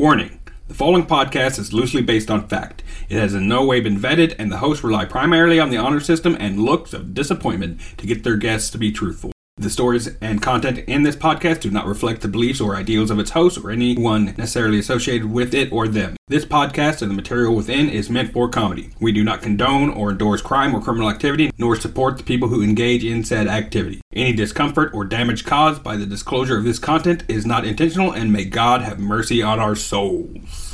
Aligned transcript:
Warning 0.00 0.40
the 0.66 0.72
following 0.72 1.04
podcast 1.04 1.58
is 1.58 1.74
loosely 1.74 2.00
based 2.00 2.30
on 2.30 2.48
fact. 2.48 2.82
It 3.10 3.18
has 3.18 3.34
in 3.34 3.46
no 3.46 3.66
way 3.66 3.82
been 3.82 4.00
vetted, 4.00 4.34
and 4.38 4.50
the 4.50 4.56
hosts 4.56 4.82
rely 4.82 5.04
primarily 5.04 5.60
on 5.60 5.68
the 5.68 5.76
honor 5.76 6.00
system 6.00 6.38
and 6.40 6.58
looks 6.58 6.94
of 6.94 7.12
disappointment 7.12 7.78
to 7.98 8.06
get 8.06 8.24
their 8.24 8.38
guests 8.38 8.70
to 8.70 8.78
be 8.78 8.92
truthful. 8.92 9.30
The 9.60 9.68
stories 9.68 10.08
and 10.22 10.40
content 10.40 10.78
in 10.88 11.02
this 11.02 11.16
podcast 11.16 11.60
do 11.60 11.70
not 11.70 11.84
reflect 11.84 12.22
the 12.22 12.28
beliefs 12.28 12.62
or 12.62 12.76
ideals 12.76 13.10
of 13.10 13.18
its 13.18 13.32
hosts 13.32 13.62
or 13.62 13.70
anyone 13.70 14.34
necessarily 14.38 14.78
associated 14.78 15.30
with 15.30 15.52
it 15.52 15.70
or 15.70 15.86
them. 15.86 16.16
This 16.28 16.46
podcast 16.46 17.02
and 17.02 17.10
the 17.10 17.14
material 17.14 17.54
within 17.54 17.90
is 17.90 18.08
meant 18.08 18.32
for 18.32 18.48
comedy. 18.48 18.88
We 19.00 19.12
do 19.12 19.22
not 19.22 19.42
condone 19.42 19.90
or 19.90 20.12
endorse 20.12 20.40
crime 20.40 20.74
or 20.74 20.80
criminal 20.80 21.10
activity, 21.10 21.50
nor 21.58 21.76
support 21.76 22.16
the 22.16 22.24
people 22.24 22.48
who 22.48 22.62
engage 22.62 23.04
in 23.04 23.22
said 23.22 23.48
activity. 23.48 24.00
Any 24.14 24.32
discomfort 24.32 24.94
or 24.94 25.04
damage 25.04 25.44
caused 25.44 25.82
by 25.82 25.98
the 25.98 26.06
disclosure 26.06 26.56
of 26.56 26.64
this 26.64 26.78
content 26.78 27.24
is 27.28 27.44
not 27.44 27.66
intentional, 27.66 28.12
and 28.12 28.32
may 28.32 28.46
God 28.46 28.80
have 28.80 28.98
mercy 28.98 29.42
on 29.42 29.60
our 29.60 29.74
souls. 29.74 30.69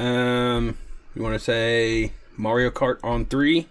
Um, 0.00 0.78
you 1.14 1.22
want 1.22 1.34
to 1.34 1.38
say 1.38 2.12
Mario 2.34 2.70
Kart 2.70 2.98
on 3.04 3.26
three? 3.26 3.68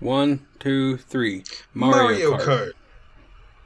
One, 0.00 0.46
two, 0.58 0.96
three. 0.96 1.44
Mario, 1.74 2.38
Kart. 2.38 2.72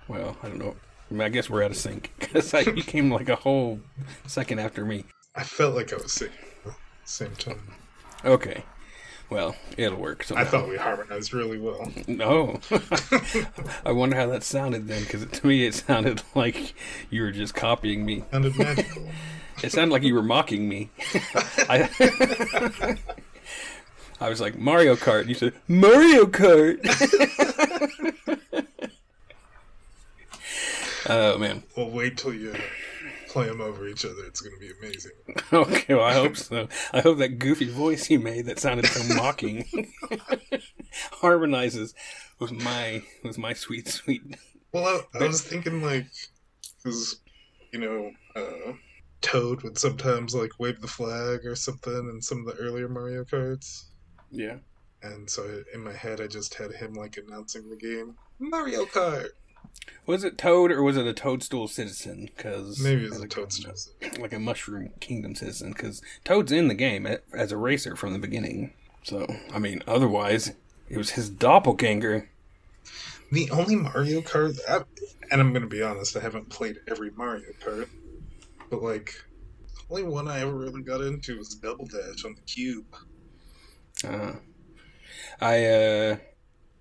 Well, 0.08 0.36
I 0.42 0.48
don't 0.48 0.58
know. 0.58 0.74
I, 1.10 1.14
mean, 1.14 1.22
I 1.22 1.28
guess 1.28 1.48
we're 1.48 1.62
out 1.62 1.70
of 1.70 1.76
sync 1.76 2.12
because 2.18 2.52
you 2.66 2.82
came 2.82 3.12
like 3.12 3.28
a 3.28 3.36
whole 3.36 3.78
second 4.26 4.58
after 4.58 4.84
me. 4.84 5.04
I 5.36 5.44
felt 5.44 5.76
like 5.76 5.92
I 5.92 5.96
was 5.96 6.12
singing 6.12 6.34
at 6.66 6.72
the 6.72 6.74
same 7.04 7.36
time. 7.36 7.72
Okay. 8.24 8.64
Well, 9.30 9.54
it'll 9.76 9.98
work. 9.98 10.26
I 10.34 10.44
thought 10.44 10.68
we 10.68 10.76
harmonized 10.76 11.32
really 11.32 11.58
well. 11.58 11.90
No. 12.08 12.58
I 13.86 13.92
wonder 13.92 14.16
how 14.16 14.26
that 14.26 14.42
sounded 14.42 14.88
then, 14.88 15.02
because 15.02 15.24
to 15.24 15.46
me 15.46 15.66
it 15.66 15.74
sounded 15.74 16.22
like 16.34 16.74
you 17.10 17.22
were 17.22 17.30
just 17.30 17.54
copying 17.54 18.04
me. 18.04 18.24
Sounded 18.32 18.58
magical. 18.58 19.08
It 19.62 19.70
sounded 19.70 19.92
like 19.92 20.02
you 20.02 20.14
were 20.14 20.22
mocking 20.22 20.68
me. 20.68 20.90
I, 21.68 21.88
I 24.20 24.28
was 24.28 24.40
like 24.40 24.56
Mario 24.58 24.96
Kart. 24.96 25.20
And 25.20 25.28
you 25.28 25.34
said 25.34 25.52
Mario 25.68 26.26
Kart. 26.26 26.78
oh 31.08 31.38
man. 31.38 31.62
Well, 31.76 31.90
wait 31.90 32.16
till 32.16 32.34
you 32.34 32.54
play 33.28 33.46
them 33.46 33.60
over 33.60 33.86
each 33.86 34.04
other. 34.04 34.24
It's 34.26 34.40
going 34.40 34.54
to 34.54 34.60
be 34.60 34.72
amazing. 34.80 35.12
Okay, 35.52 35.94
well 35.94 36.04
I 36.04 36.14
hope 36.14 36.36
so. 36.38 36.66
I 36.94 37.00
hope 37.00 37.18
that 37.18 37.38
goofy 37.38 37.68
voice 37.68 38.08
you 38.08 38.18
made 38.18 38.46
that 38.46 38.58
sounded 38.58 38.86
so 38.86 39.14
mocking 39.14 39.66
harmonizes 41.20 41.94
with 42.38 42.52
my 42.52 43.02
with 43.22 43.36
my 43.36 43.52
sweet 43.52 43.86
sweet. 43.88 44.22
Well, 44.72 45.02
I, 45.14 45.18
I 45.18 45.26
was 45.26 45.42
thinking 45.42 45.82
like, 45.82 46.06
because 46.82 47.20
you 47.70 47.80
know. 47.80 48.12
Uh, 48.34 48.72
Toad 49.22 49.62
would 49.62 49.78
sometimes 49.78 50.34
like 50.34 50.58
wave 50.58 50.80
the 50.80 50.88
flag 50.88 51.46
or 51.46 51.54
something 51.54 52.10
in 52.12 52.20
some 52.20 52.46
of 52.46 52.46
the 52.46 52.62
earlier 52.62 52.88
Mario 52.88 53.24
Karts. 53.24 53.84
Yeah. 54.30 54.56
And 55.02 55.28
so 55.28 55.62
in 55.72 55.82
my 55.82 55.92
head, 55.92 56.20
I 56.20 56.26
just 56.26 56.54
had 56.54 56.72
him 56.72 56.94
like 56.94 57.16
announcing 57.16 57.70
the 57.70 57.76
game 57.76 58.16
Mario 58.38 58.84
Kart. 58.84 59.30
Was 60.06 60.24
it 60.24 60.36
Toad 60.36 60.70
or 60.70 60.82
was 60.82 60.96
it 60.96 61.06
a 61.06 61.12
Toadstool 61.12 61.68
citizen? 61.68 62.28
Because 62.36 62.78
maybe 62.80 63.06
it's 63.06 63.18
a 63.18 63.26
Toadstool, 63.26 63.74
like 64.18 64.32
a 64.32 64.38
Mushroom 64.38 64.90
Kingdom 65.00 65.34
citizen. 65.34 65.72
Because 65.72 66.02
Toad's 66.24 66.52
in 66.52 66.68
the 66.68 66.74
game 66.74 67.06
eh, 67.06 67.18
as 67.32 67.52
a 67.52 67.56
racer 67.56 67.96
from 67.96 68.12
the 68.12 68.18
beginning. 68.18 68.72
So 69.04 69.26
I 69.52 69.58
mean, 69.58 69.82
otherwise, 69.86 70.52
it 70.88 70.98
was 70.98 71.10
his 71.10 71.30
doppelganger. 71.30 72.28
The 73.30 73.50
only 73.50 73.76
Mario 73.76 74.20
Kart, 74.20 74.58
I, 74.68 74.82
and 75.30 75.40
I'm 75.40 75.52
going 75.52 75.62
to 75.62 75.68
be 75.68 75.82
honest, 75.82 76.16
I 76.16 76.20
haven't 76.20 76.50
played 76.50 76.78
every 76.86 77.10
Mario 77.10 77.52
Kart 77.64 77.88
but 78.72 78.82
like 78.82 79.14
the 79.66 79.82
only 79.90 80.02
one 80.02 80.26
I 80.28 80.40
ever 80.40 80.54
really 80.54 80.80
got 80.80 81.02
into 81.02 81.36
was 81.36 81.54
Double 81.54 81.84
Dash 81.84 82.24
on 82.24 82.34
the 82.34 82.40
Cube. 82.46 82.86
Uh, 84.02 84.32
I 85.42 85.66
uh, 85.66 86.16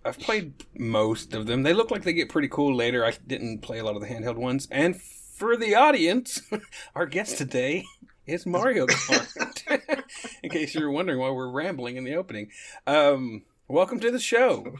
I've 0.05 0.17
played 0.17 0.53
most 0.73 1.33
of 1.33 1.47
them. 1.47 1.63
They 1.63 1.73
look 1.73 1.91
like 1.91 2.03
they 2.03 2.13
get 2.13 2.29
pretty 2.29 2.47
cool 2.47 2.73
later. 2.73 3.05
I 3.05 3.11
didn't 3.27 3.59
play 3.59 3.79
a 3.79 3.83
lot 3.83 3.95
of 3.95 4.01
the 4.01 4.07
handheld 4.07 4.37
ones. 4.37 4.69
And 4.71 4.99
for 5.01 5.57
the 5.57 5.75
audience, 5.75 6.41
our 6.95 7.05
guest 7.05 7.37
today 7.37 7.83
is 8.25 8.45
Mario 8.45 8.87
Kart. 8.87 10.03
in 10.43 10.49
case 10.49 10.73
you're 10.73 10.91
wondering 10.91 11.19
why 11.19 11.29
we're 11.29 11.51
rambling 11.51 11.97
in 11.97 12.05
the 12.05 12.15
opening, 12.15 12.51
um, 12.87 13.43
welcome 13.67 13.99
to 13.99 14.11
the 14.11 14.19
show. 14.19 14.75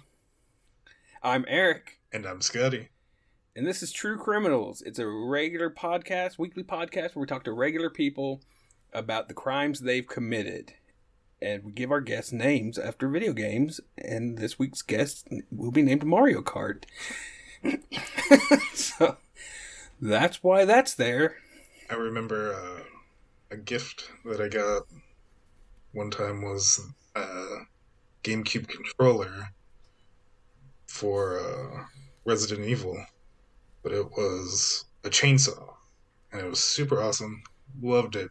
I'm 1.21 1.43
Eric, 1.49 1.99
and 2.13 2.25
I'm 2.25 2.39
Scotty. 2.39 2.87
And 3.53 3.67
this 3.67 3.83
is 3.83 3.91
True 3.91 4.17
Criminals. 4.17 4.81
It's 4.81 4.97
a 4.97 5.05
regular 5.05 5.69
podcast, 5.69 6.39
weekly 6.39 6.63
podcast 6.63 7.15
where 7.15 7.21
we 7.21 7.27
talk 7.27 7.43
to 7.43 7.51
regular 7.51 7.89
people 7.89 8.39
about 8.93 9.27
the 9.27 9.33
crimes 9.33 9.81
they've 9.81 10.07
committed. 10.07 10.73
And 11.41 11.65
we 11.65 11.73
give 11.73 11.91
our 11.91 11.99
guests 11.99 12.31
names 12.31 12.79
after 12.79 13.09
video 13.09 13.33
games. 13.33 13.81
And 13.97 14.37
this 14.37 14.57
week's 14.57 14.81
guest 14.81 15.27
will 15.51 15.71
be 15.71 15.81
named 15.81 16.05
Mario 16.05 16.41
Kart. 16.41 16.85
so 18.73 19.17
that's 19.99 20.41
why 20.41 20.63
that's 20.63 20.93
there. 20.93 21.35
I 21.89 21.95
remember 21.95 22.53
uh, 22.53 22.83
a 23.51 23.57
gift 23.57 24.11
that 24.23 24.39
I 24.39 24.47
got 24.47 24.83
one 25.91 26.09
time 26.09 26.41
was 26.41 26.79
a 27.15 27.45
GameCube 28.23 28.69
controller 28.69 29.49
for 30.87 31.37
uh, 31.37 31.83
Resident 32.23 32.65
Evil 32.65 32.95
but 33.83 33.91
it 33.91 34.05
was 34.11 34.85
a 35.03 35.09
chainsaw, 35.09 35.73
and 36.31 36.41
it 36.41 36.49
was 36.49 36.63
super 36.63 37.01
awesome. 37.01 37.43
Loved 37.81 38.15
it. 38.15 38.29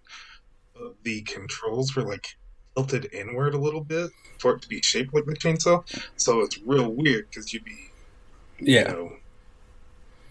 Uh, 0.77 0.91
the 1.03 1.23
controls 1.23 1.95
were 1.97 2.03
like 2.03 2.37
tilted 2.77 3.13
inward 3.13 3.55
a 3.55 3.59
little 3.59 3.83
bit 3.83 4.11
for 4.39 4.55
it 4.55 4.63
to 4.63 4.69
be 4.69 4.81
shaped 4.81 5.13
like 5.13 5.27
the 5.27 5.35
chainsaw, 5.35 5.83
so 6.17 6.41
it's 6.41 6.59
real 6.59 6.91
weird 6.91 7.29
because 7.29 7.53
you'd 7.53 7.65
be, 7.65 7.91
yeah, 8.61 8.91
you 8.91 8.97
know, 8.97 9.13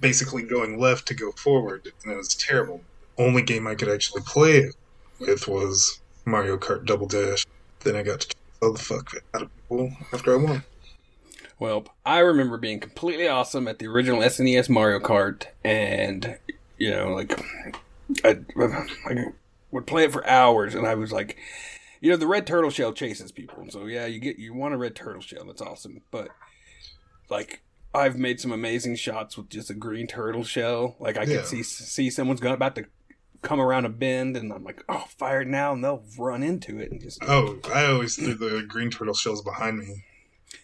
basically 0.02 0.44
going 0.44 0.80
left 0.80 1.08
to 1.08 1.14
go 1.14 1.32
forward, 1.34 1.92
and 2.04 2.14
it 2.14 2.18
was 2.18 2.36
terrible. 2.36 2.82
Only 3.18 3.42
game 3.42 3.68
I 3.68 3.76
could 3.76 3.90
actually 3.90 4.22
play 4.22 4.58
it 4.58 4.76
with 5.20 5.48
was 5.48 6.00
Mario 6.26 6.58
Kart 6.58 6.86
Double 6.86 7.08
Dash. 7.08 7.46
Then 7.82 7.96
I 7.96 8.04
got 8.04 8.22
to 8.22 8.28
chainsaw 8.28 8.78
the 8.78 8.84
fuck 8.84 9.12
out 9.34 9.42
of 9.42 9.50
people 9.58 9.92
after 10.14 10.34
I 10.34 10.44
won. 10.44 10.64
Well, 11.60 11.88
I 12.06 12.20
remember 12.20 12.58
being 12.58 12.80
completely 12.80 13.28
awesome 13.28 13.68
at 13.68 13.80
the 13.80 13.88
original 13.88 14.22
SNES 14.22 14.70
Mario 14.70 15.00
Kart, 15.00 15.46
and 15.64 16.38
you 16.78 16.90
know, 16.90 17.10
like 17.14 17.40
I, 18.24 18.40
I 19.06 19.26
would 19.72 19.86
play 19.86 20.06
it 20.06 20.14
for 20.14 20.26
hours, 20.26 20.74
and 20.74 20.88
I 20.88 20.96
was 20.96 21.12
like, 21.12 21.38
you 22.00 22.10
know, 22.10 22.16
the 22.16 22.28
red 22.28 22.48
turtle 22.48 22.70
shell 22.70 22.94
chases 22.94 23.34
people, 23.34 23.66
so 23.70 23.86
yeah, 23.88 24.06
you 24.06 24.20
get 24.20 24.40
you 24.40 24.54
want 24.54 24.74
a 24.74 24.78
red 24.78 24.96
turtle 24.96 25.22
shell, 25.22 25.44
that's 25.46 25.62
awesome, 25.62 26.02
but 26.12 26.30
like 27.30 27.62
I've 27.94 28.18
made 28.18 28.40
some 28.40 28.52
amazing 28.52 28.96
shots 28.96 29.38
with 29.38 29.50
just 29.50 29.70
a 29.70 29.74
green 29.74 30.08
turtle 30.08 30.44
shell. 30.44 30.96
Like 31.00 31.18
I 31.18 31.24
yeah. 31.24 31.38
could 31.38 31.48
see 31.48 31.64
see 31.64 32.10
someone's 32.10 32.40
going 32.40 32.56
about 32.56 32.76
to 32.76 32.86
come 33.42 33.60
around 33.60 33.86
a 33.86 33.90
bend, 33.90 34.38
and 34.38 34.54
I'm 34.54 34.64
like, 34.64 34.84
oh, 34.88 35.06
fire 35.18 35.44
now, 35.44 35.74
and 35.74 35.84
they'll 35.84 36.04
run 36.18 36.44
into 36.44 36.80
it 36.80 36.92
and 36.92 37.02
just. 37.02 37.20
Oh, 37.24 37.60
I 37.74 37.86
always 37.86 38.16
threw 38.16 38.34
the 38.34 38.64
green 38.68 38.92
turtle 38.92 39.14
shells 39.14 39.42
behind 39.42 39.80
me. 39.80 40.06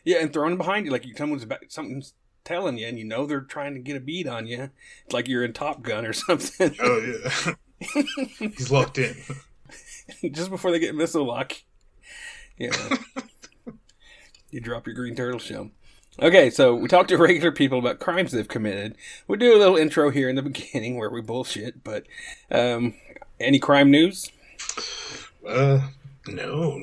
Yeah, 0.03 0.17
and 0.21 0.31
throwing 0.31 0.57
behind 0.57 0.85
you 0.85 0.91
like 0.91 1.05
you 1.05 1.15
someone's 1.15 1.43
about, 1.43 1.59
something's 1.69 2.13
telling 2.43 2.77
you, 2.77 2.87
and 2.87 2.97
you 2.97 3.05
know 3.05 3.25
they're 3.25 3.41
trying 3.41 3.73
to 3.73 3.79
get 3.79 3.97
a 3.97 3.99
beat 3.99 4.27
on 4.27 4.47
you. 4.47 4.69
It's 5.05 5.13
like 5.13 5.27
you're 5.27 5.43
in 5.43 5.53
Top 5.53 5.81
Gun 5.81 6.05
or 6.05 6.13
something. 6.13 6.75
Oh 6.81 7.19
yeah, 7.45 7.53
he's 8.39 8.71
locked 8.71 8.97
in. 8.97 9.15
Just 10.31 10.49
before 10.49 10.71
they 10.71 10.79
get 10.79 10.95
missile 10.95 11.25
lock, 11.25 11.53
yeah, 12.57 12.97
you 14.51 14.61
drop 14.61 14.85
your 14.85 14.95
green 14.95 15.15
turtle 15.15 15.39
shell. 15.39 15.71
Okay, 16.21 16.49
so 16.49 16.73
we 16.73 16.87
talk 16.87 17.07
to 17.09 17.17
regular 17.19 17.51
people 17.51 17.79
about 17.79 17.99
crimes 17.99 18.31
they've 18.31 18.47
committed. 18.47 18.95
We 19.27 19.37
do 19.37 19.55
a 19.55 19.59
little 19.59 19.75
intro 19.75 20.09
here 20.11 20.29
in 20.29 20.35
the 20.35 20.41
beginning 20.41 20.97
where 20.97 21.09
we 21.09 21.21
bullshit, 21.21 21.83
but 21.83 22.05
um, 22.49 22.93
any 23.39 23.59
crime 23.59 23.91
news? 23.91 24.31
Uh, 25.45 25.81
no. 26.27 26.79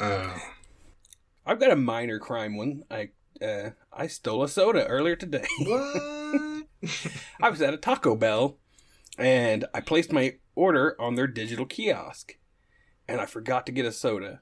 Uh, 0.00 0.38
I've 1.44 1.60
got 1.60 1.72
a 1.72 1.76
minor 1.76 2.18
crime 2.18 2.56
one. 2.56 2.84
I 2.90 3.10
uh, 3.42 3.70
I 3.92 4.06
stole 4.06 4.42
a 4.42 4.48
soda 4.48 4.86
earlier 4.86 5.16
today. 5.16 5.46
What? 6.82 7.12
I 7.40 7.48
was 7.48 7.62
at 7.62 7.74
a 7.74 7.76
Taco 7.76 8.16
Bell 8.16 8.58
and 9.16 9.66
I 9.72 9.80
placed 9.80 10.12
my 10.12 10.34
order 10.56 10.96
on 11.00 11.14
their 11.14 11.28
digital 11.28 11.64
kiosk 11.64 12.36
and 13.06 13.20
I 13.20 13.26
forgot 13.26 13.66
to 13.66 13.72
get 13.72 13.86
a 13.86 13.92
soda. 13.92 14.40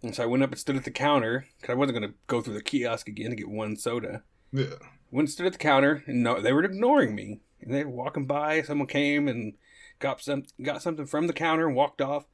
And 0.00 0.14
so 0.14 0.22
I 0.22 0.26
went 0.26 0.44
up 0.44 0.50
and 0.50 0.58
stood 0.58 0.76
at 0.76 0.84
the 0.84 0.92
counter 0.92 1.46
because 1.56 1.72
I 1.72 1.76
wasn't 1.76 1.98
going 1.98 2.10
to 2.10 2.16
go 2.28 2.40
through 2.40 2.54
the 2.54 2.62
kiosk 2.62 3.08
again 3.08 3.30
to 3.30 3.36
get 3.36 3.48
one 3.48 3.74
soda. 3.76 4.22
Yeah. 4.52 4.76
Went 5.10 5.26
and 5.26 5.30
stood 5.30 5.46
at 5.46 5.52
the 5.52 5.58
counter 5.58 6.04
and 6.06 6.22
no, 6.22 6.40
they 6.40 6.52
were 6.52 6.62
ignoring 6.62 7.14
me. 7.14 7.40
And 7.60 7.74
they 7.74 7.84
were 7.84 7.90
walking 7.90 8.26
by. 8.26 8.62
Someone 8.62 8.86
came 8.86 9.26
and 9.26 9.54
got 9.98 10.20
some 10.20 10.44
got 10.62 10.82
something 10.82 11.06
from 11.06 11.26
the 11.26 11.32
counter 11.32 11.66
and 11.66 11.74
walked 11.74 12.00
off. 12.00 12.26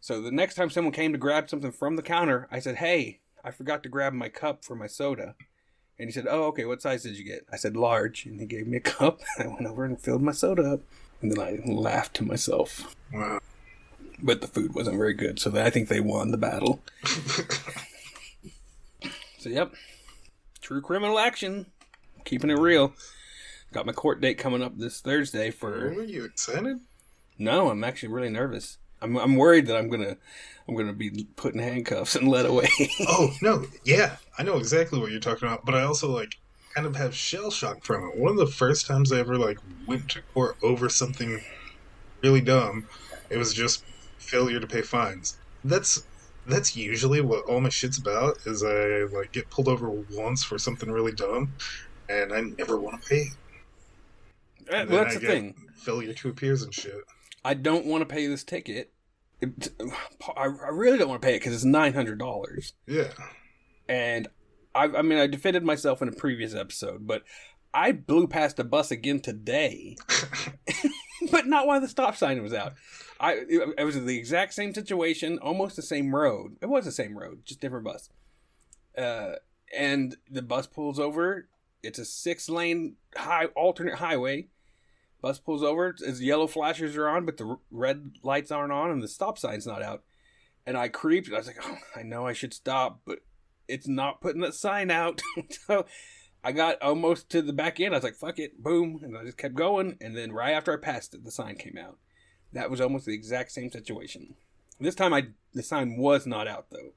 So 0.00 0.20
the 0.20 0.32
next 0.32 0.56
time 0.56 0.68
someone 0.68 0.92
came 0.92 1.12
to 1.12 1.18
grab 1.18 1.48
something 1.48 1.72
from 1.72 1.96
the 1.96 2.02
counter, 2.02 2.48
I 2.50 2.58
said, 2.58 2.76
"Hey, 2.76 3.20
I 3.44 3.50
forgot 3.50 3.82
to 3.82 3.88
grab 3.88 4.12
my 4.12 4.28
cup 4.28 4.64
for 4.64 4.74
my 4.74 4.86
soda. 4.86 5.34
And 5.98 6.08
he 6.08 6.12
said, 6.12 6.26
Oh, 6.28 6.44
okay, 6.44 6.64
what 6.64 6.82
size 6.82 7.02
did 7.02 7.16
you 7.18 7.24
get? 7.24 7.46
I 7.52 7.56
said, 7.56 7.76
Large. 7.76 8.26
And 8.26 8.40
he 8.40 8.46
gave 8.46 8.66
me 8.66 8.76
a 8.78 8.80
cup. 8.98 9.20
I 9.38 9.46
went 9.46 9.66
over 9.66 9.84
and 9.84 10.00
filled 10.00 10.22
my 10.22 10.32
soda 10.32 10.62
up. 10.74 10.80
And 11.20 11.30
then 11.30 11.40
I 11.40 11.60
laughed 11.64 12.14
to 12.14 12.24
myself. 12.24 12.96
Wow. 13.12 13.40
But 14.20 14.40
the 14.40 14.46
food 14.46 14.74
wasn't 14.74 14.96
very 14.96 15.14
good, 15.14 15.38
so 15.38 15.56
I 15.60 15.70
think 15.70 15.88
they 15.88 16.00
won 16.00 16.30
the 16.30 16.36
battle. 16.36 16.80
so, 19.38 19.48
yep. 19.48 19.72
True 20.60 20.80
criminal 20.80 21.18
action. 21.18 21.66
Keeping 22.24 22.50
it 22.50 22.58
real. 22.58 22.92
Got 23.72 23.86
my 23.86 23.92
court 23.92 24.20
date 24.20 24.38
coming 24.38 24.62
up 24.62 24.78
this 24.78 25.00
Thursday 25.00 25.50
for. 25.50 25.88
Are 25.88 26.02
you 26.02 26.24
excited? 26.24 26.78
No, 27.38 27.70
I'm 27.70 27.82
actually 27.82 28.10
really 28.10 28.30
nervous. 28.30 28.78
I'm, 29.02 29.16
I'm 29.16 29.36
worried 29.36 29.66
that 29.66 29.76
I'm 29.76 29.88
gonna 29.88 30.16
I'm 30.68 30.76
gonna 30.76 30.92
be 30.92 31.26
put 31.36 31.54
in 31.54 31.60
handcuffs 31.60 32.14
and 32.14 32.28
led 32.28 32.46
away. 32.46 32.68
Oh 33.08 33.34
no, 33.42 33.66
yeah, 33.84 34.16
I 34.38 34.42
know 34.42 34.58
exactly 34.58 35.00
what 35.00 35.10
you're 35.10 35.20
talking 35.20 35.48
about, 35.48 35.64
but 35.64 35.74
I 35.74 35.82
also 35.82 36.08
like 36.08 36.38
kind 36.74 36.86
of 36.86 36.96
have 36.96 37.14
shell 37.14 37.50
shock 37.50 37.84
from 37.84 38.08
it. 38.08 38.16
One 38.16 38.30
of 38.30 38.38
the 38.38 38.46
first 38.46 38.86
times 38.86 39.12
I 39.12 39.18
ever 39.18 39.36
like 39.36 39.58
went 39.86 40.08
to 40.10 40.22
court 40.34 40.56
over 40.62 40.88
something 40.88 41.42
really 42.22 42.40
dumb, 42.40 42.86
it 43.28 43.36
was 43.36 43.52
just 43.52 43.84
failure 44.18 44.60
to 44.60 44.66
pay 44.66 44.82
fines. 44.82 45.36
That's 45.64 46.04
that's 46.46 46.76
usually 46.76 47.20
what 47.20 47.44
all 47.44 47.60
my 47.60 47.68
shit's 47.68 47.98
about. 47.98 48.38
Is 48.46 48.62
I 48.62 49.04
like 49.16 49.32
get 49.32 49.50
pulled 49.50 49.68
over 49.68 49.90
once 49.90 50.44
for 50.44 50.58
something 50.58 50.90
really 50.90 51.12
dumb, 51.12 51.52
and 52.08 52.32
I 52.32 52.40
never 52.40 52.78
want 52.78 53.02
to 53.02 53.08
pay. 53.08 53.24
Eh, 54.68 54.70
well, 54.70 54.80
And 54.80 54.90
then 54.90 54.96
that's 55.04 55.16
I 55.16 55.18
the 55.18 55.26
thing. 55.26 55.54
Failure 55.74 56.14
to 56.14 56.28
appears 56.28 56.62
and 56.62 56.72
shit. 56.72 56.94
I 57.44 57.54
don't 57.54 57.86
want 57.86 58.02
to 58.02 58.06
pay 58.14 58.26
this 58.26 58.44
ticket. 58.44 58.92
It, 59.40 59.68
I, 60.36 60.44
I 60.44 60.68
really 60.70 60.98
don't 60.98 61.08
want 61.08 61.22
to 61.22 61.26
pay 61.26 61.34
it 61.34 61.40
because 61.40 61.54
it's 61.54 61.64
nine 61.64 61.94
hundred 61.94 62.18
dollars, 62.18 62.74
Yeah. 62.86 63.08
and 63.88 64.28
I, 64.74 64.84
I 64.84 65.02
mean 65.02 65.18
I 65.18 65.26
defended 65.26 65.64
myself 65.64 66.00
in 66.02 66.08
a 66.08 66.12
previous 66.12 66.54
episode, 66.54 67.06
but 67.06 67.22
I 67.74 67.92
blew 67.92 68.26
past 68.28 68.58
a 68.58 68.64
bus 68.64 68.90
again 68.90 69.20
today, 69.20 69.96
but 71.30 71.46
not 71.46 71.66
while 71.66 71.80
the 71.80 71.88
stop 71.88 72.16
sign 72.16 72.42
was 72.42 72.52
out. 72.54 72.74
I 73.18 73.32
it, 73.48 73.74
it 73.78 73.84
was 73.84 74.02
the 74.02 74.16
exact 74.18 74.54
same 74.54 74.74
situation, 74.74 75.38
almost 75.38 75.76
the 75.76 75.82
same 75.82 76.14
road. 76.14 76.56
It 76.60 76.66
was 76.66 76.84
the 76.84 76.92
same 76.92 77.16
road, 77.18 77.40
just 77.44 77.60
different 77.60 77.84
bus. 77.84 78.10
Uh, 78.96 79.36
and 79.76 80.16
the 80.30 80.42
bus 80.42 80.66
pulls 80.66 80.98
over. 80.98 81.48
It's 81.82 81.98
a 81.98 82.04
six 82.04 82.48
lane 82.48 82.96
high 83.16 83.46
alternate 83.46 83.96
highway. 83.96 84.48
Bus 85.22 85.38
pulls 85.38 85.62
over. 85.62 85.94
As 86.06 86.20
yellow 86.20 86.48
flashers 86.48 86.96
are 86.96 87.08
on, 87.08 87.24
but 87.24 87.36
the 87.36 87.56
red 87.70 88.10
lights 88.22 88.50
aren't 88.50 88.72
on, 88.72 88.90
and 88.90 89.00
the 89.00 89.08
stop 89.08 89.38
sign's 89.38 89.66
not 89.66 89.80
out. 89.80 90.02
And 90.66 90.76
I 90.76 90.88
creeped. 90.88 91.32
I 91.32 91.38
was 91.38 91.46
like, 91.46 91.58
"Oh, 91.62 91.78
I 91.96 92.02
know 92.02 92.26
I 92.26 92.32
should 92.32 92.52
stop, 92.52 93.00
but 93.06 93.20
it's 93.68 93.88
not 93.88 94.20
putting 94.20 94.42
that 94.42 94.54
sign 94.54 94.90
out." 94.90 95.22
so 95.48 95.86
I 96.44 96.50
got 96.50 96.82
almost 96.82 97.30
to 97.30 97.40
the 97.40 97.52
back 97.52 97.78
end. 97.78 97.94
I 97.94 97.98
was 97.98 98.04
like, 98.04 98.16
"Fuck 98.16 98.40
it!" 98.40 98.62
Boom, 98.62 99.00
and 99.02 99.16
I 99.16 99.24
just 99.24 99.38
kept 99.38 99.54
going. 99.54 99.96
And 100.00 100.16
then 100.16 100.32
right 100.32 100.52
after 100.52 100.72
I 100.72 100.76
passed 100.76 101.14
it, 101.14 101.24
the 101.24 101.30
sign 101.30 101.56
came 101.56 101.78
out. 101.78 101.98
That 102.52 102.70
was 102.70 102.80
almost 102.80 103.06
the 103.06 103.14
exact 103.14 103.52
same 103.52 103.70
situation. 103.70 104.34
This 104.80 104.96
time, 104.96 105.14
I 105.14 105.28
the 105.54 105.62
sign 105.62 105.96
was 105.96 106.26
not 106.26 106.48
out 106.48 106.66
though. 106.70 106.92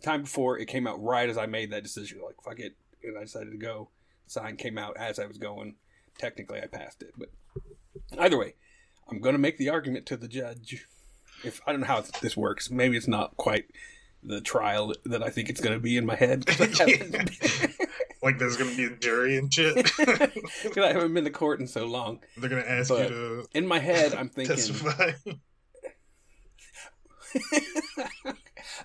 The 0.00 0.04
time 0.04 0.22
before, 0.22 0.58
it 0.58 0.66
came 0.66 0.86
out 0.86 1.02
right 1.02 1.28
as 1.30 1.38
I 1.38 1.46
made 1.46 1.70
that 1.70 1.82
decision. 1.82 2.20
Like, 2.22 2.42
fuck 2.42 2.60
it, 2.60 2.76
and 3.02 3.16
I 3.16 3.22
decided 3.22 3.52
to 3.52 3.58
go. 3.58 3.88
The 4.26 4.32
sign 4.32 4.56
came 4.56 4.76
out 4.76 4.98
as 4.98 5.18
I 5.18 5.26
was 5.26 5.38
going. 5.38 5.76
Technically, 6.20 6.60
I 6.60 6.66
passed 6.66 7.02
it, 7.02 7.14
but 7.16 7.30
either 8.18 8.36
way, 8.36 8.54
I'm 9.08 9.20
going 9.20 9.32
to 9.34 9.38
make 9.38 9.56
the 9.56 9.70
argument 9.70 10.04
to 10.06 10.18
the 10.18 10.28
judge. 10.28 10.86
If 11.42 11.62
I 11.66 11.72
don't 11.72 11.80
know 11.80 11.86
how 11.86 12.04
this 12.20 12.36
works, 12.36 12.70
maybe 12.70 12.98
it's 12.98 13.08
not 13.08 13.38
quite 13.38 13.64
the 14.22 14.42
trial 14.42 14.92
that 15.06 15.22
I 15.22 15.30
think 15.30 15.48
it's 15.48 15.62
going 15.62 15.72
to 15.72 15.80
be 15.80 15.96
in 15.96 16.04
my 16.04 16.16
head. 16.16 16.44
like 18.22 18.38
there's 18.38 18.58
gonna 18.58 18.76
be 18.76 18.84
a 18.84 18.90
jury 18.90 19.38
and 19.38 19.52
shit. 19.52 19.74
Because 19.96 20.84
I 20.84 20.92
haven't 20.92 21.14
been 21.14 21.24
to 21.24 21.30
court 21.30 21.58
in 21.58 21.66
so 21.66 21.86
long. 21.86 22.20
They're 22.36 22.50
gonna 22.50 22.60
ask 22.60 22.90
But 22.90 23.08
you 23.08 23.08
to. 23.08 23.46
In 23.54 23.66
my 23.66 23.78
head, 23.78 24.14
I'm 24.14 24.28
thinking, 24.28 24.56
testify. 24.56 25.12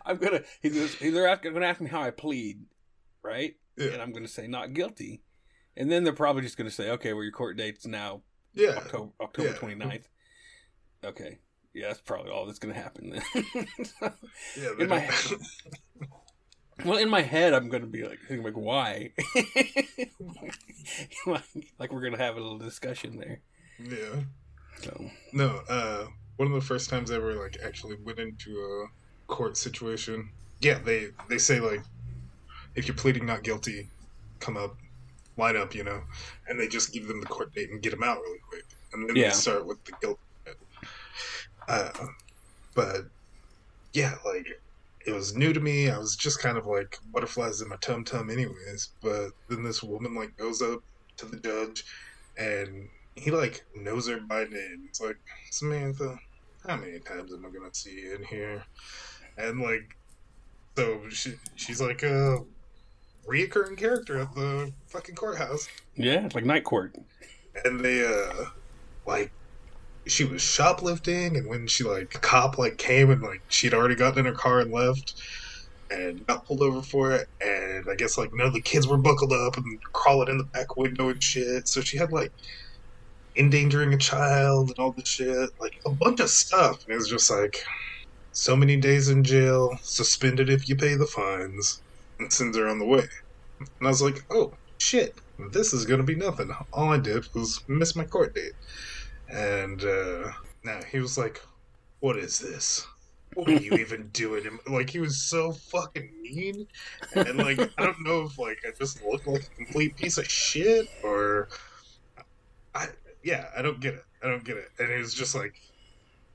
I'm 0.06 0.18
gonna. 0.18 0.42
He's 0.62 0.74
gonna, 0.74 0.88
he's 0.88 1.14
they're 1.14 1.38
going 1.38 1.62
to 1.62 1.68
ask 1.68 1.82
me 1.82 1.90
how 1.90 2.02
I 2.02 2.12
plead, 2.12 2.62
right? 3.24 3.56
Yeah. 3.78 3.90
And 3.90 4.02
I'm 4.02 4.12
going 4.12 4.24
to 4.24 4.32
say 4.32 4.48
not 4.48 4.74
guilty, 4.74 5.24
and 5.78 5.92
then 5.92 6.04
they're 6.04 6.14
probably 6.14 6.42
just 6.42 6.58
going 6.58 6.70
to 6.70 6.76
say, 6.76 6.90
okay, 6.92 7.14
well 7.14 7.24
your 7.24 7.32
court 7.32 7.58
date's 7.58 7.86
now 7.88 8.22
yeah. 8.54 8.76
October 8.78 9.12
October 9.22 9.50
Yeah. 9.50 9.56
29th. 9.56 10.04
Okay, 11.04 11.38
yeah, 11.74 11.88
that's 11.90 12.02
probably 12.02 12.32
all 12.32 12.46
that's 12.46 12.60
going 12.60 12.74
to 12.74 12.80
happen 12.82 13.10
then. 13.12 13.24
Yeah, 14.58 14.70
in 14.80 14.88
my 14.90 15.00
they- 15.00 16.08
well, 16.84 16.98
in 16.98 17.10
my 17.10 17.22
head, 17.22 17.54
I'm 17.54 17.70
going 17.70 17.84
to 17.84 17.88
be 17.88 18.04
like, 18.04 18.20
thinking 18.28 18.44
like, 18.44 18.58
why? 18.58 19.12
like 21.80 21.92
we're 21.92 22.02
going 22.02 22.12
to 22.14 22.18
have 22.24 22.36
a 22.36 22.42
little 22.42 22.58
discussion 22.58 23.18
there. 23.18 23.40
yeah. 23.84 24.22
So 24.82 25.06
No, 25.32 25.62
uh, 25.70 26.08
one 26.36 26.48
of 26.50 26.54
the 26.54 26.60
first 26.62 26.90
times 26.90 27.12
I 27.12 27.16
ever 27.16 27.34
like 27.36 27.58
actually 27.64 27.96
went 28.04 28.20
into 28.20 28.60
a 28.60 28.88
court 29.32 29.56
situation. 29.58 30.30
Yeah, 30.62 30.80
they 30.84 31.08
they 31.30 31.38
say 31.38 31.60
like, 31.62 31.82
if 32.76 32.88
you're 32.88 32.96
pleading 32.98 33.26
not 33.26 33.44
guilty, 33.44 33.88
come 34.40 34.58
up, 34.58 34.76
line 35.38 35.58
up, 35.58 35.76
you 35.76 35.84
know, 35.84 36.02
and 36.48 36.60
they 36.60 36.68
just 36.68 36.94
give 36.94 37.08
them 37.08 37.20
the 37.22 37.28
court 37.28 37.54
date 37.54 37.70
and 37.70 37.82
get 37.82 37.92
them 37.92 38.04
out 38.04 38.20
really 38.22 38.40
quick, 38.50 38.66
and 38.94 39.08
then 39.08 39.16
Yeah. 39.16 39.30
they 39.30 39.34
start 39.36 39.66
with 39.66 39.84
the 39.86 39.94
guilt. 40.02 40.20
Uh, 41.68 41.92
but 42.76 43.06
yeah, 43.94 44.16
like 44.26 44.48
it 45.08 45.12
was 45.12 45.36
new 45.36 45.54
to 45.54 45.60
me. 45.60 45.90
I 45.90 45.98
was 45.98 46.16
just 46.16 46.40
kind 46.42 46.58
of 46.58 46.66
like 46.66 47.00
butterflies 47.12 47.62
in 47.62 47.70
my 47.70 47.78
tum 47.78 48.04
tum, 48.04 48.30
anyways. 48.30 48.90
But 49.02 49.30
then 49.50 49.64
this 49.64 49.82
woman 49.84 50.14
like 50.16 50.36
goes 50.38 50.62
up 50.62 50.82
to 51.18 51.26
the 51.26 51.38
judge, 51.38 51.86
and 52.38 52.90
he 53.16 53.32
like 53.32 53.64
knows 53.76 54.08
her 54.08 54.20
by 54.20 54.44
name. 54.46 54.86
It's 54.90 55.02
like 55.02 55.18
Samantha, 55.52 56.18
how 56.68 56.78
many 56.78 57.00
times 57.00 57.34
am 57.34 57.46
I 57.46 57.50
gonna 57.50 57.74
see 57.74 58.02
you 58.02 58.16
in 58.16 58.24
here? 58.24 58.64
And 59.38 59.60
like, 59.62 59.96
so 60.78 61.10
she 61.10 61.34
she's 61.56 61.82
like 61.82 62.04
a 62.04 62.40
reoccurring 63.28 63.78
character 63.78 64.20
at 64.20 64.34
the 64.36 64.72
fucking 64.88 65.16
courthouse, 65.16 65.68
yeah, 65.96 66.26
it's 66.26 66.36
like 66.36 66.46
night 66.46 66.64
court. 66.64 66.96
and 67.64 67.80
they 67.80 68.06
uh 68.06 68.46
like 69.06 69.32
she 70.08 70.24
was 70.24 70.42
shoplifting, 70.42 71.36
and 71.36 71.48
when 71.48 71.68
she 71.68 71.84
like 71.84 72.12
cop 72.22 72.58
like 72.58 72.78
came 72.78 73.10
and 73.10 73.22
like 73.22 73.42
she'd 73.50 73.74
already 73.74 73.96
gotten 73.96 74.20
in 74.20 74.26
her 74.26 74.38
car 74.40 74.60
and 74.60 74.72
left. 74.72 75.22
And 75.92 76.26
got 76.26 76.46
pulled 76.48 76.64
over 76.64 76.82
for 76.82 77.12
it, 77.12 77.28
and 77.42 77.86
I 77.88 77.94
guess 77.94 78.18
like 78.18 78.34
none 78.34 78.48
of 78.48 78.54
the 78.54 78.60
kids 78.62 78.88
were 78.88 78.98
buckled 78.98 79.32
up 79.32 79.56
and 79.56 79.80
crawling 79.94 80.30
in 80.30 80.40
the 80.40 80.44
back 80.44 80.76
window 80.78 81.10
and 81.10 81.22
shit. 81.22 81.68
So 81.68 81.82
she 81.82 81.96
had 81.96 82.12
like 82.12 82.32
endangering 83.36 83.94
a 83.94 83.98
child 83.98 84.70
and 84.70 84.80
all 84.80 84.94
this 84.94 85.08
shit, 85.08 85.52
like 85.60 85.80
a 85.86 85.92
bunch 85.92 86.20
of 86.22 86.32
stuff. 86.32 86.84
And 86.86 86.94
it 86.94 86.98
was 86.98 87.08
just 87.08 87.30
like 87.30 87.64
so 88.32 88.56
many 88.56 88.78
days 88.78 89.10
in 89.10 89.24
jail, 89.24 89.78
suspended 89.84 90.50
if 90.50 90.68
you 90.68 90.76
pay 90.76 90.96
the 90.96 91.06
fines, 91.06 91.84
and 92.20 92.34
sends 92.34 92.58
her 92.58 92.68
on 92.68 92.80
the 92.80 92.86
way. 92.86 93.08
And 93.60 93.70
I 93.82 93.88
was 93.88 94.02
like, 94.02 94.24
oh 94.30 94.54
shit, 94.80 95.20
this 95.52 95.74
is 95.74 95.86
gonna 95.86 96.04
be 96.04 96.16
nothing. 96.16 96.52
All 96.74 96.92
I 96.92 96.98
did 96.98 97.26
was 97.34 97.64
miss 97.68 97.96
my 97.96 98.06
court 98.06 98.36
date. 98.36 98.54
And 99.30 99.84
uh 99.84 100.32
now 100.64 100.80
he 100.92 101.00
was 101.00 101.18
like, 101.18 101.40
What 102.00 102.18
is 102.18 102.40
this? 102.40 102.86
What 103.34 103.50
are 103.50 103.54
you 103.54 103.74
even 103.80 104.10
doing? 104.10 104.46
And, 104.48 104.60
Like 104.74 104.90
he 104.90 105.00
was 105.00 105.30
so 105.30 105.54
fucking 105.54 106.12
mean. 106.22 106.68
And 107.16 107.38
like 107.38 107.60
I 107.78 107.86
don't 107.86 108.04
know 108.04 108.24
if 108.24 108.38
like 108.38 108.60
I 108.66 108.72
just 108.78 109.04
look 109.04 109.26
like 109.26 109.44
a 109.44 109.56
complete 109.56 109.96
piece 109.96 110.18
of 110.18 110.28
shit 110.28 110.88
or 111.04 111.50
I 112.74 112.88
yeah, 113.24 113.48
I 113.58 113.62
don't 113.62 113.80
get 113.80 113.96
it. 113.96 114.04
I 114.24 114.28
don't 114.28 114.44
get 114.44 114.58
it. 114.58 114.70
And 114.80 114.90
he 114.92 114.98
was 114.98 115.14
just 115.14 115.36
like 115.36 115.56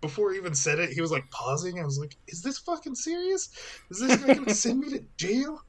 before 0.00 0.33
he 0.33 0.39
even 0.39 0.55
said 0.55 0.79
it, 0.79 0.91
he 0.91 1.00
was 1.00 1.12
like 1.12 1.31
pausing. 1.31 1.79
I 1.79 1.85
was 1.85 1.99
like, 1.99 2.17
"Is 2.27 2.43
this 2.43 2.59
fucking 2.59 2.95
serious? 2.95 3.50
Is 3.91 4.00
this 4.00 4.17
guy 4.17 4.35
gonna 4.35 4.55
send 4.55 4.81
me 4.81 4.91
to 4.91 5.05
jail?" 5.19 5.61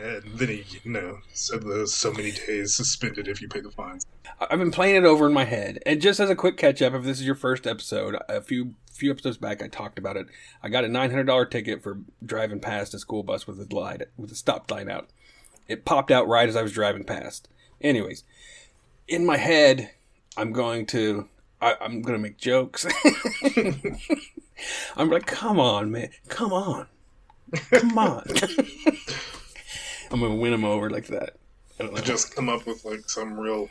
And 0.00 0.38
then 0.38 0.48
he, 0.48 0.64
you 0.84 0.92
know, 0.92 1.18
said 1.32 1.62
the 1.62 1.88
so 1.88 2.12
many 2.12 2.30
days 2.30 2.74
suspended 2.74 3.26
if 3.26 3.42
you 3.42 3.48
pay 3.48 3.60
the 3.60 3.70
fines. 3.70 4.06
I've 4.40 4.60
been 4.60 4.70
playing 4.70 4.96
it 4.96 5.04
over 5.04 5.26
in 5.26 5.32
my 5.32 5.44
head, 5.44 5.80
and 5.84 6.00
just 6.00 6.20
as 6.20 6.30
a 6.30 6.36
quick 6.36 6.56
catch 6.56 6.80
up, 6.80 6.94
if 6.94 7.02
this 7.02 7.18
is 7.18 7.26
your 7.26 7.34
first 7.34 7.66
episode, 7.66 8.16
a 8.28 8.40
few 8.40 8.74
few 8.92 9.10
episodes 9.10 9.38
back, 9.38 9.62
I 9.62 9.68
talked 9.68 9.98
about 9.98 10.16
it. 10.16 10.26
I 10.62 10.68
got 10.68 10.84
a 10.84 10.88
nine 10.88 11.10
hundred 11.10 11.26
dollar 11.26 11.46
ticket 11.46 11.82
for 11.82 11.98
driving 12.24 12.60
past 12.60 12.94
a 12.94 13.00
school 13.00 13.24
bus 13.24 13.46
with 13.46 13.60
a 13.60 13.74
light 13.74 14.02
with 14.16 14.30
a 14.30 14.36
stop 14.36 14.70
light 14.70 14.88
out. 14.88 15.08
It 15.66 15.84
popped 15.84 16.12
out 16.12 16.28
right 16.28 16.48
as 16.48 16.54
I 16.54 16.62
was 16.62 16.72
driving 16.72 17.04
past. 17.04 17.48
Anyways, 17.80 18.22
in 19.08 19.26
my 19.26 19.36
head, 19.36 19.90
I'm 20.36 20.52
going 20.52 20.86
to 20.86 21.28
I, 21.60 21.74
I'm 21.80 22.02
going 22.02 22.16
to 22.16 22.22
make 22.22 22.38
jokes. 22.38 22.86
I'm 24.96 25.10
like, 25.10 25.26
come 25.26 25.58
on, 25.58 25.90
man, 25.90 26.10
come 26.28 26.52
on, 26.52 26.86
come 27.70 27.98
on. 27.98 28.24
I'm 30.10 30.20
gonna 30.20 30.34
win 30.36 30.52
him 30.52 30.64
over 30.64 30.90
like 30.90 31.06
that. 31.08 31.36
I. 31.80 32.00
Just 32.00 32.34
come 32.34 32.48
up 32.48 32.66
with 32.66 32.84
like 32.84 33.08
some 33.08 33.38
real, 33.38 33.68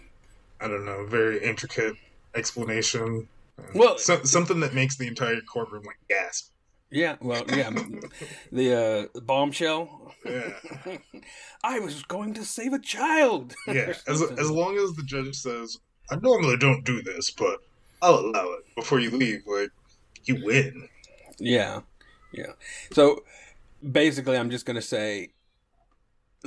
I 0.62 0.68
don't 0.68 0.86
know, 0.86 1.06
very 1.06 1.44
intricate 1.44 1.96
explanation. 2.36 3.28
Well- 3.74 3.98
so, 3.98 4.24
something 4.24 4.60
that 4.62 4.74
makes 4.74 4.98
the 4.98 5.08
entire 5.08 5.42
courtroom 5.42 5.84
like 5.84 5.98
gasp. 6.10 6.52
Yeah, 6.90 7.18
well, 7.20 7.44
yeah, 7.50 7.70
the 8.50 9.10
uh, 9.16 9.20
bombshell. 9.20 10.14
Yeah, 10.26 10.54
I 11.64 11.80
was 11.80 12.02
going 12.04 12.34
to 12.36 12.46
save 12.46 12.72
a 12.72 12.80
child. 12.80 13.56
yeah. 13.68 13.94
As 14.08 14.22
as 14.22 14.50
long 14.50 14.78
as 14.78 14.94
the 14.94 15.04
judge 15.04 15.36
says, 15.36 15.78
"I 16.10 16.16
normally 16.16 16.56
don't 16.56 16.86
do 16.86 17.02
this, 17.02 17.30
but 17.32 17.60
I'll 18.02 18.16
allow 18.20 18.46
it," 18.54 18.64
before 18.76 19.02
you 19.02 19.12
leave, 19.12 19.44
like 19.48 19.70
you 20.24 20.42
win. 20.46 20.88
Yeah, 21.40 21.82
yeah. 22.32 22.54
So 22.94 23.26
basically, 23.92 24.38
I'm 24.38 24.50
just 24.50 24.66
going 24.66 24.76
to 24.78 24.82
say, 24.82 25.32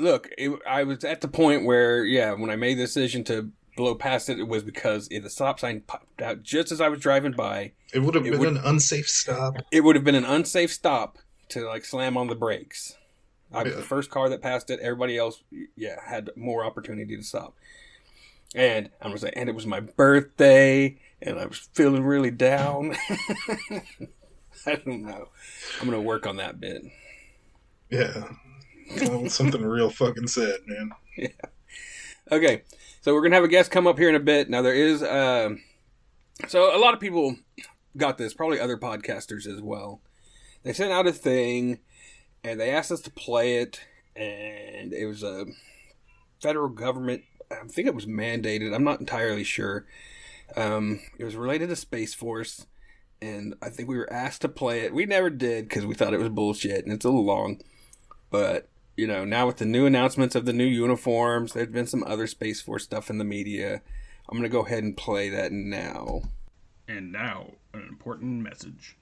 look, 0.00 0.28
it, 0.38 0.50
I 0.69 0.85
was 0.85 1.04
at 1.04 1.21
the 1.21 1.28
point 1.28 1.64
where, 1.64 2.04
yeah, 2.04 2.33
when 2.33 2.50
I 2.50 2.57
made 2.57 2.78
the 2.78 2.83
decision 2.85 3.23
to 3.25 3.50
blow 3.76 3.95
past 3.95 4.28
it, 4.28 4.38
it 4.40 4.49
was 4.49 4.62
because 4.62 5.09
if 5.11 5.23
the 5.23 5.30
stop 5.30 5.61
sign 5.61 5.80
popped 5.83 6.21
out 6.21 6.42
just 6.42 6.73
as 6.73 6.80
I 6.80 6.88
was 6.88 7.00
driving 7.00 7.33
by. 7.33 7.73
It 7.92 8.00
would 8.00 8.14
have 8.14 8.25
been 8.25 8.38
would- 8.38 8.49
an 8.49 8.59
unsafe 8.59 9.09
stop. 9.09 9.57
It 9.71 9.83
would 9.83 9.97
have 9.97 10.04
been 10.04 10.14
an 10.14 10.25
unsafe 10.25 10.73
stop 10.73 11.19
to 11.50 11.66
like 11.66 11.85
slam 11.85 12.16
on 12.16 12.26
the 12.28 12.35
brakes. 12.35 12.97
I 13.52 13.62
was 13.64 13.73
Yeah. 13.73 13.78
the 13.78 13.85
first 13.85 14.11
car 14.11 14.28
that 14.28 14.42
passed 14.42 14.71
it. 14.71 14.78
Everybody 14.80 15.16
else, 15.19 15.42
yeah, 15.76 15.97
had 16.07 16.30
more 16.37 16.64
opportunity 16.64 17.16
to 17.16 17.23
stop. 17.23 17.54
And 18.54 18.90
I 19.00 19.09
was 19.09 19.23
like, 19.23 19.33
and 19.37 19.49
it 19.49 19.54
was 19.54 19.66
my 19.66 19.80
birthday, 19.80 20.99
and 21.23 21.38
I 21.38 21.47
was 21.47 21.59
feeling 21.73 22.04
really 22.04 22.30
down. 22.30 22.97
I 24.66 24.75
don't 24.76 25.02
know. 25.02 25.28
I'm 25.80 25.87
gonna 25.88 26.00
work 26.02 26.26
on 26.26 26.37
that 26.37 26.61
bit. 26.61 26.83
Yeah, 27.90 28.25
Something 29.28 29.62
real 29.62 29.90
fucking 29.90 30.26
sad, 30.26 30.61
man. 30.66 30.90
Yeah. 31.16 31.28
Okay, 32.32 32.62
so 33.00 33.14
we're 33.14 33.23
gonna 33.23 33.35
have 33.35 33.44
a 33.44 33.49
guest 33.49 33.70
come 33.70 33.87
up 33.87 33.99
here 33.99 34.09
in 34.09 34.14
a 34.14 34.20
bit. 34.20 34.49
Now 34.50 34.62
there 34.62 34.75
is, 34.75 35.02
um 35.02 35.62
so 36.49 36.75
a 36.75 36.78
lot 36.78 36.94
of 36.94 37.00
people 37.00 37.37
got 37.97 38.18
this, 38.18 38.35
probably 38.35 38.61
other 38.61 38.76
podcasters 38.76 39.47
as 39.47 39.61
well. 39.61 40.00
They 40.62 40.73
sent 40.73 40.92
out 40.92 41.06
a 41.06 41.12
thing, 41.12 41.80
and 42.44 42.61
they 42.61 42.70
asked 42.70 42.92
us 42.92 43.00
to 43.02 43.11
play 43.11 43.59
it, 43.59 43.80
and 44.16 44.92
it 44.92 45.06
was 45.06 45.23
a 45.23 45.47
federal 46.40 46.68
government. 46.68 47.23
I 47.50 47.66
think 47.66 47.88
it 47.88 47.94
was 47.94 48.06
mandated. 48.06 48.75
I'm 48.75 48.85
not 48.85 49.00
entirely 49.00 49.44
sure. 49.44 49.87
Um, 50.56 51.00
it 51.18 51.25
was 51.25 51.37
related 51.37 51.68
to 51.68 51.76
Space 51.76 52.14
Force, 52.14 52.66
and 53.20 53.54
I 53.62 53.70
think 53.70 53.88
we 53.88 53.97
were 53.97 54.12
asked 54.12 54.42
to 54.42 54.49
play 54.49 54.80
it. 54.80 54.94
We 54.94 55.06
never 55.06 55.30
did 55.30 55.68
because 55.68 55.87
we 55.87 55.94
thought 55.94 56.14
it 56.14 56.20
was 56.20 56.28
bullshit, 56.28 56.85
and 56.85 56.92
it's 56.92 57.04
a 57.04 57.09
little 57.09 57.25
long. 57.25 57.61
But 58.30 58.68
you 59.00 59.07
know, 59.07 59.25
now 59.25 59.47
with 59.47 59.57
the 59.57 59.64
new 59.64 59.87
announcements 59.87 60.35
of 60.35 60.45
the 60.45 60.52
new 60.52 60.66
uniforms, 60.66 61.54
there's 61.54 61.69
been 61.69 61.87
some 61.87 62.04
other 62.04 62.26
Space 62.26 62.61
Force 62.61 62.85
stuff 62.85 63.09
in 63.09 63.16
the 63.16 63.25
media. 63.25 63.80
I'm 64.28 64.37
gonna 64.37 64.50
go 64.50 64.66
ahead 64.66 64.83
and 64.83 64.95
play 64.95 65.30
that 65.30 65.52
now. 65.52 66.21
And 66.87 67.11
now, 67.11 67.52
an 67.73 67.80
important 67.88 68.42
message. 68.42 68.99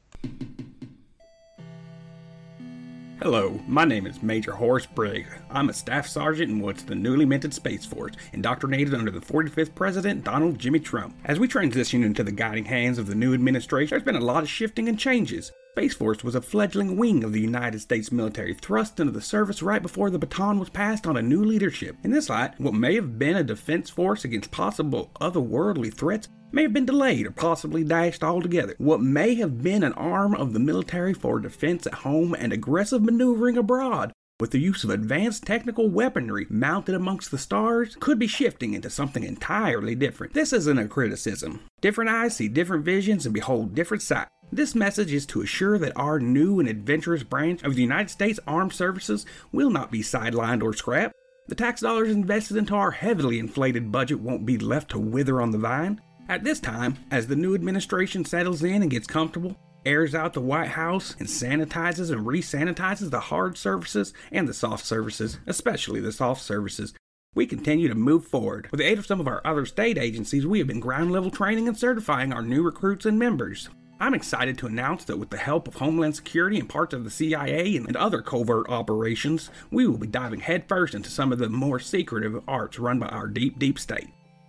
Hello, 3.21 3.61
my 3.67 3.85
name 3.85 4.07
is 4.07 4.23
Major 4.23 4.52
Horace 4.52 4.87
Briggs. 4.87 5.31
I'm 5.50 5.69
a 5.69 5.73
staff 5.73 6.07
sergeant 6.07 6.52
in 6.52 6.61
what's 6.61 6.85
the 6.85 6.95
newly 6.95 7.25
minted 7.25 7.52
Space 7.52 7.85
Force, 7.85 8.14
indoctrinated 8.33 8.95
under 8.95 9.11
the 9.11 9.19
45th 9.19 9.75
President 9.75 10.23
Donald 10.23 10.61
Jimmy 10.61 10.78
Trump. 10.78 11.17
As 11.25 11.40
we 11.40 11.49
transition 11.49 12.05
into 12.05 12.23
the 12.23 12.31
guiding 12.31 12.67
hands 12.67 12.99
of 12.99 13.09
the 13.09 13.17
new 13.17 13.35
administration, 13.35 13.90
there's 13.90 14.05
been 14.05 14.14
a 14.14 14.25
lot 14.25 14.45
of 14.45 14.49
shifting 14.49 14.88
and 14.88 14.97
changes. 14.97 15.50
Space 15.73 15.95
Force 15.95 16.25
was 16.25 16.35
a 16.35 16.41
fledgling 16.41 16.97
wing 16.97 17.23
of 17.23 17.33
the 17.33 17.41
United 17.41 17.81
States 17.81 18.11
military 18.11 18.53
thrust 18.53 18.99
into 18.99 19.13
the 19.13 19.21
service 19.21 19.63
right 19.63 19.81
before 19.81 20.11
the 20.11 20.19
baton 20.19 20.59
was 20.59 20.69
passed 20.69 21.07
on 21.07 21.17
a 21.17 21.23
new 21.23 21.45
leadership. 21.45 21.97
In 22.03 22.11
this 22.11 22.29
light, 22.29 22.59
what 22.59 22.75
may 22.75 22.97
have 22.97 23.17
been 23.17 23.37
a 23.37 23.45
defense 23.45 23.89
force 23.89 24.25
against 24.25 24.51
possible 24.51 25.13
otherworldly 25.21 25.95
threats 25.95 26.29
may 26.51 26.63
have 26.63 26.73
been 26.73 26.87
delayed 26.87 27.27
or 27.27 27.31
possibly 27.31 27.85
dashed 27.85 28.25
altogether. 28.25 28.75
What 28.79 29.01
may 29.01 29.37
have 29.37 29.63
been 29.63 29.85
an 29.85 29.93
arm 29.93 30.35
of 30.35 30.53
the 30.53 30.59
military 30.59 31.15
for 31.15 31.39
defense 31.39 31.87
at 31.87 31.95
home 31.95 32.35
and 32.35 32.53
aggressive 32.53 33.03
maneuvering 33.03 33.57
abroad 33.57 34.13
with 34.41 34.53
the 34.53 34.61
use 34.61 34.85
of 34.85 34.91
advanced 34.91 35.45
technical 35.45 35.89
weaponry 35.89 36.47
mounted 36.49 36.95
amongst 36.95 37.31
the 37.31 37.39
stars 37.39 37.97
could 37.99 38.19
be 38.19 38.29
shifting 38.29 38.73
into 38.73 38.89
something 38.89 39.25
entirely 39.25 39.97
different. 39.97 40.33
This 40.33 40.53
isn't 40.53 40.79
a 40.79 40.87
criticism. 40.87 41.61
Different 41.81 42.11
eyes 42.11 42.37
see 42.37 42.49
different 42.49 42.85
visions 42.85 43.27
and 43.27 43.35
behold 43.35 43.75
different 43.75 44.03
sights. 44.03 44.31
This 44.50 44.75
message 44.75 45.12
is 45.12 45.26
to 45.26 45.43
assure 45.43 45.78
that 45.78 45.93
our 45.95 46.19
new 46.19 46.59
and 46.59 46.69
adventurous 46.69 47.23
branch 47.23 47.62
of 47.62 47.75
the 47.75 47.83
United 47.83 48.09
States 48.09 48.40
Armed 48.47 48.73
Services 48.73 49.26
will 49.52 49.69
not 49.69 49.90
be 49.90 50.00
sidelined 50.00 50.62
or 50.62 50.73
scrapped. 50.73 51.14
The 51.49 51.55
tax 51.55 51.83
dollars 51.83 52.11
invested 52.11 52.57
into 52.57 52.75
our 52.75 52.93
heavily 52.93 53.38
inflated 53.38 53.93
budget 53.93 54.21
won't 54.21 54.47
be 54.47 54.57
left 54.57 54.90
to 54.93 54.99
wither 54.99 55.40
on 55.43 55.50
the 55.50 55.59
vine. 55.59 56.00
At 56.31 56.45
this 56.45 56.61
time, 56.61 56.97
as 57.11 57.26
the 57.26 57.37
new 57.37 57.55
administration 57.55 58.25
settles 58.25 58.62
in 58.62 58.81
and 58.81 58.90
gets 58.90 59.07
comfortable, 59.07 59.57
airs 59.85 60.14
out 60.14 60.33
the 60.33 60.40
White 60.40 60.69
House, 60.69 61.14
and 61.19 61.28
sanitizes 61.28 62.11
and 62.11 62.26
re 62.26 62.40
sanitizes 62.40 63.11
the 63.11 63.21
hard 63.21 63.59
services 63.59 64.14
and 64.33 64.49
the 64.49 64.55
soft 64.55 64.85
services, 64.85 65.38
especially 65.47 66.00
the 66.00 66.12
soft 66.12 66.43
services, 66.43 66.95
we 67.35 67.47
continue 67.47 67.88
to 67.88 67.95
move 67.95 68.26
forward. 68.26 68.69
With 68.71 68.81
the 68.81 68.87
aid 68.87 68.99
of 68.99 69.07
some 69.07 69.21
of 69.21 69.28
our 69.28 69.43
other 69.45 69.67
state 69.67 69.99
agencies, 69.99 70.47
we 70.47 70.59
have 70.59 70.69
been 70.69 70.81
ground 70.81 71.12
level 71.12 71.31
training 71.31 71.69
and 71.69 71.76
certifying 71.76 72.33
our 72.33 72.43
new 72.43 72.62
recruits 72.62 73.07
and 73.07 73.19
members. 73.19 73.69
I'm 74.00 74.14
excited 74.14 74.57
to 74.59 74.67
announce 74.67 75.05
that 75.05 75.19
with 75.19 75.31
the 75.31 75.37
help 75.37 75.67
of 75.67 75.75
Homeland 75.75 76.14
Security 76.14 76.61
and 76.61 76.69
parts 76.69 76.95
of 76.95 77.02
the 77.02 77.11
CIA 77.11 77.76
and 77.76 77.97
other 77.97 78.23
covert 78.23 78.69
operations, 78.69 79.50
we 79.73 79.88
will 79.88 79.99
be 79.99 80.07
diving 80.07 80.38
headfirst 80.38 80.95
into 80.95 81.11
some 81.11 81.33
of 81.33 81.38
the 81.38 81.49
more 81.49 81.81
secretive 81.81 82.40
arts 82.47 82.78
run 82.78 83.00
by 83.00 83.09
our 83.09 83.26
deep, 83.26 83.59
deep 83.59 83.76
state. 83.76 84.09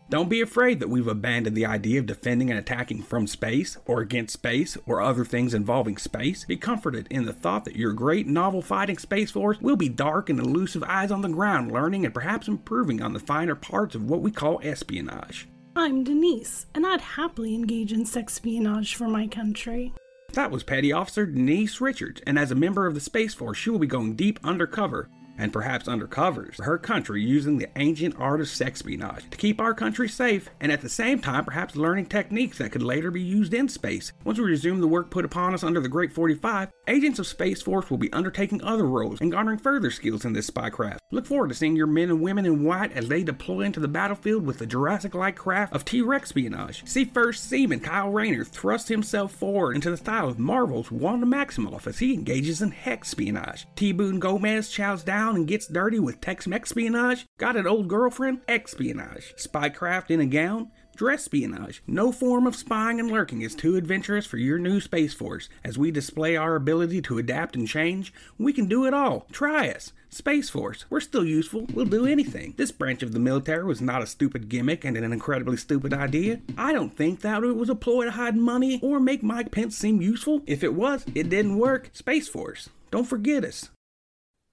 Don't 0.10 0.30
be 0.30 0.42
afraid 0.42 0.80
that 0.80 0.90
we've 0.90 1.08
abandoned 1.08 1.56
the 1.56 1.66
idea 1.66 2.00
of 2.00 2.06
defending 2.06 2.52
and 2.52 2.60
attacking 2.60 3.04
from 3.04 3.26
space, 3.26 3.78
or 3.86 4.02
against 4.02 4.34
space, 4.34 4.78
or 4.86 5.02
other 5.02 5.26
things 5.26 5.54
involving 5.54 5.98
space. 5.98 6.46
Be 6.46 6.58
comforted 6.58 7.08
in 7.10 7.26
the 7.26 7.34
thought 7.34 7.66
that 7.66 7.76
your 7.76 7.94
great 7.94 8.28
novel 8.28 8.62
fighting 8.62 8.98
Space 8.98 9.32
Force 9.32 9.60
will 9.62 9.76
be 9.76 9.90
dark 9.90 10.30
and 10.30 10.40
elusive 10.40 10.84
eyes 10.84 11.12
on 11.12 11.22
the 11.22 11.30
ground, 11.30 11.72
learning 11.72 12.06
and 12.06 12.14
perhaps 12.14 12.48
improving 12.48 13.02
on 13.02 13.14
the 13.14 13.20
finer 13.20 13.56
parts 13.56 13.94
of 13.94 14.10
what 14.10 14.22
we 14.22 14.32
call 14.32 14.60
espionage. 14.64 15.48
I'm 15.80 16.04
Denise, 16.04 16.66
and 16.76 16.86
I'd 16.86 17.00
happily 17.00 17.56
engage 17.56 17.94
in 17.94 18.06
sex 18.06 18.34
espionage 18.34 18.96
for 18.96 19.08
my 19.08 19.28
country. 19.28 19.94
That 20.34 20.52
was 20.52 20.62
Petty 20.62 20.92
Officer 20.92 21.26
Denise 21.26 21.80
Richards, 21.80 22.22
and 22.28 22.38
as 22.38 22.52
a 22.52 22.56
member 22.56 22.86
of 22.86 22.96
the 22.96 23.00
Space 23.00 23.34
Force, 23.34 23.58
she 23.58 23.70
will 23.70 23.80
be 23.80 23.88
going 23.88 24.18
deep 24.18 24.42
undercover, 24.44 25.08
and 25.40 25.52
perhaps 25.54 25.88
undercovers, 25.88 26.64
her 26.64 26.78
country 26.78 27.24
using 27.24 27.58
the 27.58 27.68
ancient 27.76 28.16
art 28.20 28.42
of 28.42 28.48
sexpionage 28.48 29.30
to 29.30 29.38
keep 29.38 29.60
our 29.60 29.74
country 29.74 30.08
safe, 30.08 30.50
and 30.60 30.72
at 30.72 30.82
the 30.82 30.90
same 30.90 31.20
time 31.20 31.46
perhaps 31.46 31.76
learning 31.76 32.06
techniques 32.06 32.58
that 32.58 32.72
could 32.72 32.84
later 32.84 33.12
be 33.12 33.22
used 33.22 33.54
in 33.54 33.68
space. 33.68 34.12
Once 34.24 34.40
we 34.40 34.46
resume 34.46 34.80
the 34.80 34.88
work 34.88 35.10
put 35.10 35.26
upon 35.26 35.54
us 35.54 35.64
under 35.64 35.80
the 35.80 35.90
Great 35.90 36.12
45, 36.12 36.70
agents 36.88 37.20
of 37.20 37.28
Space 37.28 37.62
Force 37.62 37.90
will 37.90 37.98
be 37.98 38.14
undertaking 38.14 38.64
other 38.64 38.86
roles 38.86 39.22
and 39.22 39.32
garnering 39.32 39.60
further 39.60 39.92
skills 39.92 40.26
in 40.26 40.34
this 40.34 40.50
spycraft. 40.50 41.00
Look 41.12 41.26
forward 41.26 41.50
to 41.50 41.56
seeing 41.56 41.76
your 41.76 41.88
men 41.88 42.10
and 42.10 42.22
women 42.22 42.46
in 42.46 42.64
white 42.64 42.92
as 42.94 43.08
they 43.08 43.24
deploy 43.24 43.62
into 43.62 43.80
the 43.80 43.88
battlefield 43.88 44.46
with 44.46 44.60
the 44.60 44.66
Jurassic-like 44.66 45.36
craft 45.36 45.74
of 45.74 45.86
T-Rex 45.86 46.30
espionage. 46.30 46.86
See 46.86 47.06
First 47.06 47.50
Seaman 47.50 47.80
Kyle 47.80 48.12
Rayner 48.12 48.44
thrust 48.44 48.88
himself 48.88 49.32
forward 49.32 49.76
into 49.76 49.90
the 49.90 49.98
style 49.98 50.28
of 50.30 50.38
Marvel's 50.38 50.92
Wanda 50.92 51.26
Maximoff 51.26 51.88
as 51.88 52.00
he 52.00 52.14
engages 52.14 52.62
in 52.62 52.72
hex 52.72 53.10
espionage. 53.10 53.66
T. 53.76 53.92
Boone 53.92 54.20
Gomez 54.20 54.70
chows 54.70 55.04
down 55.04 55.29
and 55.36 55.48
gets 55.48 55.68
dirty 55.68 56.00
with 56.00 56.22
Tex-Mex 56.22 56.72
espionage. 56.72 57.26
Got 57.38 57.56
an 57.56 57.68
old 57.68 57.88
girlfriend? 57.88 58.42
Espionage. 58.48 59.34
Spycraft 59.38 60.12
in 60.12 60.20
a 60.20 60.26
gown? 60.26 60.72
Dress 60.96 61.22
espionage. 61.28 61.82
No 61.88 62.12
form 62.12 62.46
of 62.46 62.58
spying 62.58 63.00
and 63.00 63.10
lurking 63.10 63.42
is 63.42 63.56
too 63.56 63.78
adventurous 63.78 64.26
for 64.26 64.36
your 64.36 64.58
new 64.58 64.82
Space 64.82 65.14
Force. 65.14 65.48
As 65.64 65.78
we 65.78 65.92
display 65.92 66.36
our 66.36 66.56
ability 66.56 67.02
to 67.04 67.18
adapt 67.18 67.56
and 67.56 67.66
change, 67.66 68.14
we 68.38 68.52
can 68.52 68.68
do 68.68 68.86
it 68.86 68.94
all. 68.94 69.26
Try 69.32 69.70
us. 69.70 69.94
Space 70.10 70.50
Force. 70.50 70.84
We're 70.90 71.00
still 71.00 71.24
useful. 71.24 71.68
We'll 71.74 71.86
do 71.86 72.06
anything. 72.06 72.54
This 72.58 72.74
branch 72.74 73.02
of 73.02 73.14
the 73.14 73.20
military 73.20 73.64
was 73.64 73.80
not 73.80 74.02
a 74.02 74.08
stupid 74.08 74.50
gimmick 74.50 74.84
and 74.84 74.98
an 74.98 75.14
incredibly 75.14 75.56
stupid 75.56 75.94
idea. 75.94 76.42
I 76.58 76.74
don't 76.74 76.96
think 76.98 77.22
that 77.22 77.44
it 77.46 77.56
was 77.56 77.70
a 77.70 77.76
ploy 77.76 78.04
to 78.04 78.12
hide 78.12 78.36
money 78.36 78.82
or 78.84 79.00
make 79.00 79.24
Mike 79.24 79.52
Pence 79.52 79.78
seem 79.78 80.02
useful. 80.02 80.42
If 80.46 80.66
it 80.66 80.74
was, 80.74 81.06
it 81.16 81.30
didn't 81.30 81.58
work. 81.58 81.92
Space 81.94 82.28
Force. 82.28 82.68
Don't 82.92 83.08
forget 83.08 83.46
us. 83.46 83.70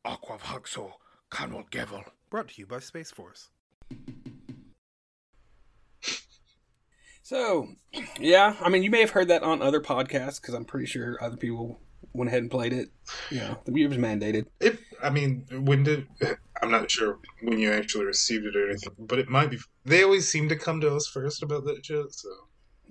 Aquavaxo, 0.07 0.93
Conwell 1.31 1.65
Gevel. 1.71 2.05
Brought 2.31 2.49
to 2.49 2.61
you 2.61 2.67
by 2.67 2.79
Space 2.79 3.11
Force. 3.11 3.51
So, 7.23 7.67
yeah, 8.21 8.55
I 8.61 8.69
mean, 8.69 8.85
you 8.85 8.91
may 8.91 9.01
have 9.01 9.11
heard 9.11 9.29
that 9.29 9.43
on 9.43 9.61
other 9.61 9.81
podcasts 9.81 10.41
because 10.41 10.55
I'm 10.55 10.65
pretty 10.65 10.87
sure 10.87 11.19
other 11.21 11.37
people 11.37 11.81
went 12.13 12.29
ahead 12.29 12.43
and 12.43 12.51
played 12.51 12.73
it. 12.73 12.91
You 13.31 13.39
know, 13.39 13.59
it 13.67 13.89
was 13.89 13.99
mandated. 13.99 14.47
If 14.61 14.81
I 15.03 15.11
mean, 15.11 15.45
when 15.51 15.83
did 15.83 16.07
I'm 16.63 16.71
not 16.71 16.89
sure 16.89 17.19
when 17.43 17.59
you 17.59 17.73
actually 17.73 18.05
received 18.05 18.47
it 18.47 18.57
or 18.57 18.71
anything, 18.71 18.95
but 18.99 19.19
it 19.19 19.29
might 19.29 19.51
be. 19.51 19.59
They 19.85 20.05
always 20.05 20.29
seem 20.29 20.49
to 20.51 20.57
come 20.57 20.81
to 20.83 20.95
us 20.95 21.09
first 21.09 21.43
about 21.43 21.65
that 21.65 21.85
shit. 21.85 22.15
So 22.15 22.29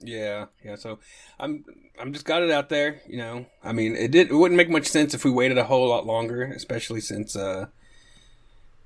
Yeah, 0.02 0.46
yeah. 0.64 0.76
So 0.76 1.00
I'm 1.40 1.66
I'm 2.00 2.14
just 2.14 2.26
got 2.26 2.44
it 2.44 2.52
out 2.52 2.70
there. 2.70 3.02
You 3.08 3.18
know, 3.18 3.46
I 3.64 3.72
mean, 3.72 3.96
it 3.96 4.12
did 4.12 4.30
it 4.30 4.36
wouldn't 4.36 4.58
make 4.58 4.70
much 4.70 4.88
sense 4.88 5.14
if 5.14 5.24
we 5.24 5.32
waited 5.32 5.58
a 5.58 5.66
whole 5.66 5.88
lot 5.90 6.06
longer, 6.06 6.44
especially 6.44 7.02
since 7.02 7.36
uh, 7.36 7.68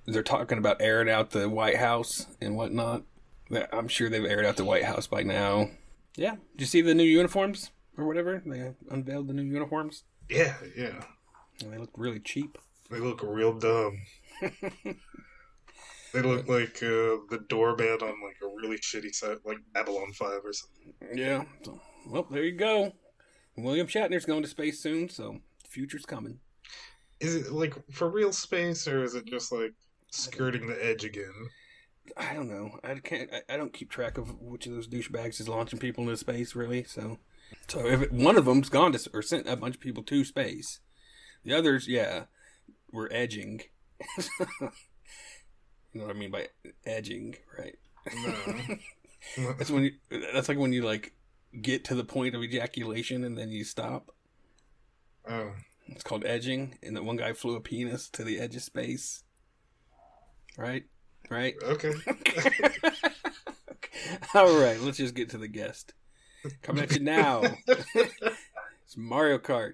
they're 0.05 0.23
talking 0.23 0.57
about 0.57 0.81
airing 0.81 1.09
out 1.09 1.31
the 1.31 1.49
White 1.49 1.77
House 1.77 2.27
and 2.41 2.55
whatnot. 2.55 3.03
I'm 3.73 3.87
sure 3.87 4.09
they've 4.09 4.23
aired 4.23 4.45
out 4.45 4.57
the 4.57 4.65
White 4.65 4.85
House 4.85 5.07
by 5.07 5.23
now. 5.23 5.71
Yeah. 6.15 6.35
Did 6.53 6.61
you 6.61 6.65
see 6.67 6.81
the 6.81 6.93
new 6.93 7.03
uniforms 7.03 7.71
or 7.97 8.05
whatever? 8.05 8.41
They 8.45 8.73
unveiled 8.91 9.27
the 9.27 9.33
new 9.33 9.43
uniforms. 9.43 10.03
Yeah, 10.29 10.53
yeah. 10.77 11.03
They 11.65 11.77
look 11.77 11.91
really 11.97 12.19
cheap. 12.19 12.57
They 12.91 12.99
look 12.99 13.21
real 13.23 13.53
dumb. 13.53 14.01
they 16.13 16.21
look 16.21 16.47
like 16.47 16.77
uh, 16.77 17.21
the 17.29 17.43
doorman 17.47 17.97
on 18.01 18.15
like 18.23 18.37
a 18.41 18.47
really 18.47 18.77
shitty 18.77 19.13
set, 19.13 19.45
like 19.45 19.57
Babylon 19.73 20.11
Five 20.13 20.41
or 20.43 20.53
something. 20.53 20.93
Yeah. 21.15 21.43
So, 21.63 21.79
well, 22.07 22.27
there 22.29 22.43
you 22.43 22.57
go. 22.57 22.93
William 23.57 23.87
Shatner's 23.87 24.25
going 24.25 24.41
to 24.43 24.47
space 24.47 24.79
soon, 24.79 25.09
so 25.09 25.39
the 25.63 25.69
future's 25.69 26.05
coming. 26.05 26.39
Is 27.19 27.35
it 27.35 27.51
like 27.51 27.75
for 27.91 28.09
real 28.09 28.31
space, 28.31 28.87
or 28.87 29.03
is 29.03 29.15
it 29.15 29.25
just 29.25 29.51
like 29.51 29.73
skirting 30.11 30.67
the 30.67 30.85
edge 30.85 31.03
again? 31.03 31.49
I 32.17 32.33
don't 32.33 32.49
know. 32.49 32.79
I 32.83 32.95
can't. 32.95 33.29
I, 33.31 33.53
I 33.53 33.57
don't 33.57 33.73
keep 33.73 33.89
track 33.91 34.17
of 34.17 34.39
which 34.41 34.65
of 34.65 34.73
those 34.73 34.87
douchebags 34.87 35.39
is 35.39 35.49
launching 35.49 35.79
people 35.79 36.05
into 36.05 36.17
space, 36.17 36.55
really. 36.55 36.83
So, 36.85 37.19
so 37.67 37.85
if 37.85 38.01
it, 38.01 38.11
one 38.11 38.37
of 38.37 38.45
them's 38.45 38.69
gone 38.69 38.93
to 38.93 39.09
or 39.13 39.21
sent 39.21 39.47
a 39.47 39.55
bunch 39.55 39.75
of 39.75 39.81
people 39.81 40.03
to 40.03 40.23
space, 40.23 40.79
the 41.43 41.53
others, 41.53 41.87
yeah, 41.87 42.23
were 42.91 43.09
edging. 43.11 43.61
you 45.93 46.01
know 46.01 46.07
what 46.07 46.15
I 46.15 46.19
mean 46.19 46.31
by 46.31 46.47
edging, 46.85 47.35
right? 47.57 47.75
No. 48.23 48.33
That's 49.57 49.69
when 49.71 49.83
you. 49.83 49.91
That's 50.33 50.47
like 50.49 50.57
when 50.57 50.73
you 50.73 50.81
like 50.83 51.13
get 51.61 51.83
to 51.85 51.95
the 51.95 52.03
point 52.03 52.35
of 52.35 52.43
ejaculation 52.43 53.23
and 53.23 53.37
then 53.37 53.49
you 53.49 53.63
stop. 53.63 54.11
oh, 55.29 55.51
It's 55.87 56.03
called 56.03 56.23
edging, 56.25 56.77
and 56.83 56.95
that 56.95 57.03
one 57.03 57.17
guy 57.17 57.33
flew 57.33 57.55
a 57.55 57.61
penis 57.61 58.07
to 58.09 58.23
the 58.23 58.39
edge 58.39 58.55
of 58.55 58.63
space. 58.63 59.23
Right, 60.57 60.85
right. 61.29 61.55
okay. 61.63 61.93
All 64.33 64.59
right, 64.59 64.79
let's 64.81 64.97
just 64.97 65.15
get 65.15 65.29
to 65.31 65.37
the 65.37 65.47
guest. 65.47 65.93
Coming 66.61 66.83
at 66.83 66.93
you 66.93 67.01
now. 67.01 67.43
it's 67.67 68.95
Mario 68.95 69.37
Kart. 69.39 69.73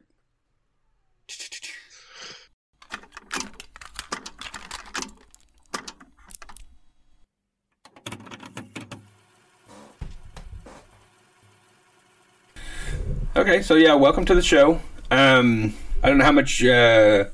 Okay, 13.38 13.62
so 13.62 13.76
yeah, 13.76 13.96
welcome 13.96 14.24
to 14.26 14.34
the 14.34 14.42
show. 14.42 14.80
Um, 15.12 15.74
I 16.02 16.08
don't 16.08 16.20
know 16.20 16.24
how 16.24 16.32
much 16.32 16.64
uh, 16.64 17.26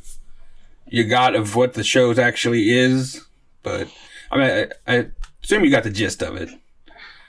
you 0.88 1.04
got 1.04 1.36
of 1.36 1.56
what 1.56 1.76
the 1.76 1.84
show 1.84 2.12
actually 2.20 2.72
is, 2.72 3.24
but 3.62 3.88
I 4.32 4.38
mean, 4.38 4.68
I, 4.88 4.96
I 4.96 5.08
assume 5.44 5.64
you 5.64 5.70
got 5.70 5.84
the 5.84 5.92
gist 5.92 6.24
of 6.24 6.38
it. 6.38 6.50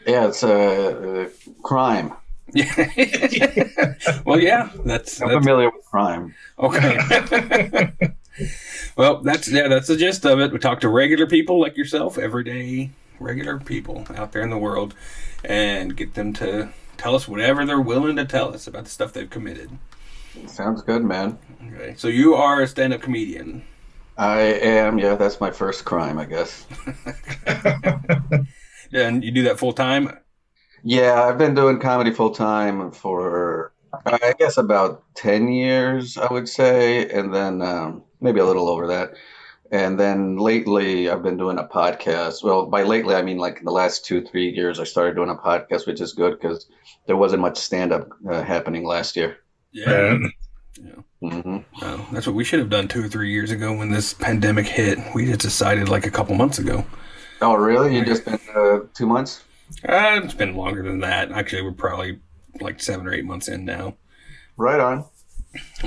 Yeah, 0.07 0.29
it's 0.29 0.43
a, 0.43 1.25
uh 1.25 1.29
crime. 1.63 2.15
Yeah. 2.55 2.73
well, 4.25 4.41
yeah, 4.41 4.71
that's, 4.87 5.21
I'm 5.21 5.29
that's 5.29 5.45
familiar 5.45 5.71
with 5.71 5.85
crime. 5.85 6.35
okay. 6.59 6.97
well, 8.97 9.21
that's 9.21 9.49
yeah, 9.49 9.69
that's 9.69 9.89
the 9.89 9.99
gist 9.99 10.25
of 10.25 10.41
it. 10.41 10.51
We 10.51 10.59
talk 10.59 10.81
to 10.81 10.89
regular 10.89 11.27
people 11.27 11.61
like 11.61 11.77
yourself, 11.77 12.17
everyday 12.17 12.89
regular 13.21 13.59
people 13.59 14.07
out 14.17 14.33
there 14.33 14.43
in 14.43 14.49
the 14.49 14.57
world, 14.57 14.95
and 15.45 15.95
get 15.95 16.15
them 16.15 16.33
to 16.35 16.73
tell 17.03 17.17
us 17.17 17.27
whatever 17.27 17.67
they're 17.67 17.81
willing 17.81 18.15
to 18.17 18.25
tell 18.25 18.55
us 18.55 18.69
about 18.69 18.85
the 18.85 18.91
stuff 18.91 19.13
they've 19.13 19.29
committed. 19.29 19.71
Sounds 20.47 20.83
good, 20.83 21.03
man. 21.03 21.37
Okay, 21.75 21.95
so 21.97 22.07
you 22.09 22.35
are 22.35 22.63
a 22.63 22.69
stand-up 22.69 23.03
comedian. 23.03 23.65
I 24.17 24.41
am. 24.41 24.99
Yeah, 24.99 25.17
that's 25.17 25.41
my 25.41 25.51
first 25.51 25.85
crime, 25.85 26.19
I 26.19 26.27
guess. 26.27 26.67
And 28.93 29.25
you 29.25 29.31
do 29.31 29.43
that 29.45 29.59
full 29.59 29.73
time? 29.73 30.19
Yeah, 30.85 31.23
I've 31.23 31.39
been 31.39 31.55
doing 31.55 31.81
comedy 31.81 32.13
full 32.13 32.33
time 32.33 32.91
for, 32.93 33.73
I 34.05 34.35
guess, 34.39 34.59
about 34.59 35.03
10 35.15 35.49
years, 35.49 36.19
I 36.19 36.31
would 36.31 36.49
say, 36.49 37.09
and 37.09 37.35
then 37.35 37.63
um, 37.63 38.03
maybe 38.21 38.41
a 38.41 38.45
little 38.45 38.69
over 38.69 38.87
that. 38.89 39.15
And 39.73 39.99
then 39.99 40.37
lately, 40.37 41.09
I've 41.09 41.23
been 41.23 41.39
doing 41.39 41.59
a 41.59 41.65
podcast. 41.65 42.45
Well, 42.45 42.67
by 42.67 42.83
lately, 42.83 43.15
I 43.15 43.23
mean 43.23 43.39
like 43.39 43.59
in 43.59 43.65
the 43.65 43.73
last 43.73 44.05
two, 44.05 44.23
three 44.23 44.51
years, 44.51 44.79
I 44.79 44.85
started 44.85 45.17
doing 45.17 45.31
a 45.31 45.35
podcast, 45.35 45.87
which 45.87 46.01
is 46.03 46.13
good 46.13 46.39
because 46.39 46.67
there 47.07 47.17
wasn't 47.17 47.41
much 47.41 47.57
stand 47.57 47.91
up 47.91 48.09
uh, 48.31 48.43
happening 48.43 48.85
last 48.85 49.17
year. 49.17 49.39
Yeah. 49.73 50.19
hmm 51.23 51.59
Oh, 51.81 52.09
that's 52.13 52.27
what 52.27 52.37
we 52.37 52.45
should 52.45 52.59
have 52.59 52.69
done 52.69 52.87
two 52.87 53.03
or 53.05 53.09
three 53.09 53.33
years 53.33 53.51
ago 53.51 53.73
when 53.73 53.91
this 53.91 54.13
pandemic 54.13 54.67
hit. 54.67 54.99
We 55.15 55.25
just 55.25 55.41
decided 55.41 55.89
like 55.89 56.07
a 56.07 56.11
couple 56.11 56.35
months 56.35 56.59
ago. 56.59 56.85
Oh, 57.41 57.55
really? 57.55 57.97
You 57.97 58.05
just 58.05 58.27
been 58.27 58.39
uh, 58.55 58.81
two 58.93 59.07
months? 59.07 59.43
Uh, 59.89 60.21
it's 60.23 60.35
been 60.35 60.55
longer 60.55 60.83
than 60.83 61.01
that. 61.01 61.33
Actually, 61.33 61.63
we're 61.63 61.73
probably 61.73 62.21
like 62.61 62.81
seven 62.81 63.07
or 63.07 63.15
eight 63.15 63.25
months 63.25 63.49
in 63.49 63.65
now. 63.65 63.97
Right 64.59 64.79
on. 64.81 65.07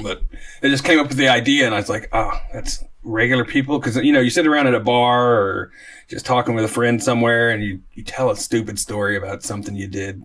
But 0.02 0.24
it 0.64 0.70
just 0.70 0.84
came 0.84 1.00
up 1.00 1.08
with 1.08 1.18
the 1.18 1.28
idea, 1.28 1.66
and 1.66 1.74
I 1.76 1.78
was 1.78 1.90
like, 1.90 2.10
oh, 2.12 2.32
that's 2.52 2.84
regular 3.06 3.46
people. 3.46 3.80
Because, 3.80 3.96
you 3.98 4.12
know, 4.12 4.20
you 4.20 4.30
sit 4.30 4.46
around 4.48 4.68
at 4.68 4.74
a 4.76 4.80
bar 4.82 5.34
or 5.36 5.72
just 6.10 6.26
talking 6.26 6.54
with 6.56 6.66
a 6.66 6.70
friend 6.70 7.02
somewhere, 7.02 7.50
and 7.52 7.64
you, 7.64 7.82
you 7.94 8.04
tell 8.04 8.30
a 8.30 8.36
stupid 8.36 8.78
story 8.80 9.16
about 9.16 9.44
something 9.44 9.76
you 9.76 9.88
did 9.88 10.24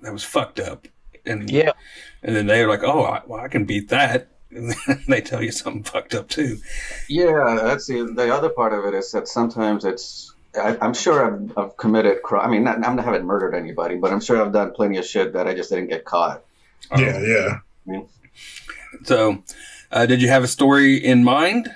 that 0.00 0.12
was 0.12 0.24
fucked 0.24 0.58
up. 0.58 0.88
And, 1.24 1.48
Yeah. 1.50 1.72
and 2.22 2.34
then 2.34 2.46
they're 2.46 2.68
like, 2.68 2.82
oh, 2.82 3.04
I, 3.04 3.22
well, 3.26 3.40
I 3.40 3.48
can 3.48 3.64
beat 3.64 3.88
that. 3.90 4.28
And 4.50 4.70
then 4.86 5.04
they 5.08 5.20
tell 5.20 5.42
you 5.42 5.52
something 5.52 5.82
fucked 5.84 6.14
up, 6.14 6.28
too. 6.28 6.58
Yeah, 7.08 7.58
that's 7.62 7.86
the 7.86 8.12
the 8.14 8.34
other 8.34 8.50
part 8.50 8.72
of 8.74 8.84
it 8.84 8.92
is 8.94 9.12
that 9.12 9.28
sometimes 9.28 9.84
it's. 9.84 10.34
I, 10.54 10.76
I'm 10.82 10.92
sure 10.92 11.24
I've, 11.24 11.56
I've 11.56 11.76
committed 11.78 12.22
crime. 12.22 12.46
I 12.46 12.50
mean, 12.50 12.64
not, 12.64 12.76
I 12.76 12.86
haven't 12.90 13.02
having 13.02 13.24
murdered 13.24 13.54
anybody, 13.54 13.94
but 13.96 14.12
I'm 14.12 14.20
sure 14.20 14.44
I've 14.44 14.52
done 14.52 14.72
plenty 14.72 14.98
of 14.98 15.06
shit 15.06 15.32
that 15.32 15.46
I 15.48 15.54
just 15.54 15.70
didn't 15.70 15.86
get 15.88 16.04
caught. 16.04 16.42
yeah, 16.98 17.58
yeah. 17.86 18.00
So, 19.04 19.42
uh, 19.90 20.04
did 20.06 20.20
you 20.20 20.28
have 20.28 20.44
a 20.44 20.48
story 20.48 20.96
in 20.96 21.24
mind? 21.24 21.70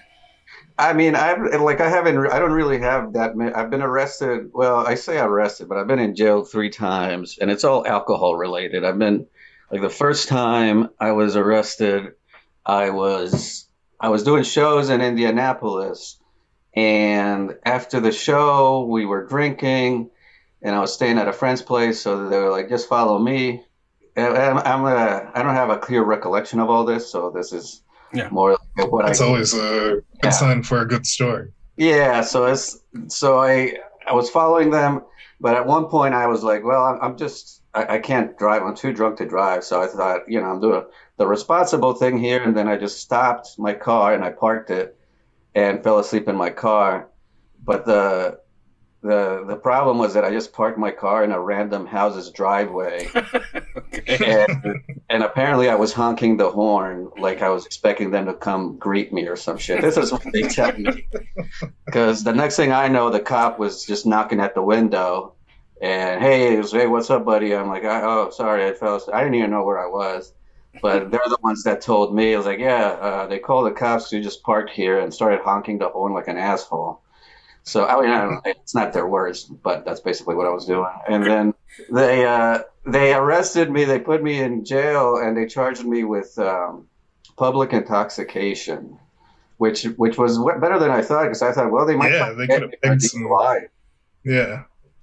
I 0.79 0.93
mean, 0.93 1.15
I've 1.15 1.61
like 1.63 1.81
I 1.81 1.89
haven't. 1.89 2.19
I 2.31 2.39
don't 2.39 2.53
really 2.53 2.81
have 2.81 3.15
that. 3.15 3.37
Many, 3.37 3.53
I've 3.53 3.71
been 3.71 3.83
arrested. 3.83 4.51
Well, 4.53 4.77
I 4.87 4.95
say 4.95 5.19
arrested, 5.19 5.69
but 5.69 5.79
I've 5.79 5.87
been 5.87 5.99
in 5.99 6.15
jail 6.15 6.45
three 6.45 6.71
times, 6.71 7.39
and 7.41 7.51
it's 7.51 7.65
all 7.65 7.87
alcohol 7.87 8.37
related. 8.37 8.85
I've 8.85 8.99
been 8.99 9.27
like 9.71 9.81
the 9.81 9.89
first 9.89 10.29
time 10.29 10.91
I 11.01 11.13
was 11.13 11.35
arrested, 11.37 12.13
I 12.65 12.91
was 12.91 13.67
I 13.99 14.11
was 14.11 14.23
doing 14.25 14.43
shows 14.45 14.91
in 14.91 15.01
Indianapolis, 15.01 16.19
and 16.75 17.55
after 17.65 18.01
the 18.01 18.13
show, 18.13 18.85
we 18.85 19.07
were 19.07 19.25
drinking, 19.27 20.11
and 20.63 20.75
I 20.75 20.81
was 20.81 20.93
staying 20.93 21.17
at 21.19 21.29
a 21.29 21.33
friend's 21.33 21.63
place, 21.63 22.01
so 22.01 22.29
they 22.29 22.39
were 22.39 22.51
like, 22.51 22.69
"Just 22.69 22.89
follow 22.89 23.19
me." 23.19 23.65
And 24.15 24.37
I'm, 24.37 24.59
I'm 24.59 24.85
a, 24.85 25.31
I 25.35 25.43
don't 25.43 25.55
have 25.55 25.71
a 25.71 25.79
clear 25.79 26.03
recollection 26.03 26.61
of 26.61 26.71
all 26.71 26.85
this, 26.85 27.11
so 27.11 27.31
this 27.31 27.53
is 27.53 27.83
Yeah. 28.13 28.29
more 28.31 28.56
what 28.85 29.07
That's 29.07 29.21
I 29.21 29.25
always 29.25 29.55
a 29.55 30.03
good 30.21 30.31
Yeah. 30.31 30.31
sign 30.33 30.63
for 30.63 30.81
a 30.81 30.87
good 30.89 31.07
story. 31.07 31.53
yeah, 31.77 32.21
so 32.23 32.47
it's 32.47 32.79
so 33.09 33.39
I 33.39 33.75
I 34.07 34.13
was 34.15 34.31
following 34.31 34.71
them, 34.71 35.03
but 35.41 35.55
at 35.57 35.67
one 35.67 35.87
point 35.87 36.15
I 36.15 36.27
was 36.27 36.43
like, 36.43 36.65
well, 36.65 36.85
I'm, 36.85 37.01
I'm 37.03 37.17
just 37.17 37.63
I, 37.75 37.97
I 37.97 37.99
can't 37.99 38.37
drive. 38.39 38.63
I'm 38.63 38.75
too 38.75 38.93
drunk 38.93 39.19
to 39.19 39.27
drive. 39.27 39.65
So 39.65 39.83
I 39.83 39.87
thought, 39.87 40.23
you 40.29 40.41
know, 40.41 40.47
I'm 40.47 40.61
doing 40.61 40.85
the 41.19 41.27
responsible 41.27 41.95
thing 41.95 42.19
here, 42.19 42.43
and 42.43 42.57
then 42.57 42.69
I 42.69 42.77
just 42.77 43.01
stopped 43.01 43.59
my 43.59 43.75
car 43.75 44.15
and 44.15 44.25
I 44.25 44.31
parked 44.31 44.71
it 44.71 44.97
and 45.55 45.83
fell 45.85 45.99
asleep 45.99 46.29
in 46.29 46.37
my 46.37 46.51
car. 46.51 47.09
But 47.65 47.87
the 47.87 48.41
the 49.07 49.45
the 49.47 49.57
problem 49.57 49.99
was 49.99 50.15
that 50.15 50.25
I 50.25 50.31
just 50.31 50.53
parked 50.53 50.79
my 50.79 50.91
car 50.91 51.25
in 51.25 51.33
a 51.33 51.41
random 51.41 51.87
house's 51.87 52.31
driveway 52.31 53.09
okay. 53.95 54.45
and, 54.45 54.81
and 55.09 55.23
apparently 55.23 55.69
I 55.69 55.75
was 55.75 55.93
honking 55.93 56.37
the 56.37 56.51
horn 56.51 57.11
like 57.19 57.43
I 57.43 57.49
was 57.49 57.67
expecting 57.67 58.11
them 58.11 58.27
to 58.27 58.35
come 58.35 58.77
greet 58.79 59.13
me 59.13 59.27
or 59.27 59.37
some 59.37 59.59
shit. 59.59 59.81
This 59.81 59.97
is 59.97 60.13
what 60.13 60.25
they 60.33 60.43
tell 60.43 60.77
me. 60.77 61.07
Because 61.85 62.25
the 62.25 62.33
next 62.33 62.57
thing 62.57 62.73
I 62.73 62.89
know, 62.89 63.11
the 63.11 63.21
cop 63.21 63.59
was 63.59 63.85
just 63.85 64.07
knocking 64.07 64.41
at 64.41 64.55
the 64.55 64.63
window, 64.63 65.35
and 65.81 66.21
hey, 66.21 66.51
he 66.51 66.57
was, 66.59 66.73
hey, 66.73 66.87
what's 66.89 67.09
up, 67.11 67.25
buddy? 67.25 67.55
I'm 67.55 67.69
like, 67.69 67.85
oh, 67.85 68.31
sorry, 68.31 68.67
I 68.67 68.75
fell. 68.75 68.97
asleep." 68.97 69.15
I 69.15 69.21
didn't 69.23 69.37
even 69.37 69.51
know 69.53 69.65
where 69.65 69.79
I 69.79 69.87
was. 69.87 70.33
But 70.83 71.11
they're 71.11 71.21
the 71.27 71.39
ones 71.43 71.63
that 71.63 71.81
told 71.81 72.15
me. 72.15 72.35
I 72.35 72.37
was 72.37 72.45
like, 72.45 72.59
yeah, 72.59 72.89
uh, 73.01 73.27
they 73.29 73.39
called 73.39 73.67
the 73.67 73.71
cops 73.71 74.11
who 74.11 74.21
just 74.21 74.43
parked 74.43 74.71
here 74.71 74.99
and 74.99 75.15
started 75.15 75.41
honking 75.41 75.79
the 75.79 75.89
horn 75.89 76.13
like 76.13 76.29
an 76.29 76.37
asshole. 76.37 77.01
So 77.67 77.85
I 77.85 78.01
mean, 78.01 78.11
I 78.11 78.21
don't, 78.23 78.41
it's 78.47 78.75
not 78.77 78.93
their 78.93 79.07
words, 79.09 79.43
but 79.45 79.85
that's 79.85 79.99
basically 80.01 80.37
what 80.37 80.47
I 80.47 80.51
was 80.51 80.67
doing. 80.67 80.89
And 81.09 81.25
then 81.25 81.55
they 81.91 82.25
uh, 82.25 82.61
they 82.87 83.13
arrested 83.13 83.71
me. 83.73 83.85
They 83.85 83.99
put 83.99 84.23
me 84.23 84.39
in 84.41 84.65
jail, 84.65 85.17
and 85.17 85.37
they 85.37 85.47
charged 85.47 85.85
me 85.85 86.05
with 86.05 86.39
um, 86.39 86.87
public 87.37 87.73
intoxication, 87.73 88.99
which 89.57 89.83
which 89.97 90.17
was 90.17 90.39
better 90.61 90.79
than 90.79 90.93
I 90.93 91.03
thought 91.03 91.25
because 91.25 91.43
I 91.43 91.51
thought, 91.51 91.73
well, 91.73 91.87
they 91.87 91.97
might 91.97 92.13
Yeah, 92.13 92.33
they 92.39 92.47
could've 92.47 92.71
me 92.71 92.77
picked 92.81 93.03
some- 93.03 93.23
DUI. 93.25 93.67
Yeah. 94.25 94.63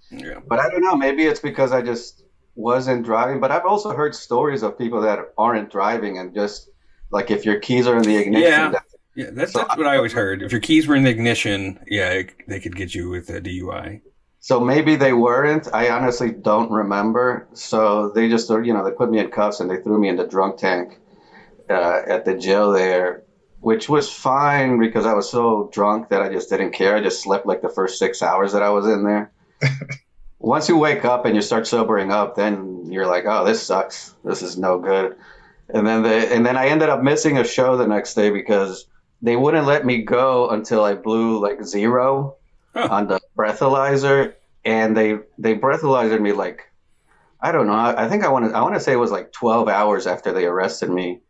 Yeah. 0.10 0.40
But 0.48 0.60
I 0.60 0.70
don't 0.70 0.82
know. 0.82 0.96
Maybe 0.96 1.24
it's 1.26 1.40
because 1.42 1.72
I 1.74 1.82
just 1.82 2.24
wasn't 2.56 3.04
driving. 3.04 3.42
But 3.42 3.52
I've 3.52 3.66
also 3.66 3.92
heard 3.92 4.16
stories 4.16 4.64
of 4.64 4.78
people 4.78 5.02
that 5.02 5.20
aren't 5.38 5.70
driving 5.70 6.18
and 6.18 6.34
just 6.34 6.70
like 7.12 7.30
if 7.30 7.44
your 7.46 7.60
keys 7.60 7.88
are 7.88 7.98
in 7.98 8.04
the 8.04 8.16
ignition. 8.18 8.50
Yeah. 8.50 8.70
that- 8.72 8.86
Yeah, 9.16 9.30
that's, 9.32 9.54
So 9.54 9.60
that's 9.60 9.78
what 9.78 9.88
I 9.88 9.98
always 9.98 10.14
heard. 10.14 10.42
If 10.42 10.52
your 10.52 10.62
keys 10.62 10.88
were 10.88 10.96
in 10.96 11.04
the 11.04 11.10
ignition, 11.12 11.80
yeah, 11.88 12.10
it, 12.12 12.34
they 12.48 12.60
could 12.60 12.76
get 12.76 12.96
you 12.96 13.10
with 13.10 13.30
a 13.30 13.42
DUI. 13.42 14.02
So 14.40 14.60
maybe 14.60 14.96
they 14.98 15.14
weren't. 15.14 15.68
I 15.74 15.90
honestly 15.90 16.32
don't 16.32 16.72
remember. 16.72 17.48
So 17.54 18.10
they 18.10 18.30
just, 18.30 18.50
you 18.50 18.74
know, 18.74 18.84
they 18.84 18.92
put 18.92 19.10
me 19.12 19.20
in 19.20 19.30
cuffs 19.32 19.60
and 19.60 19.70
they 19.70 19.78
threw 19.78 20.00
me 20.00 20.10
in 20.10 20.18
the 20.18 20.28
drunk 20.28 20.58
tank. 20.58 21.00
uh, 21.70 22.02
at 22.08 22.26
the 22.26 22.36
jail 22.36 22.72
there, 22.72 23.24
which 23.60 23.90
was 23.90 24.12
fine 24.12 24.80
because 24.80 25.06
I 25.06 25.14
was 25.14 25.30
so 25.30 25.70
drunk 25.74 26.10
that 26.10 26.22
I 26.22 26.30
just 26.30 26.50
didn't 26.50 26.72
care. 26.74 26.96
I 26.96 27.02
just 27.02 27.22
slept 27.24 27.46
like 27.46 27.62
the 27.62 27.70
first 27.70 28.00
six 28.00 28.22
hours 28.22 28.54
that 28.54 28.64
I 28.64 28.70
was 28.70 28.86
in 28.88 29.04
there. 29.06 29.32
Once 30.40 30.68
you 30.68 30.78
wake 30.78 31.06
up 31.06 31.26
and 31.26 31.36
you 31.36 31.42
start 31.42 31.68
sobering 31.68 32.12
up, 32.12 32.36
then 32.36 32.86
you're 32.92 33.08
like, 33.08 33.26
oh, 33.26 33.46
this 33.46 33.64
sucks. 33.64 34.14
This 34.24 34.42
is 34.42 34.58
no 34.58 34.80
good. 34.80 35.16
And 35.70 35.88
then 35.88 36.04
the 36.04 36.34
and 36.34 36.46
then 36.46 36.58
I 36.58 36.68
ended 36.68 36.90
up 36.90 37.02
missing 37.02 37.38
a 37.38 37.46
show 37.46 37.78
the 37.78 37.88
next 37.88 38.14
day 38.16 38.30
because 38.30 38.86
they 39.24 39.38
wouldn't 39.38 39.68
let 39.68 39.86
me 39.86 40.04
go 40.04 40.52
until 40.52 40.86
I 40.86 40.96
blew 40.96 41.42
like 41.42 41.64
zero 41.66 42.38
Huh. 42.76 42.90
on 42.90 43.08
the 43.08 43.20
breathalyzer, 43.38 44.36
and 44.66 44.98
they 44.98 45.20
they 45.40 45.56
breathalyzered 45.56 46.22
me 46.22 46.34
like 46.34 46.62
I 47.42 47.52
don't 47.54 47.68
know. 47.68 47.74
I, 47.74 48.06
I 48.06 48.10
think 48.10 48.24
I 48.26 48.30
want 48.30 48.52
to 48.52 48.58
I 48.58 48.62
want 48.62 48.76
to 48.76 48.82
say 48.82 48.94
it 48.94 48.98
was 48.98 49.12
like 49.12 49.32
12 49.34 49.70
hours 49.70 50.08
after 50.08 50.34
they 50.34 50.46
arrested 50.46 50.90
me, 50.92 51.22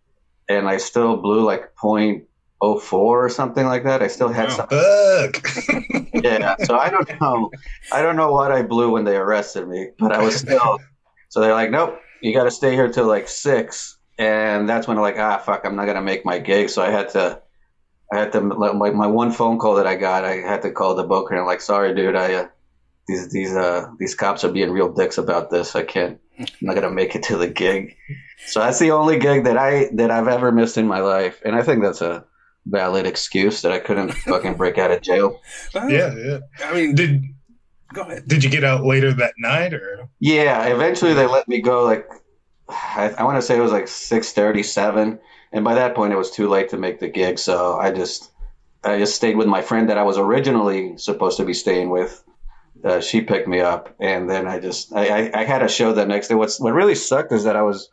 and 0.50 0.70
I 0.70 0.78
still 0.78 1.18
blew 1.18 1.44
like 1.46 1.72
.04 1.84 2.94
or 2.94 3.30
something 3.30 3.66
like 3.68 3.86
that. 3.86 4.04
I 4.04 4.08
still 4.10 4.30
had 4.30 4.50
Wow. 4.50 4.58
some. 4.58 4.68
Fuck. 4.70 5.48
Yeah, 6.24 6.56
so 6.60 6.78
I 6.78 6.90
don't 6.90 7.10
know. 7.22 7.56
I 7.92 8.02
don't 8.02 8.16
know 8.16 8.32
what 8.34 8.52
I 8.52 8.64
blew 8.64 8.92
when 8.92 9.06
they 9.06 9.18
arrested 9.18 9.68
me, 9.68 9.92
but 10.00 10.12
I 10.14 10.22
was 10.22 10.38
still. 10.40 10.80
So 11.30 11.42
they're 11.42 11.54
like, 11.54 11.72
nope, 11.72 12.02
you 12.22 12.34
got 12.34 12.46
to 12.46 12.52
stay 12.52 12.74
here 12.74 12.90
till 12.92 13.08
like 13.08 13.30
six, 13.30 14.00
and 14.18 14.70
that's 14.70 14.88
when 14.88 14.98
I'm 14.98 15.04
like, 15.04 15.20
ah, 15.20 15.40
fuck, 15.40 15.66
I'm 15.66 15.76
not 15.78 15.88
gonna 15.88 16.02
make 16.02 16.26
my 16.26 16.40
gig. 16.40 16.70
So 16.70 16.84
I 16.84 16.92
had 16.92 17.10
to, 17.12 17.43
I 18.14 18.20
had 18.20 18.32
to 18.34 18.40
like 18.42 18.76
my, 18.76 18.92
my 18.92 19.08
one 19.08 19.32
phone 19.32 19.58
call 19.60 19.76
that 19.76 19.88
I 19.88 19.96
got, 19.96 20.24
I 20.26 20.36
had 20.38 20.62
to 20.62 20.72
call 20.72 20.96
the 20.96 21.04
booker 21.04 21.36
and 21.36 21.46
like, 21.46 21.62
sorry, 21.62 21.96
dude, 21.96 22.16
I 22.16 22.34
uh, 22.36 22.48
these 23.08 23.32
these 23.32 23.56
uh 23.56 23.88
these 24.00 24.16
cops 24.16 24.44
are 24.44 24.52
being 24.52 24.72
real 24.72 24.94
dicks 24.94 25.18
about 25.18 25.50
this. 25.50 25.76
I 25.76 25.84
can't, 25.84 26.20
I'm 26.40 26.46
not 26.62 26.76
gonna 26.76 26.92
make 26.92 27.16
it 27.16 27.24
to 27.24 27.38
the 27.38 27.48
gig. 27.48 27.96
So 28.48 28.60
that's 28.60 28.80
the 28.80 28.92
only 28.92 29.20
gig 29.20 29.46
that 29.46 29.58
I 29.58 29.90
that 29.96 30.12
I've 30.12 30.28
ever 30.28 30.52
missed 30.52 30.78
in 30.78 30.88
my 30.88 31.00
life, 31.00 31.42
and 31.46 31.56
I 31.56 31.64
think 31.64 31.82
that's 31.84 32.02
a 32.02 32.26
valid 32.66 33.06
excuse 33.06 33.62
that 33.64 33.72
I 33.72 33.80
couldn't 33.80 34.12
fucking 34.30 34.56
break 34.56 34.78
out 34.78 34.92
of 34.92 35.02
jail. 35.02 35.42
Well, 35.74 35.90
yeah, 35.90 36.14
yeah. 36.16 36.40
I 36.64 36.74
mean, 36.74 36.96
Did 36.96 37.24
go 37.94 38.02
ahead. 38.04 38.28
did 38.28 38.44
you 38.44 38.50
get 38.50 38.64
out 38.64 38.86
later 38.86 39.12
that 39.14 39.34
night 39.38 39.74
or? 39.74 40.08
Yeah, 40.20 40.66
eventually 40.68 41.14
they 41.14 41.26
let 41.28 41.48
me 41.48 41.62
go. 41.62 41.84
Like, 41.84 42.08
I, 42.70 43.14
I 43.18 43.24
want 43.24 43.38
to 43.38 43.42
say 43.42 43.58
it 43.58 43.62
was 43.62 43.72
like 43.74 43.88
six 43.90 44.32
thirty-seven, 44.32 45.20
and 45.54 45.64
by 45.64 45.76
that 45.76 45.96
point 45.96 46.12
it 46.12 46.18
was 46.18 46.32
too 46.32 46.50
late 46.50 46.70
to 46.70 46.78
make 46.78 47.00
the 47.00 47.08
gig. 47.08 47.38
So 47.38 47.78
I 47.78 47.92
just, 47.92 48.32
I 48.84 48.98
just 48.98 49.16
stayed 49.16 49.38
with 49.38 49.48
my 49.48 49.62
friend 49.62 49.90
that 49.90 49.98
I 49.98 50.04
was 50.04 50.18
originally 50.18 50.98
supposed 50.98 51.38
to 51.38 51.46
be 51.46 51.54
staying 51.54 51.90
with. 51.90 52.24
Uh, 52.84 53.00
she 53.00 53.22
picked 53.22 53.48
me 53.48 53.62
up, 53.62 53.96
and 54.02 54.30
then 54.30 54.46
I 54.46 54.60
just, 54.60 54.92
I, 54.94 55.08
I, 55.30 55.42
I 55.42 55.44
had 55.46 55.64
a 55.64 55.70
show 55.70 55.94
the 55.94 56.06
next 56.06 56.28
day. 56.28 56.36
What's 56.36 56.60
what 56.60 56.74
really 56.74 56.96
sucked 56.96 57.32
is 57.32 57.46
that 57.46 57.56
I 57.56 57.62
was, 57.62 57.88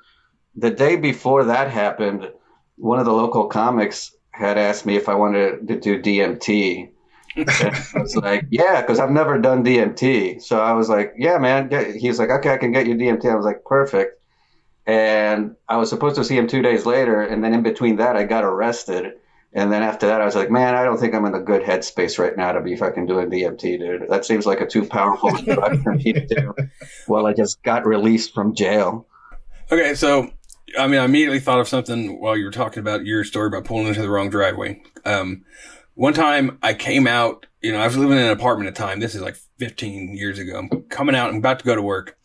the 0.56 0.70
day 0.70 0.96
before 0.96 1.44
that 1.44 1.70
happened, 1.70 2.28
one 2.76 2.98
of 2.98 3.04
the 3.04 3.12
local 3.12 3.46
comics 3.46 4.16
had 4.32 4.58
asked 4.58 4.86
me 4.86 4.96
if 4.96 5.08
I 5.08 5.14
wanted 5.14 5.68
to 5.68 5.78
do 5.78 6.02
DMT. 6.02 6.90
I 7.36 8.00
was 8.00 8.16
like, 8.16 8.46
yeah, 8.50 8.80
because 8.80 8.98
I've 8.98 9.10
never 9.10 9.38
done 9.38 9.62
DMT. 9.62 10.42
So 10.42 10.60
I 10.60 10.72
was 10.72 10.88
like, 10.88 11.12
yeah, 11.16 11.38
man. 11.38 11.68
Get, 11.68 11.94
he's 11.94 12.18
like, 12.18 12.30
okay, 12.30 12.50
I 12.50 12.56
can 12.56 12.72
get 12.72 12.86
you 12.86 12.96
DMT. 12.96 13.30
I 13.30 13.36
was 13.36 13.44
like, 13.44 13.64
perfect. 13.64 14.19
And 14.86 15.56
I 15.68 15.76
was 15.76 15.90
supposed 15.90 16.16
to 16.16 16.24
see 16.24 16.36
him 16.36 16.48
two 16.48 16.62
days 16.62 16.86
later. 16.86 17.22
And 17.22 17.44
then 17.44 17.54
in 17.54 17.62
between 17.62 17.96
that, 17.96 18.16
I 18.16 18.24
got 18.24 18.44
arrested. 18.44 19.14
And 19.52 19.72
then 19.72 19.82
after 19.82 20.06
that, 20.06 20.20
I 20.20 20.24
was 20.24 20.36
like, 20.36 20.50
man, 20.50 20.74
I 20.74 20.84
don't 20.84 20.98
think 20.98 21.14
I'm 21.14 21.24
in 21.24 21.34
a 21.34 21.40
good 21.40 21.62
headspace 21.62 22.18
right 22.18 22.36
now 22.36 22.52
to 22.52 22.60
be 22.60 22.76
fucking 22.76 23.06
doing 23.06 23.30
DMT, 23.30 23.78
dude. 23.78 24.08
That 24.08 24.24
seems 24.24 24.46
like 24.46 24.60
a 24.60 24.66
too 24.66 24.84
powerful 24.86 25.30
drug 25.44 25.82
for 25.82 25.94
me 25.94 26.12
to 26.12 26.26
do. 26.26 26.54
Well, 27.08 27.26
I 27.26 27.34
just 27.34 27.62
got 27.62 27.84
released 27.84 28.32
from 28.32 28.54
jail. 28.54 29.06
Okay, 29.72 29.94
so 29.94 30.30
I 30.78 30.86
mean, 30.86 31.00
I 31.00 31.04
immediately 31.04 31.40
thought 31.40 31.58
of 31.58 31.68
something 31.68 32.20
while 32.20 32.36
you 32.36 32.44
were 32.44 32.50
talking 32.50 32.80
about 32.80 33.04
your 33.04 33.24
story 33.24 33.48
about 33.48 33.64
pulling 33.64 33.88
into 33.88 34.02
the 34.02 34.10
wrong 34.10 34.30
driveway. 34.30 34.82
Um, 35.04 35.44
one 35.94 36.14
time 36.14 36.58
I 36.62 36.74
came 36.74 37.06
out, 37.06 37.46
you 37.60 37.72
know, 37.72 37.80
I 37.80 37.86
was 37.86 37.96
living 37.96 38.16
in 38.16 38.24
an 38.24 38.30
apartment 38.30 38.68
at 38.68 38.74
the 38.74 38.82
time. 38.82 39.00
This 39.00 39.14
is 39.14 39.20
like 39.20 39.36
15 39.58 40.16
years 40.16 40.38
ago. 40.38 40.58
I'm 40.58 40.82
coming 40.84 41.14
out. 41.14 41.30
I'm 41.30 41.36
about 41.36 41.58
to 41.58 41.64
go 41.64 41.74
to 41.74 41.82
work. 41.82 42.16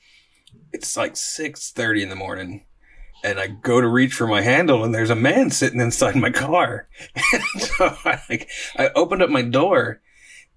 It's 0.75 0.97
like 0.97 1.13
6:30 1.13 2.03
in 2.03 2.09
the 2.09 2.17
morning, 2.17 2.65
and 3.23 3.39
I 3.39 3.47
go 3.47 3.79
to 3.79 3.87
reach 3.87 4.13
for 4.13 4.27
my 4.27 4.41
handle, 4.41 4.83
and 4.83 4.93
there's 4.93 5.09
a 5.09 5.15
man 5.15 5.49
sitting 5.49 5.79
inside 5.79 6.17
my 6.17 6.31
car. 6.31 6.89
so 7.57 7.95
I 8.03 8.21
like, 8.29 8.49
I 8.77 8.89
opened 8.89 9.21
up 9.21 9.29
my 9.29 9.41
door, 9.41 10.01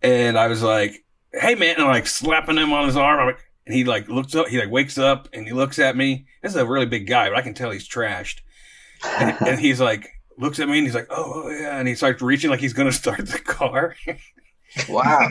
and 0.02 0.36
I 0.36 0.48
was 0.48 0.60
like, 0.60 1.04
"Hey, 1.32 1.54
man!" 1.54 1.76
And 1.76 1.84
I'm 1.84 1.90
like 1.90 2.08
slapping 2.08 2.56
him 2.56 2.72
on 2.72 2.86
his 2.86 2.96
arm. 2.96 3.20
I'm 3.20 3.26
like, 3.26 3.38
and 3.64 3.76
he 3.76 3.84
like 3.84 4.08
looks 4.08 4.34
up, 4.34 4.48
he 4.48 4.58
like 4.58 4.72
wakes 4.72 4.98
up, 4.98 5.28
and 5.32 5.46
he 5.46 5.52
looks 5.52 5.78
at 5.78 5.96
me. 5.96 6.26
This 6.42 6.50
is 6.50 6.60
a 6.60 6.66
really 6.66 6.86
big 6.86 7.06
guy, 7.06 7.28
but 7.28 7.38
I 7.38 7.42
can 7.42 7.54
tell 7.54 7.70
he's 7.70 7.88
trashed. 7.88 8.40
And, 9.04 9.36
and 9.46 9.60
he's 9.60 9.80
like, 9.80 10.10
looks 10.36 10.58
at 10.58 10.68
me, 10.68 10.78
and 10.78 10.86
he's 10.86 10.96
like, 10.96 11.06
"Oh, 11.10 11.44
oh 11.44 11.50
yeah," 11.50 11.78
and 11.78 11.86
he 11.86 11.94
starts 11.94 12.22
reaching 12.22 12.50
like 12.50 12.58
he's 12.60 12.72
gonna 12.72 12.90
start 12.90 13.24
the 13.24 13.38
car. 13.38 13.94
Wow. 14.88 15.28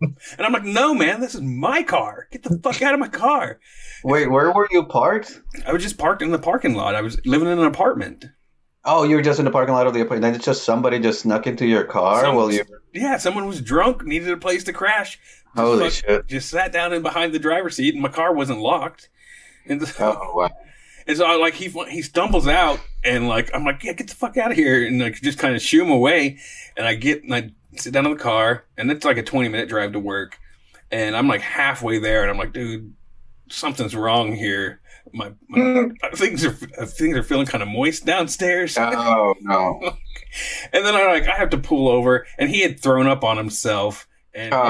And 0.00 0.40
I'm 0.40 0.52
like, 0.52 0.64
no, 0.64 0.94
man, 0.94 1.20
this 1.20 1.34
is 1.34 1.40
my 1.40 1.82
car. 1.82 2.28
Get 2.30 2.42
the 2.42 2.58
fuck 2.58 2.82
out 2.82 2.94
of 2.94 3.00
my 3.00 3.08
car. 3.08 3.58
Wait, 4.04 4.30
where 4.30 4.52
were 4.52 4.68
you 4.70 4.84
parked? 4.84 5.40
I 5.66 5.72
was 5.72 5.82
just 5.82 5.98
parked 5.98 6.22
in 6.22 6.30
the 6.30 6.38
parking 6.38 6.74
lot. 6.74 6.94
I 6.94 7.00
was 7.00 7.18
living 7.24 7.48
in 7.48 7.58
an 7.58 7.64
apartment. 7.64 8.26
Oh, 8.84 9.02
you 9.04 9.16
were 9.16 9.22
just 9.22 9.38
in 9.38 9.46
the 9.46 9.50
parking 9.50 9.74
lot 9.74 9.86
of 9.86 9.94
the 9.94 10.00
apartment. 10.00 10.22
Then 10.22 10.34
it's 10.34 10.44
just 10.44 10.64
somebody 10.64 10.98
just 10.98 11.20
snuck 11.20 11.46
into 11.46 11.66
your 11.66 11.84
car 11.84 12.22
Some- 12.22 12.34
while 12.36 12.52
you. 12.52 12.64
Yeah, 12.92 13.16
someone 13.16 13.46
was 13.46 13.60
drunk, 13.60 14.04
needed 14.04 14.28
a 14.28 14.36
place 14.36 14.62
to 14.64 14.72
crash. 14.72 15.18
Just 15.18 15.56
Holy 15.56 15.84
fuck- 15.84 15.92
shit! 15.92 16.26
Just 16.28 16.50
sat 16.50 16.70
down 16.70 16.92
in 16.92 17.02
behind 17.02 17.32
the 17.32 17.38
driver's 17.38 17.76
seat, 17.76 17.94
and 17.94 18.02
my 18.02 18.08
car 18.10 18.32
wasn't 18.32 18.60
locked. 18.60 19.08
And 19.66 19.80
so, 19.88 20.18
Oh 20.22 20.36
wow. 20.36 20.50
and 21.06 21.16
so 21.16 21.24
I, 21.24 21.36
like 21.36 21.54
he 21.54 21.68
he 21.90 22.02
stumbles 22.02 22.46
out, 22.46 22.78
and 23.02 23.26
like 23.28 23.50
I'm 23.54 23.64
like, 23.64 23.82
yeah, 23.82 23.94
get 23.94 24.08
the 24.08 24.14
fuck 24.14 24.36
out 24.36 24.50
of 24.50 24.56
here, 24.58 24.86
and 24.86 25.00
like 25.00 25.14
just 25.22 25.38
kind 25.38 25.56
of 25.56 25.62
shoo 25.62 25.82
him 25.82 25.90
away. 25.90 26.38
And 26.76 26.86
I 26.86 26.94
get 26.94 27.24
and 27.24 27.34
I 27.34 27.50
sit 27.76 27.92
down 27.94 28.04
in 28.04 28.12
the 28.12 28.18
car, 28.22 28.64
and 28.76 28.90
it's 28.90 29.04
like 29.04 29.16
a 29.16 29.22
20 29.22 29.48
minute 29.48 29.68
drive 29.70 29.92
to 29.92 29.98
work, 29.98 30.38
and 30.90 31.16
I'm 31.16 31.26
like 31.26 31.40
halfway 31.40 31.98
there, 31.98 32.20
and 32.22 32.30
I'm 32.30 32.36
like, 32.38 32.52
dude, 32.52 32.92
something's 33.48 33.94
wrong 33.94 34.34
here. 34.34 34.80
My, 35.12 35.32
my 35.48 35.60
hmm. 35.60 35.92
uh, 36.02 36.16
things 36.16 36.44
are 36.44 36.56
uh, 36.78 36.86
things 36.86 37.16
are 37.16 37.22
feeling 37.22 37.46
kind 37.46 37.62
of 37.62 37.68
moist 37.68 38.04
downstairs. 38.04 38.76
Oh 38.78 39.34
no. 39.40 39.96
And 40.72 40.84
then 40.84 40.94
I 40.94 41.06
like 41.06 41.28
I 41.28 41.36
have 41.36 41.50
to 41.50 41.58
pull 41.58 41.88
over, 41.88 42.26
and 42.38 42.50
he 42.50 42.62
had 42.62 42.80
thrown 42.80 43.06
up 43.06 43.22
on 43.22 43.36
himself, 43.36 44.08
and 44.34 44.52
Oh. 44.52 44.60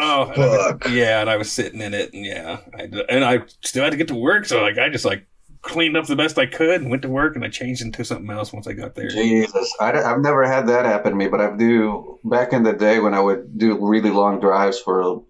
Oh, 0.00 0.32
oh, 0.36 0.70
and 0.70 0.84
I- 0.84 0.88
yeah, 0.90 1.20
and 1.20 1.30
I 1.30 1.36
was 1.36 1.50
sitting 1.50 1.80
in 1.80 1.94
it, 1.94 2.12
and 2.12 2.24
yeah, 2.24 2.58
I, 2.78 2.82
and 3.08 3.24
I 3.24 3.40
still 3.62 3.82
had 3.82 3.90
to 3.90 3.96
get 3.96 4.08
to 4.08 4.14
work, 4.14 4.46
so 4.46 4.62
like 4.62 4.78
I 4.78 4.88
just 4.88 5.04
like 5.04 5.26
cleaned 5.62 5.96
up 5.96 6.06
the 6.06 6.16
best 6.16 6.38
I 6.38 6.46
could 6.46 6.80
and 6.80 6.90
went 6.90 7.02
to 7.02 7.08
work, 7.08 7.34
and 7.34 7.44
I 7.44 7.48
changed 7.48 7.82
into 7.82 8.04
something 8.04 8.30
else 8.30 8.52
once 8.52 8.66
I 8.66 8.72
got 8.72 8.94
there. 8.94 9.08
Jesus, 9.08 9.74
I, 9.80 9.96
have 9.96 10.20
never 10.20 10.44
had 10.44 10.66
that 10.66 10.84
happen 10.84 11.12
to 11.12 11.16
me, 11.16 11.28
but 11.28 11.40
I 11.40 11.56
do. 11.56 12.18
Back 12.24 12.52
in 12.52 12.64
the 12.64 12.72
day 12.72 12.98
when 12.98 13.14
I 13.14 13.20
would 13.20 13.58
do 13.58 13.78
really 13.80 14.10
long 14.10 14.40
drives 14.40 14.78
for 14.78 15.22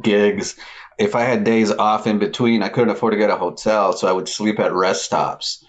gigs, 0.00 0.56
if 1.00 1.14
I 1.14 1.22
had 1.22 1.44
days 1.44 1.70
off 1.72 2.06
in 2.06 2.18
between, 2.18 2.62
I 2.62 2.68
couldn't 2.68 2.90
afford 2.90 3.14
to 3.14 3.18
get 3.18 3.30
a 3.30 3.36
hotel, 3.36 3.94
so 3.94 4.06
I 4.06 4.12
would 4.12 4.28
sleep 4.28 4.60
at 4.60 4.74
rest 4.74 5.02
stops. 5.02 5.64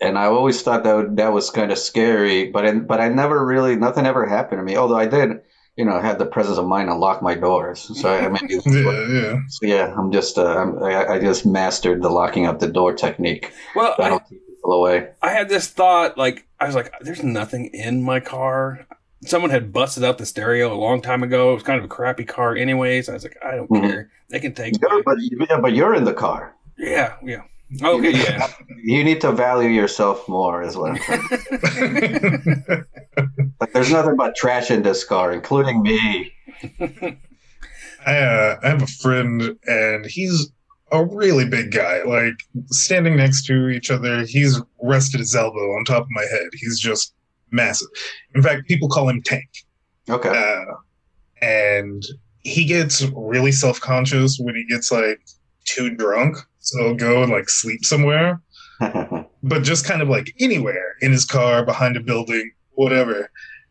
And 0.00 0.18
I 0.18 0.26
always 0.26 0.60
thought 0.60 0.84
that 0.84 0.94
would, 0.94 1.16
that 1.16 1.32
was 1.32 1.48
kind 1.50 1.72
of 1.72 1.78
scary, 1.78 2.50
but 2.50 2.66
I, 2.66 2.72
but 2.74 3.00
I 3.00 3.08
never 3.08 3.44
really 3.44 3.76
nothing 3.76 4.04
ever 4.04 4.26
happened 4.26 4.58
to 4.58 4.62
me. 4.62 4.76
Although 4.76 4.98
I 4.98 5.06
did, 5.06 5.40
you 5.76 5.86
know, 5.86 5.98
have 5.98 6.18
the 6.18 6.26
presence 6.26 6.58
of 6.58 6.66
mind 6.66 6.90
to 6.90 6.94
lock 6.94 7.22
my 7.22 7.34
doors. 7.34 7.90
So 7.98 8.14
I 8.14 8.28
maybe 8.28 8.60
Yeah, 8.66 9.08
yeah. 9.08 9.40
so 9.48 9.66
yeah, 9.66 9.94
I'm 9.96 10.12
just 10.12 10.36
uh, 10.36 10.54
I'm, 10.54 10.82
I, 10.82 11.14
I 11.14 11.18
just 11.18 11.46
mastered 11.46 12.02
the 12.02 12.10
locking 12.10 12.44
up 12.44 12.58
the 12.58 12.68
door 12.68 12.92
technique. 12.92 13.52
Well, 13.74 13.94
I, 13.98 14.02
That'll 14.02 14.20
keep 14.20 14.46
people 14.46 14.72
away. 14.72 15.08
I 15.22 15.30
had 15.30 15.48
this 15.48 15.68
thought, 15.68 16.18
like 16.18 16.46
I 16.60 16.66
was 16.66 16.74
like, 16.74 16.92
"There's 17.00 17.22
nothing 17.22 17.70
in 17.72 18.02
my 18.02 18.20
car." 18.20 18.86
Someone 19.26 19.50
had 19.50 19.72
busted 19.72 20.04
out 20.04 20.18
the 20.18 20.26
stereo 20.26 20.72
a 20.72 20.76
long 20.78 21.00
time 21.00 21.22
ago. 21.22 21.52
It 21.52 21.54
was 21.54 21.62
kind 21.62 21.78
of 21.78 21.84
a 21.84 21.88
crappy 21.88 22.24
car, 22.24 22.54
anyways. 22.56 23.08
I 23.08 23.14
was 23.14 23.22
like, 23.24 23.36
"I 23.44 23.56
don't 23.56 23.70
Mhm. 23.70 23.80
care. 23.88 24.10
They 24.30 24.40
can 24.40 24.54
take." 24.54 24.74
Yeah, 24.82 25.00
but, 25.04 25.16
yeah, 25.20 25.60
but 25.60 25.72
you're 25.74 25.94
in 25.94 26.04
the 26.04 26.12
car. 26.14 26.54
Yeah, 26.76 27.14
yeah. 27.22 27.42
Okay, 27.82 28.10
yeah. 28.12 28.46
You 28.82 29.02
need 29.02 29.20
to 29.22 29.32
value 29.32 29.68
yourself 29.70 30.28
more, 30.28 30.62
is 30.62 30.76
what 30.76 30.92
I'm 30.92 30.98
saying. 30.98 32.84
Like, 33.60 33.72
there's 33.72 33.90
nothing 33.92 34.16
but 34.16 34.34
trash 34.36 34.70
in 34.70 34.82
this 34.82 35.04
car, 35.04 35.32
including 35.32 35.82
me. 35.82 36.32
I, 38.06 38.16
uh, 38.16 38.56
I 38.62 38.68
have 38.68 38.82
a 38.82 38.86
friend, 38.86 39.56
and 39.66 40.04
he's 40.04 40.50
a 40.92 41.04
really 41.04 41.48
big 41.48 41.70
guy. 41.72 42.02
Like 42.02 42.34
standing 42.66 43.16
next 43.16 43.46
to 43.46 43.68
each 43.68 43.90
other, 43.90 44.24
he's 44.24 44.60
rested 44.82 45.20
his 45.20 45.34
elbow 45.34 45.72
on 45.76 45.84
top 45.84 46.02
of 46.02 46.10
my 46.10 46.22
head. 46.30 46.48
He's 46.52 46.78
just 46.78 47.14
massive. 47.54 47.88
In 48.34 48.42
fact, 48.42 48.66
people 48.66 48.88
call 48.88 49.08
him 49.08 49.22
Tank. 49.22 49.48
Okay. 50.08 50.28
Uh, 50.28 50.74
and 51.40 52.02
he 52.40 52.64
gets 52.64 53.02
really 53.14 53.52
self 53.52 53.80
conscious 53.80 54.38
when 54.38 54.54
he 54.54 54.64
gets 54.66 54.92
like 54.92 55.20
too 55.64 55.94
drunk. 55.94 56.36
So 56.60 56.78
he'll 56.78 56.94
go 56.94 57.22
and 57.22 57.32
like 57.32 57.48
sleep 57.48 57.84
somewhere, 57.84 58.40
but 58.80 59.62
just 59.62 59.86
kind 59.86 60.02
of 60.02 60.08
like 60.08 60.32
anywhere 60.40 60.94
in 61.00 61.12
his 61.12 61.24
car, 61.24 61.64
behind 61.64 61.96
a 61.96 62.00
building, 62.00 62.50
whatever. 62.72 63.30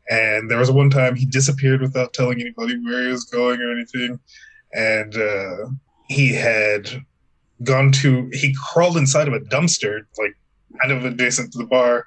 And 0.10 0.50
there 0.50 0.58
was 0.58 0.70
one 0.70 0.90
time 0.90 1.16
he 1.16 1.26
disappeared 1.26 1.82
without 1.82 2.14
telling 2.14 2.42
anybody 2.42 2.78
where 2.84 3.04
he 3.04 3.12
was 3.12 3.24
going 3.26 3.62
or 3.62 3.72
anything. 3.72 4.20
And 4.74 5.16
uh, 5.16 5.70
he 6.10 6.34
had 6.34 6.90
gone 7.64 7.92
to, 7.94 8.30
he 8.34 8.56
crawled 8.72 8.98
inside 8.98 9.28
of 9.28 9.34
a 9.34 9.40
dumpster, 9.40 10.02
like 10.18 10.36
kind 10.82 10.92
of 10.92 11.06
adjacent 11.06 11.54
to 11.54 11.60
the 11.60 11.66
bar, 11.66 12.06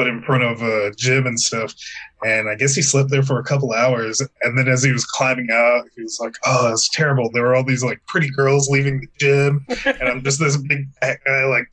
but 0.00 0.06
in 0.08 0.22
front 0.22 0.42
of 0.42 0.62
a 0.62 0.92
gym 0.96 1.26
and 1.26 1.38
stuff. 1.38 1.74
And 2.24 2.48
I 2.48 2.54
guess 2.54 2.74
he 2.74 2.80
slept 2.80 3.10
there 3.10 3.22
for 3.22 3.38
a 3.38 3.44
couple 3.44 3.74
hours. 3.74 4.22
And 4.40 4.56
then 4.56 4.66
as 4.66 4.82
he 4.82 4.92
was 4.92 5.04
climbing 5.04 5.48
out, 5.52 5.84
he 5.94 6.00
was 6.00 6.18
like, 6.18 6.32
"Oh, 6.46 6.72
it's 6.72 6.88
terrible. 6.88 7.30
There 7.30 7.42
were 7.42 7.54
all 7.54 7.64
these 7.64 7.84
like 7.84 8.00
pretty 8.06 8.30
girls 8.30 8.70
leaving 8.70 9.02
the 9.02 9.08
gym, 9.18 9.66
and 9.84 10.08
I'm 10.08 10.24
just 10.24 10.40
this 10.40 10.56
big 10.56 10.86
fat 11.02 11.18
guy 11.26 11.44
like." 11.44 11.68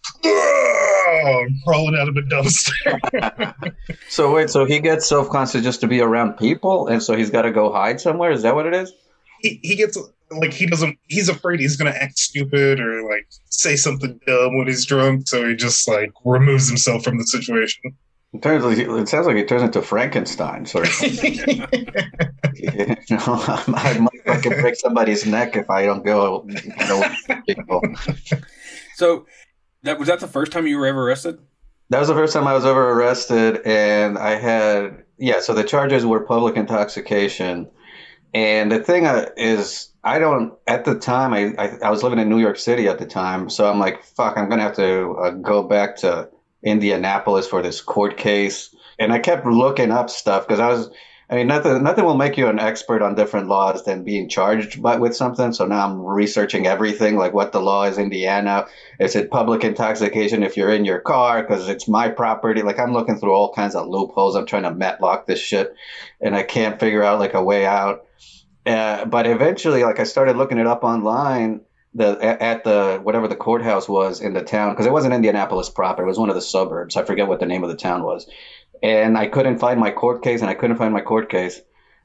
Crawling 1.66 1.96
out 1.98 2.10
of 2.10 2.18
a 2.18 2.22
dumpster. 2.22 3.54
So 4.10 4.34
wait, 4.34 4.50
so 4.50 4.66
he 4.66 4.80
gets 4.80 5.08
self 5.08 5.30
conscious 5.30 5.64
just 5.64 5.80
to 5.82 5.88
be 5.88 6.02
around 6.02 6.34
people, 6.34 6.88
and 6.88 7.02
so 7.02 7.16
he's 7.16 7.30
got 7.30 7.44
to 7.44 7.52
go 7.52 7.72
hide 7.72 8.02
somewhere. 8.02 8.32
Is 8.32 8.42
that 8.42 8.56
what 8.56 8.66
it 8.66 8.74
is? 8.74 8.94
he, 9.42 9.60
he 9.64 9.76
gets 9.76 9.98
like 10.30 10.54
he 10.54 10.66
doesn't 10.66 10.98
he's 11.08 11.30
afraid 11.30 11.60
he's 11.60 11.78
gonna 11.78 11.92
act 11.92 12.18
stupid 12.18 12.80
or 12.80 13.10
like 13.10 13.28
say 13.50 13.76
something 13.76 14.20
dumb 14.26 14.58
when 14.58 14.68
he's 14.68 14.86
drunk, 14.86 15.28
so 15.28 15.48
he 15.48 15.56
just 15.56 15.88
like 15.88 16.12
removes 16.26 16.68
himself 16.68 17.04
from 17.04 17.18
the 17.18 17.26
situation. 17.26 17.96
It 18.34 18.42
turns 18.42 18.66
like 18.66 18.78
it 18.78 19.08
sounds 19.08 19.26
like 19.26 19.38
he 19.38 19.46
turns 19.46 19.64
into 19.64 19.82
Frankenstein, 19.82 20.66
sort 20.66 20.88
of. 20.88 21.02
you 21.02 21.18
know, 23.10 23.44
I 23.48 23.98
might 24.00 24.26
fucking 24.26 24.62
break 24.62 24.76
somebody's 24.76 25.26
neck 25.26 25.56
if 25.56 25.70
I 25.70 25.86
don't 25.86 26.06
go. 26.06 26.46
You 27.46 27.56
know. 27.68 27.82
So 28.96 29.26
that 29.84 30.00
was 30.00 30.08
that 30.08 30.20
the 30.20 30.28
first 30.28 30.52
time 30.52 30.68
you 30.68 30.78
were 30.78 30.88
ever 30.88 31.08
arrested? 31.08 31.40
That 31.90 32.00
was 32.00 32.10
the 32.10 32.16
first 32.16 32.34
time 32.34 32.48
I 32.48 32.54
was 32.54 32.66
ever 32.66 32.92
arrested, 32.92 33.62
and 33.64 34.18
I 34.18 34.36
had 34.36 35.04
yeah. 35.18 35.40
So 35.40 35.54
the 35.54 35.64
charges 35.64 36.06
were 36.06 36.26
public 36.26 36.58
intoxication, 36.58 37.70
and 38.34 38.72
the 38.72 38.80
thing 38.80 39.06
uh, 39.06 39.30
is, 39.38 39.90
I 40.04 40.20
don't 40.20 40.54
at 40.68 40.84
the 40.84 41.00
time. 41.00 41.34
I, 41.34 41.54
I 41.58 41.78
I 41.86 41.90
was 41.90 42.04
living 42.04 42.20
in 42.20 42.28
New 42.28 42.40
York 42.40 42.58
City 42.58 42.88
at 42.88 43.00
the 43.00 43.06
time, 43.06 43.50
so 43.50 43.70
I'm 43.70 43.80
like, 43.80 44.04
fuck, 44.04 44.38
I'm 44.38 44.50
gonna 44.50 44.64
have 44.64 44.76
to 44.76 45.12
uh, 45.12 45.30
go 45.32 45.64
back 45.64 45.96
to 45.98 46.30
Indianapolis 46.68 47.48
for 47.48 47.62
this 47.62 47.82
court 47.82 48.18
case, 48.18 48.76
and 49.00 49.14
I 49.14 49.20
kept 49.20 49.46
looking 49.46 49.92
up 49.92 50.10
stuff 50.10 50.48
because 50.48 50.60
I 50.60 50.70
was. 50.70 50.90
I 51.30 51.36
mean, 51.36 51.48
nothing 51.48 51.84
nothing 51.84 52.06
will 52.06 52.16
make 52.16 52.38
you 52.38 52.48
an 52.48 52.58
expert 52.58 53.02
on 53.02 53.16
different 53.16 53.50
laws 53.50 53.84
than 53.84 54.06
being 54.06 54.30
charged 54.30 54.82
by, 54.82 54.96
with 54.96 55.14
something. 55.14 55.52
So 55.52 55.66
now 55.66 55.86
I'm 55.86 56.00
researching 56.00 56.68
everything, 56.68 57.18
like 57.18 57.34
what 57.34 57.52
the 57.52 57.60
law 57.60 57.84
is 57.84 57.98
in 57.98 58.06
Indiana. 58.06 58.66
Is 58.98 59.14
it 59.14 59.30
public 59.30 59.66
intoxication 59.66 60.42
if 60.42 60.56
you're 60.56 60.72
in 60.72 60.86
your 60.86 61.02
car 61.02 61.42
because 61.42 61.68
it's 61.68 61.86
my 61.86 62.08
property? 62.08 62.62
Like 62.62 62.80
I'm 62.80 62.94
looking 62.94 63.18
through 63.18 63.34
all 63.34 63.52
kinds 63.52 63.76
of 63.76 63.88
loopholes. 63.88 64.38
I'm 64.38 64.46
trying 64.46 64.64
to 64.64 64.74
matlock 64.74 65.28
this 65.28 65.40
shit, 65.40 65.76
and 66.22 66.34
I 66.34 66.44
can't 66.44 66.80
figure 66.80 67.04
out 67.04 67.20
like 67.20 67.34
a 67.34 67.44
way 67.44 67.66
out. 67.66 68.06
Uh, 68.66 69.04
but 69.04 69.28
eventually, 69.28 69.84
like 69.84 70.00
I 70.00 70.06
started 70.06 70.38
looking 70.38 70.60
it 70.60 70.68
up 70.68 70.86
online. 70.86 71.60
The 71.98 72.22
at 72.22 72.64
the 72.64 73.00
whatever 73.02 73.28
the 73.28 73.36
courthouse 73.36 73.90
was 73.90 74.22
in 74.22 74.34
the 74.34 74.44
town 74.44 74.72
because 74.72 74.86
it 74.86 74.92
wasn't 74.92 75.16
Indianapolis 75.16 75.70
proper. 75.70 76.04
It 76.04 76.08
was 76.08 76.20
one 76.20 76.30
of 76.30 76.36
the 76.36 76.42
suburbs. 76.42 76.96
I 76.96 77.04
forget 77.04 77.28
what 77.28 77.40
the 77.40 77.48
name 77.48 77.64
of 77.64 77.72
the 77.72 77.76
town 77.76 78.04
was, 78.04 78.30
and 78.84 79.18
I 79.18 79.26
couldn't 79.26 79.58
find 79.58 79.80
my 79.80 79.90
court 79.90 80.22
case, 80.22 80.42
and 80.42 80.50
I 80.50 80.54
couldn't 80.54 80.78
find 80.78 80.94
my 80.94 81.02
court 81.02 81.28
case. 81.30 81.60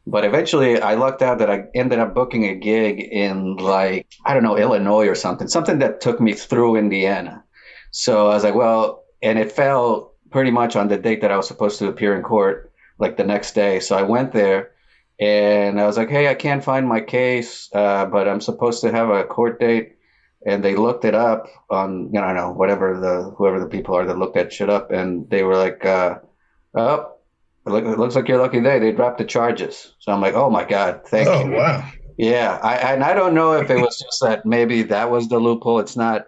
But 0.07 0.25
eventually, 0.25 0.81
I 0.81 0.95
lucked 0.95 1.21
out 1.21 1.39
that 1.41 1.51
I 1.51 1.65
ended 1.75 1.99
up 1.99 2.15
booking 2.15 2.47
a 2.47 2.55
gig 2.55 3.01
in 3.01 3.57
like 3.57 4.07
I 4.25 4.33
don't 4.33 4.43
know 4.43 4.57
Illinois 4.57 5.09
or 5.09 5.15
something, 5.15 5.47
something 5.47 5.81
that 5.81 6.01
took 6.01 6.21
me 6.21 6.33
through 6.33 6.77
Indiana. 6.77 7.45
So 7.91 8.29
I 8.29 8.35
was 8.35 8.45
like, 8.45 8.55
well, 8.55 9.05
and 9.23 9.39
it 9.39 9.53
fell 9.53 10.15
pretty 10.31 10.51
much 10.51 10.75
on 10.75 10.89
the 10.89 10.97
date 10.97 11.21
that 11.21 11.31
I 11.31 11.37
was 11.37 11.47
supposed 11.47 11.79
to 11.81 11.89
appear 11.89 12.17
in 12.17 12.23
court, 12.23 12.73
like 12.99 13.19
the 13.19 13.25
next 13.25 13.55
day. 13.55 13.79
So 13.81 13.95
I 13.97 14.03
went 14.03 14.33
there, 14.33 14.71
and 15.21 15.81
I 15.81 15.87
was 15.87 15.97
like, 15.97 16.11
hey, 16.11 16.29
I 16.29 16.35
can't 16.35 16.65
find 16.65 16.87
my 16.89 17.01
case, 17.01 17.69
uh, 17.75 18.07
but 18.07 18.29
I'm 18.29 18.41
supposed 18.41 18.81
to 18.83 18.91
have 18.91 19.09
a 19.09 19.25
court 19.25 19.61
date. 19.61 19.97
And 20.45 20.65
they 20.65 20.75
looked 20.75 21.05
it 21.05 21.15
up 21.15 21.47
on, 21.71 22.11
you 22.13 22.21
know, 22.21 22.27
I 22.27 22.33
know, 22.33 22.51
whatever 22.51 22.99
the 22.99 23.33
whoever 23.37 23.61
the 23.61 23.69
people 23.69 23.95
are 23.95 24.05
that 24.05 24.19
looked 24.19 24.35
that 24.35 24.53
shit 24.53 24.69
up, 24.69 24.91
and 24.91 25.31
they 25.31 25.45
were 25.45 25.57
like, 25.57 25.85
uh, 25.85 26.19
oh, 26.75 27.13
it, 27.65 27.71
look, 27.71 27.85
it 27.85 27.97
looks 27.97 28.17
like 28.17 28.27
your 28.27 28.39
lucky 28.39 28.61
day. 28.61 28.81
They 28.81 28.91
dropped 28.91 29.19
the 29.19 29.25
charges. 29.25 29.95
So 30.01 30.11
I'm 30.11 30.21
like, 30.21 30.35
oh 30.35 30.51
my 30.51 30.65
god, 30.65 31.03
thank 31.07 31.29
you. 31.29 31.33
oh 31.33 31.45
you. 31.45 31.53
wow! 31.53 31.89
Yeah, 32.19 32.59
I, 32.61 32.75
and 32.75 33.05
I 33.05 33.15
don't 33.15 33.35
know 33.35 33.53
if 33.53 33.71
it 33.71 33.77
was 33.77 33.99
just 33.99 34.21
that 34.23 34.45
maybe 34.45 34.83
that 34.85 35.13
was 35.13 35.29
the 35.29 35.39
loophole. 35.39 35.79
It's 35.79 35.97
not 35.97 36.27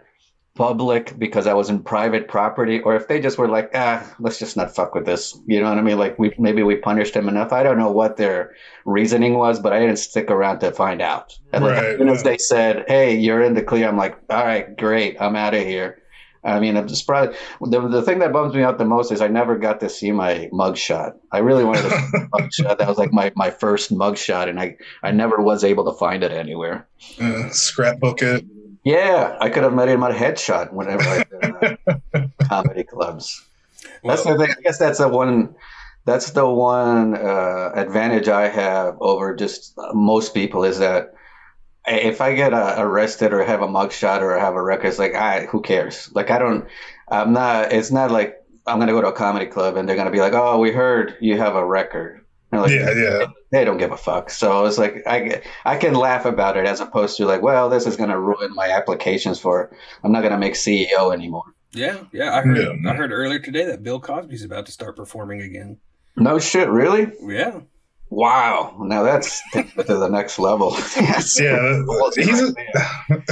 public 0.55 1.19
because 1.19 1.47
I 1.47 1.55
was 1.55 1.69
in 1.69 1.83
private 1.83 2.29
property, 2.29 2.81
or 2.81 2.95
if 2.95 3.09
they 3.09 3.21
just 3.21 3.39
were 3.39 3.49
like, 3.49 3.71
ah, 3.75 4.15
let's 4.21 4.39
just 4.39 4.57
not 4.57 4.75
fuck 4.75 4.95
with 4.95 5.05
this. 5.05 5.39
You 5.47 5.61
know 5.61 5.69
what 5.69 5.79
I 5.79 5.83
mean? 5.83 5.99
Like 5.99 6.19
we 6.19 6.33
maybe 6.39 6.63
we 6.63 6.77
punished 6.77 7.15
him 7.15 7.29
enough. 7.29 7.53
I 7.53 7.63
don't 7.63 7.79
know 7.79 7.91
what 7.91 8.17
their 8.17 8.55
reasoning 8.85 9.35
was, 9.35 9.59
but 9.61 9.73
I 9.73 9.81
didn't 9.81 9.97
stick 9.97 10.31
around 10.31 10.61
to 10.61 10.73
find 10.73 11.03
out. 11.03 11.37
And 11.53 11.65
like, 11.65 11.77
Right, 11.77 11.85
as 11.87 11.99
soon 11.99 12.09
as 12.09 12.23
they 12.23 12.39
said, 12.39 12.85
"Hey, 12.87 13.17
you're 13.17 13.43
in 13.43 13.55
the 13.55 13.63
clear," 13.63 13.89
I'm 13.89 13.97
like, 13.97 14.17
all 14.31 14.45
right, 14.45 14.77
great, 14.77 15.21
I'm 15.21 15.37
out 15.37 15.55
of 15.55 15.63
here. 15.63 16.01
I 16.45 16.61
mean, 16.61 16.77
I'm 16.77 16.87
just 16.87 17.07
probably 17.07 17.35
the, 17.63 17.89
the 17.89 18.03
thing 18.03 18.19
that 18.19 18.33
bums 18.33 18.55
me 18.55 18.63
out 18.63 18.77
the 18.77 18.85
most 18.85 19.11
is 19.11 19.23
I 19.23 19.29
never 19.29 19.57
got 19.57 19.81
to 19.81 19.89
see 19.89 20.13
my 20.13 20.51
mugshot. 20.53 21.15
I 21.33 21.39
really 21.39 21.65
wanted 21.65 21.83
to 21.85 21.91
see 21.91 22.07
my 22.13 22.27
mugshot. 22.39 22.79
That 22.79 22.87
was 22.87 22.99
like 22.99 23.13
my, 23.13 23.33
my 23.35 23.51
first 23.51 23.91
mugshot, 23.91 24.49
and 24.49 24.61
I, 24.61 24.77
I 25.03 25.11
never 25.11 25.41
was 25.41 25.65
able 25.65 25.91
to 25.91 25.99
find 25.99 26.23
it 26.23 26.33
anywhere. 26.33 26.87
Uh, 27.19 27.49
scrapbook 27.49 28.21
it. 28.21 28.45
Yeah, 28.85 29.37
I 29.41 29.49
could 29.49 29.63
have 29.63 29.73
made 29.75 29.89
him 29.89 30.03
a 30.03 30.11
headshot 30.11 30.73
whenever 30.73 31.03
I 31.03 31.25
did 31.31 31.45
uh, 32.13 32.29
comedy 32.43 32.85
clubs. 32.85 33.43
That's 34.05 34.25
Well, 34.25 34.37
the 34.37 34.47
thing. 34.47 34.55
I 34.59 34.61
guess 34.63 34.79
that's 34.79 34.99
the 34.99 35.09
one. 35.09 35.55
That's 36.05 36.31
the 36.33 36.47
one 36.47 37.17
uh, 37.17 37.73
advantage 37.75 38.29
I 38.29 38.49
have 38.49 38.97
over 39.01 39.35
just 39.35 39.75
most 39.95 40.35
people 40.35 40.65
is 40.65 40.79
that 40.79 41.15
if 41.87 42.21
I 42.21 42.35
get 42.35 42.53
uh, 42.53 42.75
arrested 42.79 43.33
or 43.33 43.43
have 43.45 43.63
a 43.63 43.67
mugshot 43.69 44.21
or 44.21 44.39
have 44.39 44.55
a 44.55 44.63
record, 44.63 44.89
it's 44.89 44.99
like, 44.99 45.15
I 45.15 45.47
who 45.47 45.63
cares? 45.63 46.11
Like 46.15 46.31
I 46.31 46.39
don't. 46.39 46.67
I'm 47.09 47.33
not. 47.33 47.73
It's 47.73 47.91
not 47.91 48.11
like 48.11 48.37
I'm 48.67 48.79
gonna 48.79 48.93
go 48.93 49.01
to 49.01 49.09
a 49.09 49.13
comedy 49.13 49.47
club 49.47 49.77
and 49.77 49.89
they're 49.89 49.97
gonna 49.97 50.11
be 50.11 50.21
like, 50.21 50.35
oh, 50.35 50.59
we 50.59 50.73
heard 50.73 51.17
you 51.21 51.39
have 51.39 51.57
a 51.57 51.65
record. 51.65 52.21
Like, 52.53 52.71
Yeah, 52.71 52.93
yeah. 52.93 53.27
They 53.55 53.65
don't 53.65 53.79
give 53.79 53.93
a 53.93 53.97
fuck. 53.97 54.31
So 54.31 54.67
it's 54.67 54.79
like 54.79 55.05
I 55.07 55.41
I 55.65 55.77
can 55.77 55.95
laugh 55.95 56.25
about 56.25 56.57
it 56.57 56.67
as 56.67 56.81
opposed 56.81 57.17
to 57.19 57.25
like, 57.25 57.41
well, 57.41 57.69
this 57.71 57.87
is 57.87 57.97
gonna 57.97 58.19
ruin 58.19 58.53
my 58.53 58.69
applications 58.71 59.39
for. 59.39 59.71
I'm 60.03 60.11
not 60.11 60.25
gonna 60.25 60.39
make 60.39 60.55
CEO 60.55 61.13
anymore. 61.15 61.45
yeah, 61.71 61.99
yeah. 62.13 62.35
I 62.37 62.43
heard. 62.43 62.57
Yeah. 62.59 62.91
I 62.91 62.95
heard 62.97 63.13
earlier 63.13 63.39
today 63.39 63.65
that 63.67 63.85
Bill 63.85 64.01
Cosby's 64.01 64.43
about 64.43 64.67
to 64.67 64.73
start 64.73 64.97
performing 64.97 65.41
again. 65.43 65.77
No 66.17 66.41
shit, 66.41 66.69
really? 66.69 67.13
Yeah. 67.23 67.61
Wow. 68.11 68.75
Now 68.81 69.05
that's 69.05 69.41
to 69.53 69.63
the 69.85 70.09
next 70.09 70.41
level. 70.41 70.77
Yes. 70.97 71.39
Yeah, 71.39 71.85
he's. 72.17 72.43
A, 72.43 72.55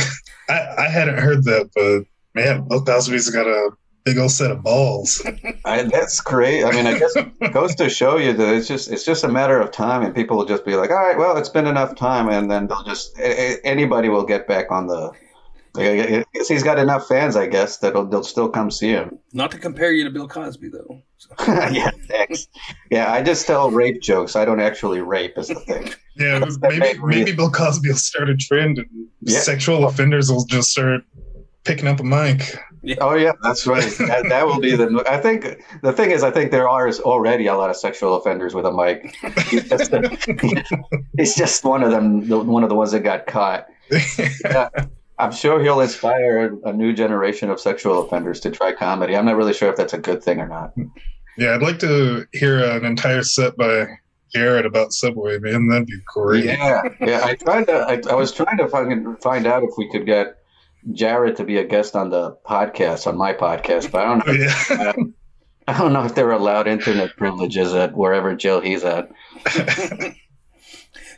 I 0.48 0.84
I 0.84 0.88
hadn't 0.88 1.18
heard 1.18 1.42
that, 1.46 1.70
but 1.74 2.04
man, 2.40 2.68
Bill 2.68 2.84
Cosby's 2.84 3.28
got 3.30 3.48
a 3.48 3.70
big 4.04 4.18
old 4.18 4.30
set 4.30 4.50
of 4.50 4.62
balls. 4.62 5.24
I, 5.64 5.82
that's 5.84 6.20
great. 6.20 6.64
I 6.64 6.70
mean, 6.72 6.86
I 6.86 6.98
guess 6.98 7.14
it 7.16 7.52
goes 7.52 7.74
to 7.76 7.88
show 7.88 8.16
you 8.18 8.32
that 8.32 8.54
it's 8.54 8.68
just 8.68 8.90
it's 8.90 9.04
just 9.04 9.24
a 9.24 9.28
matter 9.28 9.60
of 9.60 9.70
time, 9.70 10.02
and 10.02 10.14
people 10.14 10.36
will 10.36 10.44
just 10.46 10.64
be 10.64 10.74
like, 10.76 10.90
"All 10.90 10.96
right, 10.96 11.16
well, 11.18 11.36
it's 11.36 11.48
been 11.48 11.66
enough 11.66 11.94
time," 11.96 12.28
and 12.28 12.50
then 12.50 12.66
they'll 12.66 12.82
just 12.84 13.18
a- 13.18 13.54
a- 13.54 13.60
anybody 13.64 14.08
will 14.08 14.24
get 14.24 14.46
back 14.48 14.70
on 14.70 14.86
the. 14.86 15.10
I 15.74 16.22
guess 16.34 16.48
he's 16.48 16.62
got 16.62 16.78
enough 16.78 17.08
fans, 17.08 17.34
I 17.34 17.46
guess, 17.46 17.78
that 17.78 17.94
they'll, 17.94 18.04
they'll 18.04 18.22
still 18.24 18.50
come 18.50 18.70
see 18.70 18.88
him. 18.90 19.18
Not 19.32 19.50
to 19.52 19.58
compare 19.58 19.90
you 19.90 20.04
to 20.04 20.10
Bill 20.10 20.28
Cosby 20.28 20.68
though. 20.68 21.00
So- 21.16 21.34
yeah, 21.70 21.90
thanks. 22.08 22.46
Yeah, 22.90 23.10
I 23.10 23.22
just 23.22 23.46
tell 23.46 23.70
rape 23.70 24.02
jokes. 24.02 24.36
I 24.36 24.44
don't 24.44 24.60
actually 24.60 25.00
rape, 25.00 25.38
is 25.38 25.48
the 25.48 25.54
thing. 25.54 25.88
Yeah, 26.18 26.40
That's 26.40 26.58
maybe 26.60 26.98
maybe 27.02 27.32
Bill 27.32 27.50
Cosby 27.50 27.88
will 27.88 27.96
start 27.96 28.28
a 28.28 28.36
trend, 28.36 28.78
and 28.80 28.86
Yeah. 29.22 29.38
sexual 29.38 29.86
offenders 29.86 30.30
will 30.30 30.44
just 30.44 30.72
start 30.72 31.04
picking 31.64 31.88
up 31.88 32.00
a 32.00 32.04
mic. 32.04 32.54
Oh 33.00 33.14
yeah, 33.14 33.32
that's 33.42 33.66
right. 33.66 33.82
That, 33.98 34.26
that 34.28 34.44
will 34.46 34.58
be 34.58 34.74
the. 34.74 35.04
I 35.08 35.18
think 35.18 35.62
the 35.82 35.92
thing 35.92 36.10
is, 36.10 36.22
I 36.24 36.30
think 36.32 36.50
there 36.50 36.68
are 36.68 36.88
already 36.90 37.46
a 37.46 37.54
lot 37.54 37.70
of 37.70 37.76
sexual 37.76 38.16
offenders 38.16 38.54
with 38.54 38.66
a 38.66 38.72
mic. 38.72 39.14
He's 39.48 39.68
just, 39.68 39.94
he's 41.16 41.34
just 41.36 41.64
one 41.64 41.82
of 41.84 41.90
them. 41.92 42.28
the- 42.28 42.38
One 42.40 42.62
of 42.64 42.68
the 42.68 42.74
ones 42.74 42.90
that 42.92 43.00
got 43.04 43.26
caught. 43.26 43.66
I'm 45.18 45.30
sure 45.32 45.62
he'll 45.62 45.80
inspire 45.80 46.58
a 46.64 46.72
new 46.72 46.92
generation 46.92 47.50
of 47.50 47.60
sexual 47.60 48.04
offenders 48.04 48.40
to 48.40 48.50
try 48.50 48.72
comedy. 48.72 49.16
I'm 49.16 49.26
not 49.26 49.36
really 49.36 49.52
sure 49.54 49.68
if 49.70 49.76
that's 49.76 49.92
a 49.92 49.98
good 49.98 50.22
thing 50.24 50.40
or 50.40 50.48
not. 50.48 50.72
yeah, 51.38 51.54
I'd 51.54 51.62
like 51.62 51.78
to 51.80 52.26
hear 52.32 52.58
an 52.64 52.84
entire 52.84 53.22
set 53.22 53.56
by 53.56 53.86
Jared 54.34 54.66
about 54.66 54.92
Subway. 54.92 55.38
Man, 55.38 55.68
that'd 55.68 55.86
be 55.86 56.00
great. 56.12 56.46
Yeah, 56.46 56.82
yeah. 57.00 57.20
I 57.22 57.34
tried 57.34 57.66
to. 57.68 57.72
I, 57.74 58.00
I 58.10 58.14
was 58.14 58.32
trying 58.32 58.56
to 58.58 58.68
find 58.68 59.22
find 59.22 59.46
out 59.46 59.62
if 59.62 59.70
we 59.78 59.88
could 59.90 60.06
get 60.06 60.38
Jared 60.90 61.36
to 61.36 61.44
be 61.44 61.58
a 61.58 61.64
guest 61.64 61.94
on 61.94 62.10
the 62.10 62.36
podcast 62.44 63.06
on 63.06 63.16
my 63.16 63.32
podcast, 63.32 63.90
but 63.90 64.02
I 64.02 64.04
don't 64.04 64.26
know. 64.26 64.32
Yeah. 64.32 64.92
I 65.68 65.78
don't 65.78 65.92
know 65.92 66.04
if 66.04 66.16
they're 66.16 66.32
allowed 66.32 66.66
internet 66.66 67.16
privileges 67.16 67.72
at 67.72 67.96
wherever 67.96 68.34
jail 68.34 68.60
he's 68.60 68.82
at. 68.82 69.08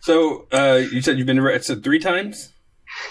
So 0.04 0.46
uh, 0.52 0.82
you 0.92 1.00
said 1.00 1.16
you've 1.16 1.26
been 1.26 1.38
arrested 1.38 1.82
three 1.82 1.98
times. 1.98 2.52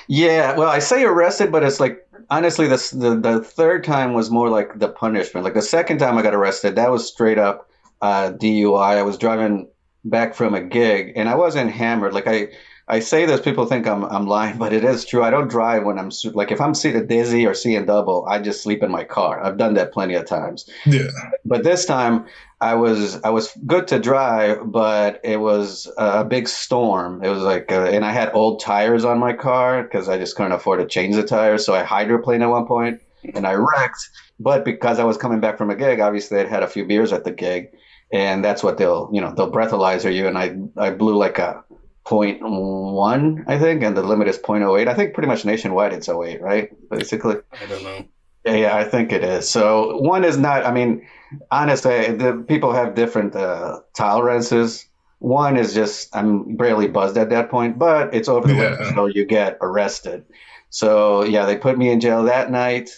Yeah, 0.07 0.55
well, 0.55 0.69
I 0.69 0.77
say 0.77 1.03
arrested, 1.03 1.51
but 1.51 1.63
it's 1.63 1.79
like 1.79 2.07
honestly, 2.29 2.67
this 2.67 2.91
the 2.91 3.15
the 3.15 3.43
third 3.43 3.83
time 3.83 4.13
was 4.13 4.29
more 4.29 4.47
like 4.47 4.77
the 4.77 4.89
punishment. 4.89 5.43
Like 5.43 5.55
the 5.55 5.63
second 5.63 5.97
time 5.97 6.19
I 6.19 6.21
got 6.21 6.35
arrested, 6.35 6.75
that 6.75 6.91
was 6.91 7.07
straight 7.07 7.39
up 7.39 7.67
uh, 8.03 8.33
DUI. 8.33 8.97
I 8.97 9.01
was 9.01 9.17
driving 9.17 9.69
back 10.05 10.35
from 10.35 10.53
a 10.53 10.61
gig, 10.61 11.13
and 11.15 11.27
I 11.27 11.33
wasn't 11.33 11.71
hammered. 11.71 12.13
Like 12.13 12.27
I, 12.27 12.49
I 12.93 12.99
say 12.99 13.25
this, 13.25 13.41
people 13.41 13.65
think 13.65 13.87
I'm 13.87 14.03
I'm 14.05 14.27
lying, 14.27 14.57
but 14.63 14.71
it 14.71 14.83
is 14.83 15.03
true. 15.03 15.23
I 15.23 15.31
don't 15.31 15.47
drive 15.47 15.83
when 15.83 15.97
I'm 15.97 16.11
like 16.33 16.51
if 16.51 16.61
I'm 16.61 16.75
seeing 16.75 17.07
dizzy 17.07 17.45
or 17.47 17.55
seeing 17.55 17.85
double, 17.85 18.25
I 18.27 18.39
just 18.39 18.61
sleep 18.61 18.83
in 18.83 18.91
my 18.91 19.03
car. 19.03 19.43
I've 19.43 19.57
done 19.57 19.73
that 19.73 19.91
plenty 19.91 20.13
of 20.13 20.25
times. 20.25 20.69
Yeah. 20.85 21.07
But 21.43 21.63
this 21.63 21.85
time, 21.85 22.25
I 22.61 22.75
was 22.75 23.19
I 23.23 23.29
was 23.31 23.57
good 23.65 23.87
to 23.87 23.99
drive, 23.99 24.71
but 24.71 25.19
it 25.23 25.37
was 25.37 25.91
a 25.97 26.23
big 26.23 26.47
storm. 26.47 27.23
It 27.23 27.29
was 27.29 27.41
like, 27.41 27.71
uh, 27.71 27.85
and 27.85 28.05
I 28.05 28.11
had 28.11 28.31
old 28.33 28.61
tires 28.61 29.05
on 29.05 29.17
my 29.17 29.33
car 29.33 29.83
because 29.83 30.07
I 30.07 30.17
just 30.19 30.35
couldn't 30.35 30.51
afford 30.51 30.79
to 30.79 30.85
change 30.85 31.15
the 31.15 31.23
tires. 31.23 31.65
So 31.65 31.73
I 31.73 31.83
hydroplaned 31.83 32.43
at 32.43 32.49
one 32.49 32.67
point, 32.67 33.01
and 33.33 33.47
I 33.47 33.53
wrecked. 33.53 34.09
But 34.39 34.65
because 34.65 34.99
I 34.99 35.03
was 35.03 35.17
coming 35.17 35.39
back 35.39 35.57
from 35.57 35.71
a 35.71 35.75
gig, 35.75 35.99
obviously 35.99 36.39
I'd 36.39 36.47
had 36.47 36.63
a 36.63 36.67
few 36.67 36.85
beers 36.85 37.11
at 37.11 37.23
the 37.23 37.31
gig, 37.31 37.71
and 38.11 38.45
that's 38.45 38.61
what 38.61 38.77
they'll 38.77 39.09
you 39.11 39.21
know 39.21 39.33
they'll 39.35 39.51
breathalyzer 39.51 40.13
you, 40.13 40.27
and 40.27 40.37
I 40.37 40.45
I 40.77 40.91
blew 40.91 41.17
like 41.17 41.39
a 41.39 41.63
0.1, 42.05 43.43
I 43.47 43.57
think, 43.59 43.83
and 43.83 43.95
the 43.95 44.03
limit 44.03 44.27
is 44.27 44.37
0.08. 44.37 44.87
I 44.87 44.93
think 44.93 45.13
pretty 45.13 45.27
much 45.27 45.45
nationwide 45.45 45.93
it's 45.93 46.09
08, 46.09 46.41
right? 46.41 46.69
Basically. 46.89 47.35
I 47.51 47.65
don't 47.65 47.83
know. 47.83 48.05
Yeah, 48.45 48.55
yeah, 48.55 48.75
I 48.75 48.83
think 48.83 49.11
it 49.13 49.23
is. 49.23 49.49
So 49.49 49.97
one 49.97 50.25
is 50.25 50.37
not. 50.37 50.65
I 50.65 50.73
mean, 50.73 51.07
honestly, 51.49 52.11
the 52.11 52.43
people 52.47 52.73
have 52.73 52.93
different 52.95 53.35
uh, 53.35 53.79
tolerances. 53.95 54.85
One 55.19 55.55
is 55.55 55.73
just 55.73 56.13
I'm 56.13 56.57
barely 56.57 56.87
buzzed 56.89 57.17
at 57.17 57.29
that 57.29 57.49
point, 57.49 57.79
but 57.79 58.13
it's 58.13 58.27
over 58.27 58.47
the 58.47 58.53
Yeah. 58.53 58.61
limit, 58.71 58.85
so 58.95 59.05
you 59.05 59.25
get 59.25 59.57
arrested. 59.61 60.25
So 60.69 61.23
yeah, 61.23 61.45
they 61.45 61.55
put 61.57 61.77
me 61.77 61.89
in 61.89 62.01
jail 62.01 62.23
that 62.23 62.51
night, 62.51 62.89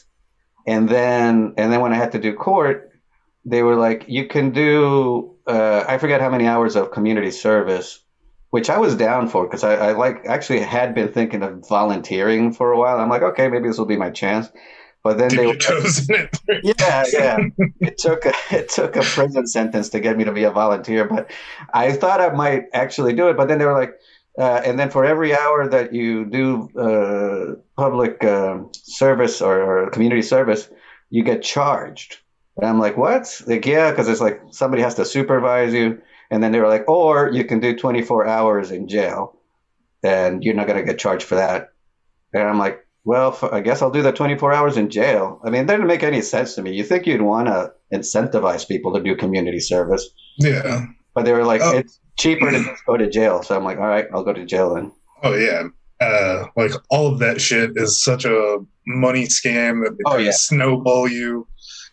and 0.65 0.89
then 0.89 1.53
and 1.57 1.71
then 1.71 1.81
when 1.81 1.93
I 1.93 1.97
had 1.97 2.13
to 2.13 2.19
do 2.19 2.33
court, 2.33 2.91
they 3.45 3.61
were 3.61 3.75
like, 3.75 4.05
you 4.07 4.27
can 4.27 4.51
do 4.51 5.35
uh, 5.47 5.85
I 5.87 5.99
forget 5.99 6.21
how 6.21 6.29
many 6.29 6.47
hours 6.47 6.75
of 6.75 6.91
community 6.91 7.31
service, 7.31 8.03
which 8.55 8.69
I 8.69 8.77
was 8.77 8.95
down 8.95 9.27
for 9.27 9.45
because 9.45 9.65
I, 9.65 9.75
I 9.75 9.91
like 9.91 10.25
actually 10.25 10.61
had 10.61 10.95
been 10.95 11.11
thinking 11.11 11.43
of 11.43 11.67
volunteering 11.67 12.53
for 12.53 12.71
a 12.71 12.79
while. 12.79 13.01
I'm 13.01 13.09
like, 13.09 13.21
okay, 13.21 13.49
maybe 13.49 13.67
this 13.67 13.77
will 13.77 13.85
be 13.85 13.97
my 13.97 14.11
chance. 14.11 14.47
But 15.03 15.17
then 15.17 15.27
Dip 15.27 15.37
they 15.37 15.45
were 15.45 15.55
toes 15.55 16.09
it. 16.09 16.39
yeah, 16.79 17.03
yeah. 17.11 17.37
It 17.81 17.97
took 17.97 18.25
a 18.25 18.33
it 18.51 18.69
took 18.69 18.95
a 18.95 19.01
prison 19.01 19.45
sentence 19.45 19.89
to 19.89 19.99
get 19.99 20.15
me 20.15 20.23
to 20.23 20.31
be 20.31 20.45
a 20.45 20.51
volunteer, 20.51 21.03
but 21.03 21.31
I 21.73 21.91
thought 21.91 22.21
I 22.21 22.29
might 22.29 22.67
actually 22.71 23.11
do 23.11 23.27
it. 23.27 23.35
But 23.35 23.49
then 23.49 23.59
they 23.59 23.65
were 23.65 23.77
like, 23.77 23.95
uh, 24.39 24.61
and 24.63 24.79
then 24.79 24.89
for 24.89 25.03
every 25.03 25.35
hour 25.35 25.67
that 25.67 25.93
you 25.93 26.23
do 26.23 26.69
uh, 26.79 27.55
public 27.75 28.23
um 28.23 28.69
service 28.73 29.41
or, 29.41 29.55
or 29.67 29.89
community 29.89 30.21
service, 30.21 30.69
you 31.09 31.23
get 31.25 31.41
charged. 31.43 32.19
And 32.55 32.65
I'm 32.65 32.79
like, 32.79 32.95
what? 32.95 33.27
Like, 33.47 33.65
yeah, 33.65 33.91
because 33.91 34.07
it's 34.07 34.21
like 34.21 34.39
somebody 34.51 34.81
has 34.81 34.95
to 34.95 35.03
supervise 35.03 35.73
you, 35.73 36.01
and 36.31 36.41
then 36.43 36.51
they 36.51 36.59
were 36.59 36.67
like, 36.67 36.87
or 36.87 37.29
you 37.31 37.43
can 37.45 37.59
do 37.59 37.75
24 37.75 38.27
hours 38.27 38.71
in 38.71 38.87
jail, 38.87 39.39
and 40.03 40.43
you're 40.43 40.53
not 40.55 40.67
gonna 40.67 40.83
get 40.83 40.99
charged 40.99 41.25
for 41.25 41.35
that. 41.35 41.69
And 42.33 42.43
I'm 42.43 42.57
like, 42.59 42.79
well, 43.05 43.29
f- 43.31 43.43
I 43.53 43.61
guess 43.61 43.81
I'll 43.81 43.91
do 43.91 44.01
the 44.01 44.11
24 44.11 44.51
hours 44.53 44.77
in 44.77 44.89
jail. 44.89 45.39
I 45.45 45.49
mean, 45.49 45.65
that 45.67 45.73
didn't 45.73 45.87
make 45.87 46.03
any 46.03 46.21
sense 46.21 46.55
to 46.55 46.61
me. 46.61 46.73
You 46.73 46.83
think 46.83 47.05
you'd 47.05 47.21
want 47.21 47.47
to 47.47 47.71
incentivize 47.93 48.67
people 48.67 48.93
to 48.93 49.01
do 49.01 49.15
community 49.15 49.59
service, 49.59 50.09
Yeah. 50.39 50.85
but 51.13 51.23
they 51.25 51.31
were 51.33 51.45
like, 51.45 51.61
Oh. 51.63 51.77
it's 51.77 51.99
cheaper 52.17 52.49
to 52.51 52.63
just 52.63 52.85
go 52.85 52.97
to 52.97 53.09
jail. 53.09 53.43
So 53.43 53.55
I'm 53.55 53.63
like, 53.63 53.77
all 53.77 53.87
right, 53.87 54.05
I'll 54.13 54.23
go 54.23 54.33
to 54.33 54.45
jail 54.45 54.73
then. 54.75 54.91
Oh 55.23 55.33
yeah. 55.35 55.67
Uh, 56.01 56.47
like 56.57 56.71
all 56.89 57.07
of 57.07 57.19
that 57.19 57.39
shit 57.39 57.71
is 57.75 58.03
such 58.03 58.25
a 58.25 58.57
money 58.87 59.25
scam 59.27 59.83
that 59.83 59.91
they 59.97 60.03
Oh, 60.05 60.17
yeah. 60.17 60.31
snowball 60.33 61.07
you. 61.07 61.47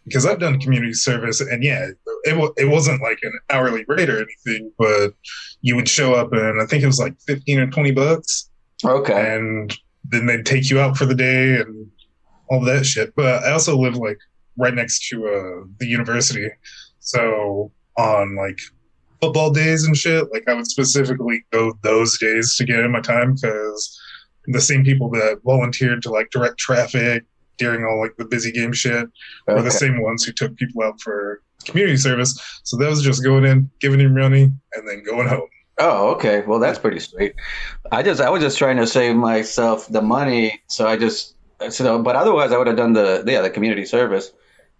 Because 0.04 0.26
I've 0.26 0.40
done 0.40 0.58
community 0.60 0.94
service, 0.94 1.40
and 1.40 1.62
yeah, 1.62 1.88
it 2.24 2.36
wa- 2.36 2.52
it 2.56 2.64
wasn't 2.68 3.00
like 3.02 3.18
an 3.22 3.32
hourly 3.50 3.84
rate 3.86 4.10
or 4.10 4.16
anything, 4.16 4.72
but 4.78 5.12
you 5.60 5.76
would 5.76 5.88
show 5.88 6.14
up, 6.14 6.32
and 6.32 6.60
I 6.60 6.66
think 6.66 6.82
it 6.82 6.86
was 6.86 6.98
like 6.98 7.14
fifteen 7.26 7.60
or 7.60 7.68
twenty 7.68 7.92
bucks, 7.92 8.50
Okay. 8.84 9.36
and 9.36 9.72
then 10.04 10.26
they'd 10.26 10.44
take 10.44 10.70
you 10.70 10.80
out 10.80 10.96
for 10.96 11.06
the 11.06 11.14
day 11.14 11.56
and 11.60 11.88
all 12.50 12.60
that 12.62 12.84
shit. 12.84 13.14
But 13.14 13.44
I 13.44 13.52
also 13.52 13.76
live 13.78 13.94
like 13.96 14.18
right 14.58 14.74
next 14.74 15.08
to 15.10 15.24
uh, 15.26 15.66
the 15.78 15.86
university, 15.86 16.48
so 16.98 17.70
on 17.96 18.34
like 18.36 18.58
football 19.20 19.50
days 19.52 19.84
and 19.84 19.96
shit, 19.96 20.26
like 20.32 20.42
I 20.48 20.54
would 20.54 20.66
specifically 20.66 21.44
go 21.52 21.74
those 21.84 22.18
days 22.18 22.56
to 22.56 22.64
get 22.64 22.80
in 22.80 22.90
my 22.90 23.00
time 23.00 23.34
because 23.34 24.00
the 24.46 24.60
same 24.60 24.82
people 24.84 25.08
that 25.10 25.38
volunteered 25.44 26.02
to 26.02 26.10
like 26.10 26.28
direct 26.30 26.58
traffic 26.58 27.22
during 27.58 27.84
all 27.84 28.00
like 28.00 28.16
the 28.16 28.24
busy 28.24 28.52
game 28.52 28.72
shit 28.72 29.08
were 29.46 29.62
the 29.62 29.70
same 29.70 30.00
ones 30.02 30.24
who 30.24 30.32
took 30.32 30.56
people 30.56 30.82
out 30.82 31.00
for 31.00 31.42
community 31.64 31.96
service. 31.96 32.38
So 32.64 32.76
that 32.78 32.88
was 32.88 33.02
just 33.02 33.22
going 33.22 33.44
in, 33.44 33.70
giving 33.80 34.00
him 34.00 34.14
money, 34.14 34.52
and 34.74 34.88
then 34.88 35.02
going 35.04 35.28
home. 35.28 35.48
Oh, 35.78 36.10
okay. 36.14 36.42
Well, 36.46 36.58
that's 36.58 36.78
pretty 36.78 36.98
sweet. 37.00 37.34
I 37.90 38.02
just, 38.02 38.20
I 38.20 38.30
was 38.30 38.42
just 38.42 38.58
trying 38.58 38.76
to 38.76 38.86
save 38.86 39.16
myself 39.16 39.88
the 39.88 40.02
money, 40.02 40.62
so 40.68 40.86
I 40.86 40.96
just, 40.96 41.34
so, 41.70 42.02
but 42.02 42.14
otherwise, 42.14 42.52
I 42.52 42.58
would 42.58 42.66
have 42.66 42.76
done 42.76 42.92
the, 42.92 43.24
yeah, 43.26 43.40
the 43.40 43.50
community 43.50 43.84
service. 43.86 44.32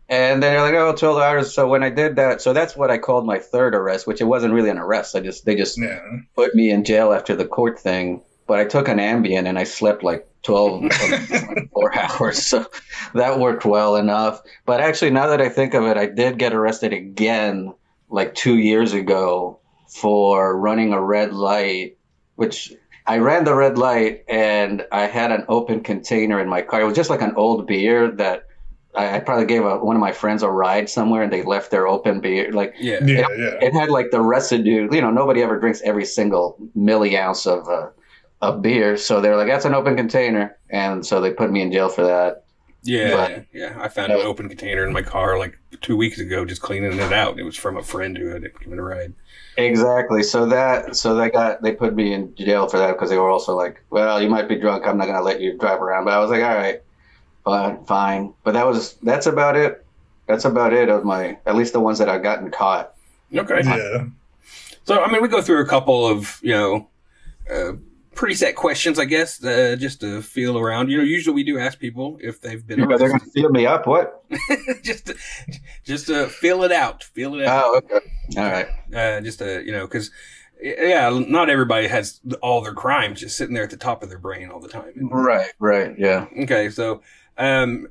And 0.09 0.43
then 0.43 0.53
they're 0.53 0.61
like, 0.61 0.75
oh, 0.75 0.95
12 0.95 1.19
hours. 1.19 1.55
So 1.55 1.67
when 1.67 1.83
I 1.83 1.89
did 1.89 2.17
that, 2.17 2.43
so 2.43 2.53
that's 2.53 2.77
what 2.77 2.91
I 2.91 2.99
called 2.99 3.25
my 3.25 3.39
third 3.39 3.75
arrest, 3.75 4.07
which 4.07 4.21
it 4.21 4.25
wasn't 4.25 4.53
really 4.53 4.69
an 4.69 4.77
arrest. 4.77 5.17
I 5.17 5.21
just, 5.21 5.47
they 5.47 5.55
just 5.55 5.79
Yeah. 5.81 6.01
put 6.35 6.55
me 6.55 6.71
in 6.71 6.85
jail 6.85 7.13
after 7.13 7.35
the 7.35 7.47
court 7.47 7.79
thing. 7.81 8.23
But 8.47 8.59
I 8.59 8.65
took 8.67 8.89
an 8.89 8.99
Ambien 8.99 9.47
and 9.47 9.59
I 9.59 9.65
slept 9.65 10.03
like 10.03 10.27
12 10.43 10.85
or 10.85 10.89
24 10.89 11.99
hours. 11.99 12.47
So 12.47 12.67
that 13.15 13.39
worked 13.39 13.65
well 13.65 13.97
enough. 13.97 14.43
But 14.67 14.81
actually, 14.81 15.11
now 15.11 15.29
that 15.29 15.41
I 15.41 15.49
think 15.49 15.75
of 15.75 15.85
it, 15.85 15.97
I 15.97 16.07
did 16.07 16.39
get 16.39 16.53
arrested 16.53 16.93
again 16.93 17.75
like 18.09 18.35
two 18.35 18.59
years 18.59 18.93
ago 18.93 19.59
for 19.89 20.59
running 20.59 20.93
a 20.93 21.01
red 21.01 21.33
light, 21.33 21.97
which 22.37 22.73
I 23.07 23.19
ran 23.19 23.45
the 23.45 23.55
red 23.55 23.79
light 23.79 24.25
and 24.29 24.87
I 24.93 25.07
had 25.07 25.33
an 25.33 25.45
open 25.49 25.83
container 25.83 26.41
in 26.41 26.49
my 26.49 26.63
car. 26.63 26.83
It 26.83 26.85
was 26.85 26.97
just 26.97 27.11
like 27.11 27.23
an 27.23 27.35
old 27.37 27.67
beer 27.67 28.11
that 28.13 28.47
I, 28.95 29.17
I 29.17 29.21
probably 29.21 29.47
gave 29.47 29.65
a, 29.65 29.79
one 29.79 29.97
of 29.97 30.01
my 30.01 30.13
friends 30.13 30.43
a 30.43 30.51
ride 30.51 30.89
somewhere 30.89 31.23
and 31.23 31.33
they 31.33 31.43
left 31.43 31.71
their 31.71 31.87
open 31.87 32.21
beer. 32.21 32.53
Like 32.53 32.75
Yeah. 32.79 32.99
Yeah, 33.05 33.27
yeah. 33.37 33.59
it 33.61 33.73
had 33.73 33.91
like 33.91 34.11
the 34.11 34.21
residue. 34.21 34.89
You 34.93 35.01
know, 35.01 35.11
nobody 35.11 35.43
ever 35.43 35.59
drinks 35.59 35.83
every 35.83 36.05
single 36.05 36.57
milli 36.77 37.19
ounce 37.19 37.47
of 37.47 37.69
uh, 37.69 37.89
of 38.43 38.61
beer, 38.61 38.97
so 38.99 39.21
they're 39.21 39.37
like, 39.37 39.47
"That's 39.49 39.65
an 39.65 39.75
open 39.75 39.97
container," 39.97 40.57
and 40.69 41.07
so 41.07 41.21
they 41.21 41.31
put 41.31 41.51
me 41.51 41.63
in 41.63 41.73
jail 41.73 41.89
for 41.89 42.03
that. 42.03 42.45
Yeah, 42.83 43.15
But- 43.15 43.45
yeah. 43.53 43.77
I 43.81 43.89
found 43.89 44.11
an 44.13 44.19
open 44.21 44.49
container 44.49 44.85
in 44.85 44.93
my 44.93 45.03
car 45.03 45.39
like 45.39 45.57
two 45.81 45.97
weeks 45.97 46.19
ago, 46.19 46.45
just 46.45 46.61
cleaning 46.61 46.93
it 46.99 47.13
out. 47.13 47.39
It 47.39 47.45
was 47.45 47.57
from 47.57 47.77
a 47.77 47.83
friend 47.83 48.19
who 48.19 48.27
had 48.29 48.43
given 48.61 48.79
a 48.79 48.83
ride. 48.83 49.15
Exactly. 49.57 50.25
So 50.25 50.47
that 50.47 50.97
so 50.97 51.15
they 51.15 51.31
got 51.31 51.63
they 51.63 51.73
put 51.73 51.95
me 51.95 52.13
in 52.13 52.35
jail 52.35 52.67
for 52.67 52.79
that 52.79 52.93
because 52.95 53.11
they 53.11 53.19
were 53.19 53.31
also 53.31 53.55
like, 53.57 53.81
"Well, 53.91 54.21
you 54.21 54.29
might 54.29 54.49
be 54.49 54.57
drunk. 54.57 54.85
I'm 54.87 54.99
not 54.99 55.07
gonna 55.07 55.23
let 55.23 55.41
you 55.41 55.57
drive 55.57 55.81
around." 55.81 56.05
But 56.07 56.15
I 56.15 56.19
was 56.19 56.31
like, 56.31 56.43
"All 56.43 56.57
right, 56.57 56.83
fine, 57.45 57.85
fine." 57.85 58.35
But 58.43 58.55
that 58.55 58.67
was 58.67 58.95
that's 59.03 59.27
about 59.27 59.57
it. 59.57 59.85
That's 60.27 60.45
about 60.45 60.73
it 60.73 60.89
of 60.89 61.05
my 61.05 61.39
at 61.47 61.55
least 61.55 61.73
the 61.75 61.81
ones 61.81 61.99
that 61.99 62.09
I've 62.09 62.23
gotten 62.25 62.51
caught. 62.51 62.95
Okay. 63.33 63.61
Yeah. 63.65 64.07
So, 64.85 65.01
I 65.01 65.11
mean, 65.13 65.23
we 65.23 65.29
go 65.29 65.41
through 65.41 65.61
a 65.63 65.67
couple 65.67 66.05
of, 66.07 66.41
you 66.43 66.53
know, 66.55 66.89
uh, 67.49 67.73
pretty 68.15 68.35
set 68.35 68.57
questions, 68.57 68.99
I 68.99 69.05
guess, 69.05 69.43
uh, 69.45 69.77
just 69.79 70.01
to 70.01 70.23
feel 70.23 70.59
around. 70.59 70.91
You 70.91 70.99
know, 70.99 71.05
usually 71.05 71.35
we 71.35 71.45
do 71.45 71.59
ask 71.59 71.79
people 71.79 72.19
if 72.21 72.41
they've 72.41 72.65
been 72.67 72.79
They're 72.79 72.89
gonna 72.89 73.05
arrested. 73.05 73.33
feel 73.33 73.51
me 73.51 73.67
up. 73.67 73.87
What? 73.87 74.25
just, 74.83 75.07
to, 75.07 75.17
just 75.85 76.07
to 76.07 76.29
feel 76.29 76.63
it 76.63 76.73
out, 76.73 77.05
feel 77.05 77.35
it 77.35 77.47
out. 77.47 77.65
Oh, 77.65 77.77
okay. 77.79 78.07
All 78.37 78.45
right. 78.45 78.69
Uh, 78.95 79.21
just 79.21 79.39
to, 79.41 79.65
you 79.65 79.73
know, 79.73 79.87
because 79.87 80.11
yeah, 80.61 81.11
not 81.29 81.51
everybody 81.51 81.89
has 81.89 82.21
all 82.41 82.61
their 82.61 82.75
crimes 82.75 83.21
just 83.21 83.37
sitting 83.37 83.55
there 83.55 83.65
at 83.65 83.71
the 83.71 83.77
top 83.77 84.03
of 84.03 84.09
their 84.09 84.19
brain 84.19 84.51
all 84.51 84.61
the 84.61 84.69
time. 84.69 84.93
Right. 84.97 85.51
Right. 85.59 85.95
Yeah. 85.99 86.27
Okay, 86.43 86.71
so 86.71 87.03
um, 87.37 87.89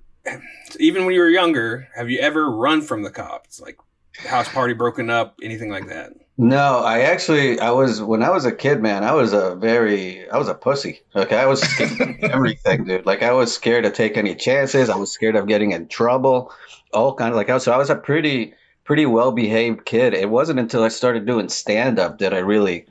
even 0.79 1.05
when 1.05 1.13
you 1.13 1.19
were 1.19 1.29
younger, 1.29 1.87
have 1.95 2.09
you 2.09 2.19
ever 2.19 2.49
run 2.49 2.81
from 2.81 3.03
the 3.03 3.11
cops? 3.11 3.59
Like 3.59 3.77
house 4.17 4.47
party 4.49 4.73
broken 4.73 5.09
up, 5.09 5.35
anything 5.43 5.69
like 5.69 5.87
that? 5.87 6.13
No, 6.43 6.79
I 6.79 7.01
actually 7.01 7.59
I 7.59 7.69
was 7.69 8.01
when 8.01 8.23
I 8.23 8.31
was 8.31 8.45
a 8.45 8.51
kid, 8.51 8.81
man. 8.81 9.03
I 9.03 9.13
was 9.13 9.31
a 9.31 9.53
very 9.53 10.27
I 10.27 10.39
was 10.39 10.47
a 10.47 10.55
pussy. 10.55 11.01
Okay, 11.15 11.37
I 11.37 11.45
was 11.45 11.63
everything, 12.23 12.85
dude. 12.85 13.05
Like 13.05 13.21
I 13.21 13.31
was 13.31 13.53
scared 13.53 13.83
to 13.83 13.91
take 13.91 14.17
any 14.17 14.33
chances. 14.33 14.89
I 14.89 14.95
was 14.95 15.11
scared 15.11 15.35
of 15.35 15.45
getting 15.45 15.71
in 15.71 15.87
trouble. 15.87 16.51
All 16.95 17.13
kind 17.13 17.29
of 17.29 17.35
like 17.35 17.51
I 17.51 17.53
was. 17.53 17.63
So 17.65 17.71
I 17.71 17.77
was 17.77 17.91
a 17.91 17.95
pretty 17.95 18.55
pretty 18.85 19.05
well 19.05 19.31
behaved 19.31 19.85
kid. 19.85 20.15
It 20.15 20.31
wasn't 20.31 20.57
until 20.57 20.81
I 20.81 20.87
started 20.87 21.27
doing 21.27 21.47
stand 21.47 21.99
up 21.99 22.17
that 22.17 22.33
I 22.33 22.39
really 22.39 22.87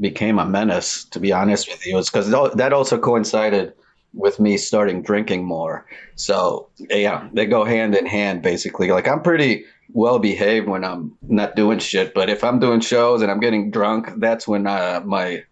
became 0.00 0.38
a 0.38 0.46
menace. 0.46 1.04
To 1.10 1.20
be 1.20 1.30
honest 1.30 1.68
with 1.68 1.86
you, 1.86 1.98
it's 1.98 2.08
because 2.08 2.30
that 2.54 2.72
also 2.72 2.96
coincided 2.96 3.74
with 4.14 4.40
me 4.40 4.56
starting 4.56 5.02
drinking 5.02 5.44
more. 5.44 5.84
So 6.14 6.70
yeah, 6.78 7.28
they 7.34 7.44
go 7.44 7.64
hand 7.64 7.94
in 7.96 8.06
hand 8.06 8.40
basically. 8.40 8.90
Like 8.92 9.08
I'm 9.08 9.20
pretty 9.20 9.66
well 9.92 10.18
behaved 10.18 10.68
when 10.68 10.84
I'm 10.84 11.16
not 11.22 11.56
doing 11.56 11.78
shit, 11.78 12.14
but 12.14 12.30
if 12.30 12.44
I'm 12.44 12.58
doing 12.58 12.80
shows 12.80 13.22
and 13.22 13.30
I'm 13.30 13.40
getting 13.40 13.70
drunk, 13.70 14.08
that's 14.18 14.46
when 14.48 14.66
uh, 14.66 15.02
my 15.04 15.44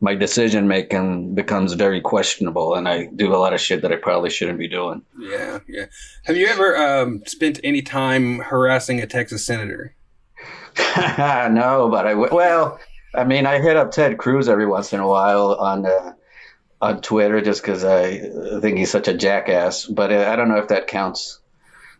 my 0.00 0.14
decision 0.14 0.68
making 0.68 1.34
becomes 1.34 1.72
very 1.72 2.00
questionable, 2.00 2.74
and 2.74 2.88
I 2.88 3.06
do 3.06 3.34
a 3.34 3.36
lot 3.36 3.52
of 3.52 3.60
shit 3.60 3.82
that 3.82 3.92
I 3.92 3.96
probably 3.96 4.30
shouldn't 4.30 4.58
be 4.58 4.68
doing. 4.68 5.02
Yeah, 5.18 5.58
yeah. 5.66 5.86
Have 6.24 6.36
you 6.36 6.46
ever 6.46 6.76
um, 6.76 7.22
spent 7.26 7.58
any 7.64 7.82
time 7.82 8.38
harassing 8.38 9.00
a 9.00 9.06
Texas 9.06 9.44
senator? 9.44 9.94
no, 10.96 11.88
but 11.90 12.06
I 12.06 12.10
w- 12.10 12.32
well, 12.32 12.78
I 13.14 13.24
mean, 13.24 13.46
I 13.46 13.60
hit 13.60 13.76
up 13.76 13.90
Ted 13.90 14.18
Cruz 14.18 14.48
every 14.48 14.66
once 14.66 14.92
in 14.92 15.00
a 15.00 15.08
while 15.08 15.54
on 15.54 15.86
uh, 15.86 16.12
on 16.80 17.00
Twitter 17.00 17.40
just 17.40 17.62
because 17.62 17.84
I 17.84 18.18
think 18.60 18.78
he's 18.78 18.90
such 18.90 19.08
a 19.08 19.14
jackass. 19.14 19.84
But 19.84 20.12
uh, 20.12 20.30
I 20.30 20.36
don't 20.36 20.48
know 20.48 20.58
if 20.58 20.68
that 20.68 20.86
counts. 20.86 21.37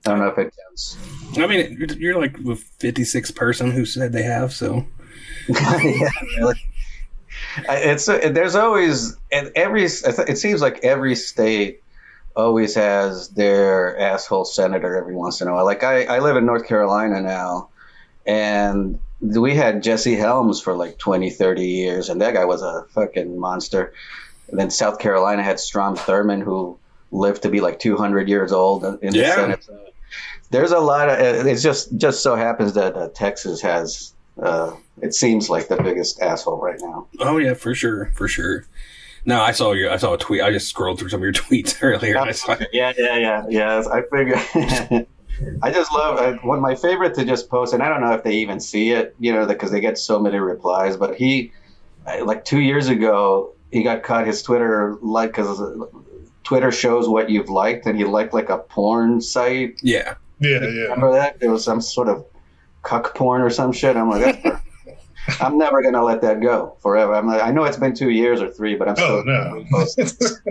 I 0.06 0.10
don't 0.10 0.18
know 0.20 0.28
if 0.28 0.38
it 0.38 0.54
counts. 0.66 0.96
I 1.36 1.46
mean, 1.46 1.76
you're- 1.98 2.20
like 2.20 2.34
the 2.42 2.54
56th 2.80 3.34
person 3.34 3.70
who 3.70 3.84
said 3.84 4.12
they 4.12 4.22
have, 4.22 4.52
so. 4.52 4.86
yeah, 5.48 6.08
really. 6.38 6.60
It's 7.68 8.06
there's 8.06 8.54
always 8.54 9.16
and 9.32 9.50
every 9.56 9.84
it 9.84 10.38
seems 10.38 10.60
like 10.60 10.84
every 10.84 11.14
state 11.14 11.82
always 12.36 12.74
has 12.74 13.28
their 13.30 13.98
asshole 13.98 14.44
senator 14.44 14.96
every 14.96 15.14
once 15.16 15.40
in 15.40 15.48
a 15.48 15.54
while. 15.54 15.64
Like 15.64 15.82
I, 15.82 16.04
I 16.04 16.18
live 16.20 16.36
in 16.36 16.46
North 16.46 16.66
Carolina 16.66 17.20
now, 17.20 17.68
and 18.26 18.98
we 19.20 19.54
had 19.54 19.82
Jesse 19.82 20.14
Helms 20.14 20.60
for 20.60 20.74
like 20.74 20.98
20, 20.98 21.30
30 21.30 21.66
years, 21.66 22.08
and 22.08 22.20
that 22.20 22.34
guy 22.34 22.44
was 22.44 22.62
a 22.62 22.84
fucking 22.90 23.38
monster. 23.38 23.92
And 24.50 24.58
then 24.58 24.70
South 24.70 24.98
Carolina 24.98 25.42
had 25.42 25.58
Strom 25.58 25.96
Thurmond, 25.96 26.42
who 26.42 26.78
lived 27.10 27.42
to 27.42 27.48
be 27.50 27.60
like 27.60 27.78
200 27.80 28.28
years 28.28 28.52
old 28.52 28.84
in 28.84 29.10
the 29.12 29.18
Yeah. 29.18 29.34
Senate. 29.34 29.66
There's 30.50 30.72
a 30.72 30.78
lot 30.78 31.08
of. 31.08 31.18
It's 31.46 31.62
just 31.62 31.96
just 31.98 32.22
so 32.22 32.34
happens 32.36 32.74
that 32.74 32.94
uh, 32.96 33.08
Texas 33.14 33.60
has. 33.62 34.12
Uh, 34.40 34.74
it 35.02 35.14
seems 35.14 35.50
like 35.50 35.68
the 35.68 35.80
biggest 35.82 36.20
asshole 36.20 36.58
right 36.60 36.78
now. 36.80 37.06
Oh, 37.20 37.38
yeah, 37.38 37.54
for 37.54 37.74
sure. 37.74 38.12
For 38.14 38.28
sure. 38.28 38.64
No, 39.24 39.40
I 39.40 39.50
saw 39.52 39.72
your. 39.72 39.90
I 39.90 39.96
saw 39.96 40.14
a 40.14 40.18
tweet. 40.18 40.42
I 40.42 40.50
just 40.52 40.68
scrolled 40.68 40.98
through 41.00 41.08
some 41.10 41.20
of 41.20 41.24
your 41.24 41.32
tweets 41.44 41.76
earlier. 41.82 42.16
and 42.16 42.28
I 42.30 42.32
saw, 42.32 42.56
Yeah, 42.72 42.92
yeah, 42.96 43.16
yeah, 43.18 43.44
yeah. 43.48 43.82
I 43.92 44.02
figure. 44.10 45.06
I 45.62 45.70
just 45.70 45.92
love 45.92 46.18
I, 46.18 46.32
one 46.46 46.60
my 46.60 46.74
favorite 46.74 47.14
to 47.14 47.24
just 47.24 47.48
post, 47.48 47.72
and 47.74 47.82
I 47.82 47.88
don't 47.88 48.00
know 48.00 48.12
if 48.12 48.24
they 48.24 48.36
even 48.36 48.58
see 48.58 48.90
it, 48.90 49.14
you 49.20 49.32
know, 49.32 49.46
because 49.46 49.70
they 49.70 49.80
get 49.80 49.98
so 49.98 50.18
many 50.18 50.38
replies. 50.38 50.96
But 50.96 51.14
he, 51.16 51.52
like 52.24 52.44
two 52.44 52.60
years 52.60 52.88
ago, 52.88 53.52
he 53.70 53.82
got 53.82 54.02
caught 54.02 54.26
his 54.26 54.42
Twitter 54.42 54.96
like 55.02 55.30
because 55.30 55.60
Twitter 56.42 56.72
shows 56.72 57.08
what 57.08 57.28
you've 57.30 57.50
liked, 57.50 57.86
and 57.86 57.96
he 57.98 58.04
liked 58.04 58.32
like 58.34 58.48
a 58.48 58.58
porn 58.58 59.20
site. 59.20 59.78
yeah. 59.82 60.14
Yeah, 60.40 60.60
yeah. 60.62 60.82
Remember 60.84 61.12
that? 61.12 61.36
It 61.40 61.48
was 61.48 61.64
some 61.64 61.80
sort 61.80 62.08
of 62.08 62.24
cuck 62.82 63.14
porn 63.14 63.40
or 63.42 63.50
some 63.50 63.72
shit. 63.72 63.96
I'm 63.96 64.08
like, 64.10 64.42
that's. 64.42 64.62
I'm 65.42 65.58
never 65.58 65.82
gonna 65.82 66.02
let 66.02 66.22
that 66.22 66.40
go 66.40 66.76
forever. 66.80 67.14
I'm 67.14 67.26
like, 67.26 67.42
I 67.42 67.50
know 67.50 67.64
it's 67.64 67.76
been 67.76 67.94
two 67.94 68.08
years 68.10 68.40
or 68.40 68.48
three, 68.50 68.76
but 68.76 68.88
I'm 68.88 68.96
still. 68.96 69.22
Oh 69.28 69.84
still 69.84 70.06
no. 70.06 70.44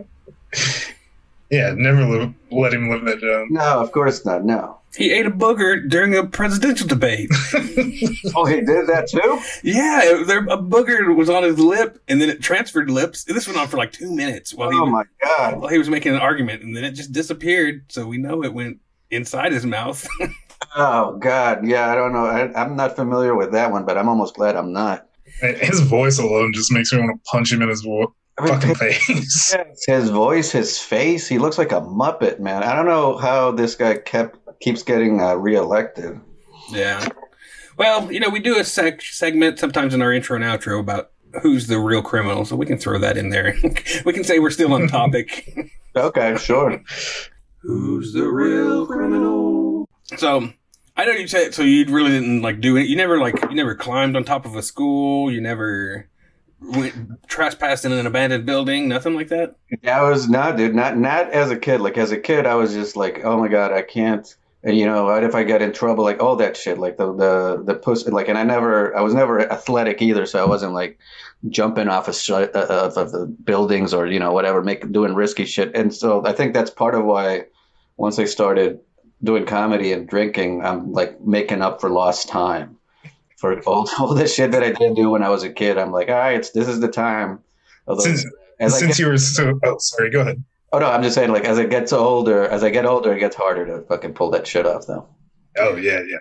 yeah, 1.50 1.74
never 1.76 2.06
live, 2.06 2.34
let 2.52 2.74
him 2.74 2.90
live 2.90 3.06
that 3.06 3.22
down. 3.22 3.48
No, 3.50 3.80
of 3.80 3.92
course 3.92 4.26
not. 4.26 4.44
No. 4.46 4.78
He 4.96 5.12
ate 5.12 5.26
a 5.26 5.32
booger 5.32 5.88
during 5.90 6.16
a 6.16 6.26
presidential 6.26 6.88
debate. 6.88 7.30
Oh, 8.36 8.46
he 8.46 8.56
did 8.62 8.88
that 8.88 9.08
too. 9.10 9.40
yeah, 9.64 10.02
it- 10.04 10.28
there, 10.28 10.40
a 10.44 10.58
booger 10.58 11.16
was 11.16 11.30
on 11.30 11.42
his 11.44 11.58
lip, 11.60 12.00
and 12.08 12.22
then 12.22 12.30
it 12.30 12.42
transferred 12.42 12.90
lips. 12.90 13.26
And 13.28 13.36
This 13.36 13.48
went 13.48 13.58
on 13.60 13.68
for 13.68 13.78
like 13.78 13.92
two 13.92 14.12
minutes 14.14 14.54
while 14.54 14.70
he, 14.70 14.78
Oh 14.78 14.84
was, 14.84 14.92
my 14.92 15.04
god. 15.24 15.60
while 15.60 15.70
he 15.70 15.78
was 15.80 15.90
making 15.90 16.14
an 16.14 16.20
argument, 16.22 16.62
and 16.62 16.76
then 16.78 16.84
it 16.84 16.92
just 16.92 17.12
disappeared. 17.12 17.86
So 17.90 18.06
we 18.06 18.18
know 18.18 18.44
it 18.44 18.54
went 18.54 18.80
inside 19.12 19.52
his 19.52 19.66
mouth. 19.66 20.08
Oh 20.76 21.18
God, 21.18 21.66
yeah, 21.68 21.92
I 21.92 21.96
don't 21.96 22.14
know. 22.14 22.26
I, 22.26 22.52
I'm 22.60 22.76
not 22.76 22.96
familiar 22.96 23.36
with 23.36 23.52
that 23.52 23.72
one, 23.72 23.86
but 23.86 23.98
I'm 23.98 24.10
almost 24.10 24.36
glad 24.36 24.56
I'm 24.56 24.74
not. 24.74 25.08
His 25.42 25.82
voice 25.82 26.18
alone 26.18 26.52
just 26.54 26.72
makes 26.72 26.92
me 26.92 27.00
want 27.00 27.12
to 27.12 27.30
punch 27.32 27.52
him 27.52 27.62
in 27.62 27.70
his 27.70 27.86
wo- 27.86 28.14
I 28.40 28.44
mean, 28.46 28.54
fucking 28.60 28.76
face. 28.76 29.56
his 29.88 30.10
voice, 30.10 30.52
his 30.52 30.80
face, 30.80 31.28
he 31.28 31.38
looks 31.38 31.58
like 31.60 31.72
a 31.72 31.82
muppet, 31.82 32.40
man. 32.40 32.64
I 32.64 32.76
don't 32.76 32.86
know 32.88 33.18
how 33.18 33.52
this 33.52 33.76
guy 33.76 33.98
kept 33.98 34.38
keeps 34.60 34.82
getting 34.84 35.22
uh, 35.22 35.36
reelected. 35.36 36.20
yeah. 36.72 37.08
Well, 37.78 38.12
you 38.12 38.20
know, 38.20 38.30
we 38.30 38.40
do 38.40 38.58
a 38.58 38.64
sec- 38.64 39.02
segment 39.04 39.60
sometimes 39.60 39.94
in 39.94 40.02
our 40.02 40.12
intro 40.12 40.36
and 40.36 40.44
outro 40.44 40.80
about 40.80 41.12
who's 41.44 41.68
the 41.68 41.80
real 41.80 42.02
criminal, 42.02 42.46
so 42.46 42.56
we 42.56 42.66
can 42.66 42.80
throw 42.80 42.98
that 43.00 43.16
in 43.18 43.30
there. 43.30 43.56
we 44.06 44.14
can 44.14 44.24
say 44.24 44.40
we're 44.40 44.50
still 44.50 44.74
on 44.74 44.88
topic. 44.88 45.72
Okay, 45.96 46.36
sure. 46.38 46.82
Who's 47.62 48.14
the 48.14 48.28
real 48.28 48.86
criminal? 48.86 49.90
So 50.18 50.50
I 50.96 51.06
know 51.06 51.12
you 51.12 51.28
said 51.28 51.54
so. 51.54 51.64
You 51.64 51.86
really 51.86 52.12
didn't 52.12 52.42
like 52.42 52.62
do 52.62 52.78
it. 52.78 52.88
You 52.88 52.96
never 52.96 53.20
like 53.20 53.42
you 53.50 53.56
never 53.56 53.76
climbed 53.76 54.16
on 54.16 54.24
top 54.24 54.46
of 54.46 54.56
a 54.56 54.64
school. 54.64 55.32
You 55.32 55.42
never 55.42 56.10
went 56.60 56.94
trespassed 57.28 57.86
in 57.86 57.92
an 57.92 58.08
abandoned 58.08 58.46
building. 58.46 58.88
Nothing 58.88 59.16
like 59.16 59.28
that. 59.30 59.56
Yeah, 59.84 60.00
I 60.00 60.10
was 60.10 60.28
not, 60.30 60.58
dude. 60.58 60.76
Not 60.76 60.98
not 60.98 61.32
as 61.32 61.52
a 61.52 61.58
kid. 61.58 61.82
Like 61.82 61.98
as 61.98 62.12
a 62.12 62.20
kid, 62.20 62.46
I 62.46 62.56
was 62.56 62.74
just 62.74 62.96
like, 62.96 63.22
oh 63.24 63.38
my 63.38 63.48
god, 63.48 63.72
I 63.72 63.82
can't. 63.82 64.36
And 64.64 64.76
you 64.78 64.86
know, 64.86 65.06
what 65.06 65.24
if 65.24 65.36
I 65.36 65.44
get 65.44 65.62
in 65.62 65.72
trouble? 65.72 66.04
Like 66.04 66.22
all 66.22 66.36
that 66.38 66.58
shit. 66.58 66.78
Like 66.78 66.98
the 66.98 67.14
the 67.14 67.64
the 67.64 67.76
pussy. 67.76 68.10
Like, 68.10 68.28
and 68.28 68.38
I 68.38 68.44
never, 68.44 68.96
I 68.98 69.02
was 69.02 69.14
never 69.14 69.40
athletic 69.52 70.02
either, 70.02 70.26
so 70.26 70.42
I 70.44 70.48
wasn't 70.48 70.74
like 70.74 70.98
jumping 71.50 71.88
off 71.88 72.08
of, 72.08 72.16
sh- 72.16 72.32
uh, 72.32 72.48
of, 72.54 72.98
of 72.98 73.12
the 73.12 73.28
buildings 73.28 73.94
or 73.94 74.08
you 74.08 74.20
know 74.20 74.34
whatever, 74.34 74.64
make 74.64 74.92
doing 74.92 75.14
risky 75.14 75.46
shit. 75.46 75.76
And 75.76 75.94
so 75.94 76.26
I 76.26 76.34
think 76.34 76.54
that's 76.54 76.72
part 76.72 76.96
of 76.96 77.06
why 77.06 77.46
once 77.98 78.18
I 78.20 78.26
started 78.26 78.80
doing 79.24 79.46
comedy 79.46 79.92
and 79.94 80.08
drinking, 80.08 80.64
I'm 80.66 80.92
like 80.92 81.22
making 81.22 81.62
up 81.62 81.80
for 81.80 81.90
lost 81.90 82.28
time. 82.28 82.78
For 83.38 83.60
all, 83.68 83.88
all 84.00 84.16
the 84.16 84.28
shit 84.28 84.52
that 84.52 84.64
I 84.64 84.72
didn't 84.72 84.96
do 84.96 85.12
when 85.12 85.22
I 85.24 85.30
was 85.30 85.44
a 85.44 85.50
kid, 85.52 85.78
I'm 85.78 85.92
like, 85.92 86.10
all 86.10 86.16
right, 86.16 86.38
it's, 86.40 86.50
this 86.52 86.68
is 86.68 86.80
the 86.80 86.88
time. 86.88 87.40
Although, 87.88 88.04
Since, 88.04 88.26
since 88.60 88.82
get- 88.82 89.00
you 89.00 89.08
were 89.08 89.18
so. 89.20 89.60
Oh, 89.64 89.78
sorry. 89.78 90.10
Go 90.10 90.22
ahead. 90.22 90.44
Oh 90.72 90.80
no, 90.80 90.88
I'm 90.88 91.02
just 91.02 91.16
saying, 91.16 91.32
like 91.32 91.46
as 91.46 91.58
I 91.58 91.66
get 91.66 91.92
older, 91.94 92.46
as 92.46 92.64
I 92.64 92.70
get 92.70 92.86
older, 92.86 93.14
it 93.14 93.20
gets 93.20 93.36
harder 93.36 93.66
to 93.66 93.82
fucking 93.88 94.14
pull 94.14 94.32
that 94.32 94.46
shit 94.46 94.66
off, 94.66 94.86
though. 94.88 95.08
Oh 95.58 95.76
yeah, 95.76 96.02
yeah. 96.08 96.18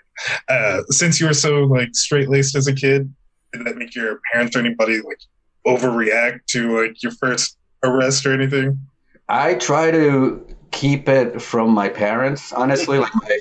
Uh, 0.48 0.82
since 0.88 1.20
you 1.20 1.26
were 1.26 1.34
so 1.34 1.64
like 1.64 1.94
straight 1.94 2.28
laced 2.28 2.54
as 2.54 2.66
a 2.66 2.74
kid, 2.74 3.12
did 3.52 3.66
that 3.66 3.76
make 3.76 3.94
your 3.94 4.20
parents 4.32 4.56
or 4.56 4.60
anybody 4.60 5.00
like 5.00 5.20
overreact 5.66 6.40
to 6.48 6.80
like 6.80 7.02
your 7.02 7.12
first 7.12 7.58
arrest 7.82 8.24
or 8.24 8.32
anything? 8.32 8.78
I 9.28 9.54
try 9.54 9.90
to 9.90 10.46
keep 10.70 11.08
it 11.08 11.42
from 11.42 11.70
my 11.70 11.88
parents, 11.88 12.52
honestly. 12.52 12.98
Like 12.98 13.14
my 13.14 13.40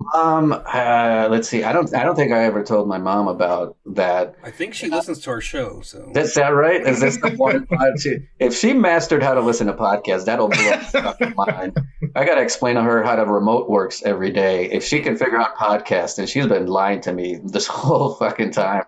mom, 0.00 0.52
uh, 0.72 1.28
let's 1.30 1.48
see, 1.48 1.62
I 1.62 1.72
don't, 1.72 1.94
I 1.94 2.04
don't 2.04 2.16
think 2.16 2.32
I 2.32 2.44
ever 2.44 2.62
told 2.64 2.88
my 2.88 2.98
mom 2.98 3.28
about 3.28 3.76
that. 3.86 4.34
I 4.42 4.50
think 4.50 4.74
she 4.74 4.88
listens 4.88 5.20
to 5.20 5.30
our 5.30 5.40
show. 5.40 5.80
So 5.82 6.12
Is 6.14 6.34
that 6.34 6.48
right? 6.48 6.80
Is 6.80 7.00
this 7.00 7.18
the 7.18 7.30
one? 7.36 7.66
uh, 7.78 7.84
she- 7.98 8.18
If 8.38 8.56
she 8.56 8.72
mastered 8.72 9.22
how 9.22 9.34
to 9.34 9.40
listen 9.40 9.66
to 9.68 9.74
podcasts, 9.74 10.24
that'll 10.24 10.48
blow 10.48 10.76
fucking 10.78 11.34
mind. 11.36 11.76
I 12.16 12.24
gotta 12.24 12.42
explain 12.42 12.76
to 12.76 12.82
her 12.82 13.02
how 13.02 13.16
to 13.16 13.24
remote 13.24 13.68
works 13.70 14.02
every 14.02 14.30
day. 14.30 14.70
If 14.70 14.84
she 14.84 15.00
can 15.00 15.16
figure 15.16 15.38
out 15.38 15.56
podcasts, 15.56 16.18
and 16.18 16.28
she's 16.28 16.46
been 16.46 16.66
lying 16.66 17.00
to 17.02 17.12
me 17.12 17.38
this 17.42 17.66
whole 17.68 18.14
fucking 18.14 18.52
time, 18.52 18.84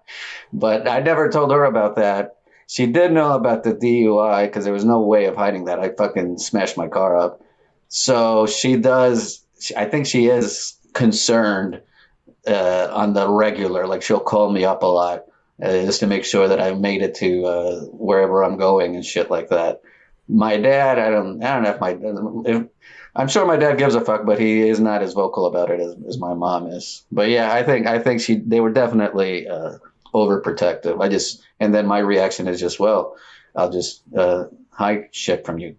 but 0.53 0.89
I 0.89 1.01
never 1.01 1.29
told 1.29 1.53
her 1.53 1.65
about 1.65 1.97
that. 1.97 2.37
She 2.67 2.87
did 2.87 3.13
know 3.13 3.33
about 3.33 3.65
the 3.65 3.75
DUI 3.75 4.47
because 4.47 4.65
there 4.65 4.73
was 4.73 4.85
no 4.85 5.01
way 5.01 5.25
of 5.25 5.35
hiding 5.37 5.65
that. 5.65 5.81
I 5.81 5.89
fucking 5.91 6.39
smashed 6.39 6.77
my 6.77 6.87
car 6.87 7.17
up. 7.17 7.41
So 7.89 8.47
she 8.47 8.77
does. 8.77 9.45
She- 9.61 9.77
I 9.77 9.85
think 9.87 10.07
she 10.07 10.27
is 10.27 10.77
concerned 10.93 11.83
uh, 12.47 12.89
on 12.93 13.13
the 13.13 13.29
regular. 13.29 13.87
Like 13.87 14.03
she'll 14.03 14.21
call 14.21 14.51
me 14.51 14.65
up 14.65 14.83
a 14.83 14.87
lot 14.87 15.25
uh, 15.63 15.71
just 15.85 16.01
to 16.01 16.07
make 16.07 16.25
sure 16.25 16.49
that 16.49 16.61
I 16.61 16.73
made 16.75 17.03
it 17.03 17.15
to 17.17 17.45
uh, 17.45 17.81
wherever 17.93 18.43
I'm 18.43 18.57
going 18.57 18.97
and 18.97 19.05
shit 19.05 19.31
like 19.31 19.49
that. 19.51 19.83
My 20.29 20.57
dad, 20.57 20.99
I 20.99 21.11
don't, 21.11 21.43
I 21.43 21.55
don't 21.55 21.63
know 21.65 21.71
if 21.71 21.81
my, 21.81 22.51
if, 22.51 22.67
I'm 23.17 23.27
sure 23.29 23.45
my 23.45 23.57
dad 23.57 23.79
gives 23.79 23.97
a 23.97 24.01
fuck, 24.01 24.25
but 24.25 24.39
he 24.39 24.69
is 24.69 24.79
not 24.79 25.03
as 25.03 25.13
vocal 25.13 25.47
about 25.47 25.71
it 25.71 25.81
as, 25.81 25.97
as 26.09 26.19
my 26.19 26.35
mom 26.35 26.69
is. 26.69 27.05
But 27.11 27.29
yeah, 27.29 27.53
I 27.53 27.65
think, 27.65 27.89
I 27.89 27.99
think 27.99 28.21
she, 28.21 28.37
they 28.37 28.61
were 28.61 28.73
definitely 28.73 29.49
uh, 29.49 29.79
overprotective. 30.15 31.03
I 31.03 31.09
just, 31.09 31.43
and 31.59 31.75
then 31.75 31.87
my 31.87 31.99
reaction 31.99 32.47
is 32.47 32.61
just, 32.61 32.79
well, 32.79 33.17
I'll 33.57 33.71
just 33.71 34.03
uh, 34.17 34.45
hide 34.71 35.09
shit 35.11 35.45
from 35.45 35.59
you. 35.59 35.75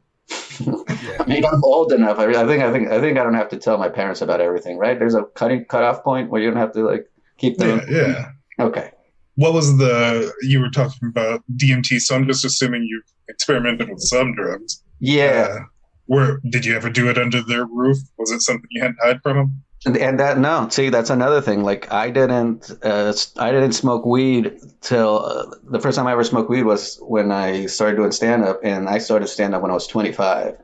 I 1.20 1.26
mean, 1.28 1.46
I'm 1.46 1.64
old 1.64 1.92
enough. 1.92 2.20
I, 2.20 2.26
I 2.30 2.46
think, 2.46 2.64
I 2.64 2.72
think, 2.72 2.90
I 2.90 3.00
think 3.00 3.18
I 3.18 3.24
don't 3.24 3.34
have 3.34 3.50
to 3.50 3.58
tell 3.58 3.78
my 3.78 3.90
parents 3.90 4.22
about 4.22 4.42
everything, 4.42 4.78
right? 4.78 4.98
There's 4.98 5.16
a 5.16 5.24
cutting 5.36 5.66
cutoff 5.66 6.04
point 6.04 6.30
where 6.30 6.42
you 6.42 6.50
don't 6.50 6.60
have 6.60 6.74
to 6.74 6.84
like 6.84 7.06
keep 7.38 7.58
them. 7.58 7.82
Yeah, 7.90 8.30
yeah. 8.58 8.66
Okay. 8.66 8.92
What 9.36 9.54
was 9.54 9.78
the 9.78 10.32
you 10.42 10.60
were 10.60 10.70
talking 10.70 11.08
about 11.08 11.44
DMT? 11.56 12.00
So 12.02 12.16
I'm 12.16 12.28
just 12.28 12.46
assuming 12.46 12.84
you 12.84 13.02
experimented 13.28 13.90
with 13.90 14.02
some 14.02 14.36
drugs. 14.36 14.84
Yeah. 15.00 15.48
Uh, 15.50 15.60
where 16.06 16.42
did 16.50 16.66
you 16.66 16.76
ever 16.76 16.90
do 16.90 17.10
it 17.10 17.18
under 17.18 17.42
their 17.42 17.66
roof? 17.66 17.98
Was 18.18 18.32
it 18.32 18.42
something 18.42 18.68
you 18.72 18.82
had 18.82 18.96
to 19.02 19.08
hide 19.08 19.22
from 19.24 19.38
them? 19.38 19.64
And, 19.84 20.20
that 20.20 20.38
no, 20.38 20.70
see, 20.70 20.90
that's 20.90 21.10
another 21.10 21.42
thing. 21.42 21.64
Like 21.64 21.92
I 21.92 22.12
didn't, 22.12 22.70
uh, 22.84 23.14
I 23.38 23.52
didn't 23.52 23.74
smoke 23.74 24.06
weed 24.06 24.60
till 24.82 25.26
uh, 25.26 25.56
the 25.64 25.80
first 25.80 25.98
time 25.98 26.06
I 26.06 26.12
ever 26.12 26.24
smoked 26.24 26.52
weed 26.52 26.64
was 26.64 27.00
when 27.02 27.32
I 27.32 27.66
started 27.66 27.96
doing 27.98 28.12
stand 28.12 28.44
up, 28.44 28.60
and 28.64 28.88
I 28.88 29.00
started 29.00 29.28
stand 29.28 29.56
up 29.56 29.64
when 29.64 29.72
I 29.72 29.74
was 29.74 29.88
25. 29.88 30.58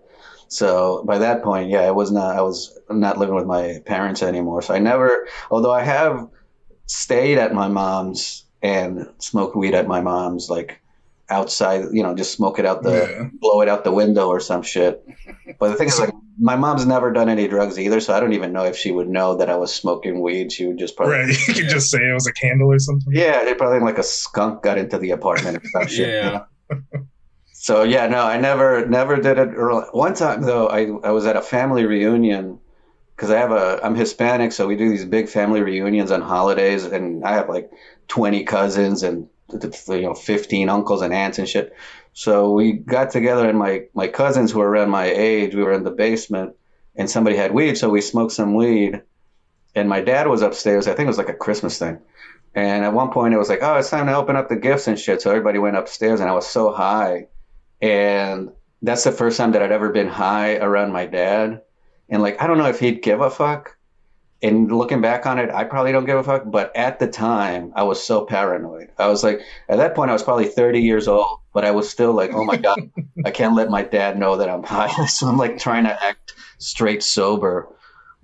So 0.49 1.03
by 1.03 1.17
that 1.17 1.43
point, 1.43 1.69
yeah, 1.69 1.81
I 1.81 1.91
was 1.91 2.11
not, 2.11 2.35
I 2.35 2.41
was 2.41 2.77
not 2.91 3.17
living 3.17 3.35
with 3.35 3.47
my 3.47 3.81
parents 3.85 4.21
anymore. 4.21 4.61
So 4.61 4.75
I 4.75 4.79
never, 4.79 5.27
although 5.49 5.73
I 5.73 5.83
have 5.83 6.29
stayed 6.85 7.39
at 7.39 7.53
my 7.53 7.67
mom's 7.67 8.45
and 8.61 9.09
smoked 9.17 9.55
weed 9.55 9.73
at 9.73 9.87
my 9.87 9.99
mom's, 9.99 10.47
like 10.47 10.79
outside, 11.29 11.85
you 11.91 12.01
know, 12.03 12.15
just 12.15 12.31
smoke 12.33 12.57
it 12.59 12.65
out 12.65 12.83
the, 12.83 12.91
Yeah. 13.09 13.29
blow 13.41 13.61
it 13.61 13.67
out 13.67 13.83
the 13.83 13.91
window 13.91 14.27
or 14.29 14.39
some 14.39 14.61
shit. 14.61 15.03
But 15.59 15.69
the 15.69 15.75
thing 15.75 15.87
is, 15.89 15.99
like, 15.99 16.13
my 16.39 16.55
mom's 16.55 16.85
never 16.85 17.11
done 17.11 17.29
any 17.29 17.47
drugs 17.47 17.77
either, 17.79 17.99
so 17.99 18.13
I 18.13 18.19
don't 18.19 18.33
even 18.33 18.53
know 18.53 18.63
if 18.63 18.77
she 18.77 18.91
would 18.91 19.09
know 19.09 19.35
that 19.37 19.49
I 19.49 19.55
was 19.57 19.73
smoking 19.73 20.21
weed. 20.21 20.51
She 20.51 20.65
would 20.67 20.77
just 20.77 20.95
probably, 20.95 21.15
Right. 21.15 21.27
You 21.47 21.53
could 21.55 21.69
just 21.69 21.89
say 21.89 21.97
it 21.99 22.13
was 22.13 22.27
a 22.27 22.31
candle 22.33 22.71
or 22.71 22.79
something. 22.79 23.11
yeah, 23.13 23.41
it 23.47 23.57
probably 23.57 23.79
like 23.79 23.97
a 23.97 24.03
skunk 24.03 24.61
got 24.63 24.77
into 24.77 24.97
the 24.97 25.11
apartment 25.11 25.57
or 25.57 25.67
some 25.69 25.87
shit. 25.87 26.07
you 26.07 26.13
Yeah. 26.13 26.41
know? 26.69 26.81
So 27.53 27.83
yeah, 27.83 28.07
no, 28.07 28.21
I 28.21 28.37
never, 28.37 28.85
never 28.85 29.17
did 29.17 29.37
it. 29.39 29.49
Early. 29.55 29.83
One 29.91 30.13
time 30.13 30.43
though, 30.43 30.67
I 30.69 30.83
I 31.03 31.11
was 31.11 31.25
at 31.25 31.35
a 31.35 31.41
family 31.41 31.85
reunion 31.85 32.59
because 33.15 33.31
I 33.31 33.37
have 33.39 33.51
a 33.51 33.79
I'm 33.83 33.95
Hispanic, 33.95 34.51
so 34.53 34.67
we 34.67 34.75
do 34.77 34.89
these 34.89 35.05
big 35.05 35.27
family 35.27 35.61
reunions 35.61 36.11
on 36.11 36.21
holidays, 36.21 36.85
and 36.85 37.25
I 37.25 37.33
have 37.33 37.49
like 37.49 37.69
20 38.09 38.43
cousins 38.45 39.01
and 39.03 39.27
you 39.51 40.01
know 40.01 40.13
15 40.13 40.69
uncles 40.69 41.01
and 41.01 41.13
aunts 41.13 41.39
and 41.39 41.47
shit. 41.47 41.73
So 42.13 42.53
we 42.53 42.73
got 42.73 43.11
together, 43.11 43.47
and 43.47 43.57
my 43.57 43.85
my 43.93 44.07
cousins 44.07 44.51
who 44.51 44.59
were 44.59 44.69
around 44.69 44.89
my 44.89 45.05
age, 45.05 45.55
we 45.55 45.63
were 45.63 45.73
in 45.73 45.83
the 45.83 45.91
basement, 45.91 46.55
and 46.95 47.09
somebody 47.09 47.35
had 47.35 47.53
weed, 47.53 47.77
so 47.77 47.89
we 47.89 48.01
smoked 48.01 48.33
some 48.33 48.55
weed, 48.55 49.01
and 49.75 49.87
my 49.87 50.01
dad 50.01 50.27
was 50.27 50.41
upstairs. 50.41 50.87
I 50.87 50.93
think 50.93 51.05
it 51.05 51.15
was 51.15 51.19
like 51.19 51.29
a 51.29 51.33
Christmas 51.33 51.77
thing. 51.77 51.99
And 52.55 52.83
at 52.83 52.93
one 52.93 53.11
point, 53.11 53.35
it 53.35 53.37
was 53.37 53.49
like, 53.49 53.61
oh, 53.61 53.75
it's 53.75 53.91
time 53.91 54.07
to 54.07 54.15
open 54.15 54.35
up 54.35 54.49
the 54.49 54.55
gifts 54.55 54.87
and 54.87 54.97
shit. 54.97 55.21
So 55.21 55.29
everybody 55.29 55.59
went 55.59 55.77
upstairs, 55.77 56.19
and 56.19 56.29
I 56.29 56.33
was 56.33 56.47
so 56.47 56.73
high. 56.73 57.27
And 57.79 58.49
that's 58.81 59.03
the 59.03 59.11
first 59.11 59.37
time 59.37 59.51
that 59.51 59.61
I'd 59.61 59.71
ever 59.71 59.89
been 59.89 60.07
high 60.07 60.55
around 60.55 60.91
my 60.91 61.05
dad. 61.05 61.61
And 62.09 62.23
like, 62.23 62.41
I 62.41 62.47
don't 62.47 62.57
know 62.57 62.67
if 62.69 62.79
he'd 62.79 63.03
give 63.03 63.21
a 63.21 63.29
fuck. 63.29 63.76
And 64.41 64.71
looking 64.71 65.01
back 65.01 65.25
on 65.25 65.39
it, 65.39 65.49
I 65.49 65.63
probably 65.63 65.91
don't 65.91 66.05
give 66.05 66.17
a 66.17 66.23
fuck. 66.23 66.43
But 66.45 66.75
at 66.75 66.99
the 66.99 67.07
time, 67.07 67.73
I 67.75 67.83
was 67.83 68.03
so 68.03 68.25
paranoid. 68.25 68.89
I 68.97 69.07
was 69.07 69.23
like, 69.23 69.41
at 69.67 69.77
that 69.77 69.95
point, 69.95 70.11
I 70.11 70.13
was 70.13 70.23
probably 70.23 70.45
30 70.45 70.81
years 70.81 71.07
old, 71.07 71.39
but 71.53 71.65
I 71.65 71.71
was 71.71 71.89
still 71.89 72.13
like, 72.13 72.31
oh 72.33 72.45
my 72.45 72.57
God, 72.57 72.79
I 73.25 73.31
can't 73.31 73.55
let 73.55 73.69
my 73.69 73.81
dad 73.81 74.17
know 74.17 74.37
that 74.37 74.49
I'm 74.49 74.63
high. 74.63 75.05
so 75.07 75.27
I'm 75.27 75.37
like 75.37 75.57
trying 75.57 75.85
to 75.85 76.03
act 76.03 76.33
straight 76.59 77.01
sober 77.01 77.67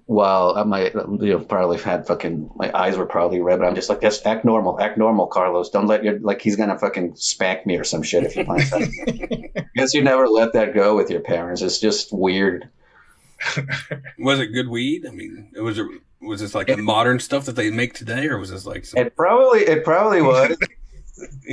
while 0.06 0.50
uh, 0.50 0.62
I 0.62 0.64
might, 0.64 0.94
you 0.94 1.32
know, 1.32 1.40
probably 1.40 1.78
had 1.78 2.06
fucking, 2.08 2.52
my 2.56 2.72
eyes 2.78 2.98
were 2.98 3.06
probably 3.06 3.40
red, 3.42 3.60
but 3.60 3.66
I'm 3.66 3.76
just 3.76 3.90
like, 3.90 4.02
just 4.02 4.26
act 4.26 4.44
normal, 4.44 4.80
act 4.80 4.98
normal, 4.98 5.28
Carlos. 5.28 5.70
Don't 5.70 5.88
let 5.88 6.04
your, 6.04 6.20
like, 6.20 6.42
he's 6.42 6.56
gonna 6.56 6.78
fucking 6.78 7.16
spank 7.16 7.66
me 7.66 7.78
or 7.78 7.84
some 7.84 8.04
shit 8.04 8.24
if 8.24 8.34
he 8.34 8.44
finds 8.44 8.72
out. 8.74 8.82
I 9.08 9.66
guess 9.76 9.94
you 9.94 10.04
never 10.04 10.28
let 10.28 10.54
that 10.54 10.74
go 10.74 10.96
with 10.96 11.10
your 11.10 11.22
parents. 11.22 11.62
It's 11.62 11.80
just 11.80 12.12
weird. 12.12 12.70
Was 14.20 14.40
it 14.40 14.48
good 14.48 14.68
weed? 14.70 15.06
I 15.08 15.12
mean, 15.12 15.52
it 15.56 15.62
was 15.62 15.78
it 15.80 15.86
was 16.22 16.42
this 16.42 16.56
like 16.56 16.68
the 16.68 16.78
modern 16.78 17.20
stuff 17.20 17.46
that 17.46 17.56
they 17.56 17.70
make 17.70 17.94
today, 17.94 18.28
or 18.28 18.38
was 18.38 18.50
this 18.50 18.66
like 18.66 18.86
some, 18.86 19.00
It 19.00 19.16
probably, 19.16 19.62
it 19.62 19.84
probably 19.84 20.22
was. 20.34 20.58
They 20.58 20.68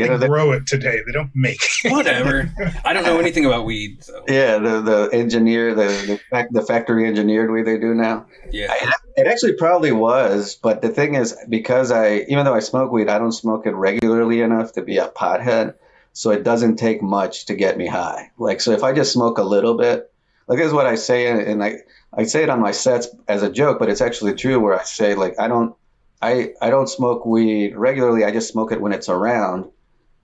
You 0.03 0.09
know, 0.09 0.17
the, 0.17 0.27
grow 0.27 0.53
it 0.53 0.67
today. 0.67 1.01
They 1.05 1.13
don't 1.13 1.31
make 1.35 1.61
it. 1.85 1.93
whatever? 1.93 2.51
I 2.85 2.93
don't 2.95 3.05
know 3.05 3.19
anything 3.25 3.45
about 3.45 3.65
weed, 3.67 4.03
so 4.03 4.25
yeah, 4.27 4.59
the 4.59 4.81
the 4.81 5.11
engineer, 5.13 5.75
the 5.75 5.85
the, 5.85 6.21
fac- 6.31 6.51
the 6.51 6.63
factory 6.63 7.07
engineered 7.07 7.51
way 7.51 7.63
they 7.63 7.79
do 7.79 7.95
now. 7.95 8.27
yeah. 8.51 8.73
It 9.17 9.27
actually 9.27 9.53
probably 9.55 9.93
was, 9.93 10.55
but 10.55 10.81
the 10.81 10.89
thing 10.89 11.15
is, 11.15 11.37
because 11.49 11.91
I, 11.91 12.21
even 12.29 12.45
though 12.47 12.55
I 12.55 12.61
smoke 12.61 12.91
weed, 12.91 13.09
I 13.11 13.19
don't 13.19 13.33
smoke 13.33 13.67
it 13.67 13.73
regularly 13.75 14.41
enough 14.41 14.73
to 14.75 14.83
be 14.83 14.97
a 14.97 15.09
pothead. 15.09 15.75
So 16.13 16.31
it 16.31 16.43
doesn't 16.43 16.77
take 16.77 17.03
much 17.03 17.47
to 17.47 17.55
get 17.55 17.77
me 17.77 17.87
high. 17.87 18.31
Like, 18.39 18.61
so 18.61 18.73
if 18.73 18.83
I 18.83 18.93
just 18.93 19.13
smoke 19.13 19.39
a 19.39 19.43
little 19.45 19.77
bit, 19.77 20.10
like 20.51 20.59
this 20.59 20.67
is 20.67 20.73
what 20.73 20.87
I 20.87 20.97
say, 20.97 21.29
and, 21.29 21.41
and 21.41 21.63
I, 21.63 21.77
I 22.13 22.25
say 22.25 22.43
it 22.43 22.51
on 22.51 22.61
my 22.61 22.73
sets 22.73 23.07
as 23.29 23.45
a 23.45 23.51
joke, 23.51 23.79
but 23.79 23.89
it's 23.89 24.01
actually 24.01 24.35
true. 24.35 24.59
Where 24.59 24.79
I 24.79 24.83
say 24.83 25.15
like, 25.15 25.39
I 25.39 25.47
don't, 25.47 25.77
I, 26.21 26.55
I 26.61 26.71
don't 26.71 26.89
smoke 26.89 27.25
weed 27.25 27.77
regularly. 27.77 28.25
I 28.25 28.33
just 28.33 28.51
smoke 28.51 28.73
it 28.73 28.81
when 28.81 28.93
it's 28.93 29.09
around. 29.09 29.71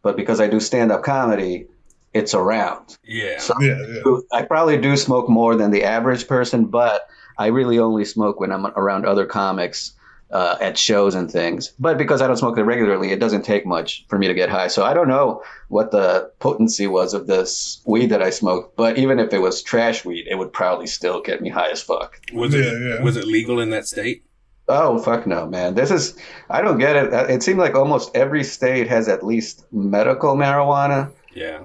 But 0.03 0.17
because 0.17 0.41
I 0.41 0.49
do 0.49 0.59
stand 0.59 0.91
up 0.91 1.05
comedy, 1.05 1.69
it's 2.13 2.35
around. 2.35 2.99
Yeah. 3.05 3.39
So 3.39 3.55
Yeah, 3.61 3.81
yeah. 3.89 4.19
I 4.33 4.43
probably 4.43 4.79
do 4.79 4.97
smoke 4.97 5.29
more 5.29 5.55
than 5.55 5.71
the 5.71 5.85
average 5.85 6.27
person, 6.27 6.67
but 6.67 7.03
I 7.39 7.47
really 7.47 7.79
only 7.79 8.05
smoke 8.05 8.41
when 8.41 8.51
I'm 8.51 8.67
around 8.67 9.07
other 9.07 9.27
comics 9.27 9.93
uh, 10.31 10.57
at 10.61 10.77
shows 10.77 11.15
and 11.15 11.31
things. 11.31 11.73
But 11.79 11.99
because 11.99 12.21
I 12.21 12.27
don't 12.27 12.37
smoke 12.37 12.59
it 12.59 12.63
regularly, 12.65 13.13
it 13.13 13.21
doesn't 13.21 13.43
take 13.45 13.65
much 13.65 14.05
for 14.09 14.19
me 14.19 14.27
to 14.29 14.35
get 14.35 14.49
high. 14.49 14.69
So 14.69 14.85
I 14.85 14.93
don't 14.95 15.09
know 15.09 15.43
what 15.69 15.91
the 15.91 16.31
potency 16.41 16.87
was 16.87 17.15
of 17.15 17.27
this 17.27 17.83
weed 17.87 18.07
that 18.11 18.23
I 18.23 18.31
smoked, 18.31 18.77
but 18.77 18.99
even 18.99 19.19
if 19.19 19.33
it 19.33 19.39
was 19.39 19.63
trash 19.63 20.05
weed, 20.05 20.27
it 20.29 20.37
would 20.37 20.53
probably 20.53 20.87
still 20.87 21.21
get 21.23 21.41
me 21.41 21.49
high 21.49 21.71
as 21.71 21.83
fuck. 21.83 22.21
Was 22.33 22.55
it 22.55 22.65
Yeah, 22.65 22.97
yeah. 22.97 23.03
was 23.03 23.17
it 23.17 23.25
legal 23.27 23.61
in 23.61 23.71
that 23.71 23.87
state? 23.87 24.25
Oh 24.69 24.99
fuck 24.99 25.29
no, 25.29 25.47
man! 25.47 25.75
This 25.75 25.93
is 25.93 26.19
I 26.51 26.61
don't 26.61 26.79
get 26.79 26.97
it. 26.97 27.13
It 27.31 27.45
seems 27.45 27.59
like 27.59 27.77
almost 27.77 28.11
every 28.17 28.43
state 28.43 28.89
has 28.89 29.09
at 29.09 29.25
least 29.25 29.65
medical 29.71 30.35
marijuana. 30.35 31.13
Yeah. 31.33 31.65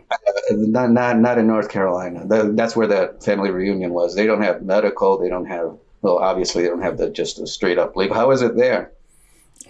Not 0.51 0.91
not 0.91 1.17
not 1.17 1.37
in 1.39 1.47
North 1.47 1.69
Carolina. 1.69 2.27
The, 2.27 2.51
that's 2.53 2.75
where 2.75 2.85
that 2.87 3.23
family 3.23 3.49
reunion 3.49 3.93
was. 3.93 4.13
They 4.13 4.27
don't 4.27 4.43
have 4.43 4.61
medical. 4.61 5.17
They 5.17 5.29
don't 5.29 5.45
have 5.47 5.77
well, 6.01 6.17
obviously 6.17 6.63
they 6.63 6.69
don't 6.69 6.81
have 6.81 6.97
the 6.97 7.09
just 7.09 7.39
a 7.39 7.47
straight 7.47 7.77
up 7.77 7.95
legal. 7.95 8.15
How 8.15 8.31
is 8.31 8.41
it 8.41 8.55
there? 8.55 8.91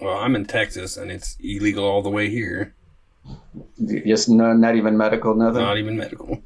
Well, 0.00 0.16
I'm 0.16 0.34
in 0.34 0.46
Texas, 0.46 0.96
and 0.96 1.10
it's 1.10 1.36
illegal 1.40 1.84
all 1.84 2.02
the 2.02 2.10
way 2.10 2.30
here. 2.30 2.74
Just 4.04 4.28
no, 4.28 4.52
not 4.52 4.76
even 4.76 4.96
medical, 4.96 5.34
nothing. 5.34 5.62
Not 5.62 5.78
even 5.78 5.96
medical. 5.96 6.42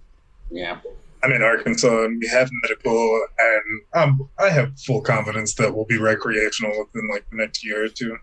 yeah. 0.50 0.78
I'm 1.22 1.32
in 1.32 1.42
Arkansas 1.42 2.04
and 2.04 2.20
we 2.20 2.28
have 2.28 2.48
medical, 2.62 3.26
and 3.38 3.80
um, 3.94 4.28
I 4.38 4.50
have 4.50 4.78
full 4.78 5.00
confidence 5.00 5.54
that 5.54 5.74
we'll 5.74 5.86
be 5.86 5.98
recreational 5.98 6.70
within 6.78 7.08
like 7.08 7.28
the 7.30 7.36
next 7.36 7.64
year 7.64 7.84
or 7.84 7.88
two. 7.88 8.18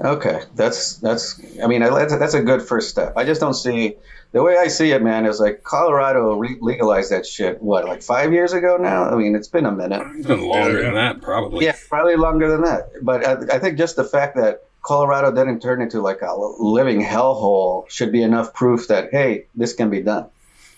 Okay, 0.00 0.42
that's 0.54 0.96
that's. 0.96 1.40
I 1.62 1.66
mean, 1.66 1.80
that's, 1.82 2.16
that's 2.16 2.34
a 2.34 2.42
good 2.42 2.62
first 2.62 2.88
step. 2.88 3.14
I 3.16 3.24
just 3.24 3.40
don't 3.40 3.54
see 3.54 3.96
the 4.32 4.42
way 4.42 4.56
I 4.56 4.68
see 4.68 4.92
it, 4.92 5.02
man. 5.02 5.26
Is 5.26 5.40
like 5.40 5.62
Colorado 5.62 6.36
re- 6.36 6.58
legalized 6.60 7.10
that 7.12 7.26
shit. 7.26 7.60
What, 7.62 7.84
like 7.84 8.02
five 8.02 8.32
years 8.32 8.52
ago 8.52 8.76
now? 8.76 9.04
I 9.10 9.16
mean, 9.16 9.34
it's 9.34 9.48
been 9.48 9.66
a 9.66 9.72
minute. 9.72 10.02
It's 10.16 10.26
been 10.26 10.40
longer 10.46 10.78
Yeah, 10.78 10.84
than 10.86 10.94
that, 10.94 11.20
probably. 11.22 11.64
Yeah, 11.66 11.76
probably 11.88 12.16
longer 12.16 12.48
than 12.48 12.62
that. 12.62 12.90
But 13.02 13.26
I, 13.26 13.56
I 13.56 13.58
think 13.58 13.78
just 13.78 13.96
the 13.96 14.04
fact 14.04 14.36
that 14.36 14.64
Colorado 14.82 15.30
didn't 15.32 15.60
turn 15.60 15.82
into 15.82 16.00
like 16.00 16.22
a 16.22 16.34
living 16.58 17.02
hellhole 17.02 17.88
should 17.90 18.12
be 18.12 18.22
enough 18.22 18.54
proof 18.54 18.88
that 18.88 19.10
hey, 19.10 19.46
this 19.54 19.72
can 19.74 19.90
be 19.90 20.00
done. 20.00 20.26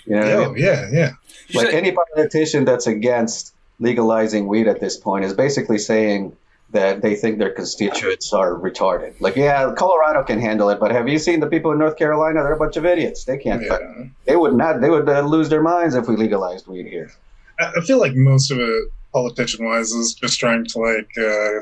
You 0.07 0.17
know, 0.17 0.21
what 0.23 0.29
I 0.31 0.45
Oh 0.47 0.53
mean? 0.53 0.65
yeah, 0.65 0.89
yeah. 0.91 1.11
Like 1.55 1.67
said- 1.67 1.75
any 1.75 1.93
politician 1.93 2.65
that's 2.65 2.87
against 2.87 3.55
legalizing 3.79 4.47
weed 4.47 4.67
at 4.69 4.81
this 4.81 4.97
point 4.97 5.25
is 5.25 5.33
basically 5.35 5.79
saying 5.79 6.37
that 6.73 7.03
they 7.03 7.14
think 7.14 7.39
their 7.39 7.51
constituents 7.53 8.33
are 8.33 8.53
retarded. 8.55 9.14
Like, 9.20 9.37
yeah, 9.37 9.73
Colorado 9.77 10.23
can 10.25 10.41
handle 10.41 10.68
it, 10.70 10.81
but 10.81 10.91
have 10.91 11.09
you 11.09 11.18
seen 11.18 11.41
the 11.41 11.47
people 11.47 11.70
in 11.73 11.79
North 11.79 11.97
Carolina? 11.97 12.43
They're 12.43 12.55
a 12.55 12.59
bunch 12.59 12.77
of 12.77 12.85
idiots. 12.87 13.25
They 13.25 13.39
can't. 13.39 13.62
yeah. 13.62 14.05
They 14.25 14.37
would 14.37 14.55
not. 14.55 14.81
They 14.81 14.91
would 14.91 15.09
uh, 15.09 15.20
lose 15.20 15.49
their 15.49 15.62
minds 15.62 15.95
if 15.95 16.09
we 16.09 16.16
legalized 16.16 16.66
weed 16.66 16.87
here. 16.87 17.12
I 17.61 17.73
I 17.77 17.81
feel 17.83 18.01
like 18.01 18.14
most 18.14 18.51
of 18.51 18.59
it, 18.59 18.85
politician 19.12 19.64
wise, 19.64 19.93
is 19.93 20.14
just 20.14 20.41
trying 20.41 20.64
to 20.66 20.79
like 20.79 21.11
uh, 21.18 21.61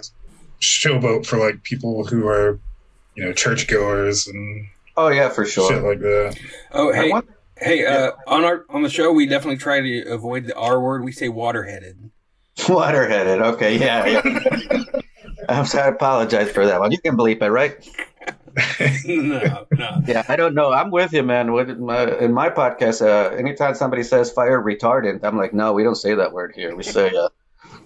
showboat 0.61 1.27
for 1.27 1.39
like 1.39 1.63
people 1.65 2.05
who 2.07 2.27
are, 2.29 2.59
you 3.17 3.25
know, 3.25 3.33
churchgoers 3.33 4.27
and 4.29 4.67
Oh 4.97 5.09
yeah, 5.09 5.29
for 5.29 5.45
sure. 5.45 5.69
shit 5.69 5.79
sure. 5.79 5.89
like 5.91 6.01
that. 6.01 6.39
Oh, 6.73 6.93
hey, 6.93 7.11
wonder- 7.11 7.35
hey. 7.57 7.87
Uh, 7.87 8.13
on 8.27 8.45
our 8.45 8.65
on 8.71 8.83
the 8.83 8.91
show, 8.91 9.13
we 9.13 9.27
definitely 9.27 9.57
try 9.59 9.81
to 9.81 10.03
avoid 10.13 10.47
the 10.47 10.55
R 10.57 10.81
word. 10.81 11.03
We 11.05 11.13
say 11.13 11.29
waterheaded. 11.29 12.11
Waterheaded. 12.61 13.41
Okay, 13.55 13.79
yeah. 13.79 14.07
yeah. 14.07 14.83
I'm 15.51 15.67
sorry. 15.67 15.85
I 15.85 15.89
apologize 15.89 16.51
for 16.51 16.67
that 16.67 16.81
one. 16.81 16.93
You 16.93 16.99
can 16.99 17.17
bleep 17.17 17.43
it, 17.43 17.51
right? 17.51 17.89
no, 19.07 19.67
no. 19.71 20.03
Yeah, 20.07 20.25
I 20.29 20.37
don't 20.37 20.55
know. 20.55 20.73
I'm 20.73 20.91
with 20.91 21.13
you, 21.13 21.23
man. 21.23 21.53
With 21.53 21.79
my, 21.79 22.19
in 22.19 22.33
my 22.33 22.51
podcast, 22.51 23.03
uh, 23.03 23.35
anytime 23.37 23.75
somebody 23.75 24.03
says 24.03 24.31
fire 24.31 24.61
retardant, 24.63 25.21
I'm 25.23 25.37
like, 25.37 25.53
no, 25.53 25.73
we 25.73 25.83
don't 25.83 25.95
say 25.95 26.15
that 26.15 26.33
word 26.33 26.53
here. 26.55 26.75
We 26.75 26.83
say 26.83 27.11
uh, 27.11 27.29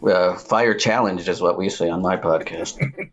uh, 0.07 0.37
fire 0.37 0.75
challenged 0.75 1.29
is 1.29 1.41
what 1.41 1.59
we 1.59 1.69
say 1.69 1.89
on 1.91 2.03
my 2.03 2.17
podcast. 2.17 2.81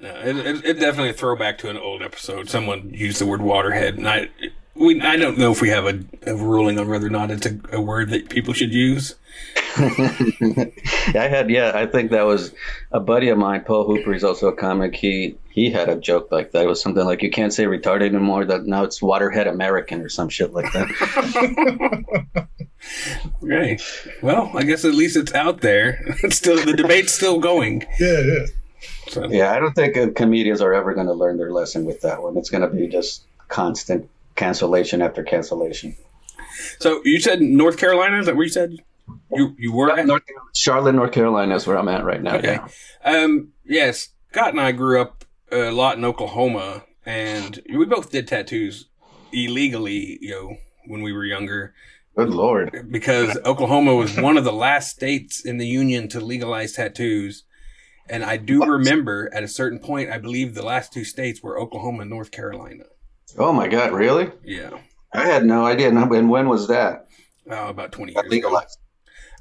No, 0.00 0.14
it, 0.14 0.36
it, 0.36 0.64
it 0.64 0.74
definitely 0.74 1.10
a 1.10 1.12
throwback 1.12 1.58
to 1.58 1.70
an 1.70 1.76
old 1.76 2.02
episode. 2.02 2.48
Someone 2.48 2.90
used 2.94 3.20
the 3.20 3.26
word 3.26 3.40
waterhead, 3.40 3.96
and 3.96 4.08
I 4.08 4.28
we 4.74 5.00
I 5.00 5.16
don't 5.16 5.38
know 5.38 5.50
if 5.50 5.60
we 5.60 5.70
have 5.70 5.86
a, 5.86 6.04
a 6.24 6.36
ruling 6.36 6.78
on 6.78 6.88
whether 6.88 7.06
or 7.06 7.10
not 7.10 7.32
it's 7.32 7.46
a, 7.46 7.58
a 7.72 7.80
word 7.80 8.10
that 8.10 8.28
people 8.28 8.54
should 8.54 8.72
use. 8.72 9.16
I 9.78 11.28
had, 11.30 11.50
yeah, 11.50 11.72
I 11.74 11.86
think 11.86 12.10
that 12.10 12.26
was 12.26 12.52
a 12.90 12.98
buddy 12.98 13.28
of 13.28 13.38
mine, 13.38 13.62
Paul 13.64 13.84
Hooper. 13.86 14.12
He's 14.12 14.24
also 14.24 14.48
a 14.48 14.56
comic. 14.56 14.96
He 14.96 15.36
he 15.50 15.70
had 15.70 15.88
a 15.88 15.96
joke 15.96 16.32
like 16.32 16.52
that. 16.52 16.64
It 16.64 16.68
was 16.68 16.80
something 16.80 17.04
like, 17.04 17.22
you 17.22 17.30
can't 17.30 17.52
say 17.52 17.64
retarded 17.64 18.08
anymore. 18.08 18.44
That 18.44 18.66
now 18.66 18.84
it's 18.84 19.00
waterhead 19.00 19.46
American 19.46 20.00
or 20.00 20.08
some 20.08 20.28
shit 20.28 20.52
like 20.52 20.72
that. 20.72 22.46
Okay. 23.42 23.78
Well, 24.22 24.52
I 24.54 24.62
guess 24.62 24.84
at 24.84 24.94
least 24.94 25.16
it's 25.16 25.34
out 25.34 25.60
there. 25.60 26.04
It's 26.22 26.36
still 26.36 26.64
the 26.64 26.72
debate's 26.74 27.12
still 27.12 27.38
going. 27.38 27.84
Yeah, 27.98 28.20
yeah. 28.20 28.46
So 29.08 29.26
yeah, 29.28 29.52
I 29.52 29.58
don't 29.58 29.74
think 29.74 29.96
uh, 29.96 30.10
comedians 30.14 30.60
are 30.60 30.72
ever 30.72 30.94
going 30.94 31.06
to 31.06 31.12
learn 31.12 31.38
their 31.38 31.52
lesson 31.52 31.84
with 31.84 32.00
that 32.02 32.22
one. 32.22 32.36
It's 32.36 32.50
going 32.50 32.62
to 32.62 32.68
be 32.68 32.86
just 32.86 33.24
constant 33.48 34.08
cancellation 34.36 35.02
after 35.02 35.22
cancellation. 35.22 35.96
so 36.78 37.00
you 37.04 37.20
said 37.20 37.40
North 37.40 37.78
Carolina? 37.78 38.20
Is 38.20 38.26
that 38.26 38.36
where 38.36 38.44
you 38.44 38.52
said 38.52 38.76
you 39.32 39.54
you 39.58 39.72
were 39.72 39.90
at? 39.90 40.06
North, 40.06 40.22
Charlotte, 40.54 40.94
North 40.94 41.12
Carolina 41.12 41.54
is 41.56 41.66
where 41.66 41.78
I'm 41.78 41.88
at 41.88 42.04
right 42.04 42.22
now. 42.22 42.36
Okay. 42.36 42.58
Yeah. 43.04 43.22
Um. 43.22 43.52
Yes, 43.64 44.08
Scott 44.30 44.50
and 44.50 44.60
I 44.60 44.72
grew 44.72 45.00
up 45.00 45.24
a 45.52 45.70
lot 45.70 45.96
in 45.98 46.04
Oklahoma, 46.04 46.84
and 47.06 47.60
we 47.74 47.84
both 47.84 48.10
did 48.10 48.26
tattoos 48.28 48.86
illegally. 49.32 50.18
You 50.20 50.30
know, 50.30 50.56
when 50.86 51.02
we 51.02 51.12
were 51.12 51.24
younger. 51.24 51.74
Good 52.16 52.30
lord. 52.30 52.88
because 52.90 53.38
Oklahoma 53.44 53.94
was 53.94 54.16
one 54.18 54.36
of 54.36 54.42
the 54.42 54.52
last 54.52 54.90
states 54.90 55.44
in 55.44 55.58
the 55.58 55.66
union 55.68 56.08
to 56.08 56.18
legalize 56.20 56.72
tattoos. 56.72 57.44
And 58.10 58.24
I 58.24 58.38
do 58.38 58.64
remember 58.64 59.30
at 59.32 59.44
a 59.44 59.48
certain 59.48 59.78
point, 59.78 60.10
I 60.10 60.18
believe 60.18 60.54
the 60.54 60.64
last 60.64 60.92
two 60.92 61.04
states 61.04 61.44
were 61.44 61.60
Oklahoma 61.60 62.00
and 62.00 62.10
North 62.10 62.32
Carolina. 62.32 62.84
Oh 63.38 63.52
my 63.52 63.68
god, 63.68 63.92
really? 63.92 64.32
Yeah. 64.42 64.70
I 65.12 65.26
had 65.26 65.44
no 65.44 65.64
idea. 65.64 65.90
And 65.90 66.28
when 66.28 66.48
was 66.48 66.66
that? 66.66 67.06
Oh, 67.48 67.68
about 67.68 67.92
20 67.92 68.14
Got 68.14 68.24
years 68.24 68.32
ago. 68.32 68.48
legalized. 68.48 68.78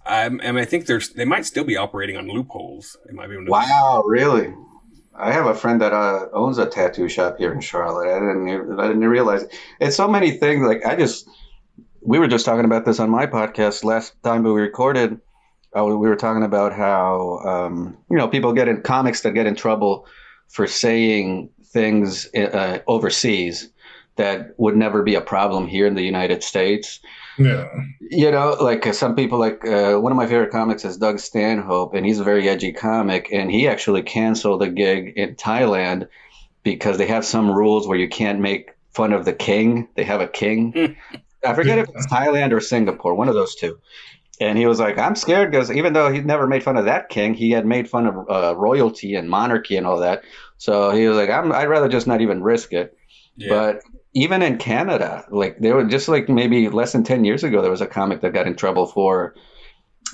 Um, 0.07 0.39
and 0.41 0.57
I 0.57 0.65
think 0.65 0.85
there's 0.85 1.09
they 1.09 1.25
might 1.25 1.45
still 1.45 1.65
be 1.65 1.75
operating 1.75 2.17
on 2.17 2.27
loopholes. 2.27 2.97
It 3.07 3.13
might 3.13 3.29
be 3.29 3.37
Wow, 3.45 4.03
really? 4.05 4.53
I 5.13 5.31
have 5.31 5.47
a 5.47 5.55
friend 5.55 5.81
that 5.81 5.93
uh, 5.93 6.27
owns 6.31 6.59
a 6.59 6.65
tattoo 6.67 7.09
shop 7.09 7.37
here 7.39 7.51
in 7.51 7.59
Charlotte. 7.59 8.09
I 8.09 8.19
didn't 8.19 8.79
I 8.79 8.87
didn't 8.87 9.07
realize 9.07 9.45
it's 9.79 9.95
so 9.95 10.07
many 10.07 10.31
things. 10.31 10.65
Like 10.65 10.85
I 10.85 10.95
just 10.95 11.27
we 12.01 12.19
were 12.19 12.27
just 12.27 12.45
talking 12.45 12.65
about 12.65 12.85
this 12.85 12.99
on 12.99 13.09
my 13.09 13.25
podcast 13.25 13.83
last 13.83 14.13
time 14.23 14.43
we 14.43 14.51
recorded. 14.51 15.19
Uh, 15.77 15.85
we 15.85 15.95
were 15.95 16.15
talking 16.15 16.43
about 16.43 16.71
how 16.71 17.39
um, 17.39 17.97
you 18.09 18.17
know 18.17 18.27
people 18.27 18.53
get 18.53 18.67
in 18.67 18.81
comics 18.81 19.21
that 19.21 19.33
get 19.33 19.45
in 19.45 19.55
trouble 19.55 20.07
for 20.47 20.67
saying 20.67 21.49
things 21.65 22.33
uh, 22.33 22.79
overseas 22.87 23.69
that 24.15 24.51
would 24.57 24.77
never 24.77 25.03
be 25.03 25.15
a 25.15 25.21
problem 25.21 25.67
here 25.67 25.85
in 25.85 25.95
the 25.95 26.01
United 26.03 26.43
States 26.43 27.01
Yeah. 27.37 27.67
you 28.01 28.31
know, 28.31 28.57
like 28.59 28.87
uh, 28.87 28.93
some 28.93 29.15
people, 29.15 29.37
like 29.37 29.65
uh, 29.65 29.95
one 29.95 30.11
of 30.11 30.15
my 30.15 30.25
favorite 30.27 30.51
comics 30.51 30.85
is 30.85 30.97
Doug 30.97 31.19
Stanhope, 31.19 31.93
and 31.93 32.05
he's 32.05 32.19
a 32.19 32.23
very 32.23 32.49
edgy 32.49 32.73
comic, 32.73 33.29
and 33.31 33.51
he 33.51 33.67
actually 33.67 34.01
canceled 34.01 34.63
a 34.63 34.69
gig 34.69 35.13
in 35.15 35.35
Thailand 35.35 36.07
because 36.63 36.97
they 36.97 37.07
have 37.07 37.25
some 37.25 37.51
rules 37.51 37.87
where 37.87 37.97
you 37.97 38.09
can't 38.09 38.39
make 38.39 38.71
fun 38.91 39.13
of 39.13 39.25
the 39.25 39.33
king. 39.33 39.87
They 39.95 40.03
have 40.03 40.21
a 40.21 40.27
king. 40.27 40.97
I 41.45 41.53
forget 41.53 41.77
if 41.77 41.89
it's 41.89 42.07
Thailand 42.07 42.51
or 42.51 42.59
Singapore, 42.59 43.13
one 43.13 43.29
of 43.29 43.35
those 43.35 43.55
two. 43.55 43.79
And 44.39 44.57
he 44.57 44.65
was 44.65 44.79
like, 44.79 44.97
I'm 44.97 45.15
scared 45.15 45.51
because 45.51 45.71
even 45.71 45.93
though 45.93 46.11
he'd 46.11 46.25
never 46.25 46.45
made 46.45 46.63
fun 46.63 46.77
of 46.77 46.85
that 46.85 47.09
king, 47.09 47.33
he 47.33 47.51
had 47.51 47.65
made 47.65 47.89
fun 47.89 48.05
of 48.05 48.29
uh, 48.29 48.55
royalty 48.55 49.15
and 49.15 49.29
monarchy 49.29 49.77
and 49.77 49.87
all 49.87 49.99
that. 49.99 50.23
So 50.57 50.91
he 50.91 51.07
was 51.07 51.17
like, 51.17 51.29
I'm, 51.29 51.51
I'd 51.51 51.69
rather 51.69 51.87
just 51.87 52.07
not 52.07 52.21
even 52.21 52.43
risk 52.43 52.73
it. 52.73 52.95
Yeah. 53.35 53.49
But 53.49 53.81
even 54.17 54.41
in 54.41 54.57
Canada, 54.57 55.25
like 55.29 55.59
there 55.59 55.75
were 55.75 55.83
just 55.83 56.07
like 56.07 56.27
maybe 56.27 56.69
less 56.69 56.91
than 56.91 57.03
10 57.03 57.23
years 57.23 57.43
ago, 57.43 57.61
there 57.61 57.69
was 57.69 57.81
a 57.81 57.87
comic 57.87 58.21
that 58.21 58.33
got 58.33 58.47
in 58.47 58.55
trouble 58.55 58.87
for 58.87 59.35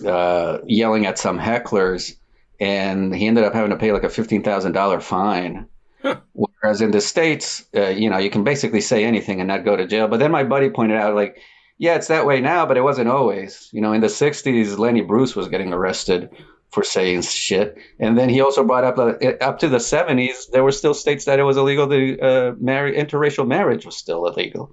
uh, 0.06 0.58
yelling 0.66 1.06
at 1.06 1.18
some 1.18 1.40
hecklers, 1.40 2.18
and 2.60 3.16
he 3.16 3.28
ended 3.28 3.46
up 3.46 3.54
having 3.54 3.70
to 3.70 3.78
pay 3.78 3.94
like 3.94 4.04
a 4.04 4.08
$15,000 4.08 5.02
fine. 5.02 5.68
Huh. 6.02 6.18
Whereas 6.34 6.82
in 6.82 6.92
the 6.92 7.00
States, 7.00 7.64
uh, 7.74 7.88
you 7.88 8.10
know, 8.10 8.18
you 8.18 8.30
can 8.30 8.44
basically 8.44 8.82
say 8.82 9.06
anything 9.06 9.40
and 9.40 9.48
not 9.48 9.64
go 9.64 9.78
to 9.78 9.88
jail. 9.88 10.10
But 10.10 10.20
then 10.20 10.32
my 10.32 10.44
buddy 10.44 10.70
pointed 10.70 10.98
out, 10.98 11.16
like, 11.16 11.38
yeah, 11.78 11.96
it's 11.96 12.08
that 12.08 12.26
way 12.26 12.42
now, 12.42 12.66
but 12.66 12.76
it 12.76 12.82
wasn't 12.82 13.08
always. 13.08 13.70
You 13.72 13.80
know, 13.80 13.94
in 13.94 14.02
the 14.02 14.08
60s, 14.08 14.78
Lenny 14.78 15.02
Bruce 15.02 15.34
was 15.34 15.48
getting 15.48 15.72
arrested 15.72 16.30
for 16.74 16.84
saying 16.84 17.22
shit. 17.22 17.78
And 18.00 18.18
then 18.18 18.30
he 18.30 18.42
also 18.42 18.64
brought 18.64 18.84
up 18.84 18.98
uh, 18.98 19.14
up 19.42 19.60
to 19.60 19.70
the 19.70 19.78
70s, 19.78 20.50
there 20.52 20.64
were 20.64 20.72
still 20.72 20.94
states 20.94 21.26
that 21.26 21.40
it 21.40 21.44
was 21.44 21.56
illegal 21.56 21.88
to 21.88 22.20
uh, 22.20 22.56
marry, 22.60 22.98
interracial 22.98 23.48
marriage 23.48 23.86
was 23.86 23.96
still 23.96 24.26
illegal. 24.26 24.72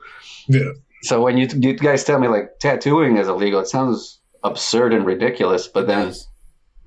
Yeah. 0.48 0.72
So 1.03 1.22
when 1.22 1.36
you, 1.36 1.48
you 1.53 1.74
guys 1.74 2.05
tell 2.05 2.18
me 2.18 2.28
like 2.28 2.59
tattooing 2.59 3.18
is 3.18 3.28
illegal, 3.28 3.61
it 3.61 3.68
sounds 3.68 4.18
absurd 4.42 4.94
and 4.94 5.05
ridiculous. 5.05 5.68
But 5.68 5.86
then, 5.86 6.14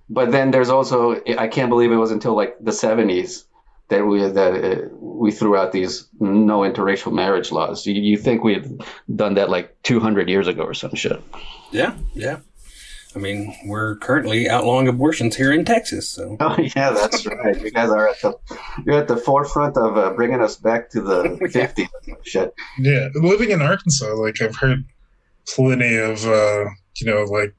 but 0.09 0.31
then 0.31 0.51
there's 0.51 0.69
also 0.69 1.21
I 1.37 1.47
can't 1.47 1.69
believe 1.69 1.91
it 1.91 1.97
was 1.97 2.11
until 2.11 2.35
like 2.35 2.57
the 2.59 2.71
70s 2.71 3.45
that 3.89 4.05
we 4.05 4.27
that 4.27 4.53
uh, 4.63 4.87
we 4.99 5.31
threw 5.31 5.55
out 5.55 5.71
these 5.71 6.07
no 6.19 6.59
interracial 6.59 7.13
marriage 7.13 7.51
laws. 7.51 7.85
You, 7.85 7.93
you 7.93 8.17
think 8.17 8.43
we 8.43 8.53
had 8.53 8.81
done 9.15 9.35
that 9.35 9.49
like 9.49 9.75
200 9.83 10.29
years 10.29 10.47
ago 10.47 10.63
or 10.63 10.73
some 10.73 10.95
shit? 10.95 11.21
yeah, 11.71 11.95
yeah. 12.13 12.39
I 13.15 13.19
mean, 13.19 13.55
we're 13.65 13.95
currently 13.97 14.49
outlawing 14.49 14.87
abortions 14.87 15.35
here 15.35 15.51
in 15.51 15.65
Texas, 15.65 16.09
so 16.09 16.37
Oh 16.41 16.55
yeah, 16.59 16.91
that's 16.91 17.25
right. 17.25 17.59
You 17.61 17.71
guys 17.71 17.89
are 17.89 18.07
at 18.09 18.21
the 18.21 18.33
you're 18.85 18.99
at 18.99 19.07
the 19.07 19.17
forefront 19.17 19.77
of 19.77 19.97
uh, 19.97 20.11
bringing 20.13 20.41
us 20.41 20.55
back 20.55 20.89
to 20.91 21.01
the 21.01 21.23
50s. 21.41 21.87
Shit. 22.23 22.53
Yeah. 22.79 23.09
Living 23.15 23.51
in 23.51 23.61
Arkansas, 23.61 24.13
like 24.15 24.41
I've 24.41 24.55
heard 24.55 24.83
plenty 25.47 25.95
of 25.97 26.25
uh, 26.25 26.65
you 26.97 27.05
know, 27.05 27.23
like 27.23 27.53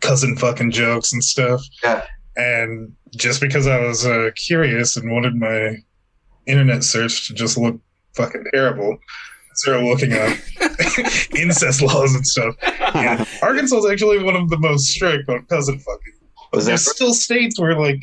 cousin 0.00 0.36
fucking 0.36 0.70
jokes 0.70 1.12
and 1.12 1.22
stuff. 1.22 1.62
Yeah. 1.82 2.04
And 2.36 2.94
just 3.16 3.40
because 3.40 3.66
I 3.66 3.80
was 3.80 4.06
uh, 4.06 4.30
curious 4.36 4.96
and 4.96 5.10
wanted 5.10 5.34
my 5.34 5.76
internet 6.46 6.84
search 6.84 7.26
to 7.28 7.34
just 7.34 7.58
look 7.58 7.78
fucking 8.14 8.44
terrible, 8.54 8.98
I 9.66 9.70
started 9.70 9.86
looking 9.86 10.12
up 10.14 10.36
incest 11.36 11.82
laws 11.82 12.14
and 12.14 12.26
stuff. 12.26 12.54
Yeah. 12.62 13.24
Arkansas 13.42 13.76
is 13.78 13.86
actually 13.90 14.22
one 14.22 14.36
of 14.36 14.48
the 14.48 14.58
most 14.58 14.86
strict 14.88 15.28
on 15.28 15.44
cousin 15.46 15.78
fucking. 15.78 16.12
Was 16.52 16.64
that 16.64 16.70
There's 16.70 16.90
still 16.90 17.14
states 17.14 17.60
where 17.60 17.78
like 17.78 18.00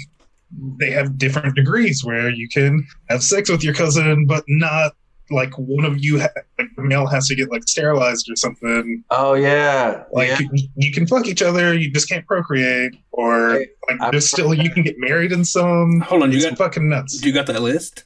they 0.79 0.91
have 0.91 1.17
different 1.17 1.55
degrees 1.55 2.03
where 2.05 2.29
you 2.29 2.47
can 2.47 2.85
have 3.09 3.23
sex 3.23 3.49
with 3.49 3.63
your 3.63 3.73
cousin, 3.73 4.25
but 4.25 4.43
not 4.47 4.93
like 5.29 5.51
one 5.57 5.83
of 5.83 6.01
you, 6.01 6.21
ha- 6.21 6.29
like 6.57 6.69
the 6.77 6.83
male 6.83 7.05
has 7.05 7.27
to 7.27 7.35
get 7.35 7.51
like 7.51 7.63
sterilized 7.67 8.29
or 8.31 8.35
something. 8.37 9.03
Oh 9.09 9.33
yeah. 9.33 10.03
Like 10.13 10.29
yeah. 10.29 10.39
you, 10.53 10.69
you 10.77 10.91
can 10.93 11.05
fuck 11.05 11.27
each 11.27 11.41
other, 11.41 11.73
you 11.73 11.91
just 11.91 12.07
can't 12.07 12.25
procreate, 12.25 12.93
or 13.11 13.49
like 13.59 13.75
I'm- 13.89 14.11
there's 14.11 14.29
still 14.29 14.53
you 14.53 14.69
can 14.69 14.83
get 14.83 14.95
married 14.99 15.31
in 15.33 15.43
some. 15.43 15.99
hold 16.01 16.23
on. 16.23 16.31
You 16.31 16.41
got 16.41 16.57
fucking 16.57 16.87
nuts. 16.87 17.25
you 17.25 17.33
got 17.33 17.47
that 17.47 17.61
list? 17.61 18.05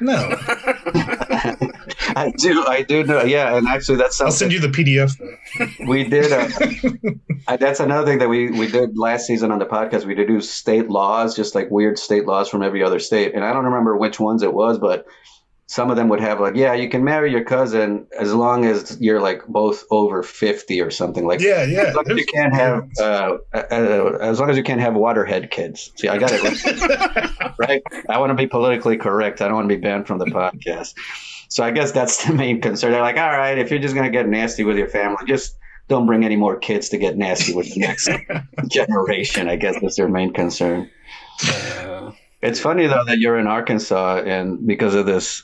No, 0.00 0.14
I 2.16 2.32
do. 2.36 2.64
I 2.66 2.82
do 2.82 3.04
know. 3.04 3.22
Yeah, 3.22 3.56
and 3.56 3.66
actually, 3.66 3.98
that's 3.98 4.20
I'll 4.20 4.30
send 4.30 4.52
you 4.52 4.60
the 4.60 4.68
PDF. 4.68 5.16
we 5.86 6.04
did. 6.04 6.32
Uh, 6.32 7.56
that's 7.56 7.80
another 7.80 8.06
thing 8.06 8.18
that 8.18 8.28
we 8.28 8.50
we 8.50 8.66
did 8.66 8.98
last 8.98 9.26
season 9.26 9.50
on 9.50 9.58
the 9.58 9.66
podcast. 9.66 10.04
We 10.04 10.14
did 10.14 10.28
do 10.28 10.40
state 10.40 10.88
laws, 10.88 11.34
just 11.34 11.54
like 11.54 11.70
weird 11.70 11.98
state 11.98 12.26
laws 12.26 12.48
from 12.48 12.62
every 12.62 12.82
other 12.82 12.98
state, 12.98 13.34
and 13.34 13.44
I 13.44 13.52
don't 13.52 13.64
remember 13.64 13.96
which 13.96 14.20
ones 14.20 14.42
it 14.42 14.52
was, 14.52 14.78
but 14.78 15.06
some 15.68 15.90
of 15.90 15.96
them 15.96 16.08
would 16.08 16.20
have 16.20 16.40
like, 16.40 16.54
yeah, 16.54 16.74
you 16.74 16.88
can 16.88 17.02
marry 17.02 17.32
your 17.32 17.42
cousin 17.44 18.06
as 18.16 18.32
long 18.32 18.64
as 18.64 18.98
you're 19.00 19.20
like 19.20 19.44
both 19.46 19.84
over 19.90 20.22
fifty 20.22 20.80
or 20.80 20.90
something 20.90 21.26
like. 21.26 21.40
Yeah, 21.40 21.64
yeah. 21.64 21.86
As 21.88 21.94
long 21.96 22.08
as 22.08 22.16
you 22.16 22.24
can't 22.26 22.54
have, 22.54 22.88
uh, 23.00 23.36
uh, 23.52 24.18
as 24.20 24.38
long 24.38 24.48
as 24.48 24.56
you 24.56 24.62
can't 24.62 24.80
have 24.80 24.94
waterhead 24.94 25.50
kids. 25.50 25.90
See, 25.96 26.06
I 26.08 26.18
got 26.18 26.30
it 26.32 27.56
right. 27.58 27.82
I 28.08 28.18
want 28.18 28.30
to 28.30 28.34
be 28.34 28.46
politically 28.46 28.96
correct. 28.96 29.42
I 29.42 29.46
don't 29.46 29.54
want 29.54 29.68
to 29.68 29.74
be 29.74 29.80
banned 29.80 30.06
from 30.06 30.18
the 30.18 30.26
podcast. 30.26 30.94
So 31.48 31.64
I 31.64 31.72
guess 31.72 31.90
that's 31.92 32.24
the 32.24 32.32
main 32.32 32.60
concern. 32.60 32.92
They're 32.92 33.00
like, 33.02 33.16
all 33.16 33.30
right, 33.30 33.58
if 33.58 33.70
you're 33.70 33.80
just 33.80 33.94
gonna 33.94 34.10
get 34.10 34.28
nasty 34.28 34.62
with 34.64 34.76
your 34.76 34.88
family, 34.88 35.24
just 35.26 35.56
don't 35.88 36.06
bring 36.06 36.24
any 36.24 36.36
more 36.36 36.56
kids 36.56 36.88
to 36.90 36.98
get 36.98 37.16
nasty 37.16 37.54
with 37.54 37.72
the 37.74 37.80
next 37.80 38.08
generation. 38.68 39.48
I 39.48 39.56
guess 39.56 39.76
that's 39.80 39.96
their 39.96 40.08
main 40.08 40.32
concern. 40.32 40.90
Uh, 41.44 42.12
It's 42.42 42.60
funny 42.60 42.86
though 42.86 43.04
that 43.06 43.18
you're 43.18 43.38
in 43.38 43.46
Arkansas, 43.46 44.22
and 44.24 44.66
because 44.66 44.94
of 44.94 45.06
this 45.06 45.42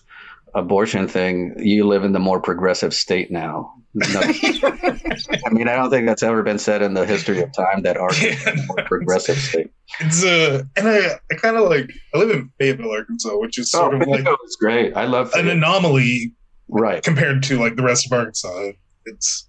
abortion 0.55 1.09
thing, 1.09 1.55
you 1.59 1.87
live 1.87 2.05
in 2.05 2.13
the 2.13 2.19
more 2.19 2.41
progressive 2.41 2.95
state 2.95 3.31
now. 3.31 3.75
No, 3.95 4.21
I 4.25 5.51
mean, 5.51 5.69
I 5.69 5.77
don't 5.77 5.91
think 5.91 6.07
that's 6.07 6.23
ever 6.23 6.43
been 6.43 6.59
said 6.59 6.81
in 6.81 6.95
the 6.95 7.05
history 7.05 7.43
of 7.43 7.53
time 7.53 7.83
that 7.83 7.99
Arkansas 7.99 8.51
is 8.51 8.61
a 8.61 8.67
more 8.67 8.85
progressive 8.87 9.37
state. 9.37 9.71
It's 10.01 10.25
uh, 10.25 10.63
and 10.77 10.89
I, 10.89 11.19
I 11.31 11.35
kind 11.37 11.57
of 11.57 11.69
like 11.69 11.91
I 12.15 12.19
live 12.19 12.31
in 12.31 12.51
Fayetteville, 12.59 12.91
Arkansas, 12.91 13.37
which 13.37 13.59
is 13.59 13.71
sort 13.71 13.95
oh, 13.95 14.01
of 14.01 14.09
like 14.09 14.27
is 14.47 14.57
great. 14.57 14.97
I 14.97 15.05
love 15.05 15.27
an 15.27 15.33
Fayetteville. 15.33 15.57
anomaly 15.59 16.33
right. 16.69 17.03
compared 17.03 17.43
to 17.45 17.59
like 17.59 17.77
the 17.77 17.83
rest 17.83 18.07
of 18.07 18.13
Arkansas. 18.13 18.73
It's 19.05 19.47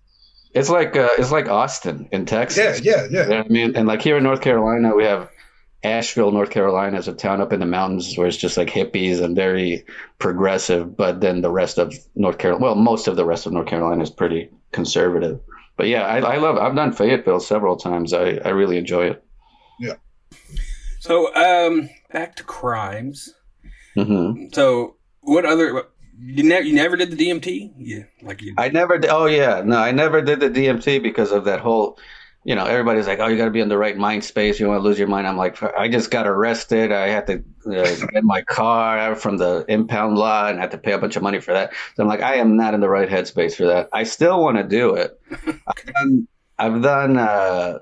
It's 0.54 0.70
like 0.70 0.98
uh, 0.98 1.10
it's 1.18 1.32
like 1.32 1.48
Austin 1.48 2.10
in 2.12 2.26
Texas. 2.26 2.82
yeah, 2.82 2.96
yeah, 2.96 3.04
You 3.06 3.18
yeah. 3.20 3.26
know 3.28 3.44
I 3.44 3.48
mean, 3.48 3.76
and 3.78 3.88
like 3.88 4.02
here 4.02 4.18
in 4.18 4.24
North 4.24 4.42
Carolina, 4.42 4.94
we 4.94 5.06
have 5.06 5.30
Asheville, 5.84 6.32
North 6.32 6.50
Carolina, 6.50 6.98
is 6.98 7.08
a 7.08 7.14
town 7.14 7.42
up 7.42 7.52
in 7.52 7.60
the 7.60 7.66
mountains 7.66 8.18
where 8.18 8.28
it's 8.28 8.38
just 8.38 8.56
like 8.56 8.70
hippies 8.70 9.22
and 9.22 9.36
very 9.36 9.86
progressive. 10.18 10.96
But 10.96 11.20
then 11.20 11.42
the 11.42 11.52
rest 11.52 11.78
of 11.78 11.94
North 12.16 12.38
Carolina, 12.38 12.64
well, 12.64 12.76
most 12.76 13.08
of 13.08 13.16
the 13.16 13.26
rest 13.26 13.46
of 13.46 13.54
North 13.54 13.68
Carolina 13.68 14.02
is 14.02 14.10
pretty 14.10 14.50
conservative. 14.72 15.42
But 15.76 15.88
yeah, 15.88 16.04
I, 16.04 16.20
I 16.20 16.38
love. 16.38 16.58
I've 16.58 16.76
done 16.76 16.94
Fayetteville 16.94 17.40
several 17.40 17.78
times. 17.78 18.14
I, 18.14 18.40
I 18.46 18.50
really 18.50 18.78
enjoy 18.78 19.08
it. 19.08 19.24
Yeah. 19.80 19.96
So 21.00 21.34
um, 21.36 21.90
back 22.12 22.36
to 22.38 22.44
crimes. 22.44 23.34
Mm-hmm. 23.98 24.54
So 24.54 24.96
what 25.22 25.46
other? 25.46 25.84
You 26.20 26.44
never 26.44 26.64
you 26.64 26.76
never 26.76 26.96
did 26.96 27.12
the 27.12 27.18
DMT? 27.18 27.74
Yeah, 27.78 28.04
like 28.22 28.42
you. 28.42 28.54
I 28.58 28.70
never. 28.70 29.00
Did, 29.00 29.10
oh 29.10 29.26
yeah, 29.26 29.64
no, 29.66 29.78
I 29.78 29.92
never 29.92 30.22
did 30.22 30.40
the 30.40 30.50
DMT 30.50 31.02
because 31.02 31.32
of 31.32 31.46
that 31.46 31.60
whole. 31.60 31.98
You 32.46 32.56
know, 32.56 32.66
everybody's 32.66 33.08
like, 33.08 33.20
"Oh, 33.20 33.28
you 33.28 33.38
got 33.38 33.46
to 33.46 33.52
be 33.52 33.62
in 33.62 33.70
the 33.70 33.78
right 33.78 33.96
mind 33.98 34.24
space. 34.24 34.60
You 34.60 34.68
want 34.68 34.80
to 34.80 34.84
lose 34.84 35.00
your 35.00 35.08
mind." 35.08 35.28
I'm 35.28 35.38
like, 35.38 35.62
I 35.64 35.88
just 35.88 36.12
got 36.12 36.28
arrested. 36.28 36.92
I 36.92 37.08
had 37.08 37.26
to 37.28 37.44
uh, 37.66 38.06
get 38.12 38.24
my 38.24 38.42
car 38.42 39.16
from 39.16 39.38
the 39.38 39.64
impound 39.70 40.18
lot 40.18 40.52
and 40.52 40.60
had 40.60 40.72
to 40.72 40.78
pay 40.78 40.92
a 40.92 40.98
bunch 40.98 41.16
of 41.16 41.24
money 41.24 41.40
for 41.40 41.54
that. 41.54 41.74
So 41.96 42.04
I'm 42.04 42.10
like, 42.10 42.22
I 42.22 42.36
am 42.36 42.58
not 42.58 42.74
in 42.74 42.82
the 42.82 42.90
right 42.90 43.08
headspace 43.10 43.56
for 43.56 43.68
that. 43.68 43.90
I 43.94 44.04
still 44.04 44.42
want 44.44 44.58
to 44.58 44.64
do 44.64 44.96
it. 44.96 45.20
I've 45.68 45.86
done, 45.94 46.28
I've 46.60 46.82
done 46.82 47.18
uh, 47.18 47.80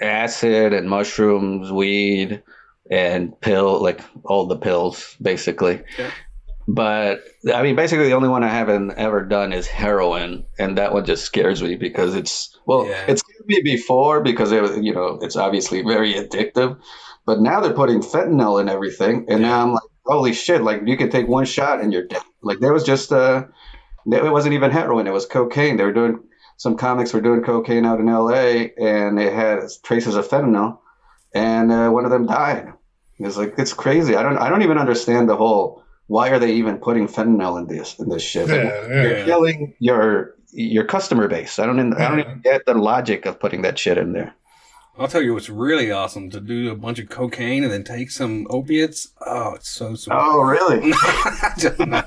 acid 0.00 0.72
and 0.72 0.88
mushrooms, 0.88 1.72
weed, 1.72 2.42
and 2.90 3.38
pill, 3.40 3.82
like 3.82 4.00
all 4.24 4.46
the 4.46 4.56
pills, 4.56 5.16
basically. 5.20 5.82
Yeah. 5.98 6.10
But 6.70 7.20
I 7.52 7.62
mean, 7.62 7.76
basically, 7.76 8.08
the 8.08 8.14
only 8.14 8.28
one 8.28 8.44
I 8.44 8.48
haven't 8.48 8.90
ever 8.92 9.24
done 9.24 9.54
is 9.54 9.66
heroin, 9.66 10.44
and 10.58 10.76
that 10.76 10.92
one 10.92 11.06
just 11.06 11.24
scares 11.24 11.62
me 11.62 11.76
because 11.76 12.14
it's 12.14 12.54
well, 12.66 12.86
Yeah. 12.86 13.04
it 13.08 13.18
scared 13.18 13.37
me 13.48 13.60
before 13.62 14.20
because 14.22 14.52
it, 14.52 14.62
was- 14.62 14.78
you 14.78 14.94
know 14.94 15.18
it's 15.22 15.36
obviously 15.36 15.82
very 15.82 16.14
addictive. 16.14 16.78
But 17.26 17.40
now 17.40 17.60
they're 17.60 17.74
putting 17.74 18.00
fentanyl 18.00 18.60
in 18.60 18.68
everything, 18.70 19.26
and 19.28 19.42
now 19.42 19.62
I'm 19.62 19.72
like, 19.72 19.82
holy 20.06 20.32
shit! 20.32 20.62
Like 20.62 20.82
you 20.86 20.96
could 20.96 21.10
take 21.10 21.28
one 21.28 21.44
shot 21.44 21.80
and 21.80 21.92
you're 21.92 22.06
dead. 22.06 22.22
Like 22.42 22.58
there 22.60 22.72
was 22.72 22.84
just 22.84 23.12
uh, 23.12 23.44
it 24.10 24.32
wasn't 24.32 24.54
even 24.54 24.70
heroin; 24.70 25.06
it 25.06 25.12
was 25.12 25.26
cocaine. 25.26 25.76
They 25.76 25.84
were 25.84 25.92
doing 25.92 26.20
some 26.56 26.76
comics 26.76 27.12
were 27.12 27.20
doing 27.20 27.42
cocaine 27.42 27.84
out 27.84 28.00
in 28.00 28.08
L.A. 28.08 28.72
and 28.78 29.20
it 29.20 29.32
had 29.32 29.60
traces 29.82 30.16
of 30.16 30.26
fentanyl, 30.26 30.78
and 31.34 31.70
uh, 31.70 31.90
one 31.90 32.04
of 32.06 32.10
them 32.10 32.26
died. 32.26 32.72
It's 33.18 33.36
like 33.36 33.54
it's 33.58 33.74
crazy. 33.74 34.16
I 34.16 34.22
don't 34.22 34.38
I 34.38 34.48
don't 34.48 34.62
even 34.62 34.78
understand 34.78 35.28
the 35.28 35.36
whole 35.36 35.84
why 36.06 36.30
are 36.30 36.38
they 36.38 36.52
even 36.54 36.78
putting 36.78 37.06
fentanyl 37.08 37.58
in 37.58 37.66
this 37.66 37.98
in 37.98 38.08
this 38.08 38.22
shit? 38.22 38.48
Like, 38.48 38.62
Yeah, 38.62 38.86
You're 39.02 39.18
yeah. 39.18 39.24
killing 39.26 39.74
your 39.80 40.36
your 40.50 40.84
customer 40.84 41.28
base. 41.28 41.58
I 41.58 41.66
don't 41.66 41.78
even, 41.78 41.94
I 41.94 42.08
don't 42.08 42.20
even 42.20 42.40
get 42.40 42.66
the 42.66 42.74
logic 42.74 43.26
of 43.26 43.40
putting 43.40 43.62
that 43.62 43.78
shit 43.78 43.98
in 43.98 44.12
there. 44.12 44.34
I'll 44.98 45.06
tell 45.06 45.22
you 45.22 45.32
what's 45.32 45.48
really 45.48 45.92
awesome 45.92 46.28
to 46.30 46.40
do 46.40 46.72
a 46.72 46.74
bunch 46.74 46.98
of 46.98 47.08
cocaine 47.08 47.62
and 47.62 47.72
then 47.72 47.84
take 47.84 48.10
some 48.10 48.48
opiates. 48.50 49.08
Oh, 49.24 49.54
it's 49.54 49.68
so 49.68 49.94
sweet. 49.94 50.16
Oh, 50.18 50.40
really? 50.40 50.92
I 50.92 51.52
don't 51.56 51.88
know. 51.88 52.02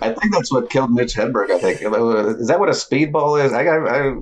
I 0.00 0.14
think 0.18 0.32
that's 0.32 0.52
what 0.52 0.70
killed 0.70 0.92
Mitch 0.92 1.14
Hedberg. 1.14 1.50
I 1.50 1.58
think 1.58 1.82
is 1.82 2.46
that 2.46 2.60
what 2.60 2.68
a 2.68 2.72
speedball 2.72 3.44
is? 3.44 3.52
I, 3.52 3.64
I, 3.64 4.08
I 4.08 4.16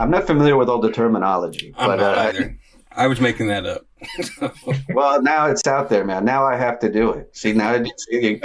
I'm 0.00 0.10
not 0.10 0.26
familiar 0.26 0.56
with 0.56 0.70
all 0.70 0.80
the 0.80 0.90
terminology, 0.90 1.74
I'm 1.76 1.88
but 1.88 1.96
not 1.96 2.18
uh, 2.18 2.20
either. 2.28 2.58
I 2.90 3.06
was 3.06 3.20
making 3.20 3.48
that 3.48 3.66
up. 3.66 3.86
well, 4.94 5.22
now 5.22 5.46
it's 5.46 5.66
out 5.66 5.88
there, 5.88 6.04
man. 6.04 6.24
Now 6.24 6.46
I 6.46 6.56
have 6.56 6.78
to 6.80 6.90
do 6.90 7.12
it. 7.12 7.36
See, 7.36 7.52
now 7.52 7.70
I 7.70 7.84
see 7.96 8.40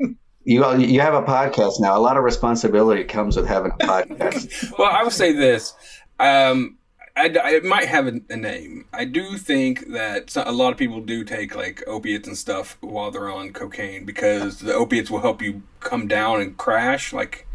you, 0.00 0.16
you, 0.44 0.64
you 0.78 0.86
you 0.86 1.00
have 1.00 1.14
a 1.14 1.22
podcast 1.22 1.80
now. 1.80 1.96
A 1.96 2.00
lot 2.00 2.16
of 2.16 2.24
responsibility 2.24 3.04
comes 3.04 3.36
with 3.36 3.46
having 3.46 3.72
a 3.72 3.76
podcast. 3.86 4.76
well, 4.78 4.90
I 4.92 5.02
would 5.02 5.12
say 5.12 5.32
this. 5.32 5.74
Um, 6.20 6.78
I, 7.16 7.26
I- 7.26 7.50
it 7.56 7.64
might 7.64 7.88
have 7.88 8.06
a, 8.06 8.20
a 8.30 8.36
name. 8.36 8.86
I 8.92 9.04
do 9.04 9.36
think 9.36 9.88
that 9.92 10.34
a 10.36 10.52
lot 10.52 10.72
of 10.72 10.78
people 10.78 11.00
do 11.00 11.24
take 11.24 11.54
like 11.54 11.82
opiates 11.86 12.26
and 12.28 12.36
stuff 12.38 12.76
while 12.80 13.10
they're 13.10 13.30
on 13.30 13.52
cocaine 13.52 14.04
because 14.04 14.60
the 14.60 14.72
opiates 14.74 15.10
will 15.10 15.20
help 15.20 15.42
you 15.42 15.62
come 15.80 16.08
down 16.08 16.40
and 16.40 16.56
crash. 16.56 17.12
Like 17.12 17.46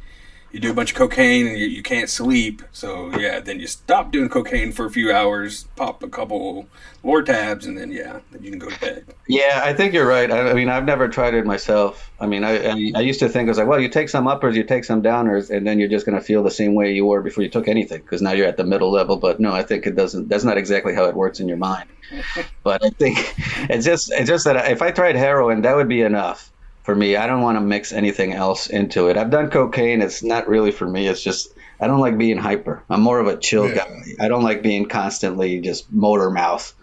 you 0.52 0.60
do 0.60 0.72
a 0.72 0.74
bunch 0.74 0.92
of 0.92 0.98
cocaine 0.98 1.48
and 1.48 1.58
you, 1.58 1.68
you 1.68 1.84
can't 1.84 2.10
sleep. 2.10 2.62
So 2.72 3.18
yeah, 3.18 3.40
then 3.40 3.60
you 3.60 3.68
stop 3.68 4.12
doing 4.12 4.30
cocaine 4.30 4.72
for 4.72 4.86
a 4.86 4.90
few 4.90 5.12
hours, 5.12 5.66
pop 5.76 6.04
a 6.04 6.08
couple 6.08 6.68
more 7.04 7.22
Lortabs, 7.22 7.66
and 7.66 7.78
then 7.78 7.92
yeah, 7.92 8.20
then 8.32 8.44
you 8.44 8.50
can 8.52 8.60
go 8.60 8.70
to 8.70 8.80
bed. 8.80 9.06
Yeah, 9.28 9.62
I 9.64 9.74
think 9.74 9.94
you're 9.94 10.08
right. 10.08 10.30
I, 10.30 10.52
I 10.52 10.54
mean, 10.54 10.70
I've 10.70 10.86
never 10.86 11.08
tried 11.08 11.34
it 11.34 11.46
myself. 11.46 12.12
I 12.20 12.28
mean, 12.28 12.44
I, 12.44 12.70
I 12.70 12.92
I 12.96 13.02
used 13.02 13.20
to 13.20 13.30
think 13.30 13.48
I 13.48 13.52
was 13.52 13.58
like, 13.58 13.68
well, 13.68 13.80
you 13.80 13.90
take 13.90 14.10
some 14.10 14.28
uppers, 14.28 14.56
you 14.56 14.64
take 14.64 14.84
some 14.84 15.02
downers, 15.02 15.50
and 15.50 15.66
then 15.66 15.80
you're 15.80 15.90
just 15.90 16.06
going 16.06 16.18
to 16.18 16.24
feel 16.24 16.44
the 16.44 16.52
same 16.52 16.76
way 16.76 16.94
you 16.94 17.06
were 17.06 17.22
before 17.22 17.44
you 17.44 17.50
took 17.50 17.68
anything 17.68 18.02
because 18.02 18.22
now 18.22 18.32
you're 18.32 18.48
at 18.48 18.58
the 18.58 18.64
middle 18.64 18.92
level. 18.92 19.18
But 19.18 19.40
no, 19.40 19.54
I 19.54 19.64
think 19.64 19.86
it 19.86 19.96
doesn't. 19.96 20.30
That's 20.30 20.44
not 20.44 20.58
exactly 20.58 20.94
how 20.94 21.06
it 21.06 21.16
works 21.16 21.40
in 21.40 21.48
your 21.48 21.58
mind. 21.58 21.90
but 22.64 22.84
I 22.84 22.90
think 22.90 23.18
it's 23.70 23.86
just 23.86 24.12
it's 24.12 24.30
just 24.30 24.46
that 24.46 24.72
if 24.72 24.82
I 24.82 24.92
tried 24.92 25.16
heroin, 25.16 25.62
that 25.62 25.76
would 25.76 25.90
be 25.90 26.02
enough 26.02 26.52
for 26.88 26.96
me. 26.96 27.18
I 27.18 27.28
don't 27.28 27.42
want 27.42 27.58
to 27.58 27.62
mix 27.62 27.92
anything 27.92 28.32
else 28.32 28.68
into 28.68 29.10
it. 29.10 29.18
I've 29.18 29.30
done 29.30 29.50
cocaine. 29.50 30.02
It's 30.02 30.24
not 30.24 30.48
really 30.48 30.72
for 30.72 30.88
me. 30.88 31.06
It's 31.10 31.22
just 31.22 31.54
I 31.82 31.88
don't 31.88 32.00
like 32.00 32.18
being 32.18 32.38
hyper. 32.38 32.82
I'm 32.90 33.02
more 33.02 33.20
of 33.20 33.28
a 33.28 33.36
chill 33.36 33.68
Yeah. 33.68 33.76
guy. 33.76 34.02
I 34.22 34.30
don't 34.30 34.42
like 34.42 34.62
being 34.62 34.86
constantly 34.88 35.60
just 35.60 35.92
motor 35.92 36.32
mouth. 36.32 36.74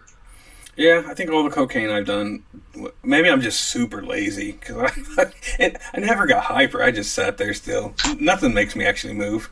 Yeah, 0.76 1.04
I 1.06 1.14
think 1.14 1.30
all 1.30 1.42
the 1.42 1.48
cocaine 1.48 1.88
I've 1.88 2.04
done, 2.04 2.42
maybe 3.02 3.30
I'm 3.30 3.40
just 3.40 3.62
super 3.62 4.02
lazy 4.04 4.52
because 4.52 4.92
I, 5.16 5.24
and 5.58 5.78
I 5.94 6.00
never 6.00 6.26
got 6.26 6.44
hyper. 6.44 6.82
I 6.82 6.90
just 6.90 7.14
sat 7.14 7.38
there 7.38 7.54
still. 7.54 7.94
Nothing 8.20 8.52
makes 8.52 8.76
me 8.76 8.84
actually 8.84 9.14
move. 9.14 9.48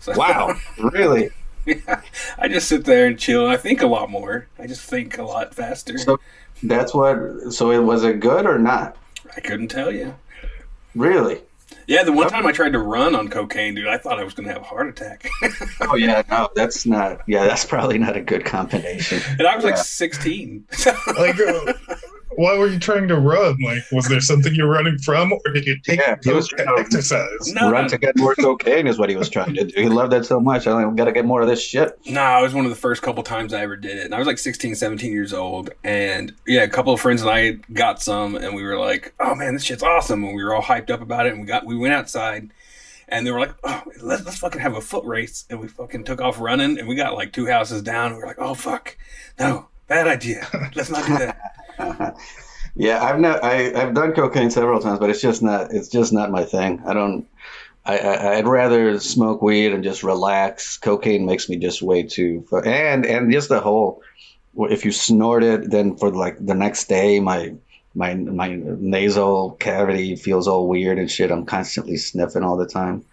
So, 0.00 0.12
Wow, 0.16 0.56
really? 0.78 1.30
yeah, 1.64 2.00
I 2.36 2.48
just 2.48 2.66
sit 2.68 2.84
there 2.86 3.06
and 3.06 3.16
chill. 3.16 3.46
I 3.46 3.56
think 3.56 3.82
a 3.82 3.86
lot 3.86 4.10
more. 4.10 4.48
I 4.58 4.66
just 4.66 4.80
think 4.90 5.16
a 5.18 5.22
lot 5.22 5.54
faster. 5.54 5.96
So 5.96 6.18
that's 6.64 6.92
what. 6.92 7.52
So 7.52 7.70
it 7.70 7.78
was 7.78 8.02
it 8.02 8.18
good 8.18 8.46
or 8.46 8.58
not? 8.58 8.96
I 9.36 9.40
couldn't 9.40 9.68
tell 9.68 9.92
you. 9.92 10.14
Really? 10.94 11.40
Yeah, 11.86 12.04
the 12.04 12.12
one 12.12 12.28
time 12.28 12.46
I 12.46 12.52
tried 12.52 12.72
to 12.72 12.78
run 12.78 13.14
on 13.14 13.28
cocaine, 13.28 13.74
dude, 13.74 13.88
I 13.88 13.98
thought 13.98 14.20
I 14.20 14.24
was 14.24 14.34
going 14.34 14.46
to 14.46 14.52
have 14.52 14.62
a 14.62 14.64
heart 14.64 14.88
attack. 14.88 15.28
Oh 15.80 15.96
yeah, 15.96 16.22
no, 16.30 16.48
that's 16.54 16.86
not. 16.86 17.20
Yeah, 17.26 17.44
that's 17.44 17.64
probably 17.64 17.98
not 17.98 18.16
a 18.16 18.20
good 18.20 18.44
combination. 18.44 19.20
and 19.38 19.46
I 19.46 19.56
was 19.56 19.64
like 19.64 19.76
16. 19.76 20.64
Like, 21.18 21.38
uh, 21.46 21.72
why 22.36 22.56
were 22.58 22.66
you 22.68 22.78
trying 22.78 23.08
to 23.08 23.16
run? 23.18 23.56
Like, 23.62 23.82
was 23.92 24.08
there 24.08 24.20
something 24.20 24.54
you're 24.54 24.68
running 24.70 24.98
from, 24.98 25.32
or 25.32 25.52
did 25.52 25.66
you 25.66 25.76
take 25.84 26.00
Yeah, 26.00 26.16
he 26.22 26.32
was 26.32 26.48
trying 26.48 26.66
to- 26.68 26.80
exercise? 26.80 27.52
no, 27.54 27.70
Run 27.70 27.84
no, 27.84 27.88
to 27.88 27.98
get 27.98 28.16
more 28.16 28.34
cocaine 28.34 28.86
is 28.86 28.98
what 28.98 29.10
he 29.10 29.16
was 29.16 29.28
trying 29.28 29.54
to 29.54 29.64
do. 29.64 29.80
He 29.82 29.88
loved 29.88 30.12
that 30.12 30.24
so 30.26 30.40
much. 30.40 30.66
I 30.66 30.72
like, 30.84 30.96
got 30.96 31.04
to 31.06 31.12
get 31.12 31.24
more 31.24 31.42
of 31.42 31.48
this 31.48 31.62
shit. 31.62 31.98
No, 32.06 32.38
it 32.38 32.42
was 32.42 32.54
one 32.54 32.64
of 32.64 32.70
the 32.70 32.76
first 32.76 33.02
couple 33.02 33.22
times 33.22 33.52
I 33.52 33.62
ever 33.62 33.76
did 33.76 33.98
it. 33.98 34.04
And 34.04 34.14
I 34.14 34.18
was 34.18 34.26
like 34.26 34.38
16, 34.38 34.74
17 34.74 35.12
years 35.12 35.32
old. 35.32 35.70
And 35.84 36.34
yeah, 36.46 36.62
a 36.62 36.68
couple 36.68 36.92
of 36.92 37.00
friends 37.00 37.22
and 37.22 37.30
I 37.30 37.52
got 37.72 38.02
some 38.02 38.34
and 38.36 38.54
we 38.54 38.62
were 38.62 38.78
like, 38.78 39.14
oh 39.20 39.34
man, 39.34 39.54
this 39.54 39.64
shit's 39.64 39.82
awesome. 39.82 40.24
And 40.24 40.34
we 40.34 40.42
were 40.44 40.54
all 40.54 40.62
hyped 40.62 40.90
up 40.90 41.00
about 41.00 41.26
it. 41.26 41.32
And 41.32 41.40
we 41.40 41.46
got, 41.46 41.66
we 41.66 41.76
went 41.76 41.94
outside 41.94 42.50
and 43.08 43.26
they 43.26 43.30
were 43.30 43.40
like, 43.40 43.54
oh, 43.64 43.82
let's, 44.02 44.24
let's 44.24 44.38
fucking 44.38 44.60
have 44.60 44.74
a 44.74 44.80
foot 44.80 45.04
race. 45.04 45.44
And 45.50 45.60
we 45.60 45.68
fucking 45.68 46.04
took 46.04 46.20
off 46.20 46.40
running 46.40 46.78
and 46.78 46.88
we 46.88 46.94
got 46.94 47.14
like 47.14 47.32
two 47.32 47.46
houses 47.46 47.82
down. 47.82 48.06
and 48.06 48.16
We 48.16 48.20
were 48.22 48.26
like, 48.28 48.38
oh 48.38 48.54
fuck, 48.54 48.96
no, 49.38 49.68
bad 49.92 50.08
idea. 50.08 50.46
Let's 50.74 50.90
not 50.90 51.06
do 51.06 51.18
that. 51.18 52.16
Yeah, 52.74 53.04
I've 53.04 53.20
not. 53.20 53.44
I, 53.44 53.70
I've 53.78 53.92
done 53.92 54.14
cocaine 54.14 54.50
several 54.50 54.80
times, 54.80 54.98
but 54.98 55.10
it's 55.10 55.20
just 55.20 55.42
not. 55.42 55.74
It's 55.74 55.88
just 55.88 56.10
not 56.10 56.30
my 56.30 56.44
thing. 56.44 56.82
I 56.86 56.94
don't. 56.94 57.28
I, 57.84 58.38
I'd 58.38 58.46
rather 58.46 58.98
smoke 58.98 59.42
weed 59.42 59.72
and 59.72 59.84
just 59.84 60.02
relax. 60.02 60.78
Cocaine 60.78 61.26
makes 61.26 61.50
me 61.50 61.56
just 61.56 61.82
way 61.82 62.04
too. 62.04 62.46
And 62.64 63.04
and 63.04 63.30
just 63.30 63.50
the 63.50 63.60
whole. 63.60 64.02
If 64.56 64.86
you 64.86 64.92
snort 64.92 65.44
it, 65.44 65.70
then 65.70 65.96
for 65.96 66.10
like 66.10 66.38
the 66.40 66.54
next 66.54 66.88
day, 66.88 67.20
my 67.20 67.54
my 67.94 68.14
my 68.14 68.58
nasal 68.64 69.50
cavity 69.60 70.16
feels 70.16 70.48
all 70.48 70.66
weird 70.66 70.98
and 70.98 71.10
shit. 71.10 71.30
I'm 71.30 71.44
constantly 71.44 71.98
sniffing 71.98 72.42
all 72.42 72.56
the 72.56 72.66
time. 72.66 73.04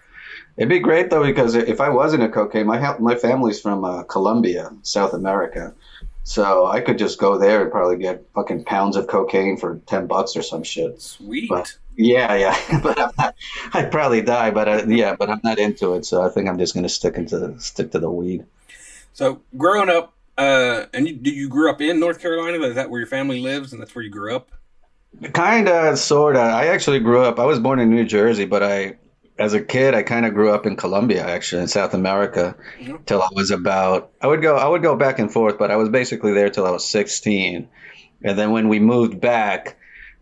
It'd 0.55 0.69
be 0.69 0.79
great 0.79 1.09
though 1.09 1.25
because 1.25 1.55
if 1.55 1.81
I 1.81 1.89
wasn't 1.89 2.23
a 2.23 2.29
cocaine, 2.29 2.65
my 2.65 2.97
my 2.99 3.15
family's 3.15 3.59
from 3.59 3.83
uh, 3.83 4.03
Colombia, 4.03 4.71
South 4.83 5.13
America, 5.13 5.73
so 6.29 6.67
I 6.67 6.79
could 6.81 6.99
just 6.99 7.17
go 7.17 7.39
there 7.39 7.63
and 7.63 7.71
probably 7.71 7.97
get 7.97 8.23
fucking 8.35 8.65
pounds 8.65 8.95
of 8.95 9.07
cocaine 9.07 9.57
for 9.57 9.81
ten 9.87 10.05
bucks 10.05 10.35
or 10.37 10.43
some 10.43 10.61
shit. 10.63 11.01
Sweet. 11.01 11.49
But- 11.49 11.75
Yeah, 11.97 12.35
yeah, 12.35 12.79
but 12.83 12.99
I'm 12.99 13.11
not, 13.17 13.35
I'd 13.73 13.91
probably 13.91 14.21
die. 14.21 14.51
But 14.51 14.67
uh, 14.69 14.83
yeah, 14.87 15.15
but 15.15 15.29
I'm 15.31 15.41
not 15.43 15.57
into 15.57 15.95
it, 15.95 16.05
so 16.05 16.21
I 16.21 16.29
think 16.29 16.47
I'm 16.47 16.59
just 16.59 16.75
gonna 16.75 16.87
stick 16.87 17.15
into 17.15 17.59
stick 17.59 17.91
to 17.93 17.99
the 17.99 18.11
weed. 18.11 18.45
So 19.13 19.41
growing 19.57 19.89
up, 19.89 20.13
uh, 20.37 20.85
and 20.93 21.07
you, 21.09 21.19
you 21.23 21.49
grew 21.49 21.69
up 21.69 21.81
in 21.81 21.99
North 21.99 22.21
Carolina? 22.21 22.59
Is 22.65 22.75
that 22.75 22.89
where 22.91 22.99
your 22.99 23.07
family 23.07 23.41
lives 23.41 23.73
and 23.73 23.81
that's 23.81 23.93
where 23.95 24.03
you 24.05 24.11
grew 24.11 24.35
up? 24.35 24.51
Kinda, 25.33 25.97
sorta. 25.97 26.39
I 26.39 26.67
actually 26.67 26.99
grew 26.99 27.23
up. 27.23 27.39
I 27.39 27.45
was 27.45 27.59
born 27.59 27.79
in 27.79 27.89
New 27.89 28.05
Jersey, 28.05 28.45
but 28.45 28.61
I, 28.63 28.95
as 29.39 29.53
a 29.53 29.61
kid, 29.61 29.95
I 29.95 30.03
kind 30.03 30.25
of 30.25 30.33
grew 30.33 30.51
up 30.51 30.65
in 30.65 30.75
Colombia, 30.75 31.25
actually, 31.25 31.61
in 31.61 31.67
South 31.69 31.93
America, 31.93 32.55
Mhm. 32.81 33.05
till 33.05 33.21
I 33.21 33.29
was 33.33 33.49
about. 33.51 34.11
I 34.21 34.27
would 34.27 34.41
go. 34.41 34.55
I 34.57 34.67
would 34.67 34.83
go 34.83 34.95
back 34.95 35.17
and 35.19 35.31
forth, 35.31 35.57
but 35.57 35.71
I 35.71 35.77
was 35.77 35.89
basically 35.89 36.33
there 36.33 36.49
till 36.49 36.65
I 36.67 36.71
was 36.71 36.85
16, 36.85 37.67
and 38.23 38.37
then 38.37 38.51
when 38.51 38.67
we 38.69 38.79
moved 38.79 39.19
back, 39.21 39.77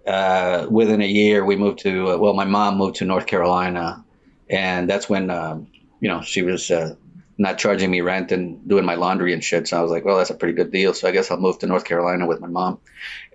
uh, 0.05 0.68
within 0.70 1.01
a 1.01 1.07
year, 1.07 1.43
we 1.43 1.55
moved 1.55 1.80
to. 1.80 2.11
Uh, 2.11 2.18
well, 2.18 2.34
my 2.34 2.45
mom 2.45 2.78
moved 2.78 2.95
to 2.97 3.05
North 3.05 3.26
Carolina, 3.26 4.05
and 4.49 4.89
that's 4.89 5.09
when, 5.09 5.30
um, 5.30 5.68
you 5.99 6.09
know, 6.09 6.22
she 6.22 6.41
was. 6.43 6.70
Uh, 6.72 6.95
not 7.39 7.59
charging 7.59 7.91
me 7.91 8.01
rent 8.01 8.32
and 8.32 8.68
doing 8.68 8.84
my 8.84 8.95
laundry 8.95 9.32
and 9.32 9.43
shit. 9.43 9.68
So 9.68 9.78
I 9.78 9.84
was 9.84 9.91
like, 9.91 10.03
well, 10.03 10.18
that's 10.18 10.32
a 10.32 10.34
pretty 10.34 10.55
good 10.55 10.72
deal. 10.72 10.91
So 10.95 11.07
I 11.07 11.11
guess 11.11 11.30
I'll 11.30 11.38
move 11.39 11.59
to 11.59 11.68
North 11.68 11.84
Carolina 11.86 12.26
with 12.26 12.39
my 12.41 12.47
mom 12.47 12.80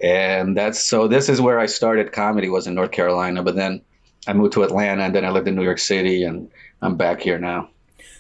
and 0.02 0.56
that's 0.56 0.84
so 0.84 1.06
this 1.06 1.28
is 1.28 1.40
where 1.40 1.60
i 1.60 1.66
started 1.66 2.10
comedy 2.10 2.48
was 2.48 2.66
in 2.66 2.74
north 2.74 2.90
carolina 2.90 3.44
but 3.44 3.54
then 3.54 3.82
i 4.26 4.32
moved 4.32 4.52
to 4.52 4.62
atlanta 4.62 5.02
and 5.02 5.14
then 5.14 5.24
i 5.24 5.30
lived 5.30 5.48
in 5.48 5.54
new 5.54 5.64
york 5.64 5.78
city 5.78 6.24
and 6.24 6.50
i'm 6.82 6.96
back 6.96 7.20
here 7.20 7.38
now 7.38 7.68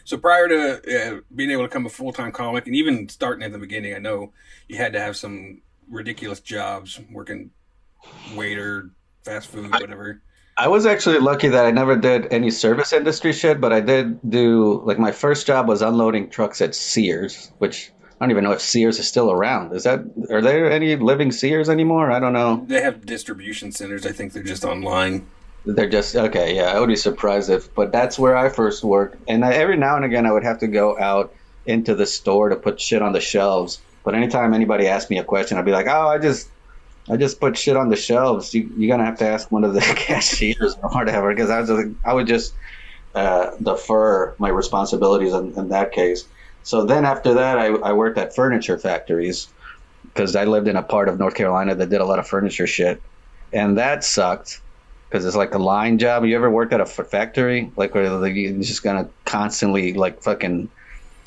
So 0.04 0.16
prior 0.18 0.48
to 0.48 0.58
uh, 0.82 1.20
being 1.34 1.50
able 1.52 1.62
to 1.62 1.68
become 1.68 1.86
a 1.86 1.88
full 1.88 2.12
time 2.12 2.32
comic, 2.32 2.66
and 2.66 2.74
even 2.74 3.08
starting 3.08 3.44
at 3.46 3.52
the 3.52 3.58
beginning, 3.58 3.94
I 3.94 3.98
know 3.98 4.32
you 4.66 4.76
had 4.76 4.92
to 4.94 5.00
have 5.00 5.14
some 5.16 5.62
ridiculous 5.88 6.40
jobs, 6.40 6.98
working 7.12 7.50
waiter, 8.34 8.90
fast 9.24 9.46
food, 9.48 9.70
whatever. 9.70 10.20
i 10.58 10.66
was 10.66 10.86
actually 10.86 11.18
lucky 11.18 11.48
that 11.48 11.64
i 11.64 11.70
never 11.70 11.94
did 11.96 12.32
any 12.32 12.50
service 12.50 12.92
industry 12.92 13.32
shit 13.32 13.60
but 13.60 13.72
i 13.72 13.80
did 13.80 14.18
do 14.28 14.82
like 14.84 14.98
my 14.98 15.12
first 15.12 15.46
job 15.46 15.68
was 15.68 15.82
unloading 15.82 16.28
trucks 16.28 16.60
at 16.60 16.74
sears 16.74 17.52
which 17.58 17.92
i 18.20 18.24
don't 18.24 18.30
even 18.32 18.44
know 18.44 18.52
if 18.52 18.60
sears 18.60 18.98
is 18.98 19.06
still 19.06 19.30
around 19.30 19.72
is 19.74 19.84
that 19.84 20.00
are 20.30 20.42
there 20.42 20.70
any 20.70 20.96
living 20.96 21.30
sears 21.32 21.68
anymore 21.70 22.10
i 22.10 22.18
don't 22.18 22.34
know 22.34 22.64
They 22.66 22.82
have 22.82 23.06
distribution 23.06 23.70
centers. 23.72 24.04
I 24.04 24.12
think 24.12 24.32
they're 24.32 24.42
just 24.54 24.64
online. 24.64 25.26
They're 25.64 25.88
just 25.88 26.16
okay. 26.16 26.56
Yeah, 26.56 26.72
I 26.72 26.80
would 26.80 26.88
be 26.88 26.96
surprised 26.96 27.50
if, 27.50 27.72
but 27.74 27.92
that's 27.92 28.18
where 28.18 28.36
I 28.36 28.48
first 28.48 28.82
worked. 28.82 29.16
And 29.28 29.44
I, 29.44 29.52
every 29.54 29.76
now 29.76 29.96
and 29.96 30.04
again, 30.04 30.26
I 30.26 30.32
would 30.32 30.44
have 30.44 30.58
to 30.60 30.66
go 30.66 30.98
out 30.98 31.34
into 31.64 31.94
the 31.94 32.06
store 32.06 32.48
to 32.48 32.56
put 32.56 32.80
shit 32.80 33.02
on 33.02 33.12
the 33.12 33.20
shelves. 33.20 33.80
But 34.04 34.14
anytime 34.14 34.54
anybody 34.54 34.88
asked 34.88 35.10
me 35.10 35.18
a 35.18 35.24
question, 35.24 35.58
I'd 35.58 35.64
be 35.64 35.70
like, 35.70 35.86
"Oh, 35.86 36.08
I 36.08 36.18
just 36.18 36.50
I 37.10 37.16
just 37.16 37.40
put 37.40 37.56
shit 37.56 37.76
on 37.76 37.88
the 37.88 37.96
shelves. 37.96 38.54
You, 38.54 38.70
you're 38.76 38.96
gonna 38.96 39.04
have 39.08 39.18
to 39.18 39.26
ask 39.26 39.50
one 39.50 39.64
of 39.64 39.74
the 39.74 39.80
cashiers 39.96 40.76
or 40.82 40.90
whatever, 40.90 41.32
because 41.34 41.50
I 41.50 41.60
was 41.60 41.70
I 42.04 42.14
would 42.14 42.26
just 42.26 42.54
uh, 43.14 43.50
defer 43.62 44.34
my 44.38 44.48
responsibilities 44.48 45.32
in, 45.32 45.54
in 45.56 45.68
that 45.68 45.92
case. 45.92 46.24
So 46.62 46.86
then 46.86 47.04
after 47.04 47.34
that, 47.34 47.58
I, 47.58 47.66
I 47.66 47.92
worked 47.92 48.18
at 48.18 48.34
furniture 48.34 48.78
factories 48.78 49.52
because 50.04 50.36
I 50.36 50.44
lived 50.44 50.68
in 50.68 50.76
a 50.76 50.82
part 50.82 51.08
of 51.08 51.18
North 51.18 51.34
Carolina 51.34 51.74
that 51.74 51.90
did 51.90 52.00
a 52.00 52.04
lot 52.04 52.18
of 52.18 52.26
furniture 52.26 52.66
shit, 52.66 53.02
and 53.52 53.78
that 53.78 54.04
sucked 54.04 54.61
because 55.12 55.26
it's 55.26 55.36
like 55.36 55.52
a 55.54 55.58
line 55.58 55.98
job. 55.98 56.24
You 56.24 56.34
ever 56.36 56.50
worked 56.50 56.72
at 56.72 56.80
a 56.80 56.84
f- 56.84 57.06
factory 57.10 57.70
like 57.76 57.94
where 57.94 58.08
like, 58.08 58.34
you're 58.34 58.52
just 58.62 58.82
gonna 58.82 59.10
constantly 59.26 59.92
like 59.92 60.22
fucking 60.22 60.70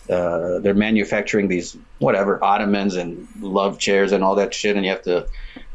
uh, 0.10 0.60
they're 0.60 0.74
manufacturing 0.74 1.48
these 1.48 1.78
whatever 2.00 2.44
ottomans 2.44 2.96
and 2.96 3.28
love 3.40 3.78
chairs 3.78 4.12
and 4.12 4.24
all 4.24 4.36
that 4.36 4.54
shit, 4.56 4.76
and 4.76 4.86
you 4.86 4.92
have 4.92 5.04
to 5.04 5.28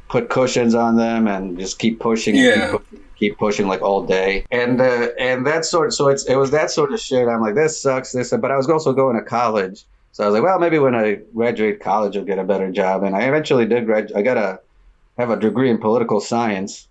put 0.09 0.29
cushions 0.29 0.75
on 0.75 0.97
them 0.97 1.29
and 1.29 1.57
just 1.59 1.79
keep 1.79 2.01
pushing. 2.01 2.37
and 2.37 2.45
Yeah. 2.45 2.71
keep, 2.73 2.81
pu- 2.91 2.99
keep 3.17 3.39
pushing 3.39 3.69
like 3.69 3.81
all 3.83 4.05
day, 4.05 4.45
and 4.51 4.81
uh, 4.81 5.09
and 5.19 5.47
that 5.47 5.65
sort. 5.65 5.93
So 5.93 6.09
it's 6.09 6.25
it 6.27 6.35
was 6.35 6.51
that 6.51 6.71
sort 6.73 6.93
of 6.93 6.99
shit. 7.01 7.29
I'm 7.29 7.41
like, 7.41 7.55
this 7.55 7.81
sucks. 7.81 8.11
This, 8.13 8.31
but 8.33 8.51
I 8.51 8.57
was 8.57 8.69
also 8.69 8.93
going 8.93 9.17
to 9.17 9.23
college, 9.23 9.85
so 10.13 10.25
I 10.25 10.27
was 10.27 10.35
like, 10.35 10.43
well, 10.43 10.59
maybe 10.59 10.79
when 10.81 10.95
I 10.97 11.19
graduate 11.35 11.81
college, 11.81 12.17
I'll 12.17 12.25
get 12.25 12.39
a 12.41 12.45
better 12.45 12.71
job. 12.73 13.05
And 13.05 13.15
I 13.15 13.23
eventually 13.23 13.67
did 13.67 13.87
graduate. 13.87 14.17
I 14.17 14.23
got 14.23 14.37
a 14.37 14.61
have 15.19 15.31
a 15.31 15.37
degree 15.37 15.71
in 15.71 15.79
political 15.79 16.21
science. 16.21 16.89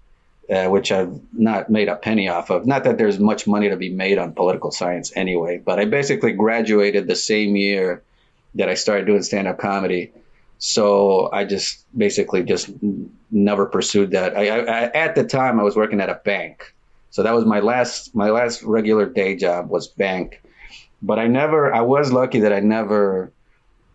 Uh, 0.50 0.68
which 0.68 0.92
I've 0.92 1.22
not 1.32 1.70
made 1.70 1.90
a 1.90 1.96
penny 1.96 2.28
off 2.28 2.50
of. 2.50 2.66
Not 2.66 2.86
that 2.86 2.98
there's 2.98 3.20
much 3.20 3.46
money 3.46 3.70
to 3.70 3.76
be 3.76 3.92
made 3.92 4.18
on 4.18 4.34
political 4.34 4.72
science 4.72 5.12
anyway, 5.16 5.62
but 5.64 5.80
I 5.80 5.86
basically 5.86 6.32
graduated 6.32 7.06
the 7.06 7.16
same 7.16 7.56
year 7.56 8.02
that 8.56 8.68
I 8.68 8.74
started 8.74 9.06
doing 9.06 9.22
stand 9.22 9.48
up 9.48 9.60
comedy. 9.60 10.12
So 10.58 11.30
I 11.32 11.46
just 11.46 11.86
basically 11.96 12.42
just 12.42 12.68
never 13.30 13.68
pursued 13.68 14.12
that. 14.12 14.36
I, 14.36 14.48
I, 14.48 14.84
at 14.86 15.14
the 15.14 15.24
time, 15.24 15.60
I 15.60 15.64
was 15.64 15.76
working 15.76 16.02
at 16.02 16.10
a 16.10 16.16
bank, 16.16 16.74
so 17.12 17.22
that 17.22 17.36
was 17.36 17.46
my 17.46 17.60
last 17.60 18.16
my 18.16 18.32
last 18.32 18.64
regular 18.64 19.06
day 19.06 19.36
job 19.36 19.70
was 19.70 19.88
bank. 19.88 20.42
But 21.00 21.20
I 21.20 21.28
never. 21.28 21.72
I 21.72 21.82
was 21.82 22.12
lucky 22.12 22.40
that 22.40 22.54
I 22.54 22.60
never 22.60 23.32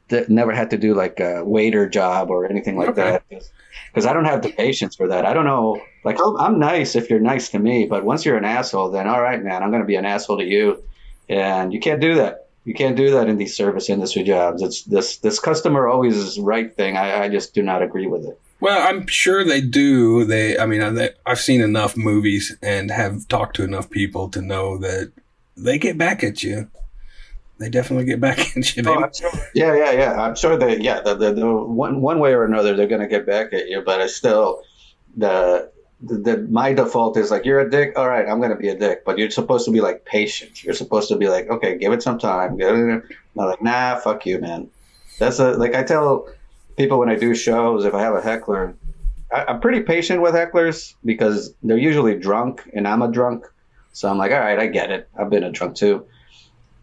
that 0.09 0.29
never 0.29 0.53
had 0.53 0.71
to 0.71 0.77
do 0.79 0.95
like 0.95 1.19
a 1.21 1.45
waiter 1.45 1.89
job 1.89 2.31
or 2.31 2.45
anything 2.47 2.77
like 2.77 2.91
Okay. 2.91 3.19
that 3.31 3.45
because 3.93 4.07
I 4.07 4.13
don't 4.13 4.25
have 4.27 4.43
the 4.43 4.53
patience 4.53 4.97
for 4.97 5.09
that. 5.09 5.25
I 5.25 5.33
don't 5.33 5.45
know. 5.47 5.81
Like 6.05 6.19
I'm, 6.25 6.37
I'm 6.37 6.59
nice 6.59 6.95
if 6.97 7.09
you're 7.09 7.21
nice 7.21 7.49
to 7.51 7.59
me, 7.59 7.87
but 7.87 8.05
once 8.05 8.25
you're 8.25 8.37
an 8.37 8.45
asshole, 8.45 8.91
then 8.91 9.07
all 9.09 9.23
right, 9.23 9.43
man, 9.43 9.63
I'm 9.63 9.71
gonna 9.71 9.85
be 9.85 9.97
an 9.97 10.05
asshole 10.05 10.39
to 10.39 10.45
you, 10.45 10.83
and 11.29 11.73
you 11.73 11.81
can't 11.81 12.01
do 12.01 12.17
that. 12.17 12.49
You 12.65 12.75
can't 12.75 12.97
do 12.97 13.11
that 13.13 13.29
in 13.29 13.37
these 13.37 13.55
service 13.57 13.91
industry 13.91 14.23
jobs. 14.23 14.63
It's 14.63 14.83
this 14.85 15.19
this 15.19 15.39
customer 15.39 15.87
always 15.87 16.17
is 16.17 16.39
right 16.39 16.75
thing. 16.75 16.97
I, 16.97 17.25
I 17.25 17.29
just 17.29 17.55
do 17.55 17.63
not 17.63 17.83
agree 17.83 18.07
with 18.07 18.25
it. 18.25 18.41
Well, 18.61 18.87
I'm 18.89 19.07
sure 19.07 19.45
they 19.45 19.61
do. 19.61 20.25
They, 20.25 20.59
I 20.59 20.65
mean, 20.65 20.81
I, 20.83 21.11
I've 21.27 21.41
seen 21.41 21.61
enough 21.61 21.97
movies 21.99 22.57
and 22.63 22.91
have 22.91 23.29
talked 23.29 23.57
to 23.57 23.65
enough 23.65 23.91
people 23.91 24.31
to 24.31 24.41
know 24.41 24.79
that 24.79 25.13
they 25.57 25.77
get 25.79 25.99
back 25.99 26.25
at 26.25 26.43
you. 26.43 26.71
They 27.59 27.69
definitely 27.69 28.05
get 28.05 28.21
back 28.21 28.39
at 28.57 28.77
you. 28.77 28.83
Oh, 28.87 29.09
sure. 29.13 29.31
Yeah, 29.55 29.77
yeah, 29.77 29.93
yeah. 29.93 30.21
I'm 30.21 30.35
sure 30.35 30.57
they, 30.57 30.81
yeah, 30.81 31.01
the, 31.01 31.15
the, 31.15 31.33
the 31.33 31.47
one 31.47 32.01
one 32.01 32.19
way 32.19 32.33
or 32.35 32.45
another, 32.45 32.75
they're 32.75 32.89
gonna 32.89 33.09
get 33.09 33.27
back 33.27 33.53
at 33.53 33.69
you. 33.69 33.83
But 33.83 34.01
I 34.01 34.07
still, 34.09 34.63
the, 35.17 35.71
the, 36.03 36.17
the 36.17 36.39
my 36.51 36.73
default 36.73 37.17
is 37.17 37.31
like, 37.31 37.45
you're 37.45 37.61
a 37.61 37.71
dick. 37.71 37.97
All 37.97 38.09
right, 38.09 38.29
I'm 38.29 38.41
gonna 38.41 38.57
be 38.57 38.69
a 38.69 38.77
dick. 38.77 39.05
But 39.05 39.19
you're 39.19 39.31
supposed 39.31 39.67
to 39.67 39.71
be 39.71 39.81
like 39.81 40.05
patient. 40.05 40.65
You're 40.65 40.75
supposed 40.75 41.09
to 41.09 41.17
be 41.17 41.29
like, 41.29 41.49
okay, 41.49 41.79
give 41.79 41.93
it 41.93 42.03
some 42.03 42.19
time. 42.19 42.57
Get 42.57 42.75
it. 42.75 43.03
I'm 43.39 43.47
like, 43.47 43.63
nah, 43.63 43.97
fuck 43.97 44.27
you, 44.27 44.41
man. 44.41 44.69
That's 45.19 45.39
a 45.39 45.53
like 45.53 45.75
I 45.75 45.85
tell 45.85 46.29
people 46.77 46.99
when 46.99 47.09
I 47.09 47.15
do 47.15 47.37
shows 47.37 47.85
if 47.85 47.95
I 47.95 48.01
have 48.01 48.17
a 48.17 48.21
heckler, 48.21 48.75
I'm 49.33 49.61
pretty 49.61 49.83
patient 49.83 50.21
with 50.21 50.35
hecklers 50.35 50.95
because 51.05 51.55
they're 51.63 51.79
usually 51.79 52.19
drunk 52.19 52.69
and 52.75 52.89
I'm 52.89 53.03
a 53.03 53.11
drunk. 53.11 53.47
So 53.93 54.11
I'm 54.11 54.19
like, 54.19 54.33
all 54.33 54.41
right, 54.41 54.59
I 54.59 54.67
get 54.67 54.91
it. 54.91 55.09
I've 55.17 55.31
been 55.31 55.45
a 55.45 55.53
drunk 55.53 55.77
too 55.77 56.05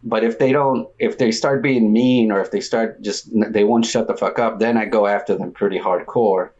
but 0.02 0.24
if 0.24 0.38
they 0.38 0.52
don't 0.52 0.88
if 0.98 1.18
they 1.18 1.30
start 1.30 1.62
being 1.62 1.92
mean 1.92 2.32
or 2.32 2.40
if 2.40 2.50
they 2.50 2.60
start 2.60 3.00
just 3.02 3.28
they 3.52 3.64
won't 3.64 3.86
shut 3.86 4.06
the 4.06 4.16
fuck 4.16 4.38
up 4.38 4.58
then 4.58 4.76
i 4.76 4.84
go 4.84 5.06
after 5.06 5.34
them 5.36 5.52
pretty 5.52 5.78
hardcore. 5.78 6.50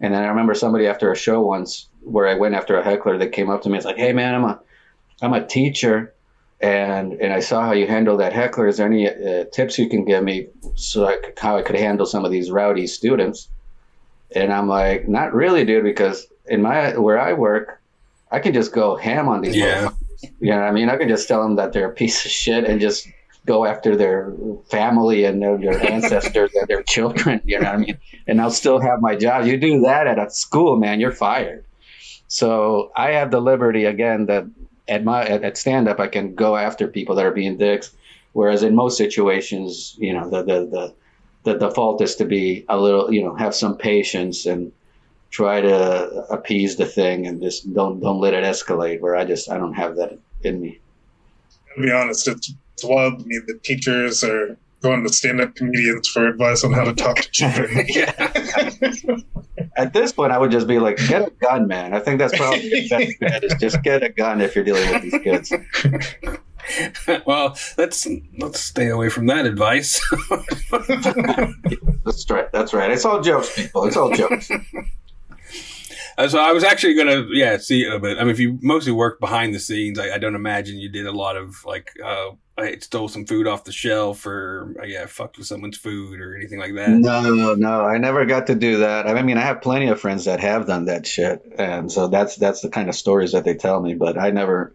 And 0.00 0.12
then 0.12 0.22
i 0.22 0.26
remember 0.26 0.54
somebody 0.54 0.86
after 0.86 1.10
a 1.10 1.16
show 1.16 1.40
once 1.40 1.88
where 2.02 2.26
i 2.26 2.34
went 2.34 2.54
after 2.54 2.78
a 2.78 2.84
heckler 2.84 3.18
that 3.18 3.28
came 3.32 3.50
up 3.50 3.62
to 3.62 3.70
me 3.70 3.76
it's 3.76 3.86
like 3.86 3.96
hey 3.96 4.12
man 4.12 4.34
i'm 4.34 4.44
a 4.44 4.60
i'm 5.22 5.32
a 5.32 5.46
teacher 5.46 6.12
and 6.60 7.12
and 7.14 7.32
i 7.32 7.40
saw 7.40 7.64
how 7.64 7.72
you 7.72 7.86
handle 7.86 8.16
that 8.18 8.32
heckler. 8.32 8.66
Is 8.66 8.76
there 8.76 8.86
any 8.86 9.08
uh, 9.08 9.44
tips 9.52 9.78
you 9.78 9.88
can 9.88 10.04
give 10.04 10.22
me 10.22 10.48
so 10.74 11.06
I 11.06 11.16
could, 11.16 11.38
how 11.38 11.56
i 11.56 11.62
could 11.62 11.76
handle 11.76 12.06
some 12.06 12.24
of 12.24 12.30
these 12.30 12.50
rowdy 12.50 12.86
students? 12.86 13.48
And 14.34 14.52
i'm 14.52 14.68
like 14.68 15.08
not 15.08 15.34
really 15.34 15.64
dude 15.64 15.84
because 15.84 16.26
in 16.46 16.62
my 16.62 16.98
where 16.98 17.20
i 17.20 17.32
work 17.32 17.80
i 18.30 18.38
can 18.38 18.52
just 18.52 18.72
go 18.72 18.96
ham 18.96 19.28
on 19.28 19.40
these 19.40 19.56
Yeah. 19.56 19.90
You 20.40 20.50
know 20.50 20.60
I 20.60 20.72
mean? 20.72 20.88
I 20.88 20.96
can 20.96 21.08
just 21.08 21.28
tell 21.28 21.42
them 21.42 21.56
that 21.56 21.72
they're 21.72 21.90
a 21.90 21.94
piece 21.94 22.24
of 22.24 22.30
shit 22.30 22.64
and 22.64 22.80
just 22.80 23.08
go 23.44 23.64
after 23.64 23.96
their 23.96 24.32
family 24.70 25.24
and 25.24 25.42
their, 25.42 25.58
their 25.58 25.90
ancestors 25.90 26.52
and 26.54 26.68
their 26.68 26.82
children. 26.82 27.40
You 27.44 27.60
know 27.60 27.66
what 27.66 27.74
I 27.74 27.78
mean? 27.78 27.98
And 28.26 28.40
I'll 28.40 28.50
still 28.50 28.80
have 28.80 29.00
my 29.00 29.16
job. 29.16 29.46
You 29.46 29.56
do 29.56 29.80
that 29.80 30.06
at 30.06 30.18
a 30.18 30.30
school, 30.30 30.76
man, 30.76 31.00
you're 31.00 31.12
fired. 31.12 31.64
So 32.28 32.92
I 32.96 33.12
have 33.12 33.30
the 33.30 33.40
liberty 33.40 33.84
again 33.84 34.26
that 34.26 34.46
at 34.88 35.04
my 35.04 35.24
at, 35.24 35.44
at 35.44 35.58
stand 35.58 35.88
up 35.88 36.00
I 36.00 36.08
can 36.08 36.34
go 36.34 36.56
after 36.56 36.88
people 36.88 37.14
that 37.16 37.26
are 37.26 37.32
being 37.32 37.58
dicks. 37.58 37.92
Whereas 38.32 38.62
in 38.62 38.74
most 38.74 38.96
situations, 38.96 39.94
you 39.98 40.14
know, 40.14 40.30
the 40.30 40.42
the 40.42 40.66
the 40.66 40.94
the 41.44 41.58
default 41.58 42.00
is 42.00 42.16
to 42.16 42.24
be 42.24 42.64
a 42.68 42.78
little, 42.78 43.12
you 43.12 43.22
know, 43.22 43.34
have 43.34 43.54
some 43.54 43.76
patience 43.76 44.46
and 44.46 44.72
try 45.32 45.60
to 45.60 46.24
appease 46.30 46.76
the 46.76 46.86
thing 46.86 47.26
and 47.26 47.42
just 47.42 47.72
don't 47.74 47.98
don't 47.98 48.20
let 48.20 48.34
it 48.34 48.44
escalate. 48.44 49.00
Where 49.00 49.16
I 49.16 49.24
just 49.24 49.50
I 49.50 49.58
don't 49.58 49.74
have 49.74 49.96
that 49.96 50.16
in 50.42 50.60
me. 50.60 50.78
To 51.74 51.82
be 51.82 51.90
honest, 51.90 52.28
it's, 52.28 52.52
it's 52.74 52.84
wild 52.84 53.18
to 53.18 53.26
me 53.26 53.40
that 53.46 53.64
teachers 53.64 54.22
are 54.22 54.56
going 54.82 55.02
to 55.04 55.12
stand-up 55.12 55.54
comedians 55.54 56.08
for 56.08 56.26
advice 56.26 56.64
on 56.64 56.72
how 56.72 56.84
to 56.84 56.92
talk 56.92 57.16
to 57.16 57.30
children. 57.30 57.70
At 59.76 59.92
this 59.92 60.12
point, 60.12 60.32
I 60.32 60.38
would 60.38 60.50
just 60.50 60.66
be 60.66 60.78
like, 60.78 60.96
get 61.08 61.28
a 61.28 61.30
gun, 61.30 61.66
man. 61.66 61.94
I 61.94 62.00
think 62.00 62.18
that's 62.18 62.36
probably 62.36 62.68
the 62.68 62.88
best 62.88 63.12
bet 63.20 63.44
is 63.44 63.54
just 63.54 63.82
get 63.82 64.02
a 64.02 64.08
gun 64.10 64.40
if 64.40 64.54
you're 64.54 64.64
dealing 64.64 64.90
with 64.92 65.02
these 65.02 65.22
kids. 65.22 65.52
well, 67.26 67.56
let's 67.78 68.06
let's 68.38 68.60
stay 68.60 68.88
away 68.88 69.08
from 69.08 69.26
that 69.26 69.46
advice. 69.46 70.00
That's 72.04 72.28
right. 72.30 72.52
That's 72.52 72.74
right. 72.74 72.90
It's 72.90 73.04
all 73.04 73.20
jokes, 73.20 73.54
people. 73.54 73.84
It's 73.84 73.96
all 73.96 74.12
jokes. 74.12 74.50
Uh, 76.18 76.28
so 76.28 76.38
I 76.38 76.52
was 76.52 76.64
actually 76.64 76.94
gonna, 76.94 77.26
yeah, 77.32 77.56
see, 77.56 77.88
uh, 77.88 77.98
but 77.98 78.18
I 78.18 78.22
mean, 78.22 78.30
if 78.30 78.38
you 78.38 78.58
mostly 78.62 78.92
work 78.92 79.20
behind 79.20 79.54
the 79.54 79.60
scenes, 79.60 79.98
I, 79.98 80.14
I 80.14 80.18
don't 80.18 80.34
imagine 80.34 80.78
you 80.78 80.88
did 80.88 81.06
a 81.06 81.12
lot 81.12 81.36
of 81.36 81.64
like, 81.64 81.90
uh, 82.04 82.30
I 82.58 82.76
stole 82.78 83.08
some 83.08 83.24
food 83.24 83.46
off 83.46 83.64
the 83.64 83.72
shelf, 83.72 84.26
or 84.26 84.74
uh, 84.78 84.84
yeah, 84.84 85.06
fucked 85.06 85.38
with 85.38 85.46
someone's 85.46 85.78
food, 85.78 86.20
or 86.20 86.36
anything 86.36 86.58
like 86.58 86.74
that. 86.74 86.90
No, 86.90 87.54
no, 87.54 87.80
I 87.80 87.96
never 87.96 88.26
got 88.26 88.48
to 88.48 88.54
do 88.54 88.78
that. 88.78 89.06
I 89.06 89.22
mean, 89.22 89.38
I 89.38 89.40
have 89.40 89.62
plenty 89.62 89.88
of 89.88 90.00
friends 90.00 90.26
that 90.26 90.40
have 90.40 90.66
done 90.66 90.84
that 90.84 91.06
shit, 91.06 91.42
and 91.58 91.90
so 91.90 92.08
that's 92.08 92.36
that's 92.36 92.60
the 92.60 92.68
kind 92.68 92.90
of 92.90 92.94
stories 92.94 93.32
that 93.32 93.44
they 93.44 93.54
tell 93.54 93.80
me. 93.80 93.94
But 93.94 94.18
I 94.18 94.30
never, 94.30 94.74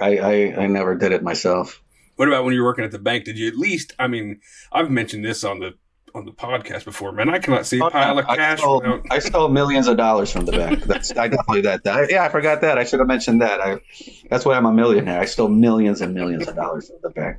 I 0.00 0.18
I, 0.18 0.62
I 0.62 0.66
never 0.66 0.96
did 0.96 1.12
it 1.12 1.22
myself. 1.22 1.80
What 2.16 2.26
about 2.26 2.44
when 2.44 2.52
you 2.52 2.62
were 2.62 2.68
working 2.68 2.84
at 2.84 2.90
the 2.90 2.98
bank? 2.98 3.24
Did 3.24 3.38
you 3.38 3.46
at 3.46 3.56
least? 3.56 3.92
I 3.96 4.08
mean, 4.08 4.40
I've 4.72 4.90
mentioned 4.90 5.24
this 5.24 5.44
on 5.44 5.60
the 5.60 5.74
on 6.14 6.24
the 6.24 6.32
podcast 6.32 6.84
before, 6.84 7.10
man. 7.10 7.28
I 7.28 7.40
cannot 7.40 7.66
see 7.66 7.80
oh, 7.80 7.88
a 7.88 7.90
pile 7.90 8.18
of 8.20 8.26
I 8.28 8.36
cash. 8.36 8.60
stole, 8.60 8.80
without- 8.80 9.02
I 9.10 9.18
stole 9.18 9.48
millions 9.48 9.88
of 9.88 9.96
dollars 9.96 10.30
from 10.30 10.44
the 10.44 10.52
bank. 10.52 10.82
That's 10.86 11.10
I 11.10 11.26
definitely 11.26 11.62
that. 11.62 11.82
that 11.84 12.10
yeah, 12.10 12.22
I 12.22 12.28
forgot 12.28 12.60
that. 12.60 12.78
I 12.78 12.84
should 12.84 13.00
have 13.00 13.08
mentioned 13.08 13.42
that. 13.42 13.60
I, 13.60 13.80
that's 14.30 14.44
why 14.44 14.54
I'm 14.54 14.64
a 14.66 14.72
millionaire. 14.72 15.20
I 15.20 15.24
stole 15.24 15.48
millions 15.48 16.00
and 16.00 16.14
millions 16.14 16.46
of 16.46 16.54
dollars 16.54 16.88
from 16.88 16.98
the 17.02 17.10
bank. 17.10 17.38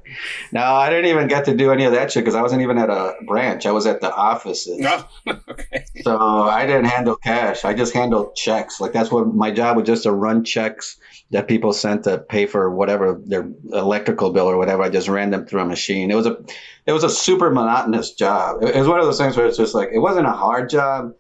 Now 0.52 0.76
I 0.76 0.90
didn't 0.90 1.06
even 1.06 1.28
get 1.28 1.46
to 1.46 1.56
do 1.56 1.72
any 1.72 1.86
of 1.86 1.94
that 1.94 2.12
shit 2.12 2.24
because 2.24 2.36
I 2.36 2.42
wasn't 2.42 2.64
even 2.64 2.78
at 2.78 2.90
a 2.90 3.16
branch. 3.26 3.66
I 3.66 3.72
was 3.72 3.86
at 3.86 4.02
the 4.02 4.14
offices. 4.14 4.78
No, 4.78 5.06
oh, 5.28 5.40
okay. 5.50 5.86
So 6.02 6.18
I 6.44 6.66
didn't 6.66 6.86
handle 6.86 7.16
cash. 7.16 7.64
I 7.64 7.74
just 7.74 7.94
handled 7.94 8.36
checks. 8.36 8.82
Like 8.82 8.92
that's 8.92 9.10
what 9.10 9.34
my 9.34 9.52
job 9.52 9.78
was 9.78 9.86
just 9.86 10.04
to 10.04 10.12
run 10.12 10.44
checks 10.44 10.98
that 11.32 11.48
people 11.48 11.74
sent 11.74 12.04
to 12.04 12.18
pay 12.18 12.46
for 12.46 12.70
whatever 12.70 13.20
their 13.26 13.50
electrical 13.74 14.32
bill 14.32 14.48
or 14.48 14.58
whatever. 14.58 14.84
I 14.84 14.90
just 14.90 15.08
ran 15.08 15.32
them 15.32 15.46
through 15.46 15.62
a 15.62 15.66
machine. 15.66 16.12
It 16.12 16.16
was 16.16 16.28
a 16.28 16.38
it 16.86 16.94
was 16.94 17.04
a 17.04 17.10
super 17.10 17.50
monotonous 17.50 18.14
job. 18.14 18.64
It 18.64 18.76
was 18.76 18.88
one 18.88 19.00
of 19.00 19.06
those 19.06 19.18
things 19.18 19.36
where 19.36 19.46
it's 19.46 19.58
just 19.58 19.74
like 19.74 19.90
it 19.92 20.00
wasn't 20.00 20.28
a 20.28 20.32
hard 20.32 20.70
job, 20.70 21.14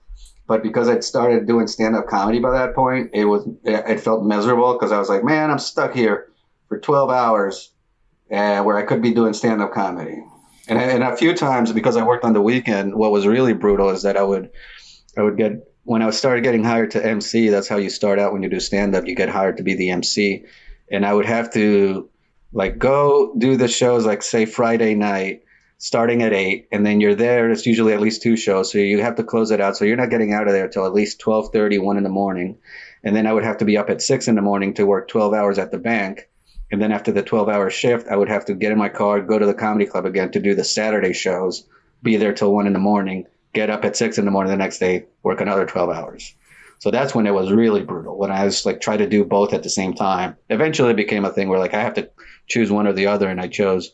but 0.48 0.62
because 0.62 0.88
I'd 0.88 1.04
started 1.04 1.48
doing 1.48 1.68
stand 1.68 1.96
up 1.96 2.08
comedy 2.08 2.40
by 2.40 2.52
that 2.52 2.76
point, 2.76 3.12
it 3.14 3.26
was 3.26 3.48
it 3.64 4.00
felt 4.00 4.24
miserable 4.24 4.74
because 4.74 4.92
I 4.92 5.00
was 5.00 5.10
like, 5.10 5.24
man, 5.24 5.50
I'm 5.50 5.60
stuck 5.60 5.94
here 5.94 6.32
for 6.68 6.80
12 6.80 7.10
hours, 7.10 7.72
uh, 8.32 8.62
where 8.64 8.78
I 8.78 8.84
could 8.84 9.02
be 9.02 9.14
doing 9.14 9.34
stand 9.34 9.62
up 9.62 9.74
comedy. 9.74 10.24
And, 10.68 10.80
and 10.80 11.04
a 11.04 11.16
few 11.16 11.36
times 11.36 11.72
because 11.72 11.96
I 11.96 12.04
worked 12.04 12.26
on 12.26 12.34
the 12.34 12.42
weekend, 12.42 12.96
what 12.96 13.12
was 13.12 13.28
really 13.28 13.54
brutal 13.54 13.90
is 13.90 14.02
that 14.04 14.18
I 14.18 14.24
would 14.24 14.50
I 15.18 15.22
would 15.22 15.38
get 15.38 15.75
when 15.86 16.02
I 16.02 16.10
started 16.10 16.44
getting 16.44 16.64
hired 16.64 16.92
to 16.92 17.06
MC. 17.06 17.50
That's 17.50 17.68
how 17.68 17.78
you 17.78 17.90
start 17.90 18.20
out 18.20 18.34
when 18.34 18.44
you 18.44 18.50
do 18.50 18.60
stand 18.60 18.96
up. 18.96 19.08
You 19.08 19.16
get 19.16 19.30
hired 19.30 19.58
to 19.58 19.64
be 19.64 19.76
the 19.76 19.92
MC, 19.92 20.44
and 20.92 21.06
I 21.06 21.14
would 21.14 21.26
have 21.26 21.54
to 21.54 22.10
like 22.52 22.78
go 22.78 23.34
do 23.38 23.56
the 23.56 23.68
shows 23.68 24.06
like 24.06 24.24
say 24.24 24.46
Friday 24.46 24.96
night, 24.96 25.44
starting 25.78 26.24
at 26.24 26.34
eight, 26.34 26.68
and 26.72 26.86
then 26.86 27.00
you're 27.00 27.16
there. 27.16 27.50
It's 27.52 27.66
usually 27.66 27.94
at 27.94 28.02
least 28.02 28.24
two 28.24 28.36
shows, 28.36 28.72
so 28.72 28.80
you 28.80 29.02
have 29.02 29.16
to 29.16 29.24
close 29.24 29.52
it 29.52 29.62
out. 29.62 29.78
So 29.78 29.86
you're 29.86 29.96
not 29.96 30.10
getting 30.10 30.34
out 30.34 30.48
of 30.48 30.54
there 30.54 30.68
till 30.68 30.86
at 30.86 30.94
least 30.94 31.22
12:30, 31.22 31.80
1 31.80 31.98
in 31.98 32.04
the 32.04 32.10
morning, 32.10 32.58
and 33.04 33.16
then 33.16 33.28
I 33.28 33.34
would 33.34 33.46
have 33.46 33.60
to 33.60 33.66
be 33.66 33.78
up 33.78 33.90
at 33.90 34.02
six 34.02 34.28
in 34.28 34.36
the 34.36 34.42
morning 34.42 34.74
to 34.74 34.86
work 34.86 35.08
12 35.08 35.34
hours 35.34 35.60
at 35.60 35.72
the 35.72 35.78
bank. 35.78 36.28
And 36.72 36.82
then 36.82 36.92
after 36.92 37.12
the 37.12 37.22
12 37.22 37.48
hour 37.48 37.70
shift, 37.70 38.08
I 38.08 38.16
would 38.16 38.28
have 38.28 38.46
to 38.46 38.56
get 38.56 38.72
in 38.72 38.78
my 38.80 38.90
car, 38.90 39.22
go 39.22 39.38
to 39.38 39.46
the 39.46 39.54
comedy 39.54 39.86
club 39.86 40.08
again 40.08 40.32
to 40.32 40.40
do 40.40 40.56
the 40.56 40.64
Saturday 40.64 41.14
shows, 41.14 41.68
be 42.02 42.18
there 42.18 42.34
till 42.34 42.52
one 42.52 42.66
in 42.66 42.74
the 42.74 42.80
morning, 42.80 43.28
get 43.56 43.72
up 43.72 43.84
at 43.86 43.96
six 43.96 44.20
in 44.20 44.26
the 44.26 44.32
morning 44.32 44.52
the 44.52 44.58
next 44.58 44.78
day, 44.78 45.06
work 45.24 45.42
another 45.42 45.66
12 45.66 45.90
hours. 45.90 46.36
So 46.80 46.92
that's 46.92 47.16
when 47.16 47.26
it 47.26 47.34
was 47.34 47.52
really 47.52 47.82
brutal. 47.82 48.18
When 48.18 48.30
I 48.30 48.44
was 48.44 48.66
like 48.66 48.82
trying 48.82 49.00
to 49.00 49.08
do 49.08 49.24
both 49.24 49.54
at 49.54 49.64
the 49.64 49.70
same 49.70 49.94
time. 49.94 50.36
Eventually 50.50 50.92
it 50.92 50.98
became 50.98 51.26
a 51.26 51.32
thing 51.32 51.50
where 51.50 51.58
like 51.58 51.74
I 51.74 51.82
have 51.82 51.96
to 51.96 52.12
choose 52.48 52.70
one 52.70 52.86
or 52.86 52.94
the 52.94 53.08
other 53.08 53.28
and 53.28 53.42
I 53.42 53.48
chose 53.48 53.92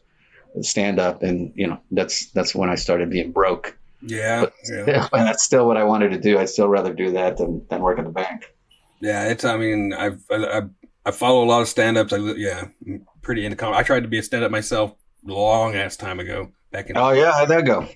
stand 0.61 0.99
up 0.99 1.23
and 1.23 1.53
you 1.55 1.65
know 1.65 1.79
that's 1.91 2.29
that's 2.31 2.53
when 2.53 2.69
I 2.69 2.75
started 2.75 3.09
being 3.09 3.31
broke. 3.31 3.77
Yeah, 4.01 4.41
But 4.41 4.53
yeah, 4.67 5.07
and 5.13 5.27
that's 5.27 5.43
still 5.43 5.67
what 5.67 5.77
I 5.77 5.83
wanted 5.83 6.09
to 6.09 6.19
do. 6.19 6.39
I'd 6.39 6.49
still 6.49 6.67
rather 6.67 6.91
do 6.91 7.11
that 7.11 7.37
than, 7.37 7.65
than 7.69 7.81
work 7.81 7.99
at 7.99 8.05
the 8.05 8.11
bank. 8.11 8.51
yeah. 8.99 9.29
It's. 9.29 9.45
I 9.45 9.57
mean, 9.57 9.93
I've 9.93 10.23
I, 10.31 10.63
I, 11.05 11.11
follow 11.11 11.43
a 11.43 11.45
lot 11.45 11.61
of 11.61 11.67
stand-ups. 11.67 12.11
I 12.11 12.17
yeah, 12.17 12.65
I'm 12.85 13.05
pretty 13.21 13.45
into 13.45 13.57
comedy. 13.57 13.79
I 13.79 13.83
tried 13.83 14.01
to 14.01 14.07
be 14.07 14.17
a 14.17 14.23
stand-up 14.23 14.49
myself 14.49 14.95
long 15.23 15.75
ass 15.75 15.97
time 15.97 16.19
ago. 16.19 16.51
Back 16.71 16.89
in, 16.89 16.97
Oh 16.97 17.11
yeah, 17.11 17.31
how'd 17.33 17.49
that 17.49 17.65
go? 17.65 17.87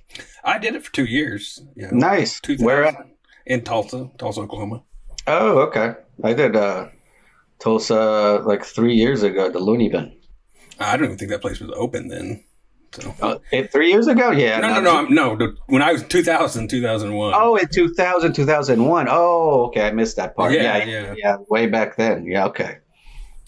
I 0.44 0.58
did 0.60 0.76
it 0.76 0.84
for 0.86 0.92
two 0.94 1.06
years. 1.06 1.62
Yeah, 1.76 1.90
Nice. 1.92 2.42
Where 2.60 2.86
at? 2.86 2.96
in 3.46 3.62
Tulsa, 3.64 4.10
Tulsa, 4.18 4.42
Oklahoma. 4.42 4.84
Oh, 5.28 5.60
okay. 5.68 5.94
I 6.24 6.34
did 6.34 6.56
uh 6.56 6.88
Tulsa 7.60 8.42
like 8.46 8.64
three 8.66 8.96
years 8.96 9.24
ago, 9.24 9.50
the 9.50 9.60
Loony 9.60 9.90
Bin. 9.90 10.16
I 10.80 10.98
don't 10.98 11.06
even 11.06 11.18
think 11.18 11.32
that 11.32 11.42
place 11.42 11.60
was 11.60 11.72
open 11.76 12.10
then. 12.10 12.44
So. 12.92 13.42
Eh, 13.52 13.68
three 13.68 13.90
years 13.92 14.08
ago? 14.08 14.32
Yeah. 14.32 14.60
no, 14.60 14.76
no, 14.76 14.80
no, 14.82 14.96
I'm- 14.96 15.14
no. 15.38 15.54
When 15.68 15.82
I 15.82 15.92
was 15.92 16.04
2000, 16.04 16.70
2001. 16.70 17.34
Oh, 17.36 17.56
in 17.58 17.68
2000, 17.68 18.34
2001. 18.34 19.08
Oh, 19.10 19.66
okay. 19.68 19.88
I 19.88 19.92
missed 19.92 20.16
that 20.16 20.36
part. 20.36 20.54
Yeah, 20.54 20.78
Yeah, 20.78 20.86
yeah. 20.86 21.14
yeah. 21.18 21.36
way 21.50 21.68
back 21.68 21.98
then. 21.98 22.26
Yeah, 22.26 22.46
okay. 22.48 22.78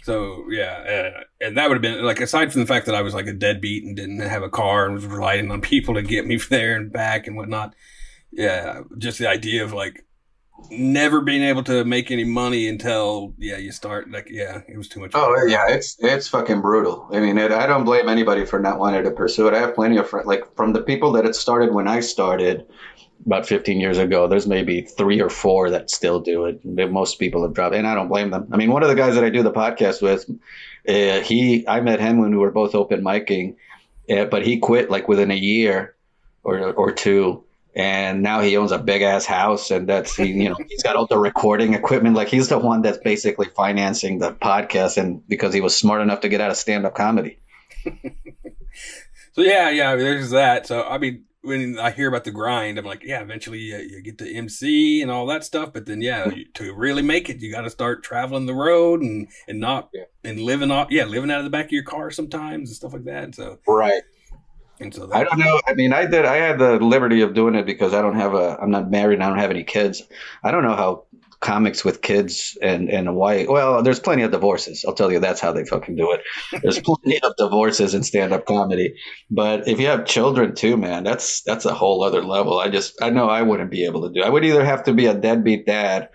So 0.07 0.45
yeah, 0.49 1.23
and 1.41 1.57
that 1.57 1.67
would 1.67 1.75
have 1.75 1.81
been 1.81 2.01
like 2.01 2.21
aside 2.21 2.53
from 2.53 2.61
the 2.61 2.65
fact 2.65 2.85
that 2.85 2.95
I 2.95 3.01
was 3.01 3.13
like 3.13 3.27
a 3.27 3.33
deadbeat 3.33 3.83
and 3.83 3.93
didn't 3.93 4.21
have 4.21 4.41
a 4.41 4.49
car 4.49 4.85
and 4.85 4.93
was 4.93 5.05
relying 5.05 5.51
on 5.51 5.59
people 5.59 5.95
to 5.95 6.01
get 6.01 6.25
me 6.25 6.37
there 6.49 6.77
and 6.77 6.89
back 6.89 7.27
and 7.27 7.35
whatnot. 7.35 7.75
Yeah, 8.31 8.83
just 8.97 9.19
the 9.19 9.27
idea 9.27 9.65
of 9.65 9.73
like 9.73 10.05
never 10.69 11.21
being 11.21 11.43
able 11.43 11.63
to 11.63 11.85
make 11.85 12.11
any 12.11 12.23
money 12.23 12.67
until 12.67 13.33
yeah 13.37 13.57
you 13.57 13.71
start 13.71 14.11
like 14.11 14.27
yeah 14.29 14.61
it 14.67 14.77
was 14.77 14.87
too 14.87 14.99
much. 14.99 15.11
Oh, 15.13 15.45
yeah. 15.47 15.65
It's 15.69 15.97
it's 15.99 16.27
fucking 16.27 16.61
brutal. 16.61 17.07
I 17.11 17.19
mean, 17.19 17.37
it, 17.37 17.51
I 17.51 17.67
don't 17.67 17.85
blame 17.85 18.09
anybody 18.09 18.45
for 18.45 18.59
not 18.59 18.79
wanting 18.79 19.03
to 19.03 19.11
pursue 19.11 19.47
it. 19.47 19.53
I 19.53 19.59
have 19.59 19.75
plenty 19.75 19.97
of 19.97 20.09
friends, 20.09 20.27
like 20.27 20.55
from 20.55 20.73
the 20.73 20.81
people 20.81 21.11
that 21.13 21.25
it 21.25 21.35
started 21.35 21.73
when 21.73 21.87
I 21.87 22.01
started 22.01 22.65
about 23.25 23.47
15 23.47 23.79
years 23.79 23.97
ago, 23.97 24.27
there's 24.27 24.47
maybe 24.47 24.81
three 24.81 25.21
or 25.21 25.29
four 25.29 25.69
that 25.71 25.89
still 25.89 26.19
do 26.19 26.45
it. 26.45 26.63
Most 26.63 27.19
people 27.19 27.41
have 27.43 27.53
dropped, 27.53 27.75
and 27.75 27.87
I 27.87 27.95
don't 27.95 28.07
blame 28.07 28.29
them. 28.29 28.47
I 28.51 28.57
mean, 28.57 28.71
one 28.71 28.83
of 28.83 28.89
the 28.89 28.95
guys 28.95 29.15
that 29.15 29.23
I 29.23 29.29
do 29.29 29.43
the 29.43 29.51
podcast 29.51 30.01
with, 30.01 30.29
uh, 30.87 31.21
he, 31.21 31.67
I 31.67 31.81
met 31.81 31.99
him 31.99 32.19
when 32.19 32.31
we 32.31 32.37
were 32.37 32.51
both 32.51 32.75
open 32.75 33.03
micing, 33.03 33.55
uh, 34.09 34.25
but 34.25 34.45
he 34.45 34.59
quit 34.59 34.89
like 34.89 35.07
within 35.07 35.31
a 35.31 35.35
year 35.35 35.95
or 36.43 36.71
or 36.73 36.91
two. 36.91 37.43
And 37.77 38.23
now 38.23 38.41
he 38.41 38.57
owns 38.57 38.71
a 38.71 38.79
big 38.79 39.03
ass 39.03 39.25
house, 39.25 39.69
and 39.69 39.87
that's 39.87 40.15
he, 40.15 40.25
you 40.31 40.49
know, 40.49 40.55
he's 40.67 40.81
got 40.81 40.95
all 40.95 41.05
the 41.05 41.19
recording 41.19 41.75
equipment. 41.75 42.15
Like 42.15 42.27
he's 42.27 42.49
the 42.49 42.57
one 42.57 42.81
that's 42.81 42.97
basically 42.97 43.45
financing 43.55 44.17
the 44.17 44.33
podcast, 44.33 44.97
and 44.97 45.21
because 45.27 45.53
he 45.53 45.61
was 45.61 45.77
smart 45.77 46.01
enough 46.01 46.21
to 46.21 46.29
get 46.29 46.41
out 46.41 46.49
of 46.49 46.57
stand 46.57 46.85
up 46.87 46.95
comedy. 46.95 47.39
So 49.33 49.43
yeah, 49.43 49.69
yeah, 49.69 49.95
there's 49.95 50.31
that. 50.31 50.65
So 50.65 50.81
I 50.81 50.97
mean, 50.97 51.25
when 51.43 51.77
I 51.77 51.91
hear 51.91 52.07
about 52.07 52.23
the 52.23 52.31
grind, 52.31 52.79
I'm 52.79 52.85
like, 52.85 53.03
yeah, 53.03 53.21
eventually 53.21 53.71
uh, 53.71 53.77
you 53.77 54.01
get 54.01 54.17
to 54.17 54.27
MC 54.33 55.01
and 55.03 55.11
all 55.11 55.27
that 55.27 55.43
stuff. 55.43 55.73
But 55.73 55.85
then, 55.85 56.01
yeah, 56.01 56.27
you, 56.33 56.45
to 56.55 56.73
really 56.73 57.03
make 57.03 57.29
it, 57.29 57.39
you 57.39 57.51
got 57.51 57.61
to 57.61 57.69
start 57.69 58.03
traveling 58.03 58.47
the 58.47 58.55
road 58.55 59.01
and 59.01 59.27
and 59.47 59.59
not 59.59 59.89
Yeah. 59.93 60.05
and 60.23 60.39
living 60.39 60.71
off, 60.71 60.87
yeah, 60.89 61.05
living 61.05 61.29
out 61.29 61.37
of 61.37 61.43
the 61.43 61.51
back 61.51 61.65
of 61.65 61.71
your 61.71 61.83
car 61.83 62.09
sometimes 62.09 62.69
and 62.69 62.75
stuff 62.75 62.93
like 62.93 63.03
that. 63.03 63.35
So 63.35 63.59
Right. 63.67 64.01
And 64.79 64.93
so 64.93 65.09
I 65.13 65.23
don't 65.23 65.39
know. 65.39 65.59
I 65.67 65.73
mean, 65.73 65.93
I 65.93 66.05
did. 66.05 66.25
I 66.25 66.35
had 66.37 66.59
the 66.59 66.79
liberty 66.79 67.21
of 67.21 67.33
doing 67.33 67.55
it 67.55 67.65
because 67.65 67.93
I 67.93 68.01
don't 68.01 68.15
have 68.15 68.33
a. 68.33 68.57
I'm 68.61 68.71
not 68.71 68.89
married. 68.91 69.15
and 69.15 69.23
I 69.23 69.29
don't 69.29 69.39
have 69.39 69.49
any 69.51 69.63
kids. 69.63 70.03
I 70.43 70.51
don't 70.51 70.63
know 70.63 70.75
how 70.75 71.03
comics 71.39 71.85
with 71.85 72.01
kids 72.01 72.57
and 72.61 72.89
and 72.89 73.07
a 73.07 73.13
wife. 73.13 73.47
Well, 73.47 73.83
there's 73.83 73.99
plenty 73.99 74.23
of 74.23 74.31
divorces. 74.31 74.83
I'll 74.87 74.93
tell 74.93 75.11
you, 75.11 75.19
that's 75.19 75.39
how 75.39 75.51
they 75.51 75.65
fucking 75.65 75.95
do 75.95 76.11
it. 76.11 76.21
There's 76.61 76.79
plenty 76.83 77.19
of 77.21 77.35
divorces 77.37 77.93
in 77.93 78.03
stand 78.03 78.33
up 78.33 78.45
comedy. 78.45 78.95
But 79.29 79.67
if 79.67 79.79
you 79.79 79.87
have 79.87 80.05
children 80.05 80.55
too, 80.55 80.77
man, 80.77 81.03
that's 81.03 81.41
that's 81.41 81.65
a 81.65 81.73
whole 81.73 82.03
other 82.03 82.23
level. 82.23 82.59
I 82.59 82.69
just 82.69 83.01
I 83.01 83.09
know 83.09 83.29
I 83.29 83.41
wouldn't 83.41 83.71
be 83.71 83.85
able 83.85 84.07
to 84.07 84.13
do. 84.13 84.23
I 84.23 84.29
would 84.29 84.45
either 84.45 84.63
have 84.65 84.83
to 84.83 84.93
be 84.93 85.05
a 85.07 85.13
deadbeat 85.13 85.65
dad. 85.65 86.09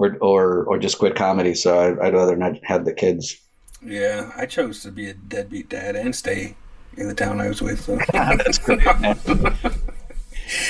Or, 0.00 0.16
or, 0.20 0.64
or 0.66 0.78
just 0.78 1.00
quit 1.00 1.16
comedy. 1.16 1.56
So 1.56 1.76
I'd, 1.76 1.98
I'd 1.98 2.14
rather 2.14 2.36
not 2.36 2.52
have 2.62 2.84
the 2.84 2.92
kids. 2.94 3.36
yeah, 3.82 4.30
I 4.36 4.46
chose 4.46 4.80
to 4.82 4.92
be 4.92 5.08
a 5.08 5.14
deadbeat 5.14 5.68
dad 5.70 5.96
and 5.96 6.14
stay 6.14 6.54
in 6.96 7.08
the 7.08 7.14
town 7.14 7.40
I 7.40 7.48
was 7.48 7.60
with. 7.62 7.80
So 7.84 7.98
That's 8.12 8.58
great. 8.58 8.84
man. 8.84 9.18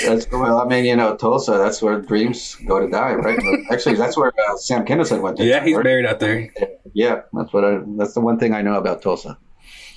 That's 0.05 0.29
well. 0.29 0.59
I 0.59 0.65
mean, 0.65 0.83
you 0.83 0.95
know, 0.95 1.15
Tulsa. 1.15 1.51
That's 1.51 1.81
where 1.81 2.01
dreams 2.01 2.55
go 2.67 2.81
to 2.81 2.89
die, 2.89 3.13
right? 3.13 3.39
Actually, 3.71 3.95
that's 3.95 4.17
where 4.17 4.33
uh, 4.49 4.57
Sam 4.57 4.85
Kinison 4.85 5.21
went 5.21 5.37
to. 5.37 5.45
yeah, 5.45 5.63
he's 5.63 5.75
right? 5.77 5.83
buried 5.83 6.05
out 6.05 6.19
there. 6.19 6.51
Yeah, 6.93 7.21
that's 7.31 7.53
what. 7.53 7.63
I, 7.63 7.79
that's 7.97 8.13
the 8.13 8.19
one 8.19 8.37
thing 8.39 8.53
I 8.53 8.61
know 8.61 8.75
about 8.75 9.01
Tulsa. 9.01 9.37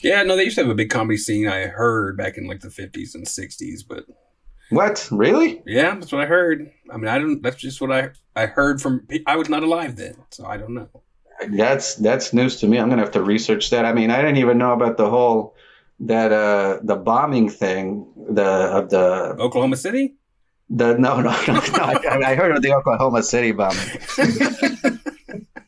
Yeah, 0.00 0.22
no, 0.22 0.36
they 0.36 0.44
used 0.44 0.56
to 0.56 0.62
have 0.62 0.70
a 0.70 0.74
big 0.74 0.90
comedy 0.90 1.16
scene. 1.16 1.48
I 1.48 1.66
heard 1.66 2.16
back 2.16 2.36
in 2.36 2.46
like 2.46 2.60
the 2.60 2.68
50s 2.68 3.14
and 3.14 3.24
60s, 3.26 3.80
but 3.88 4.04
What? 4.70 5.08
Really? 5.12 5.62
yeah, 5.66 5.94
that's 5.96 6.12
what 6.12 6.20
I 6.22 6.26
heard. 6.26 6.70
I 6.92 6.96
mean, 6.96 7.08
I 7.08 7.18
don't. 7.18 7.42
That's 7.42 7.56
just 7.56 7.80
what 7.80 7.90
I 7.90 8.10
I 8.36 8.46
heard 8.46 8.80
from. 8.80 9.06
I 9.26 9.34
was 9.36 9.48
not 9.48 9.64
alive 9.64 9.96
then, 9.96 10.14
so 10.30 10.46
I 10.46 10.58
don't 10.58 10.74
know. 10.74 10.88
That's 11.48 11.96
that's 11.96 12.32
news 12.32 12.60
to 12.60 12.68
me. 12.68 12.78
I'm 12.78 12.88
gonna 12.88 13.02
have 13.02 13.12
to 13.12 13.22
research 13.22 13.70
that. 13.70 13.84
I 13.84 13.92
mean, 13.92 14.12
I 14.12 14.18
didn't 14.22 14.36
even 14.36 14.58
know 14.58 14.72
about 14.74 14.96
the 14.96 15.10
whole 15.10 15.56
that 16.02 16.32
uh 16.32 16.78
the 16.82 16.96
bombing 16.96 17.48
thing. 17.48 18.06
The 18.30 18.44
of 18.44 18.90
the 18.90 19.36
Oklahoma 19.38 19.76
City. 19.76 20.14
the 20.70 20.96
no 20.98 21.20
no 21.20 21.30
no. 21.48 21.54
no 21.54 21.60
I, 21.84 22.20
I 22.32 22.34
heard 22.34 22.56
of 22.56 22.62
the 22.62 22.72
Oklahoma 22.74 23.22
City 23.22 23.52
bombing. 23.52 23.88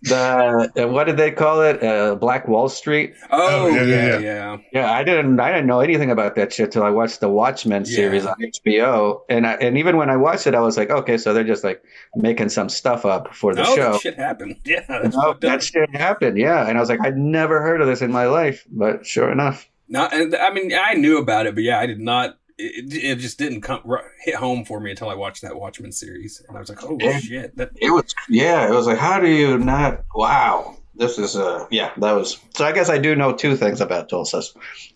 the 0.03 0.71
uh, 0.77 0.89
what 0.89 1.05
did 1.05 1.17
they 1.17 1.31
call 1.31 1.63
it? 1.63 1.83
Uh, 1.83 2.15
Black 2.15 2.47
Wall 2.47 2.69
Street. 2.69 3.15
Oh, 3.31 3.65
Oh, 3.65 3.67
yeah, 3.69 3.83
yeah, 3.83 3.97
yeah, 3.97 4.07
yeah, 4.07 4.19
yeah. 4.21 4.57
Yeah, 4.73 4.93
I 4.93 5.03
didn't. 5.05 5.41
I 5.41 5.51
didn't 5.51 5.67
know 5.67 5.81
anything 5.81 6.11
about 6.11 6.35
that 6.37 6.53
shit 6.53 6.73
till 6.73 6.83
I 6.83 6.91
watched 6.91 7.21
the 7.21 7.29
Watchmen 7.29 7.85
Yeah. 7.87 7.97
series 7.97 8.27
on 8.27 8.35
HBO, 8.39 9.21
and 9.31 9.47
I, 9.47 9.53
and 9.55 9.79
even 9.79 9.97
when 9.97 10.11
I 10.11 10.17
watched 10.17 10.47
it, 10.47 10.55
I 10.55 10.61
was 10.61 10.77
like, 10.77 10.91
okay, 10.91 11.17
so 11.17 11.33
they're 11.33 11.45
just 11.45 11.65
like 11.65 11.83
making 12.17 12.51
some 12.51 12.69
stuff 12.69 13.07
up 13.07 13.35
for 13.35 13.55
the 13.55 13.63
No, 13.63 13.75
show. 13.75 13.93
that 13.93 14.01
shit 14.03 14.17
happened. 14.19 14.57
Yeah, 14.65 14.85
that's 14.89 15.17
No, 15.17 15.35
that 15.41 15.63
shit 15.63 15.95
happened. 15.97 16.37
Yeah, 16.39 16.69
and 16.69 16.77
I 16.77 16.81
was 16.81 16.89
like, 16.91 17.01
I'd 17.03 17.17
never 17.17 17.63
heard 17.63 17.81
of 17.81 17.87
this 17.87 18.03
in 18.03 18.13
my 18.13 18.27
life, 18.27 18.67
but 18.71 19.07
sure 19.07 19.31
enough, 19.33 19.69
No, 19.89 20.09
and 20.11 20.35
I 20.35 20.51
mean, 20.53 20.73
I 20.73 20.95
knew 20.95 21.19
about 21.19 21.47
it, 21.47 21.55
but 21.55 21.65
yeah, 21.65 21.79
I 21.79 21.87
did 21.87 22.01
not. 22.01 22.39
It, 22.57 22.95
it 22.95 23.17
just 23.17 23.39
didn't 23.39 23.63
come 23.63 23.83
hit 24.23 24.37
home 24.37 24.65
for 24.65 24.79
me 24.81 24.91
until 24.91 25.11
I 25.11 25.15
watched 25.15 25.43
that 25.43 25.57
Watchmen 25.57 25.93
series, 25.93 26.43
and 26.47 26.57
I 26.57 26.61
was 26.61 26.69
like, 26.69 26.85
"Oh 26.85 26.97
Yeah. 27.01 27.19
shit!" 27.19 27.57
That 27.57 27.73
it 27.77 27.91
was. 27.91 28.15
Yeah, 28.29 28.69
it 28.69 28.73
was 28.73 28.87
like, 28.87 28.99
how 28.99 29.19
do 29.21 29.29
you 29.29 29.59
not? 29.59 30.05
Wow, 30.15 30.77
this 30.95 31.19
is 31.19 31.37
uh, 31.37 31.67
yeah, 31.71 31.91
that 31.99 32.13
was. 32.13 32.39
So 32.57 32.65
I 32.65 32.73
guess 32.73 32.89
I 32.89 32.99
do 32.99 33.17
know 33.17 33.33
two 33.35 33.57
things 33.57 33.81
about 33.81 34.09
Tulsa. 34.09 34.43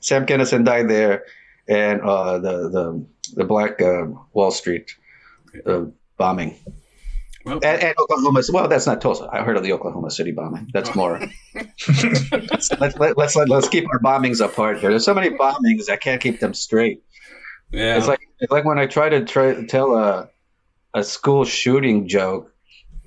Sam 0.01 0.24
Kinison 0.24 0.64
died 0.64 0.89
there, 0.89 1.24
and 1.66 2.01
uh, 2.01 2.39
the 2.39 2.68
the 2.68 3.07
the 3.34 3.45
Black 3.45 3.82
uh, 3.82 4.07
Wall 4.32 4.51
Street 4.53 4.93
uh, 5.66 5.86
bombing. 6.16 6.57
Well, 7.49 7.61
And, 7.63 7.83
and 7.83 7.95
Oklahoma. 7.99 8.43
Well, 8.53 8.69
that's 8.69 8.87
not 8.87 9.01
Tulsa. 9.01 9.29
I 9.31 9.43
heard 9.43 9.57
of 9.57 9.63
the 9.63 9.73
Oklahoma 9.73 10.11
City 10.11 10.33
bombing. 10.33 10.69
That's 10.73 10.95
more. 10.95 11.21
let's, 11.55 12.71
let, 12.79 12.99
let, 13.01 13.19
let's 13.19 13.37
let, 13.37 13.49
let's 13.49 13.69
keep 13.69 13.85
our 13.93 13.99
bombings 14.01 14.45
apart 14.45 14.79
here. 14.81 14.91
There's 14.91 15.05
so 15.05 15.15
many 15.15 15.31
bombings. 15.31 15.89
I 15.91 15.97
can't 15.97 16.21
keep 16.21 16.41
them 16.41 16.55
straight. 16.55 17.03
yeah, 17.71 17.97
It's 17.97 18.07
like 18.07 18.21
it's 18.41 18.53
like 18.53 18.65
when 18.65 18.79
I 18.79 18.87
try 18.87 19.09
to 19.09 19.25
try 19.25 19.65
tell 19.67 19.97
a 19.97 20.29
a 20.95 21.03
school 21.05 21.45
shooting 21.45 22.09
joke, 22.09 22.53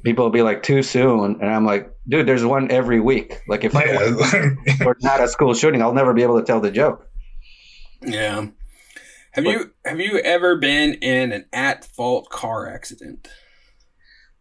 people 0.03 0.25
will 0.25 0.31
be 0.31 0.41
like 0.43 0.63
too 0.63 0.83
soon, 0.83 1.39
and 1.41 1.49
I'm 1.49 1.65
like, 1.65 1.91
dude, 2.07 2.27
there's 2.27 2.45
one 2.45 2.69
every 2.71 2.99
week. 2.99 3.41
Like 3.47 3.63
if 3.63 3.75
I 3.75 3.85
Yeah. 3.85 4.55
or 4.85 4.97
not 5.01 5.21
a 5.21 5.27
school 5.27 5.53
shooting, 5.53 5.81
I'll 5.81 5.93
never 5.93 6.13
be 6.13 6.23
able 6.23 6.39
to 6.39 6.45
tell 6.45 6.59
the 6.59 6.71
joke. 6.71 7.07
yeah. 8.01 8.47
Have 9.33 9.45
you 9.45 9.71
have 9.85 9.99
you 10.01 10.17
ever 10.19 10.57
been 10.57 10.95
in 10.95 11.31
an 11.31 11.45
at 11.53 11.85
fault 11.85 12.29
car 12.29 12.67
accident? 12.67 13.29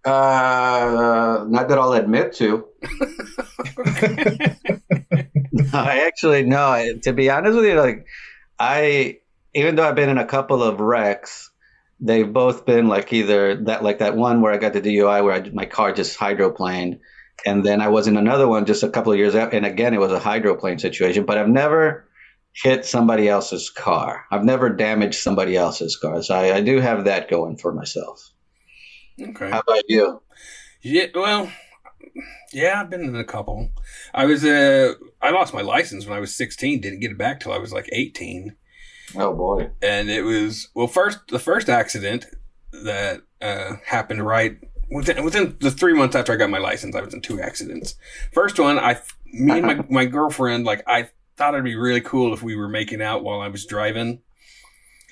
Uh, 0.05 1.45
not 1.49 1.69
that 1.69 1.79
I'll 1.79 1.93
admit 1.93 2.35
to. 2.35 2.67
No, 5.53 5.79
I 5.79 6.07
actually 6.07 6.45
no. 6.45 6.95
To 7.03 7.13
be 7.13 7.31
honest 7.31 7.57
with 7.57 7.67
you, 7.67 7.75
like 7.75 8.07
I, 8.59 9.19
even 9.55 9.75
though 9.75 9.89
I've 9.89 9.95
been 9.95 10.09
in 10.09 10.19
a 10.19 10.25
couple 10.27 10.63
of 10.63 10.81
wrecks, 10.81 11.51
they've 12.01 12.31
both 12.31 12.65
been 12.65 12.89
like 12.89 13.13
either 13.13 13.57
that, 13.65 13.83
like 13.83 13.99
that 13.99 14.17
one 14.17 14.41
where 14.41 14.53
I 14.53 14.59
got 14.59 14.73
the 14.73 14.81
DUI 14.81 15.25
where 15.25 15.35
I, 15.35 15.51
my 15.51 15.67
car 15.67 15.93
just 15.93 16.19
hydroplaned, 16.19 17.01
and 17.45 17.65
then 17.65 17.81
I 17.81 17.89
was 17.89 18.07
in 18.07 18.17
another 18.17 18.49
one 18.49 18.67
just 18.67 18.83
a 18.83 18.89
couple 18.89 19.13
of 19.13 19.19
years 19.19 19.35
after, 19.35 19.57
and 19.57 19.67
again 19.67 19.95
it 19.95 20.01
was 20.01 20.13
a 20.13 20.19
hydroplane 20.19 20.79
situation. 20.79 21.25
But 21.25 21.39
I've 21.39 21.49
never 21.49 22.09
hit 22.53 22.85
somebody 22.85 23.29
else's 23.29 23.71
car. 23.71 24.25
I've 24.31 24.45
never 24.45 24.71
damaged 24.71 25.21
somebody 25.21 25.57
else's 25.57 25.97
car, 25.97 26.23
so 26.23 26.35
I, 26.35 26.57
I 26.57 26.61
do 26.61 26.81
have 26.81 27.05
that 27.05 27.29
going 27.29 27.57
for 27.57 27.73
myself. 27.73 28.31
Okay. 29.21 29.51
How 29.51 29.61
about 29.61 29.83
you? 29.89 30.23
Yeah, 30.83 31.07
well, 31.15 31.51
yeah, 32.53 32.81
I've 32.81 32.91
been 32.91 33.05
in 33.05 33.17
a 33.17 33.25
couple. 33.25 33.71
I 34.15 34.25
was 34.25 34.45
uh 34.45 34.95
I 35.21 35.31
lost 35.31 35.55
my 35.55 35.61
license 35.61 36.07
when 36.07 36.17
I 36.17 36.21
was 36.21 36.35
16, 36.35 36.81
didn't 36.81 37.01
get 37.01 37.11
it 37.11 37.19
back 37.19 37.41
till 37.41 37.53
I 37.53 37.59
was 37.59 37.73
like 37.73 37.89
18. 37.93 38.57
Oh 39.17 39.35
boy. 39.35 39.71
And 39.83 40.11
it 40.11 40.23
was 40.23 40.69
well 40.75 40.87
first 40.87 41.29
the 41.29 41.39
first 41.39 41.69
accident 41.69 42.27
that 42.73 43.23
uh 43.41 43.77
happened 43.85 44.25
right 44.25 44.59
within 44.91 45.23
within 45.23 45.57
the 45.61 45.71
3 45.71 45.95
months 45.95 46.17
after 46.17 46.33
I 46.33 46.37
got 46.37 46.51
my 46.51 46.59
license, 46.59 46.97
I 46.97 47.03
was 47.03 47.15
in 47.15 47.21
two 47.21 47.41
accidents. 47.41 47.97
First 48.33 48.59
one, 48.59 48.79
I 48.79 49.01
me 49.27 49.59
and 49.59 49.67
my 49.67 49.85
my 49.91 50.05
girlfriend 50.07 50.65
like 50.65 50.83
I 50.87 51.11
thought 51.37 51.55
it'd 51.55 51.65
be 51.65 51.77
really 51.77 52.01
cool 52.03 52.35
if 52.35 52.43
we 52.43 52.57
were 52.57 52.69
making 52.69 53.03
out 53.03 53.25
while 53.25 53.41
I 53.41 53.49
was 53.49 53.67
driving. 53.67 54.21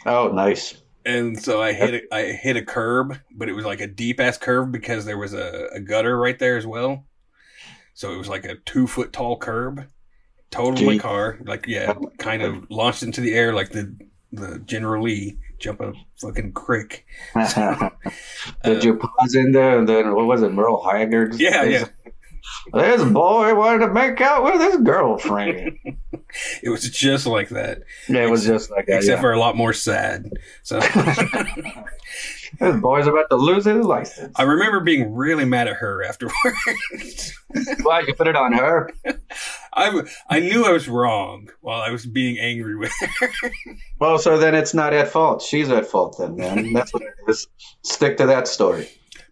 Oh, 0.06 0.28
nice. 0.28 0.80
And 1.04 1.42
so 1.42 1.62
I 1.62 1.72
hit 1.72 1.94
a, 1.94 2.14
I 2.14 2.32
hit 2.32 2.56
a 2.56 2.62
curb, 2.64 3.18
but 3.34 3.48
it 3.48 3.52
was 3.52 3.64
like 3.64 3.80
a 3.80 3.86
deep 3.86 4.20
ass 4.20 4.36
curb 4.36 4.72
because 4.72 5.04
there 5.04 5.18
was 5.18 5.32
a, 5.32 5.68
a 5.74 5.80
gutter 5.80 6.18
right 6.18 6.38
there 6.38 6.56
as 6.56 6.66
well. 6.66 7.06
So 7.94 8.12
it 8.12 8.16
was 8.18 8.28
like 8.28 8.44
a 8.44 8.56
two 8.56 8.86
foot 8.86 9.12
tall 9.12 9.38
curb. 9.38 9.86
Totaled 10.50 10.82
my 10.86 10.96
car, 10.96 11.38
like 11.44 11.66
yeah, 11.66 11.92
kind 12.18 12.42
of 12.42 12.70
launched 12.70 13.02
into 13.02 13.20
the 13.20 13.34
air 13.34 13.52
like 13.52 13.70
the 13.70 13.94
the 14.32 14.58
General 14.60 15.02
Lee 15.04 15.38
jump 15.58 15.80
a 15.80 15.92
fucking 16.20 16.52
crick. 16.52 17.04
Did 18.64 18.84
you 18.84 18.96
pause 18.96 19.34
in 19.34 19.52
there 19.52 19.78
and 19.78 19.88
then 19.88 20.14
what 20.14 20.26
was 20.26 20.42
it, 20.42 20.52
Merle 20.52 20.82
Haggard? 20.88 21.38
Yeah, 21.38 21.64
yeah. 21.64 21.88
This 22.72 23.02
boy 23.04 23.54
wanted 23.54 23.86
to 23.86 23.92
make 23.92 24.20
out 24.20 24.44
with 24.44 24.60
his 24.60 24.76
girlfriend. 24.82 25.78
It 26.62 26.68
was 26.68 26.90
just 26.90 27.26
like 27.26 27.48
that, 27.48 27.84
yeah, 28.06 28.24
it 28.24 28.30
was 28.30 28.44
just 28.44 28.70
like 28.70 28.84
that. 28.84 28.98
except 28.98 29.16
yeah. 29.16 29.20
for 29.22 29.32
a 29.32 29.38
lot 29.38 29.56
more 29.56 29.72
sad. 29.72 30.30
So 30.62 30.78
This 32.60 32.76
boy's 32.80 33.06
about 33.06 33.28
to 33.30 33.36
lose 33.36 33.64
his 33.64 33.84
license. 33.84 34.32
I 34.36 34.42
remember 34.42 34.80
being 34.80 35.14
really 35.14 35.44
mad 35.44 35.68
at 35.68 35.76
her 35.76 36.02
afterwards. 36.02 36.34
Why 37.82 38.00
you 38.00 38.14
put 38.14 38.26
it 38.26 38.36
on 38.36 38.52
her? 38.54 38.90
I 39.74 40.02
I 40.28 40.40
knew 40.40 40.64
I 40.64 40.72
was 40.72 40.88
wrong 40.88 41.50
while 41.60 41.80
I 41.80 41.90
was 41.90 42.06
being 42.06 42.38
angry 42.38 42.76
with 42.76 42.92
her. 43.20 43.30
Well, 43.98 44.18
so 44.18 44.38
then 44.38 44.54
it's 44.54 44.74
not 44.74 44.92
at 44.92 45.08
fault. 45.08 45.42
She's 45.42 45.68
at 45.70 45.86
fault 45.86 46.16
then, 46.18 46.36
man. 46.36 46.72
That's 46.72 46.92
what 46.92 47.02
it 47.02 47.14
is. 47.28 47.46
Stick 47.82 48.16
to 48.18 48.26
that 48.26 48.48
story. 48.48 48.88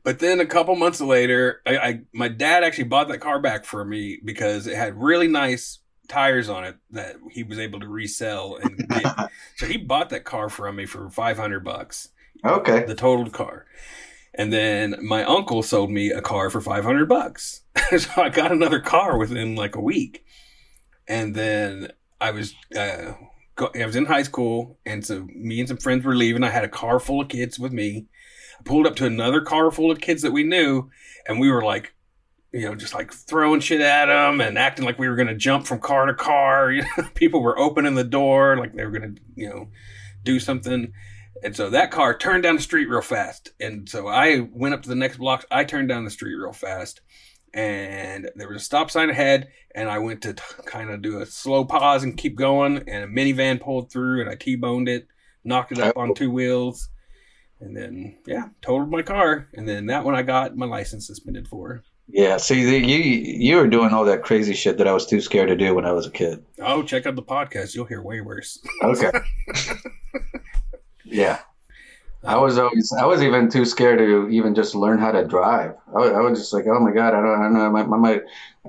But 0.06 0.20
then 0.20 0.38
a 0.38 0.46
couple 0.46 0.76
months 0.76 1.00
later, 1.00 1.62
I, 1.66 1.76
I 1.76 2.00
my 2.14 2.28
dad 2.28 2.62
actually 2.62 2.84
bought 2.84 3.08
that 3.08 3.18
car 3.18 3.40
back 3.40 3.64
for 3.64 3.84
me 3.84 4.20
because 4.24 4.68
it 4.68 4.76
had 4.76 4.94
really 4.94 5.26
nice 5.26 5.80
tires 6.06 6.48
on 6.48 6.62
it 6.62 6.76
that 6.92 7.16
he 7.32 7.42
was 7.42 7.58
able 7.58 7.80
to 7.80 7.88
resell 7.88 8.56
and 8.62 8.88
get. 8.88 9.04
so 9.56 9.66
he 9.66 9.76
bought 9.76 10.10
that 10.10 10.22
car 10.24 10.48
from 10.48 10.76
me 10.76 10.86
for 10.86 11.10
500 11.10 11.64
bucks, 11.64 12.10
Okay. 12.44 12.84
the 12.84 12.94
totaled 12.94 13.32
car. 13.32 13.66
And 14.32 14.52
then 14.52 14.94
my 15.02 15.24
uncle 15.24 15.64
sold 15.64 15.90
me 15.90 16.12
a 16.12 16.20
car 16.22 16.50
for 16.50 16.60
500 16.60 17.08
bucks. 17.08 17.62
so 17.98 18.22
I 18.22 18.28
got 18.28 18.52
another 18.52 18.78
car 18.78 19.18
within 19.18 19.56
like 19.56 19.74
a 19.74 19.80
week. 19.80 20.24
And 21.08 21.34
then 21.34 21.88
I 22.20 22.30
was 22.30 22.54
uh 22.78 23.14
go- 23.56 23.72
I 23.74 23.84
was 23.86 23.96
in 23.96 24.04
high 24.06 24.22
school 24.22 24.78
and 24.86 25.04
so 25.04 25.26
me 25.34 25.58
and 25.58 25.68
some 25.68 25.78
friends 25.78 26.04
were 26.04 26.14
leaving. 26.14 26.44
I 26.44 26.50
had 26.50 26.62
a 26.64 26.68
car 26.68 27.00
full 27.00 27.20
of 27.22 27.28
kids 27.28 27.58
with 27.58 27.72
me. 27.72 28.06
Pulled 28.64 28.86
up 28.86 28.96
to 28.96 29.06
another 29.06 29.40
car 29.40 29.70
full 29.70 29.90
of 29.90 30.00
kids 30.00 30.22
that 30.22 30.32
we 30.32 30.42
knew 30.42 30.90
and 31.28 31.38
we 31.38 31.50
were 31.50 31.62
like 31.62 31.94
you 32.56 32.62
know, 32.62 32.74
just 32.74 32.94
like 32.94 33.12
throwing 33.12 33.60
shit 33.60 33.82
at 33.82 34.06
them 34.06 34.40
and 34.40 34.56
acting 34.56 34.86
like 34.86 34.98
we 34.98 35.08
were 35.08 35.16
going 35.16 35.28
to 35.28 35.34
jump 35.34 35.66
from 35.66 35.78
car 35.78 36.06
to 36.06 36.14
car. 36.14 36.72
You 36.76 36.82
know, 36.82 37.08
people 37.14 37.42
were 37.42 37.58
opening 37.58 37.94
the 37.94 38.04
door 38.04 38.56
like 38.56 38.74
they 38.74 38.84
were 38.84 38.98
going 38.98 39.14
to, 39.14 39.22
you 39.34 39.48
know, 39.48 39.68
do 40.24 40.40
something. 40.40 40.92
And 41.42 41.54
so 41.54 41.68
that 41.70 41.90
car 41.90 42.16
turned 42.16 42.44
down 42.44 42.56
the 42.56 42.62
street 42.62 42.88
real 42.88 43.02
fast. 43.02 43.50
And 43.60 43.88
so 43.88 44.08
I 44.08 44.48
went 44.52 44.74
up 44.74 44.82
to 44.82 44.88
the 44.88 44.94
next 44.94 45.18
block. 45.18 45.44
I 45.50 45.64
turned 45.64 45.88
down 45.88 46.04
the 46.04 46.10
street 46.10 46.34
real 46.34 46.52
fast. 46.52 47.02
And 47.52 48.30
there 48.36 48.48
was 48.48 48.62
a 48.62 48.64
stop 48.64 48.90
sign 48.90 49.10
ahead. 49.10 49.48
And 49.74 49.90
I 49.90 49.98
went 49.98 50.22
to 50.22 50.32
t- 50.32 50.42
kind 50.64 50.90
of 50.90 51.02
do 51.02 51.20
a 51.20 51.26
slow 51.26 51.64
pause 51.64 52.04
and 52.04 52.16
keep 52.16 52.36
going. 52.36 52.78
And 52.88 53.04
a 53.04 53.06
minivan 53.06 53.60
pulled 53.60 53.92
through 53.92 54.22
and 54.22 54.30
I 54.30 54.34
T 54.34 54.56
boned 54.56 54.88
it, 54.88 55.06
knocked 55.44 55.72
it 55.72 55.78
up 55.78 55.94
oh. 55.96 56.00
on 56.00 56.14
two 56.14 56.30
wheels. 56.30 56.88
And 57.60 57.76
then, 57.76 58.18
yeah, 58.26 58.48
totaled 58.60 58.90
my 58.90 59.02
car. 59.02 59.48
And 59.54 59.68
then 59.68 59.86
that 59.86 60.04
one 60.04 60.14
I 60.14 60.22
got 60.22 60.56
my 60.56 60.66
license 60.66 61.06
suspended 61.06 61.48
for. 61.48 61.82
Yeah. 62.08 62.36
See, 62.36 62.64
the, 62.64 62.78
you 62.78 62.98
you 62.98 63.56
were 63.56 63.66
doing 63.66 63.90
all 63.90 64.04
that 64.04 64.22
crazy 64.22 64.54
shit 64.54 64.78
that 64.78 64.86
I 64.86 64.92
was 64.92 65.06
too 65.06 65.20
scared 65.20 65.48
to 65.48 65.56
do 65.56 65.74
when 65.74 65.86
I 65.86 65.92
was 65.92 66.06
a 66.06 66.10
kid. 66.10 66.44
Oh, 66.60 66.82
check 66.82 67.06
out 67.06 67.16
the 67.16 67.22
podcast. 67.22 67.74
You'll 67.74 67.86
hear 67.86 68.02
way 68.02 68.20
worse. 68.20 68.62
Okay. 68.82 69.10
yeah. 71.04 71.40
I 72.26 72.36
was 72.36 72.58
always, 72.58 72.92
I 72.92 73.04
was 73.06 73.22
even 73.22 73.48
too 73.48 73.64
scared 73.64 73.98
to 73.98 74.28
even 74.28 74.54
just 74.54 74.74
learn 74.74 74.98
how 74.98 75.12
to 75.12 75.24
drive. 75.24 75.74
I 75.88 75.98
was, 75.98 76.10
I 76.10 76.20
was 76.20 76.38
just 76.38 76.52
like, 76.52 76.66
oh 76.66 76.80
my 76.80 76.90
god, 76.90 77.14
I 77.14 77.20
don't, 77.20 77.38
I 77.38 77.42
don't 77.44 77.54
know, 77.54 77.94
I 77.94 77.98
might, 77.98 78.22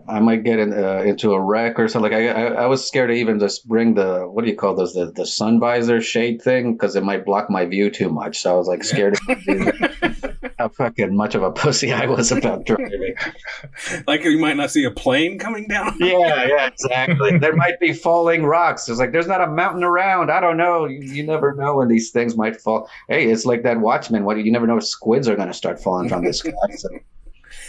I 0.07 0.19
might, 0.19 0.43
get 0.43 0.59
in, 0.59 0.73
uh, 0.73 1.01
into 1.05 1.33
a 1.33 1.41
wreck 1.41 1.79
or 1.79 1.87
something. 1.87 2.11
Like 2.11 2.21
I, 2.21 2.27
I, 2.29 2.45
I 2.63 2.65
was 2.67 2.85
scared 2.85 3.09
to 3.09 3.15
even 3.15 3.39
just 3.39 3.67
bring 3.67 3.95
the, 3.95 4.21
what 4.21 4.43
do 4.43 4.49
you 4.49 4.55
call 4.55 4.75
those, 4.75 4.93
the, 4.93 5.11
the 5.11 5.25
sun 5.25 5.59
visor 5.59 6.01
shade 6.01 6.41
thing, 6.41 6.73
because 6.73 6.95
it 6.95 7.03
might 7.03 7.25
block 7.25 7.49
my 7.49 7.65
view 7.65 7.89
too 7.89 8.09
much. 8.09 8.39
So 8.39 8.53
I 8.53 8.57
was 8.57 8.67
like 8.67 8.83
scared 8.83 9.15
to 9.15 10.27
how 10.57 10.69
fucking 10.69 11.15
much 11.15 11.35
of 11.35 11.43
a 11.43 11.51
pussy 11.51 11.93
I 11.93 12.07
was 12.07 12.31
about 12.31 12.65
driving. 12.65 13.15
like 14.07 14.23
you 14.23 14.39
might 14.39 14.57
not 14.57 14.71
see 14.71 14.83
a 14.85 14.91
plane 14.91 15.37
coming 15.37 15.67
down. 15.67 15.95
Yeah, 15.99 16.45
yeah, 16.45 16.67
exactly. 16.67 17.37
there 17.37 17.55
might 17.55 17.79
be 17.79 17.93
falling 17.93 18.45
rocks. 18.45 18.89
It's 18.89 18.99
like 18.99 19.11
there's 19.11 19.27
not 19.27 19.41
a 19.41 19.47
mountain 19.47 19.83
around. 19.83 20.31
I 20.31 20.39
don't 20.39 20.57
know. 20.57 20.85
You, 20.85 20.99
you 20.99 21.23
never 21.23 21.53
know 21.53 21.77
when 21.77 21.87
these 21.87 22.11
things 22.11 22.35
might 22.35 22.59
fall. 22.59 22.89
Hey, 23.07 23.29
it's 23.29 23.45
like 23.45 23.63
that 23.63 23.79
Watchmen. 23.79 24.23
What 24.23 24.37
you 24.37 24.51
never 24.51 24.67
know 24.67 24.77
if 24.77 24.85
squids 24.85 25.27
are 25.27 25.35
going 25.35 25.47
to 25.47 25.53
start 25.53 25.81
falling 25.81 26.09
from 26.09 26.23
the 26.23 26.33
sky. 26.33 26.51
So 26.75 26.89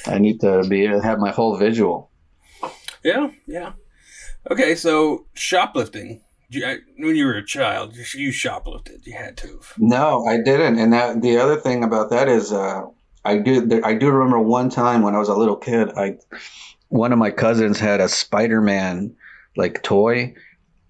I 0.07 0.18
need 0.18 0.41
to 0.41 0.64
be 0.68 0.86
have 0.86 1.18
my 1.18 1.30
whole 1.30 1.57
visual. 1.57 2.07
Yeah, 3.05 3.30
yeah. 3.46 3.72
Okay, 4.51 4.74
so 4.74 5.26
shoplifting. 5.34 6.22
When 6.96 7.14
you 7.14 7.26
were 7.26 7.34
a 7.34 7.44
child, 7.44 7.94
you 7.96 8.32
shoplifted. 8.32 9.07
You 9.07 9.12
had 9.12 9.36
to. 9.38 9.61
No, 9.76 10.24
I 10.26 10.38
didn't. 10.38 10.78
And 10.78 10.92
that 10.94 11.20
the 11.20 11.36
other 11.36 11.57
thing 11.57 11.84
about 11.84 12.11
that 12.11 12.28
is, 12.28 12.53
uh, 12.53 12.82
I 13.24 13.36
do 13.38 13.80
I 13.84 13.94
do 13.94 14.11
remember 14.11 14.40
one 14.40 14.70
time 14.70 15.03
when 15.03 15.14
I 15.14 15.18
was 15.18 15.28
a 15.28 15.34
little 15.34 15.57
kid. 15.57 15.90
I 15.96 16.16
one 16.88 17.12
of 17.12 17.18
my 17.18 17.30
cousins 17.30 17.78
had 17.78 18.01
a 18.01 18.09
Spider 18.09 18.62
Man 18.62 19.14
like 19.57 19.82
toy, 19.82 20.34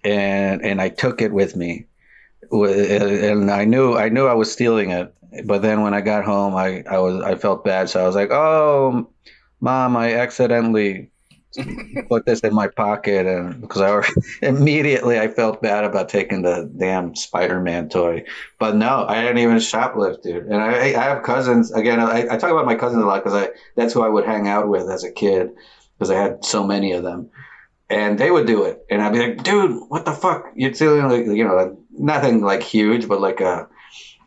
and 0.05 0.63
and 0.63 0.81
I 0.81 0.87
took 0.87 1.21
it 1.21 1.33
with 1.33 1.57
me, 1.57 1.87
and 2.51 3.51
I 3.51 3.65
knew 3.65 3.97
I 3.97 4.07
knew 4.07 4.27
I 4.27 4.33
was 4.33 4.51
stealing 4.51 4.91
it. 4.91 5.13
But 5.45 5.61
then 5.61 5.81
when 5.81 5.93
I 5.93 5.99
got 5.99 6.23
home, 6.23 6.55
I 6.55 6.83
I 6.89 6.99
was 6.99 7.21
I 7.21 7.35
felt 7.35 7.65
bad, 7.65 7.89
so 7.89 8.01
I 8.01 8.05
was 8.05 8.15
like, 8.15 8.31
"Oh, 8.31 9.11
mom, 9.59 9.97
I 9.97 10.13
accidentally." 10.13 11.11
Put 12.07 12.25
this 12.25 12.39
in 12.41 12.53
my 12.53 12.67
pocket 12.67 13.25
and 13.25 13.61
because 13.61 13.81
I 13.81 14.09
immediately 14.45 15.19
I 15.19 15.27
felt 15.27 15.61
bad 15.61 15.83
about 15.83 16.09
taking 16.09 16.41
the 16.41 16.71
damn 16.77 17.15
Spider-Man 17.15 17.89
toy. 17.89 18.23
But 18.59 18.75
no, 18.75 19.05
I 19.07 19.21
didn't 19.21 19.39
even 19.39 19.57
shoplift, 19.57 20.23
dude. 20.23 20.45
And 20.45 20.55
I, 20.55 20.75
I 20.87 21.03
have 21.03 21.23
cousins. 21.23 21.71
Again, 21.71 21.99
I, 21.99 22.21
I 22.31 22.37
talk 22.37 22.51
about 22.51 22.65
my 22.65 22.75
cousins 22.75 23.03
a 23.03 23.05
lot 23.05 23.23
because 23.23 23.33
I 23.33 23.49
that's 23.75 23.93
who 23.93 24.01
I 24.01 24.09
would 24.09 24.25
hang 24.25 24.47
out 24.47 24.67
with 24.69 24.89
as 24.89 25.03
a 25.03 25.11
kid 25.11 25.51
because 25.97 26.09
I 26.11 26.15
had 26.21 26.45
so 26.45 26.65
many 26.65 26.93
of 26.93 27.03
them, 27.03 27.29
and 27.89 28.17
they 28.17 28.31
would 28.31 28.47
do 28.47 28.63
it, 28.63 28.85
and 28.89 29.01
I'd 29.01 29.11
be 29.13 29.19
like, 29.19 29.43
dude, 29.43 29.81
what 29.89 30.05
the 30.05 30.13
fuck? 30.13 30.45
You're 30.55 30.73
stealing, 30.73 31.09
like, 31.09 31.25
you 31.25 31.43
know, 31.43 31.55
like, 31.55 31.73
nothing 31.91 32.41
like 32.41 32.63
huge, 32.63 33.07
but 33.07 33.19
like 33.19 33.41
a, 33.41 33.67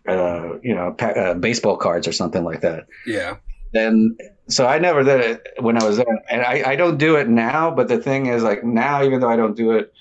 uh, 0.06 0.58
you 0.62 0.74
know, 0.74 0.92
pa- 0.92 1.06
uh, 1.06 1.34
baseball 1.34 1.76
cards 1.78 2.06
or 2.06 2.12
something 2.12 2.44
like 2.44 2.60
that 2.60 2.86
Yeah. 3.06 3.36
then 3.72 4.16
so 4.48 4.66
I 4.66 4.78
never 4.78 5.02
did 5.02 5.20
it 5.20 5.48
when 5.60 5.80
I 5.80 5.84
was 5.84 5.96
there, 5.98 6.22
and 6.30 6.42
I, 6.42 6.72
I 6.72 6.76
don't 6.76 6.98
do 6.98 7.16
it 7.16 7.28
now. 7.28 7.70
But 7.70 7.88
the 7.88 7.98
thing 7.98 8.26
is, 8.26 8.42
like 8.42 8.64
now, 8.64 9.02
even 9.02 9.20
though 9.20 9.30
I 9.30 9.36
don't 9.36 9.56
do 9.56 9.72
it, 9.72 9.92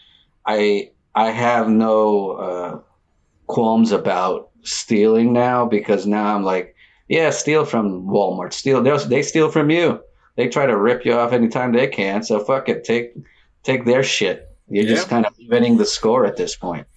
I 0.45 0.91
I 1.15 1.31
have 1.31 1.69
no 1.69 2.31
uh, 2.31 2.79
qualms 3.47 3.91
about 3.91 4.49
stealing 4.63 5.33
now 5.33 5.65
because 5.65 6.05
now 6.05 6.35
I'm 6.35 6.43
like, 6.43 6.75
yeah, 7.07 7.29
steal 7.29 7.65
from 7.65 8.05
Walmart, 8.07 8.53
steal 8.53 8.81
they 8.81 8.97
they 8.97 9.21
steal 9.21 9.51
from 9.51 9.69
you. 9.69 10.01
They 10.37 10.47
try 10.47 10.65
to 10.65 10.77
rip 10.77 11.05
you 11.05 11.13
off 11.13 11.33
anytime 11.33 11.73
they 11.73 11.87
can. 11.87 12.23
So 12.23 12.39
fuck 12.39 12.69
it, 12.69 12.83
take 12.83 13.13
take 13.63 13.85
their 13.85 14.03
shit. 14.03 14.47
You're 14.69 14.85
just 14.85 15.09
kind 15.09 15.25
of 15.25 15.37
evening 15.37 15.77
the 15.77 15.85
score 15.85 16.25
at 16.25 16.37
this 16.37 16.55
point. 16.55 16.87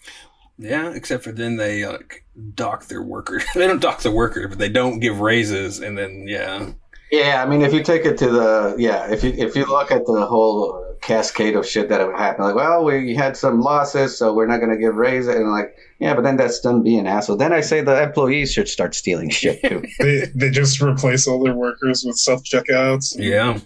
Yeah, 0.56 0.92
except 0.94 1.24
for 1.24 1.32
then 1.32 1.56
they 1.56 1.84
like 1.84 2.24
dock 2.54 2.86
their 2.86 3.02
workers. 3.02 3.44
they 3.54 3.66
don't 3.66 3.82
dock 3.82 4.00
the 4.00 4.12
workers, 4.12 4.46
but 4.48 4.58
they 4.58 4.68
don't 4.68 5.00
give 5.00 5.20
raises, 5.20 5.80
and 5.80 5.98
then 5.98 6.26
yeah, 6.28 6.72
Yeah, 7.14 7.44
I 7.44 7.48
mean, 7.48 7.62
if 7.62 7.72
you 7.72 7.80
take 7.82 8.04
it 8.04 8.18
to 8.18 8.28
the 8.28 8.74
yeah, 8.76 9.08
if 9.08 9.22
you 9.22 9.32
if 9.36 9.54
you 9.54 9.66
look 9.66 9.92
at 9.92 10.04
the 10.04 10.26
whole 10.26 10.96
cascade 11.00 11.54
of 11.54 11.64
shit 11.64 11.88
that 11.88 12.00
have 12.00 12.12
happened, 12.12 12.46
like, 12.46 12.56
well, 12.56 12.82
we 12.84 13.14
had 13.14 13.36
some 13.36 13.60
losses, 13.60 14.18
so 14.18 14.34
we're 14.34 14.46
not 14.46 14.58
going 14.58 14.70
to 14.70 14.76
give 14.76 14.96
raises, 14.96 15.32
and 15.32 15.48
like, 15.48 15.76
yeah, 16.00 16.14
but 16.14 16.22
then 16.22 16.36
that's 16.36 16.60
them 16.62 16.82
being 16.82 17.06
assholes. 17.06 17.38
Then 17.38 17.52
I 17.52 17.60
say 17.60 17.82
the 17.82 18.02
employees 18.02 18.52
should 18.52 18.68
start 18.68 18.96
stealing 18.96 19.30
shit 19.30 19.62
too. 19.62 19.84
They 20.00 20.26
they 20.34 20.50
just 20.50 20.80
replace 20.80 21.28
all 21.28 21.40
their 21.44 21.54
workers 21.54 22.02
with 22.04 22.16
self 22.16 22.42
checkouts. 22.42 23.14
yeah, 23.16 23.60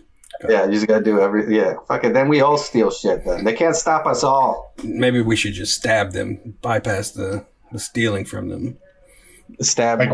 Yeah, 0.46 0.66
you 0.66 0.72
just 0.72 0.86
gotta 0.86 1.02
do 1.02 1.18
every. 1.18 1.56
Yeah, 1.56 1.76
fuck 1.88 2.04
it. 2.04 2.12
Then 2.12 2.28
we 2.28 2.42
all 2.42 2.58
steal 2.58 2.90
shit. 2.90 3.24
Then 3.24 3.44
they 3.44 3.54
can't 3.54 3.76
stop 3.76 4.04
us 4.04 4.22
all. 4.22 4.74
Maybe 4.84 5.22
we 5.22 5.36
should 5.36 5.54
just 5.54 5.72
stab 5.74 6.12
them, 6.12 6.58
bypass 6.60 7.12
the, 7.12 7.46
the 7.72 7.78
stealing 7.78 8.26
from 8.26 8.50
them. 8.50 8.76
Stab. 9.62 10.00
Like, 10.00 10.10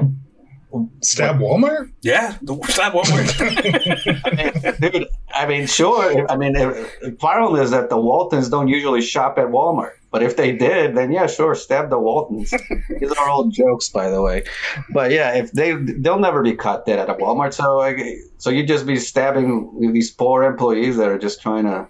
stab 1.01 1.39
Walmart? 1.39 1.93
Yeah, 2.03 2.37
the 2.43 2.55
stab 2.69 2.93
Walmart. 2.93 4.81
Dude, 4.93 5.09
I 5.35 5.47
mean, 5.47 5.67
sure. 5.67 6.31
I 6.31 6.37
mean, 6.37 6.53
the 6.53 7.17
problem 7.19 7.61
is 7.61 7.71
that 7.71 7.91
the 7.91 7.97
Waltons 7.97 8.49
don't 8.49 8.69
usually 8.69 9.03
shop 9.03 9.39
at 9.39 9.47
Walmart. 9.47 9.93
But 10.15 10.23
if 10.23 10.37
they 10.37 10.53
did, 10.53 10.95
then 10.95 11.11
yeah, 11.11 11.27
sure, 11.27 11.57
stab 11.57 11.91
the 11.91 11.99
Waltons. 11.99 12.55
These 13.01 13.11
are 13.11 13.29
all 13.29 13.49
jokes, 13.49 13.89
by 13.89 14.11
the 14.11 14.23
way. 14.23 14.45
But 14.91 15.11
yeah, 15.11 15.35
if 15.35 15.51
they 15.51 15.73
they'll 15.73 16.21
never 16.21 16.41
be 16.41 16.55
caught 16.55 16.87
dead 16.87 17.01
at 17.01 17.11
a 17.11 17.15
Walmart. 17.15 17.53
So 17.53 17.77
like, 17.79 17.99
so 18.39 18.51
you 18.51 18.65
just 18.65 18.87
be 18.87 18.97
stabbing 18.97 19.93
these 19.93 20.13
poor 20.13 20.45
employees 20.45 20.99
that 20.99 21.09
are 21.09 21.19
just 21.19 21.43
trying 21.43 21.65
to, 21.65 21.89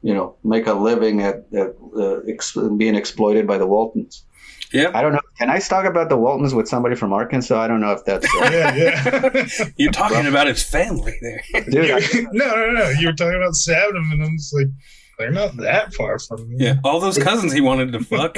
you 0.00 0.14
know, 0.14 0.36
make 0.44 0.68
a 0.68 0.74
living 0.74 1.22
at, 1.22 1.44
at 1.52 1.74
uh, 1.96 2.18
ex- 2.28 2.56
being 2.76 2.94
exploited 2.94 3.48
by 3.48 3.58
the 3.58 3.66
Waltons. 3.66 4.24
Yeah, 4.72 4.90
I 4.94 5.02
don't 5.02 5.12
know. 5.12 5.20
Can 5.38 5.50
I 5.50 5.58
talk 5.58 5.84
about 5.84 6.08
the 6.08 6.16
Waltons 6.16 6.54
with 6.54 6.68
somebody 6.68 6.94
from 6.96 7.12
Arkansas? 7.12 7.60
I 7.60 7.66
don't 7.68 7.80
know 7.80 7.92
if 7.92 8.04
that's 8.04 8.26
uh, 8.26 8.48
Yeah, 8.52 8.74
yeah. 8.74 9.68
you're 9.76 9.92
talking 9.92 10.26
about 10.26 10.46
his 10.46 10.62
family 10.62 11.14
there. 11.20 11.64
dude. 11.70 11.90
I- 11.90 12.26
no, 12.32 12.46
no, 12.54 12.70
no. 12.72 12.88
You 12.90 13.08
were 13.08 13.12
talking 13.14 13.36
about 13.36 13.54
stabbing 13.54 14.08
and 14.12 14.22
I'm 14.24 14.36
just 14.36 14.54
like, 14.54 14.66
they're 15.18 15.30
not 15.30 15.56
that 15.58 15.94
far 15.94 16.18
from 16.18 16.48
me. 16.48 16.56
Yeah, 16.58 16.76
all 16.84 17.00
those 17.00 17.16
cousins 17.18 17.52
he 17.52 17.60
wanted 17.62 17.92
to 17.92 18.00
fuck. 18.04 18.36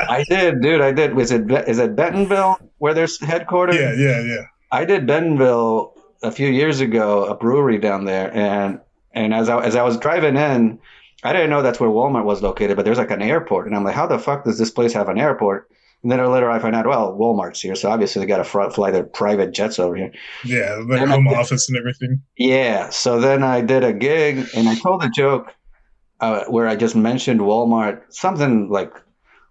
I 0.00 0.24
did, 0.28 0.60
dude. 0.60 0.80
I 0.80 0.92
did. 0.92 1.14
Was 1.14 1.30
it 1.30 1.50
is 1.68 1.78
it 1.78 1.96
Bentonville 1.96 2.58
where 2.78 2.92
there's 2.94 3.18
headquarters? 3.20 3.76
yeah, 3.76 3.94
yeah, 3.94 4.20
yeah. 4.22 4.42
I 4.70 4.84
did 4.84 5.06
Bentonville 5.06 5.94
a 6.22 6.30
few 6.30 6.48
years 6.48 6.80
ago, 6.80 7.24
a 7.24 7.34
brewery 7.34 7.78
down 7.78 8.04
there, 8.04 8.34
and 8.36 8.80
and 9.12 9.32
as 9.32 9.48
I 9.48 9.62
as 9.64 9.74
I 9.76 9.82
was 9.82 9.96
driving 9.96 10.36
in, 10.36 10.78
I 11.22 11.32
didn't 11.32 11.50
know 11.50 11.62
that's 11.62 11.78
where 11.80 11.90
Walmart 11.90 12.24
was 12.24 12.42
located, 12.42 12.76
but 12.76 12.84
there's 12.84 12.98
like 12.98 13.10
an 13.10 13.22
airport, 13.22 13.66
and 13.66 13.76
I'm 13.76 13.84
like, 13.84 13.94
how 13.94 14.06
the 14.06 14.18
fuck 14.18 14.44
does 14.44 14.58
this 14.58 14.70
place 14.70 14.92
have 14.92 15.08
an 15.08 15.18
airport? 15.18 15.68
And 16.02 16.10
then 16.10 16.18
later 16.32 16.50
I 16.50 16.58
find 16.58 16.74
out, 16.74 16.84
well, 16.86 17.16
Walmart's 17.16 17.60
here, 17.60 17.76
so 17.76 17.88
obviously 17.88 18.20
they 18.20 18.26
got 18.26 18.38
to 18.38 18.44
fr- 18.44 18.70
fly 18.70 18.90
their 18.90 19.04
private 19.04 19.52
jets 19.52 19.78
over 19.78 19.94
here. 19.94 20.12
Yeah, 20.44 20.82
their 20.88 21.06
home 21.06 21.28
did- 21.28 21.36
office 21.36 21.68
and 21.68 21.78
everything. 21.78 22.22
Yeah. 22.36 22.88
So 22.90 23.20
then 23.20 23.44
I 23.44 23.60
did 23.60 23.84
a 23.84 23.92
gig 23.92 24.48
and 24.56 24.68
I 24.68 24.74
told 24.74 25.04
a 25.04 25.08
joke 25.10 25.54
uh, 26.20 26.44
where 26.46 26.66
I 26.66 26.74
just 26.74 26.96
mentioned 26.96 27.38
Walmart, 27.40 28.02
something 28.12 28.68
like 28.68 28.92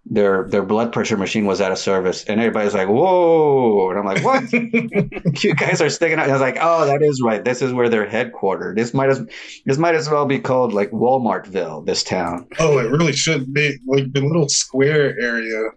their 0.04 0.48
their 0.48 0.62
blood 0.62 0.92
pressure 0.92 1.16
machine 1.16 1.46
was 1.46 1.60
out 1.60 1.70
of 1.70 1.78
service, 1.78 2.24
and 2.24 2.40
everybody's 2.40 2.74
like, 2.74 2.88
"Whoa!" 2.88 3.90
And 3.90 3.98
I'm 3.98 4.04
like, 4.04 4.24
"What? 4.24 4.52
you 5.44 5.54
guys 5.54 5.80
are 5.80 5.88
sticking 5.88 6.18
out?" 6.18 6.28
I 6.28 6.32
was 6.32 6.40
like, 6.40 6.58
"Oh, 6.60 6.86
that 6.86 7.02
is 7.02 7.22
right. 7.22 7.44
This 7.44 7.62
is 7.62 7.72
where 7.72 7.88
they're 7.88 8.06
headquartered. 8.06 8.74
This 8.76 8.92
might 8.92 9.10
as 9.10 9.24
this 9.64 9.78
might 9.78 9.94
as 9.94 10.10
well 10.10 10.26
be 10.26 10.40
called 10.40 10.72
like 10.72 10.90
Walmartville. 10.90 11.86
This 11.86 12.02
town." 12.02 12.48
Oh, 12.58 12.78
it 12.78 12.90
really 12.90 13.12
should 13.12 13.52
be 13.54 13.78
like 13.86 14.12
the 14.12 14.20
little 14.20 14.48
square 14.48 15.18
area. 15.20 15.70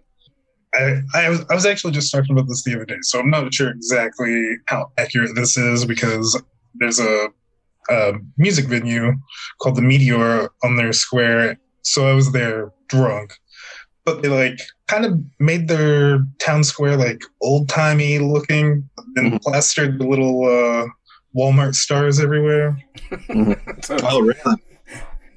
I, 0.74 1.02
I 1.14 1.28
was 1.28 1.44
I 1.48 1.54
was 1.54 1.64
actually 1.64 1.92
just 1.92 2.12
talking 2.12 2.32
about 2.32 2.48
this 2.48 2.64
the 2.64 2.74
other 2.74 2.84
day, 2.84 2.98
so 3.02 3.20
I'm 3.20 3.30
not 3.30 3.54
sure 3.54 3.70
exactly 3.70 4.56
how 4.66 4.90
accurate 4.98 5.36
this 5.36 5.56
is 5.56 5.84
because 5.84 6.40
there's 6.74 6.98
a, 6.98 7.28
a 7.88 8.12
music 8.36 8.66
venue 8.66 9.14
called 9.60 9.76
the 9.76 9.82
Meteor 9.82 10.50
on 10.64 10.76
their 10.76 10.92
square. 10.92 11.58
So 11.82 12.08
I 12.08 12.14
was 12.14 12.32
there 12.32 12.72
drunk, 12.88 13.38
but 14.06 14.22
they 14.22 14.28
like 14.28 14.58
kind 14.86 15.04
of 15.04 15.20
made 15.38 15.68
their 15.68 16.20
town 16.38 16.64
square 16.64 16.96
like 16.96 17.22
old 17.42 17.68
timey 17.68 18.18
looking, 18.20 18.88
and 19.16 19.32
Mhm. 19.34 19.42
plastered 19.42 19.98
the 19.98 20.06
little 20.06 20.44
uh, 20.46 20.86
Walmart 21.36 21.74
stars 21.74 22.18
everywhere. 22.20 22.78
so, 23.82 24.20
really? 24.20 24.34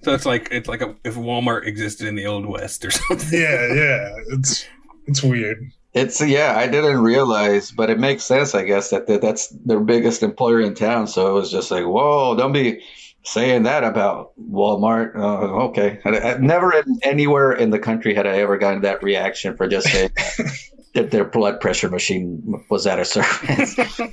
so 0.03 0.13
it's 0.13 0.25
like 0.25 0.47
it's 0.51 0.69
like 0.69 0.81
a, 0.81 0.95
if 1.03 1.15
Walmart 1.15 1.65
existed 1.65 2.07
in 2.07 2.15
the 2.15 2.25
old 2.27 2.45
west 2.45 2.85
or 2.85 2.91
something. 2.91 3.39
Yeah, 3.39 3.73
yeah, 3.73 4.15
it's 4.31 4.65
it's 5.07 5.21
weird. 5.23 5.57
It's 5.93 6.21
yeah, 6.21 6.53
I 6.55 6.67
didn't 6.67 7.01
realize, 7.01 7.71
but 7.71 7.89
it 7.89 7.99
makes 7.99 8.23
sense, 8.23 8.53
I 8.53 8.63
guess, 8.63 8.91
that 8.91 9.07
that- 9.07 9.21
that's 9.21 9.47
their 9.65 9.79
biggest 9.79 10.21
employer 10.21 10.61
in 10.61 10.75
town. 10.75 11.07
So 11.07 11.27
it 11.27 11.33
was 11.33 11.51
just 11.51 11.71
like, 11.71 11.85
whoa, 11.85 12.35
don't 12.37 12.53
be 12.53 12.81
saying 13.23 13.63
that 13.63 13.83
about 13.83 14.31
Walmart. 14.39 15.15
Uh, 15.15 15.65
okay, 15.69 15.99
I, 16.05 16.09
I, 16.09 16.37
never 16.37 16.73
in, 16.73 16.99
anywhere 17.03 17.51
in 17.51 17.69
the 17.69 17.79
country 17.79 18.13
had 18.13 18.27
I 18.27 18.39
ever 18.39 18.57
gotten 18.57 18.81
that 18.81 19.03
reaction 19.03 19.55
for 19.55 19.67
just 19.67 19.87
saying 19.87 20.11
that 20.93 21.11
their 21.11 21.25
blood 21.25 21.59
pressure 21.59 21.89
machine 21.89 22.63
was 22.69 22.87
out 22.87 22.99
of 22.99 23.07
service. 23.07 23.77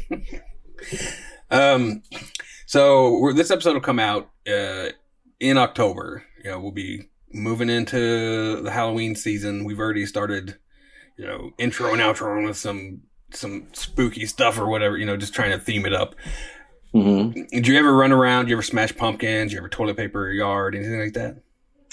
Um, 1.51 2.03
so 2.67 3.19
we're, 3.19 3.33
this 3.33 3.51
episode 3.51 3.75
will 3.75 3.81
come 3.81 3.99
out 3.99 4.31
uh, 4.49 4.89
in 5.41 5.59
October. 5.59 6.25
You 6.43 6.51
know, 6.51 6.61
we'll 6.61 6.73
be 6.73 7.09
moving 7.33 7.71
into 7.71 8.61
the 8.63 8.71
Halloween 8.71 9.15
season. 9.15 9.65
We've 9.65 9.79
already 9.79 10.07
started, 10.07 10.59
you 11.17 11.27
know, 11.27 11.51
intro 11.59 11.93
and 11.93 12.01
outro 12.01 12.47
with 12.47 12.57
some 12.57 13.03
some 13.33 13.69
spooky 13.73 14.27
stuff 14.27 14.59
or 14.59 14.67
whatever. 14.67 14.97
You 14.97 15.07
know, 15.07 15.17
just 15.17 15.35
trying 15.35 15.53
to 15.53 15.59
theme 15.59 15.87
it 15.87 15.95
up. 15.95 16.15
Hmm 17.03 17.31
Did 17.51 17.67
you 17.67 17.79
ever 17.79 17.95
run 17.95 18.13
around? 18.13 18.45
Did 18.45 18.51
you 18.51 18.57
ever 18.57 18.63
smash 18.63 18.97
pumpkins? 18.97 19.51
Did 19.51 19.53
you 19.53 19.59
ever 19.59 19.69
toilet 19.69 19.97
paper 19.97 20.25
your 20.25 20.33
yard? 20.33 20.75
Anything 20.75 21.01
like 21.01 21.13
that? 21.15 21.37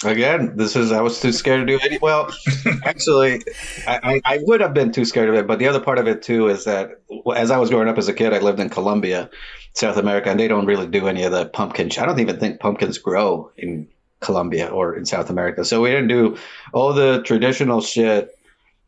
Again, 0.05 0.57
this 0.57 0.75
is 0.75 0.91
I 0.91 1.01
was 1.01 1.19
too 1.19 1.31
scared 1.31 1.65
to 1.65 1.77
do 1.77 1.79
it. 1.81 2.01
Well, 2.01 2.29
actually, 2.83 3.41
I, 3.87 4.21
I, 4.25 4.39
would 4.41 4.59
have 4.59 4.73
been 4.73 4.91
too 4.91 5.05
scared 5.05 5.29
of 5.29 5.35
it. 5.35 5.47
But 5.47 5.59
the 5.59 5.67
other 5.67 5.79
part 5.79 5.97
of 5.97 6.07
it 6.07 6.21
too 6.21 6.49
is 6.49 6.65
that 6.65 7.01
as 7.35 7.51
I 7.51 7.57
was 7.57 7.69
growing 7.69 7.87
up 7.87 7.97
as 7.97 8.07
a 8.07 8.13
kid, 8.13 8.33
I 8.33 8.39
lived 8.39 8.59
in 8.59 8.69
Colombia, 8.69 9.29
South 9.73 9.97
America, 9.97 10.29
and 10.29 10.39
they 10.39 10.47
don't 10.47 10.65
really 10.65 10.87
do 10.87 11.07
any 11.07 11.23
of 11.23 11.31
the 11.31 11.45
pumpkin. 11.45 11.89
I 11.97 12.05
don't 12.05 12.19
even 12.19 12.37
think 12.37 12.59
pumpkins 12.59 12.97
grow 12.97 13.51
in 13.55 13.87
Colombia 14.19 14.67
or 14.67 14.95
in 14.95 15.05
South 15.05 15.29
America. 15.29 15.63
So 15.63 15.81
we 15.81 15.91
didn't 15.91 16.09
do 16.09 16.37
all 16.73 16.93
the 16.93 17.21
traditional 17.23 17.79
shit 17.81 18.37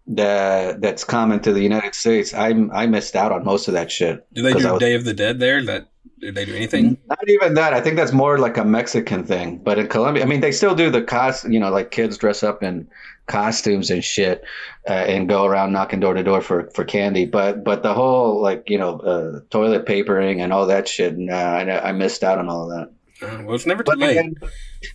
that 0.08 0.82
that's 0.82 1.04
common 1.04 1.40
to 1.42 1.54
the 1.54 1.62
United 1.62 1.96
States. 1.96 2.34
I 2.34 2.50
I 2.74 2.88
missed 2.88 3.16
out 3.16 3.32
on 3.32 3.44
most 3.46 3.68
of 3.68 3.74
that 3.76 3.92
shit. 3.92 4.26
Do 4.34 4.42
they 4.42 4.54
do 4.54 4.72
was- 4.72 4.80
Day 4.80 4.96
of 4.96 5.06
the 5.06 5.14
Dead 5.14 5.40
there? 5.40 5.64
That 5.64 5.88
did 6.20 6.36
they 6.36 6.46
do 6.46 6.56
anything? 6.56 6.98
Not 7.08 7.28
even 7.28 7.54
that. 7.56 7.74
I 7.74 7.82
think 7.82 7.96
that's 7.98 8.12
more 8.14 8.38
like 8.38 8.58
a 8.58 8.66
Mexican 8.66 9.24
thing. 9.24 9.58
But 9.58 9.78
in 9.80 9.88
Colombia, 9.88 10.24
I 10.24 10.26
mean, 10.26 10.42
they 10.42 10.52
still 10.52 10.76
do 10.76 10.90
the 10.90 11.02
cost. 11.02 11.50
You 11.50 11.60
know, 11.60 11.70
like 11.70 11.92
kids 11.92 12.18
dress 12.18 12.44
up 12.44 12.64
in 12.64 12.88
costumes 13.28 13.90
and 13.90 14.04
shit, 14.04 14.44
uh, 14.88 14.94
and 14.94 15.28
go 15.28 15.46
around 15.46 15.74
knocking 15.74 16.00
door 16.00 16.14
to 16.14 16.24
door 16.24 16.42
for 16.42 16.70
for 16.74 16.84
candy. 16.86 17.26
But 17.26 17.64
but 17.64 17.84
the 17.84 17.94
whole 17.94 18.42
like 18.42 18.70
you 18.70 18.78
know 18.78 19.00
uh, 19.00 19.40
toilet 19.50 19.86
papering 19.86 20.42
and 20.42 20.54
all 20.54 20.68
that 20.68 20.88
shit. 20.88 21.18
Nah, 21.18 21.34
I, 21.34 21.90
I 21.90 21.92
missed 21.92 22.24
out 22.24 22.38
on 22.40 22.50
all 22.50 22.72
of 22.72 22.78
that. 22.78 22.92
Uh, 23.28 23.44
well, 23.44 23.56
it's 23.56 23.66
never 23.66 23.84
too 23.84 23.92
But 23.92 24.00
late. 24.00 24.12
again, 24.18 24.36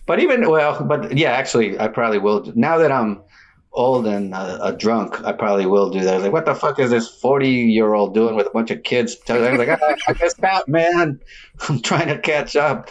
but 0.05 0.19
even 0.19 0.49
well, 0.49 0.83
but 0.83 1.17
yeah, 1.17 1.31
actually, 1.31 1.79
I 1.79 1.87
probably 1.87 2.19
will. 2.19 2.51
Now 2.55 2.77
that 2.77 2.91
I'm 2.91 3.21
old 3.73 4.05
and 4.07 4.33
uh, 4.33 4.59
a 4.61 4.73
drunk, 4.73 5.23
I 5.23 5.31
probably 5.31 5.65
will 5.65 5.89
do 5.89 6.01
that. 6.01 6.21
Like, 6.21 6.31
what 6.31 6.45
the 6.45 6.55
fuck 6.55 6.79
is 6.79 6.91
this 6.91 7.07
forty-year-old 7.07 8.13
doing 8.13 8.35
with 8.35 8.47
a 8.47 8.51
bunch 8.51 8.71
of 8.71 8.83
kids? 8.83 9.17
I 9.29 9.37
was 9.37 9.57
like, 9.57 9.69
I, 9.69 9.97
I 10.07 10.13
missed 10.21 10.43
out, 10.43 10.67
man. 10.67 11.19
I'm 11.69 11.81
trying 11.81 12.07
to 12.07 12.17
catch 12.19 12.55
up. 12.55 12.89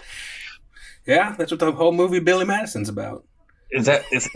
Yeah, 1.06 1.34
that's 1.36 1.50
what 1.50 1.60
the 1.60 1.72
whole 1.72 1.92
movie 1.92 2.20
Billy 2.20 2.44
Madison's 2.44 2.88
about. 2.88 3.24
Is 3.72 3.86
that 3.86 4.04
is? 4.10 4.28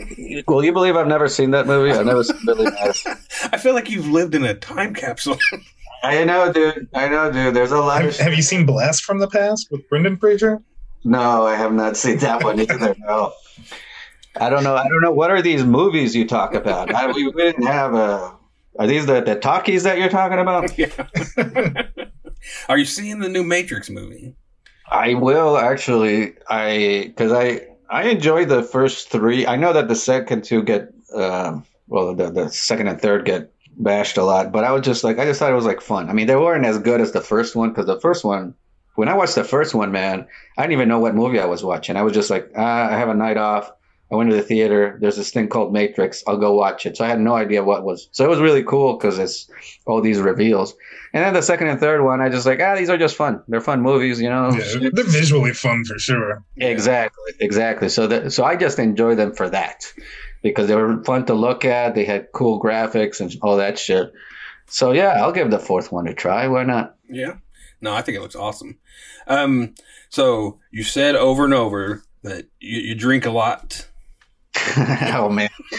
Will 0.47 0.63
you 0.63 0.71
believe 0.71 0.95
I've 0.95 1.07
never 1.07 1.27
seen 1.27 1.51
that 1.51 1.67
movie? 1.67 1.91
I've 1.91 2.05
never 2.05 2.23
seen 2.23 2.39
Billy 2.45 2.65
Madison. 2.71 3.17
I 3.51 3.57
feel 3.57 3.73
like 3.73 3.89
you've 3.89 4.07
lived 4.07 4.33
in 4.33 4.45
a 4.45 4.53
time 4.53 4.93
capsule. 4.93 5.37
I 6.03 6.23
know, 6.23 6.53
dude. 6.53 6.87
I 6.93 7.09
know, 7.09 7.31
dude. 7.31 7.53
There's 7.53 7.71
a 7.71 7.79
lot 7.79 8.05
of. 8.05 8.15
Have, 8.15 8.27
have 8.27 8.33
you 8.33 8.41
seen 8.41 8.65
Blast 8.65 9.03
from 9.03 9.19
the 9.19 9.27
Past 9.27 9.69
with 9.71 9.87
Brendan 9.89 10.17
Fraser? 10.17 10.61
no, 11.03 11.45
I 11.45 11.55
have 11.55 11.71
not 11.73 11.97
seen 11.97 12.17
that 12.19 12.43
one 12.43 12.59
either. 12.59 12.95
No. 12.99 13.33
I 14.37 14.49
don't 14.49 14.63
know. 14.63 14.75
I 14.75 14.87
don't 14.87 15.01
know. 15.01 15.11
What 15.11 15.31
are 15.31 15.41
these 15.41 15.63
movies 15.63 16.15
you 16.15 16.27
talk 16.27 16.53
about? 16.53 16.93
I, 16.93 17.11
we, 17.11 17.27
we 17.27 17.41
didn't 17.41 17.65
have 17.65 17.93
a. 17.93 18.35
Are 18.77 18.87
these 18.87 19.05
the, 19.05 19.21
the 19.21 19.35
talkies 19.35 19.83
that 19.83 19.97
you're 19.97 20.09
talking 20.09 20.39
about? 20.39 20.77
yeah. 20.77 20.89
Are 22.69 22.77
you 22.77 22.85
seeing 22.85 23.19
the 23.19 23.29
new 23.29 23.43
Matrix 23.43 23.89
movie? 23.89 24.35
I 24.89 25.13
will 25.13 25.57
actually. 25.57 26.33
I 26.49 27.05
because 27.07 27.31
I 27.31 27.67
I 27.89 28.09
enjoyed 28.09 28.49
the 28.49 28.63
first 28.63 29.09
three. 29.09 29.47
I 29.47 29.55
know 29.55 29.73
that 29.73 29.87
the 29.87 29.95
second 29.95 30.43
two 30.43 30.63
get 30.63 30.93
um, 31.13 31.65
well, 31.87 32.13
the 32.13 32.29
the 32.29 32.49
second 32.49 32.87
and 32.87 32.99
third 32.99 33.25
get 33.25 33.51
bashed 33.77 34.17
a 34.17 34.23
lot, 34.23 34.51
but 34.51 34.63
I 34.63 34.71
was 34.71 34.83
just 34.83 35.03
like 35.03 35.19
I 35.19 35.25
just 35.25 35.39
thought 35.39 35.51
it 35.51 35.55
was 35.55 35.65
like 35.65 35.81
fun. 35.81 36.09
I 36.09 36.13
mean, 36.13 36.27
they 36.27 36.35
weren't 36.35 36.65
as 36.65 36.79
good 36.79 37.01
as 37.01 37.11
the 37.11 37.21
first 37.21 37.55
one 37.55 37.69
because 37.69 37.85
the 37.85 37.99
first 37.99 38.23
one. 38.23 38.53
When 38.95 39.09
I 39.09 39.13
watched 39.13 39.35
the 39.35 39.43
first 39.43 39.75
one, 39.75 39.91
man, 39.91 40.25
I 40.57 40.61
didn't 40.61 40.71
even 40.71 40.87
know 40.87 40.99
what 40.99 41.15
movie 41.15 41.37
I 41.37 41.45
was 41.45 41.61
watching. 41.61 41.97
I 41.97 42.01
was 42.01 42.13
just 42.13 42.29
like, 42.29 42.49
ah, 42.55 42.87
I 42.89 42.97
have 42.97 43.09
a 43.09 43.13
night 43.13 43.35
off. 43.35 43.69
I 44.11 44.15
went 44.15 44.29
to 44.29 44.35
the 44.35 44.43
theater. 44.43 44.97
There's 45.01 45.15
this 45.15 45.31
thing 45.31 45.47
called 45.47 45.73
Matrix. 45.73 46.23
I'll 46.27 46.37
go 46.37 46.53
watch 46.53 46.85
it. 46.85 46.95
So 46.95 47.05
I 47.05 47.07
had 47.07 47.19
no 47.19 47.35
idea 47.35 47.63
what 47.63 47.83
was. 47.83 48.07
So 48.11 48.23
it 48.23 48.29
was 48.29 48.39
really 48.39 48.63
cool 48.63 48.97
because 48.97 49.17
it's 49.17 49.49
all 49.85 50.01
these 50.01 50.19
reveals. 50.19 50.75
And 51.11 51.23
then 51.23 51.33
the 51.33 51.41
second 51.41 51.69
and 51.69 51.79
third 51.79 52.03
one, 52.03 52.21
I 52.21 52.29
just 52.29 52.45
like, 52.45 52.59
ah, 52.59 52.75
these 52.75 52.89
are 52.89 52.97
just 52.97 53.15
fun. 53.15 53.41
They're 53.47 53.61
fun 53.61 53.81
movies, 53.81 54.21
you 54.21 54.29
know. 54.29 54.51
Yeah, 54.51 54.89
they're 54.93 55.05
visually 55.05 55.53
fun 55.53 55.83
for 55.85 55.97
sure. 55.97 56.43
Exactly, 56.57 57.33
exactly. 57.39 57.89
So 57.89 58.07
that 58.07 58.31
so 58.33 58.43
I 58.43 58.55
just 58.55 58.77
enjoy 58.77 59.15
them 59.15 59.33
for 59.33 59.49
that 59.49 59.91
because 60.43 60.67
they 60.67 60.75
were 60.75 61.03
fun 61.03 61.25
to 61.25 61.33
look 61.33 61.65
at. 61.65 61.95
They 61.95 62.05
had 62.05 62.31
cool 62.31 62.61
graphics 62.61 63.21
and 63.21 63.35
all 63.41 63.57
that 63.57 63.79
shit. 63.79 64.13
So 64.67 64.91
yeah, 64.91 65.23
I'll 65.23 65.31
give 65.31 65.49
the 65.49 65.59
fourth 65.59 65.91
one 65.91 66.07
a 66.07 66.13
try. 66.13 66.47
Why 66.47 66.63
not? 66.63 66.95
Yeah. 67.09 67.37
No, 67.81 67.93
I 67.93 68.01
think 68.01 68.17
it 68.17 68.21
looks 68.21 68.35
awesome. 68.35 68.77
Um, 69.27 69.73
so 70.09 70.59
you 70.71 70.83
said 70.83 71.15
over 71.15 71.45
and 71.45 71.53
over 71.53 72.03
that 72.23 72.47
you, 72.59 72.79
you 72.79 72.95
drink 72.95 73.25
a 73.25 73.31
lot. 73.31 73.87
oh 74.77 75.29
man, 75.29 75.49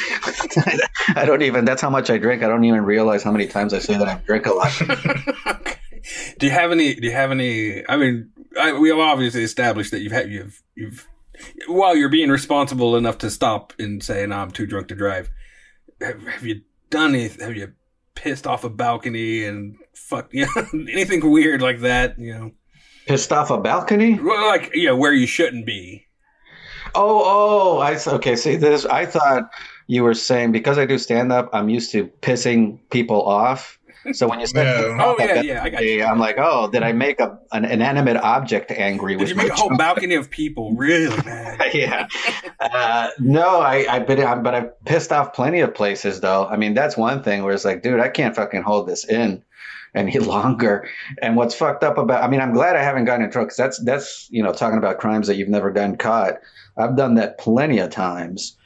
I 1.15 1.25
don't 1.25 1.43
even. 1.43 1.65
That's 1.65 1.83
how 1.83 1.91
much 1.91 2.11
I 2.11 2.19
drink. 2.19 2.43
I 2.43 2.49
don't 2.49 2.65
even 2.65 2.85
realize 2.85 3.23
how 3.23 3.33
many 3.33 3.47
times 3.47 3.73
I 3.73 3.79
say 3.79 3.97
that 3.97 4.09
I 4.09 4.15
drink 4.27 4.47
a 4.47 4.53
lot. 4.53 4.73
Do 6.39 6.47
you 6.47 6.53
have 6.53 6.73
any? 6.73 6.95
Do 6.95 7.07
you 7.07 7.13
have 7.13 7.31
any? 7.31 7.89
I 7.89 7.97
mean, 7.97 8.31
I, 8.61 8.79
we 8.79 8.91
have 8.91 8.99
obviously 8.99 9.43
established 9.43 9.91
that 9.91 10.01
you've 10.01 10.13
had 10.13 10.31
you've 10.31 10.63
you've 10.75 11.09
while 11.69 11.97
you're 11.97 12.09
being 12.09 12.31
responsible 12.31 12.97
enough 12.97 13.19
to 13.19 13.31
stop 13.31 13.73
and 13.79 14.03
say, 14.03 14.27
"No, 14.27 14.37
I'm 14.37 14.51
too 14.51 14.67
drunk 14.67 14.89
to 14.89 14.95
drive." 14.95 15.31
Have, 16.01 16.23
have 16.27 16.45
you 16.45 16.63
done 16.91 17.15
anything? 17.15 17.47
Have 17.47 17.57
you 17.57 17.73
pissed 18.15 18.47
off 18.47 18.65
a 18.65 18.71
balcony 18.71 19.45
and 19.45 19.77
fuck 19.95 20.33
you 20.33 20.47
know 20.55 20.67
anything 20.73 21.29
weird 21.31 21.63
like 21.63 21.81
that? 21.81 22.19
You 22.19 22.35
know, 22.35 22.51
Pissed 23.07 23.33
off 23.33 23.51
a 23.51 23.59
balcony? 23.59 24.19
well, 24.21 24.47
like 24.49 24.73
yeah, 24.75 24.93
where 24.93 25.13
you 25.13 25.27
shouldn't 25.27 25.67
be. 25.67 26.06
Oh, 26.97 27.23
oh, 27.25 27.79
I 27.79 27.99
okay. 28.17 28.37
See 28.37 28.57
this. 28.57 28.85
I 28.87 29.07
thought 29.07 29.51
you 29.87 30.03
were 30.03 30.15
saying 30.15 30.53
because 30.53 30.79
I 30.79 30.87
do 30.87 30.99
stand 30.99 31.33
up, 31.33 31.51
I'm 31.53 31.69
used 31.69 31.93
to 31.93 32.07
pissing 32.23 32.79
people 32.91 33.23
off. 33.23 33.79
So 34.13 34.29
when 34.29 34.41
you 34.41 34.47
said, 34.47 34.67
Yeah. 34.67 34.99
Oh 35.01 35.17
yeah, 35.19 35.41
yeah, 35.41 35.63
I 35.65 35.69
got 35.69 35.85
you. 35.85 36.05
I'm 36.05 36.19
like, 36.21 36.37
oh, 36.39 36.71
did 36.71 36.83
I 36.83 36.93
make 36.93 37.21
a 37.21 37.39
an 37.53 37.65
inanimate 37.65 38.17
object 38.17 38.71
angry? 38.71 39.17
Did 39.17 39.21
with 39.21 39.31
you 39.31 39.35
make 39.35 39.49
my 39.49 39.49
a 39.49 39.57
whole 39.57 39.71
joke? 39.71 39.79
balcony 39.79 40.15
of 40.15 40.31
people 40.31 40.75
really 40.75 41.17
mad? 41.25 41.61
yeah. 41.75 42.07
Uh, 42.61 43.11
no, 43.19 43.61
I, 43.61 43.87
I've 43.89 44.07
been, 44.07 44.21
I'm, 44.25 44.43
but 44.43 44.55
I've 44.55 44.85
pissed 44.85 45.13
off 45.13 45.33
plenty 45.35 45.61
of 45.61 45.75
places 45.75 46.21
though. 46.21 46.47
I 46.47 46.57
mean, 46.57 46.75
that's 46.75 46.97
one 46.97 47.23
thing 47.23 47.43
where 47.43 47.55
it's 47.55 47.65
like, 47.65 47.83
dude, 47.83 48.01
I 48.01 48.09
can't 48.09 48.37
fucking 48.37 48.63
hold 48.63 48.89
this 48.89 49.05
in 49.05 49.43
any 49.95 50.19
longer. 50.21 50.89
And 51.21 51.37
what's 51.37 51.55
fucked 51.55 51.83
up 51.83 51.99
about, 51.99 52.23
I 52.23 52.29
mean, 52.29 52.41
I'm 52.41 52.53
glad 52.53 52.77
I 52.77 52.83
haven't 52.83 53.07
gotten 53.07 53.25
in 53.25 53.31
trouble 53.31 53.47
because 53.47 53.57
that's, 53.57 53.79
that's, 53.81 54.29
you 54.31 54.43
know, 54.43 54.53
talking 54.53 54.79
about 54.79 54.99
crimes 54.99 55.27
that 55.27 55.37
you've 55.37 55.49
never 55.49 55.71
gotten 55.71 55.97
caught. 55.97 56.41
I've 56.77 56.97
done 56.97 57.15
that 57.15 57.39
plenty 57.39 57.79
of 57.79 57.91
times 57.91 58.57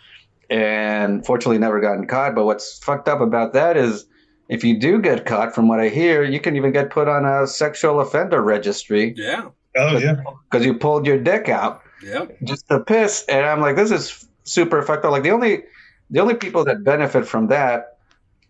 and 0.48 1.24
fortunately 1.24 1.58
never 1.58 1.80
gotten 1.80 2.06
caught. 2.06 2.34
But 2.34 2.44
what's 2.44 2.78
fucked 2.78 3.08
up 3.08 3.20
about 3.20 3.52
that 3.52 3.76
is 3.76 4.06
if 4.48 4.64
you 4.64 4.78
do 4.78 5.00
get 5.00 5.26
caught, 5.26 5.54
from 5.54 5.68
what 5.68 5.78
I 5.80 5.88
hear, 5.88 6.24
you 6.24 6.40
can 6.40 6.56
even 6.56 6.72
get 6.72 6.90
put 6.90 7.06
on 7.08 7.24
a 7.24 7.46
sexual 7.46 8.00
offender 8.00 8.42
registry 8.42 9.14
Yeah, 9.16 9.50
Oh 9.76 9.96
yeah. 9.98 10.16
because 10.50 10.66
you 10.66 10.74
pulled 10.74 11.06
your 11.06 11.18
dick 11.18 11.48
out 11.48 11.82
yeah. 12.02 12.24
just 12.42 12.66
to 12.68 12.80
piss 12.80 13.24
and 13.28 13.46
i'm 13.46 13.60
like 13.60 13.76
this 13.76 13.90
is 13.92 14.26
super 14.44 14.82
fucked 14.82 15.04
up 15.04 15.12
like 15.12 15.22
the 15.22 15.30
only 15.30 15.62
the 16.10 16.18
only 16.18 16.34
people 16.34 16.64
that 16.64 16.82
benefit 16.82 17.24
from 17.26 17.46
that 17.48 17.98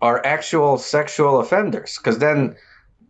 are 0.01 0.25
actual 0.25 0.79
sexual 0.79 1.41
offenders 1.41 1.99
because 1.99 2.19
then 2.19 2.57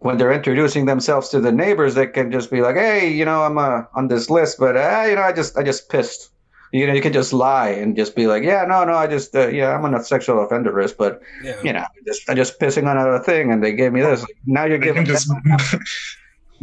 when 0.01 0.17
they're 0.19 0.33
introducing 0.33 0.87
themselves 0.87 1.29
to 1.29 1.41
the 1.41 1.53
neighbors 1.53 1.95
they 1.95 2.07
can 2.07 2.33
just 2.33 2.51
be 2.51 2.63
like 2.63 2.75
hey 2.75 3.13
you 3.13 3.25
know 3.25 3.43
i'm 3.45 3.59
uh, 3.59 3.83
on 3.95 4.09
this 4.09 4.29
list 4.31 4.59
but 4.59 4.77
uh, 4.77 5.05
you 5.09 5.15
know 5.15 5.23
i 5.23 5.31
just 5.33 5.57
i 5.57 5.63
just 5.63 5.89
pissed 5.89 6.31
you 6.73 6.87
know 6.87 6.93
you 6.93 7.01
can 7.03 7.13
just 7.13 7.33
lie 7.33 7.69
and 7.71 7.97
just 7.97 8.15
be 8.15 8.27
like 8.27 8.43
yeah 8.43 8.65
no 8.65 8.85
no 8.85 8.95
i 8.95 9.07
just 9.07 9.35
uh, 9.35 9.49
yeah 9.49 9.75
i'm 9.75 9.85
on 9.85 9.95
a 9.95 10.03
sexual 10.05 10.45
offender 10.45 10.73
list 10.81 10.97
but 10.97 11.21
Yeah. 11.43 11.61
you 11.63 11.73
know 11.73 11.85
just 12.07 12.29
i 12.31 12.35
just 12.35 12.61
pissing 12.61 12.87
on 12.87 12.97
a 12.97 13.23
thing 13.23 13.51
and 13.53 13.63
they 13.63 13.73
gave 13.73 13.93
me 13.93 14.01
this 14.01 14.25
now 14.47 14.65
you're 14.65 14.79
They 14.79 14.87
giving 14.87 15.05
can 15.05 15.13
just 15.15 15.29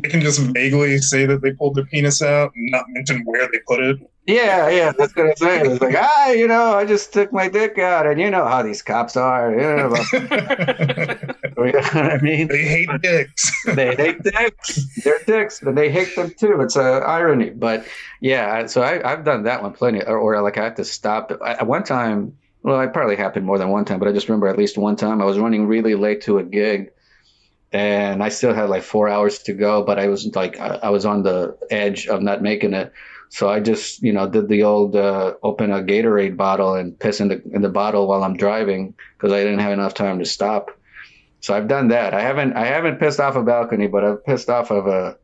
they 0.04 0.10
can 0.10 0.22
just 0.22 0.40
vaguely 0.40 0.98
say 1.00 1.26
that 1.26 1.42
they 1.42 1.52
pulled 1.54 1.76
their 1.76 1.86
penis 1.86 2.22
out 2.22 2.52
and 2.56 2.72
not 2.72 2.86
mention 2.90 3.24
where 3.26 3.48
they 3.52 3.60
put 3.68 3.80
it. 3.80 3.98
Yeah, 4.28 4.70
yeah, 4.70 4.92
that's 4.92 5.16
what 5.16 5.26
I'm 5.28 5.36
saying. 5.38 5.72
It's 5.72 5.82
like, 5.82 5.96
ah, 5.98 6.30
you 6.32 6.48
know, 6.48 6.74
I 6.74 6.86
just 6.86 7.14
took 7.14 7.32
my 7.34 7.48
dick 7.48 7.80
out, 7.80 8.06
and 8.06 8.20
you 8.22 8.30
know 8.30 8.46
how 8.46 8.62
these 8.62 8.82
cops 8.84 9.16
are. 9.18 9.52
You 9.52 9.58
know, 9.58 9.96
you 11.66 11.72
know 11.72 11.80
I 11.82 12.20
mean? 12.22 12.48
they 12.48 12.64
hate 12.64 12.90
dicks. 13.02 13.52
They 13.66 13.96
hate 13.96 14.22
dicks. 14.22 15.04
They're 15.04 15.20
dicks, 15.26 15.60
but 15.60 15.76
they 15.76 15.92
hate 15.92 16.16
them 16.16 16.32
too. 16.38 16.62
It's 16.62 16.76
a 16.76 16.82
irony, 16.82 17.50
but 17.50 17.86
yeah. 18.22 18.68
So 18.68 18.84
I, 18.84 19.12
I've 19.12 19.26
done 19.26 19.44
that 19.44 19.64
one 19.64 19.74
plenty, 19.74 20.04
or, 20.04 20.18
or 20.18 20.42
like 20.42 20.58
I 20.58 20.64
had 20.66 20.76
to 20.76 20.86
stop. 20.86 21.32
At 21.44 21.66
one 21.66 21.84
time, 21.84 22.38
well, 22.62 22.80
it 22.82 22.94
probably 22.94 23.16
happened 23.16 23.46
more 23.46 23.58
than 23.58 23.70
one 23.70 23.86
time, 23.86 23.98
but 23.98 24.08
I 24.08 24.12
just 24.12 24.30
remember 24.30 24.48
at 24.48 24.58
least 24.58 24.78
one 24.78 24.96
time 24.98 25.22
I 25.22 25.26
was 25.26 25.40
running 25.40 25.66
really 25.68 25.96
late 25.96 26.22
to 26.24 26.38
a 26.38 26.44
gig, 26.44 26.92
and 27.72 28.22
I 28.22 28.30
still 28.30 28.54
had 28.54 28.70
like 28.70 28.84
four 28.84 29.10
hours 29.10 29.40
to 29.44 29.54
go, 29.54 29.84
but 29.84 29.98
I 29.98 30.10
was 30.10 30.28
like, 30.36 30.60
I, 30.60 30.80
I 30.84 30.90
was 30.92 31.06
on 31.06 31.24
the 31.24 31.58
edge 31.72 32.08
of 32.08 32.22
not 32.22 32.44
making 32.44 32.74
it. 32.74 32.94
So 33.30 33.50
I 33.50 33.60
just, 33.60 34.04
you 34.04 34.14
know, 34.14 34.30
did 34.30 34.48
the 34.48 34.64
old 34.64 34.96
uh, 34.96 35.34
open 35.44 35.72
a 35.72 35.82
Gatorade 35.82 36.38
bottle 36.38 36.76
and 36.76 36.98
piss 36.98 37.20
in 37.20 37.28
the 37.28 37.42
in 37.52 37.62
the 37.62 37.70
bottle 37.70 38.08
while 38.08 38.24
I'm 38.24 38.38
driving 38.38 38.94
because 39.18 39.34
I 39.34 39.40
didn't 39.40 39.60
have 39.60 39.74
enough 39.74 39.96
time 39.96 40.20
to 40.20 40.26
stop. 40.26 40.72
So 41.40 41.54
I've 41.54 41.68
done 41.68 41.90
that. 41.90 42.14
I 42.14 42.22
haven't 42.22 42.54
I 42.54 42.66
haven't 42.66 43.00
pissed 43.00 43.20
off 43.20 43.36
a 43.36 43.44
balcony, 43.44 43.88
but 43.88 44.04
I've 44.04 44.26
pissed 44.26 44.50
off 44.50 44.72
of 44.72 44.88
a 44.88 45.18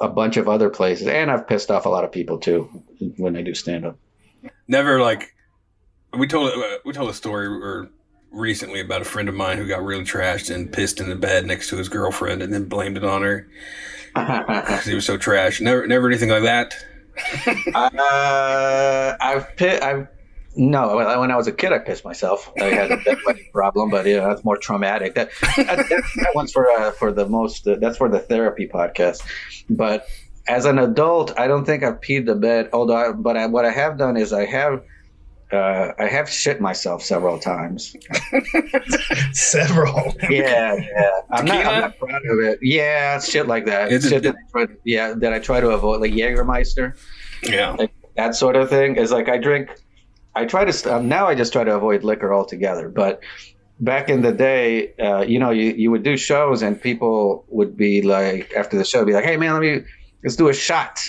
a 0.00 0.08
bunch 0.08 0.36
of 0.36 0.48
other 0.48 0.70
places, 0.70 1.06
and 1.06 1.30
I've 1.30 1.46
pissed 1.46 1.70
off 1.70 1.86
a 1.86 1.88
lot 1.88 2.04
of 2.04 2.12
people 2.12 2.38
too 2.38 2.68
when 3.16 3.36
I 3.36 3.42
do 3.42 3.54
stand 3.54 3.84
up. 3.86 3.98
Never 4.68 5.00
like 5.00 5.34
we 6.16 6.26
told 6.26 6.52
we 6.84 6.92
told 6.92 7.10
a 7.10 7.14
story 7.14 7.46
or 7.46 7.90
recently 8.30 8.80
about 8.80 9.02
a 9.02 9.04
friend 9.04 9.28
of 9.28 9.34
mine 9.34 9.58
who 9.58 9.68
got 9.68 9.84
really 9.84 10.04
trashed 10.04 10.52
and 10.52 10.72
pissed 10.72 11.00
in 11.00 11.08
the 11.08 11.14
bed 11.14 11.46
next 11.46 11.68
to 11.68 11.76
his 11.76 11.88
girlfriend 11.88 12.42
and 12.42 12.52
then 12.52 12.64
blamed 12.64 12.96
it 12.96 13.04
on 13.04 13.22
her 13.22 13.48
because 14.14 14.84
he 14.84 14.94
was 14.94 15.04
so 15.04 15.16
trash. 15.16 15.60
Never 15.60 15.86
never 15.86 16.08
anything 16.08 16.30
like 16.30 16.42
that. 16.42 16.74
uh, 17.74 19.16
I've 19.20 19.56
pi- 19.56 19.80
I've 19.80 20.08
no. 20.56 20.96
When 20.96 21.06
when 21.20 21.30
I 21.30 21.36
was 21.36 21.46
a 21.46 21.52
kid, 21.52 21.72
I 21.72 21.78
pissed 21.78 22.04
myself. 22.04 22.52
I 22.60 22.64
had 22.64 22.90
a 22.92 22.96
bedwetting 22.98 23.50
problem, 23.52 23.90
but 23.90 24.06
yeah, 24.06 24.26
that's 24.28 24.44
more 24.44 24.56
traumatic. 24.56 25.14
That 25.14 25.30
that, 25.56 25.86
that 25.88 26.30
one's 26.34 26.52
for 26.52 26.70
uh, 26.70 26.90
for 26.92 27.12
the 27.12 27.26
most. 27.28 27.66
Uh, 27.66 27.76
that's 27.80 27.98
for 27.98 28.08
the 28.08 28.18
therapy 28.20 28.66
podcast. 28.66 29.22
But 29.70 30.06
as 30.46 30.64
an 30.66 30.78
adult, 30.78 31.38
I 31.38 31.46
don't 31.48 31.64
think 31.64 31.82
I've 31.82 32.00
peed 32.00 32.26
the 32.26 32.34
bed. 32.34 32.70
Although, 32.72 32.96
I, 32.96 33.12
but 33.12 33.36
I, 33.36 33.46
what 33.46 33.64
I 33.64 33.70
have 33.70 33.96
done 33.98 34.16
is 34.16 34.32
I 34.32 34.44
have. 34.46 34.82
Uh, 35.52 35.92
I 35.98 36.06
have 36.06 36.28
shit 36.28 36.60
myself 36.60 37.02
several 37.02 37.38
times. 37.38 37.94
Several. 39.32 40.14
Yeah, 40.30 40.74
yeah. 40.74 41.10
I'm 41.30 41.44
not, 41.44 41.66
I'm 41.66 41.80
not 41.82 41.98
proud 41.98 42.22
of 42.30 42.38
it. 42.40 42.58
Yeah, 42.62 43.20
shit 43.20 43.46
like 43.46 43.66
that. 43.66 43.92
Is 43.92 44.04
it- 44.06 44.08
shit 44.10 44.22
that 44.24 44.34
I 44.34 44.50
try 44.50 44.66
to, 44.66 44.76
yeah, 44.84 45.14
that 45.18 45.32
I 45.32 45.38
try 45.38 45.60
to 45.60 45.68
avoid, 45.70 46.00
like 46.00 46.12
Jägermeister 46.12 46.96
Yeah. 47.42 47.76
that 48.16 48.34
sort 48.34 48.56
of 48.56 48.68
thing 48.70 48.96
is 48.96 49.12
like 49.12 49.28
I 49.28 49.38
drink. 49.38 49.68
I 50.34 50.44
try 50.46 50.64
to 50.64 50.94
um, 50.94 51.08
now. 51.08 51.26
I 51.26 51.34
just 51.34 51.52
try 51.52 51.64
to 51.64 51.74
avoid 51.74 52.04
liquor 52.04 52.32
altogether. 52.34 52.88
But 52.88 53.20
back 53.80 54.08
in 54.08 54.22
the 54.22 54.32
day, 54.32 54.94
uh, 54.94 55.22
you 55.22 55.38
know, 55.38 55.50
you, 55.50 55.72
you 55.72 55.90
would 55.90 56.02
do 56.02 56.16
shows 56.16 56.62
and 56.62 56.80
people 56.80 57.44
would 57.48 57.76
be 57.76 58.02
like 58.02 58.52
after 58.54 58.76
the 58.76 58.84
show, 58.84 59.04
be 59.04 59.12
like, 59.12 59.24
"Hey 59.24 59.36
man, 59.36 59.52
let 59.52 59.62
me 59.62 59.84
let's 60.22 60.36
do 60.36 60.48
a 60.48 60.54
shot." 60.54 61.00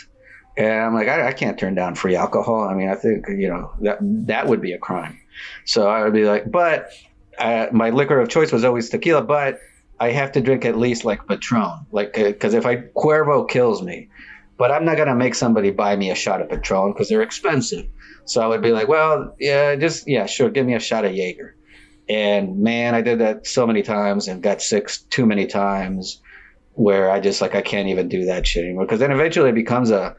And 0.57 0.71
I'm 0.71 0.93
like, 0.93 1.09
I, 1.09 1.27
I 1.27 1.33
can't 1.33 1.59
turn 1.59 1.75
down 1.75 1.95
free 1.95 2.15
alcohol. 2.15 2.61
I 2.61 2.73
mean, 2.75 2.89
I 2.89 2.95
think 2.95 3.25
you 3.27 3.49
know 3.49 3.71
that 3.81 3.97
that 4.01 4.47
would 4.47 4.61
be 4.61 4.73
a 4.73 4.77
crime. 4.77 5.19
So 5.65 5.89
I 5.89 6.03
would 6.03 6.13
be 6.13 6.25
like, 6.25 6.49
but 6.49 6.91
uh, 7.37 7.67
my 7.71 7.89
liquor 7.89 8.19
of 8.19 8.29
choice 8.29 8.51
was 8.51 8.63
always 8.63 8.89
tequila, 8.89 9.21
but 9.21 9.59
I 9.99 10.11
have 10.11 10.33
to 10.33 10.41
drink 10.41 10.65
at 10.65 10.77
least 10.77 11.05
like 11.05 11.27
Patron, 11.27 11.85
like 11.91 12.13
because 12.13 12.53
if 12.53 12.65
I 12.65 12.77
Cuervo 12.77 13.49
kills 13.49 13.81
me, 13.81 14.09
but 14.57 14.71
I'm 14.71 14.85
not 14.85 14.97
gonna 14.97 15.15
make 15.15 15.35
somebody 15.35 15.71
buy 15.71 15.95
me 15.95 16.11
a 16.11 16.15
shot 16.15 16.41
of 16.41 16.49
Patron 16.49 16.93
because 16.93 17.09
they're 17.09 17.21
expensive. 17.21 17.87
So 18.25 18.41
I 18.41 18.47
would 18.47 18.61
be 18.61 18.71
like, 18.71 18.87
well, 18.87 19.35
yeah, 19.39 19.75
just 19.75 20.07
yeah, 20.07 20.25
sure, 20.25 20.49
give 20.49 20.65
me 20.65 20.73
a 20.73 20.79
shot 20.79 21.05
of 21.05 21.13
Jaeger. 21.13 21.55
And 22.07 22.59
man, 22.59 22.93
I 22.93 23.01
did 23.01 23.19
that 23.19 23.47
so 23.47 23.65
many 23.65 23.81
times 23.81 24.27
and 24.27 24.41
got 24.43 24.61
sick 24.61 24.89
too 25.09 25.25
many 25.25 25.47
times, 25.47 26.21
where 26.73 27.09
I 27.09 27.19
just 27.19 27.41
like 27.41 27.55
I 27.55 27.61
can't 27.61 27.89
even 27.89 28.09
do 28.09 28.25
that 28.25 28.45
shit 28.45 28.63
anymore. 28.65 28.85
Because 28.85 28.99
then 28.99 29.11
eventually 29.11 29.49
it 29.49 29.55
becomes 29.55 29.91
a, 29.91 30.15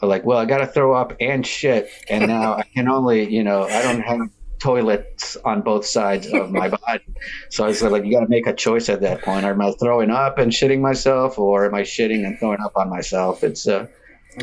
a 0.00 0.06
like, 0.06 0.24
well, 0.24 0.38
I 0.38 0.44
got 0.44 0.58
to 0.58 0.66
throw 0.66 0.94
up 0.94 1.14
and 1.20 1.46
shit, 1.46 1.88
and 2.08 2.26
now 2.26 2.54
I 2.54 2.64
can 2.74 2.88
only, 2.88 3.32
you 3.32 3.44
know, 3.44 3.62
I 3.62 3.82
don't 3.82 4.00
have 4.00 4.20
toilets 4.58 5.36
on 5.44 5.60
both 5.60 5.84
sides 5.84 6.26
of 6.26 6.50
my 6.50 6.68
body. 6.68 7.04
So 7.50 7.64
I 7.64 7.68
was 7.68 7.82
like, 7.82 8.04
you 8.04 8.12
got 8.12 8.20
to 8.20 8.28
make 8.28 8.46
a 8.46 8.54
choice 8.54 8.88
at 8.88 9.02
that 9.02 9.22
point. 9.22 9.44
Am 9.44 9.60
I 9.60 9.72
throwing 9.72 10.10
up 10.10 10.38
and 10.38 10.50
shitting 10.50 10.80
myself, 10.80 11.38
or 11.38 11.66
am 11.66 11.74
I 11.74 11.82
shitting 11.82 12.24
and 12.26 12.38
throwing 12.38 12.60
up 12.60 12.72
on 12.76 12.88
myself? 12.88 13.44
It's 13.44 13.68
uh, 13.68 13.86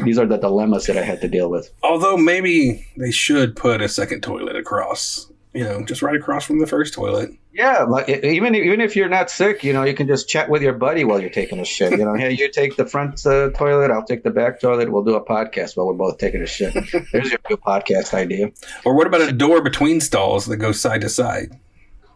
these 0.04 0.18
are 0.18 0.26
the 0.26 0.38
dilemmas 0.38 0.86
that 0.88 0.98
I 0.98 1.02
had 1.04 1.22
to 1.22 1.28
deal 1.28 1.50
with. 1.50 1.72
Although 1.84 2.18
maybe 2.18 2.88
they 2.98 3.12
should 3.12 3.56
put 3.56 3.82
a 3.82 3.90
second 3.90 4.22
toilet 4.22 4.56
across. 4.56 5.28
You 5.54 5.66
know, 5.66 5.84
just 5.84 6.02
right 6.02 6.16
across 6.16 6.46
from 6.46 6.60
the 6.60 6.66
first 6.66 6.94
toilet. 6.94 7.30
Yeah, 7.52 7.84
like 7.84 8.08
even 8.08 8.56
even 8.56 8.80
if 8.80 8.96
you're 8.96 9.10
not 9.10 9.30
sick, 9.30 9.66
you 9.66 9.74
know, 9.74 9.84
you 9.84 9.94
can 9.94 10.08
just 10.08 10.30
chat 10.30 10.50
with 10.50 10.62
your 10.62 10.72
buddy 10.72 11.04
while 11.04 11.20
you're 11.20 11.30
taking 11.30 11.60
a 11.60 11.66
shit. 11.66 11.92
You 11.92 12.06
know, 12.06 12.14
hey, 12.14 12.32
you 12.32 12.50
take 12.50 12.78
the 12.78 12.86
front 12.86 13.26
uh, 13.26 13.50
toilet, 13.50 13.92
I'll 13.92 14.06
take 14.06 14.24
the 14.24 14.30
back 14.30 14.62
toilet. 14.62 14.90
We'll 14.90 15.04
do 15.04 15.16
a 15.16 15.26
podcast 15.26 15.76
while 15.76 15.88
we're 15.88 15.94
both 15.94 16.20
taking 16.20 16.42
a 16.42 16.46
shit. 16.48 16.74
There's 17.12 17.30
your 17.32 17.40
good 17.50 17.60
podcast 17.60 18.14
idea. 18.14 18.52
Or 18.86 18.96
what 18.96 19.08
about 19.08 19.20
a 19.22 19.34
door 19.34 19.62
between 19.62 20.00
stalls 20.00 20.46
that 20.46 20.56
goes 20.56 20.80
side 20.80 21.02
to 21.02 21.10
side? 21.10 21.60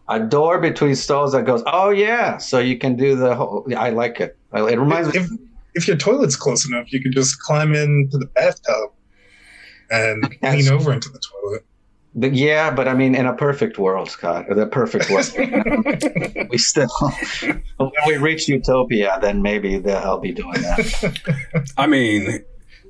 A 0.08 0.18
door 0.18 0.58
between 0.58 0.94
stalls 0.94 1.32
that 1.32 1.44
goes. 1.44 1.62
Oh 1.66 1.90
yeah, 1.90 2.38
so 2.38 2.58
you 2.58 2.78
can 2.78 2.96
do 2.96 3.16
the 3.16 3.34
whole. 3.34 3.66
I 3.76 3.90
like 3.90 4.18
it. 4.20 4.38
I- 4.50 4.66
It 4.70 4.78
reminds 4.78 5.12
me. 5.12 5.20
If 5.20 5.28
if 5.76 5.86
your 5.86 5.96
toilet's 5.96 6.36
close 6.36 6.66
enough, 6.66 6.92
you 6.92 7.00
could 7.02 7.12
just 7.12 7.38
climb 7.40 7.74
into 7.74 8.18
the 8.18 8.26
bathtub 8.26 8.90
and 9.90 10.24
lean 10.42 10.68
over 10.68 10.92
into 10.92 11.08
the 11.10 11.20
toilet. 11.20 11.64
But 12.18 12.32
yeah, 12.32 12.70
but 12.70 12.88
I 12.88 12.94
mean, 12.94 13.14
in 13.14 13.26
a 13.26 13.34
perfect 13.34 13.76
world, 13.78 14.10
Scott, 14.10 14.46
the 14.48 14.66
perfect 14.66 15.10
world, 15.10 15.30
we 16.50 16.56
still, 16.56 16.88
when 17.76 17.92
we 18.06 18.16
reach 18.16 18.48
utopia, 18.48 19.18
then 19.20 19.42
maybe 19.42 19.78
the- 19.78 19.98
I'll 19.98 20.18
be 20.18 20.32
doing 20.32 20.62
that. 20.62 21.70
I 21.76 21.86
mean, 21.86 22.42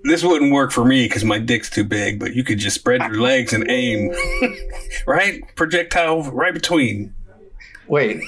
this 0.04 0.22
wouldn't 0.22 0.52
work 0.52 0.70
for 0.70 0.84
me 0.84 1.06
because 1.06 1.24
my 1.24 1.40
dick's 1.40 1.68
too 1.68 1.82
big, 1.82 2.20
but 2.20 2.34
you 2.34 2.44
could 2.44 2.58
just 2.58 2.76
spread 2.76 3.00
your 3.00 3.20
legs 3.20 3.52
and 3.52 3.68
aim, 3.68 4.14
right? 5.08 5.42
Projectile 5.56 6.22
right 6.30 6.54
between. 6.54 7.12
Wait, 7.88 8.20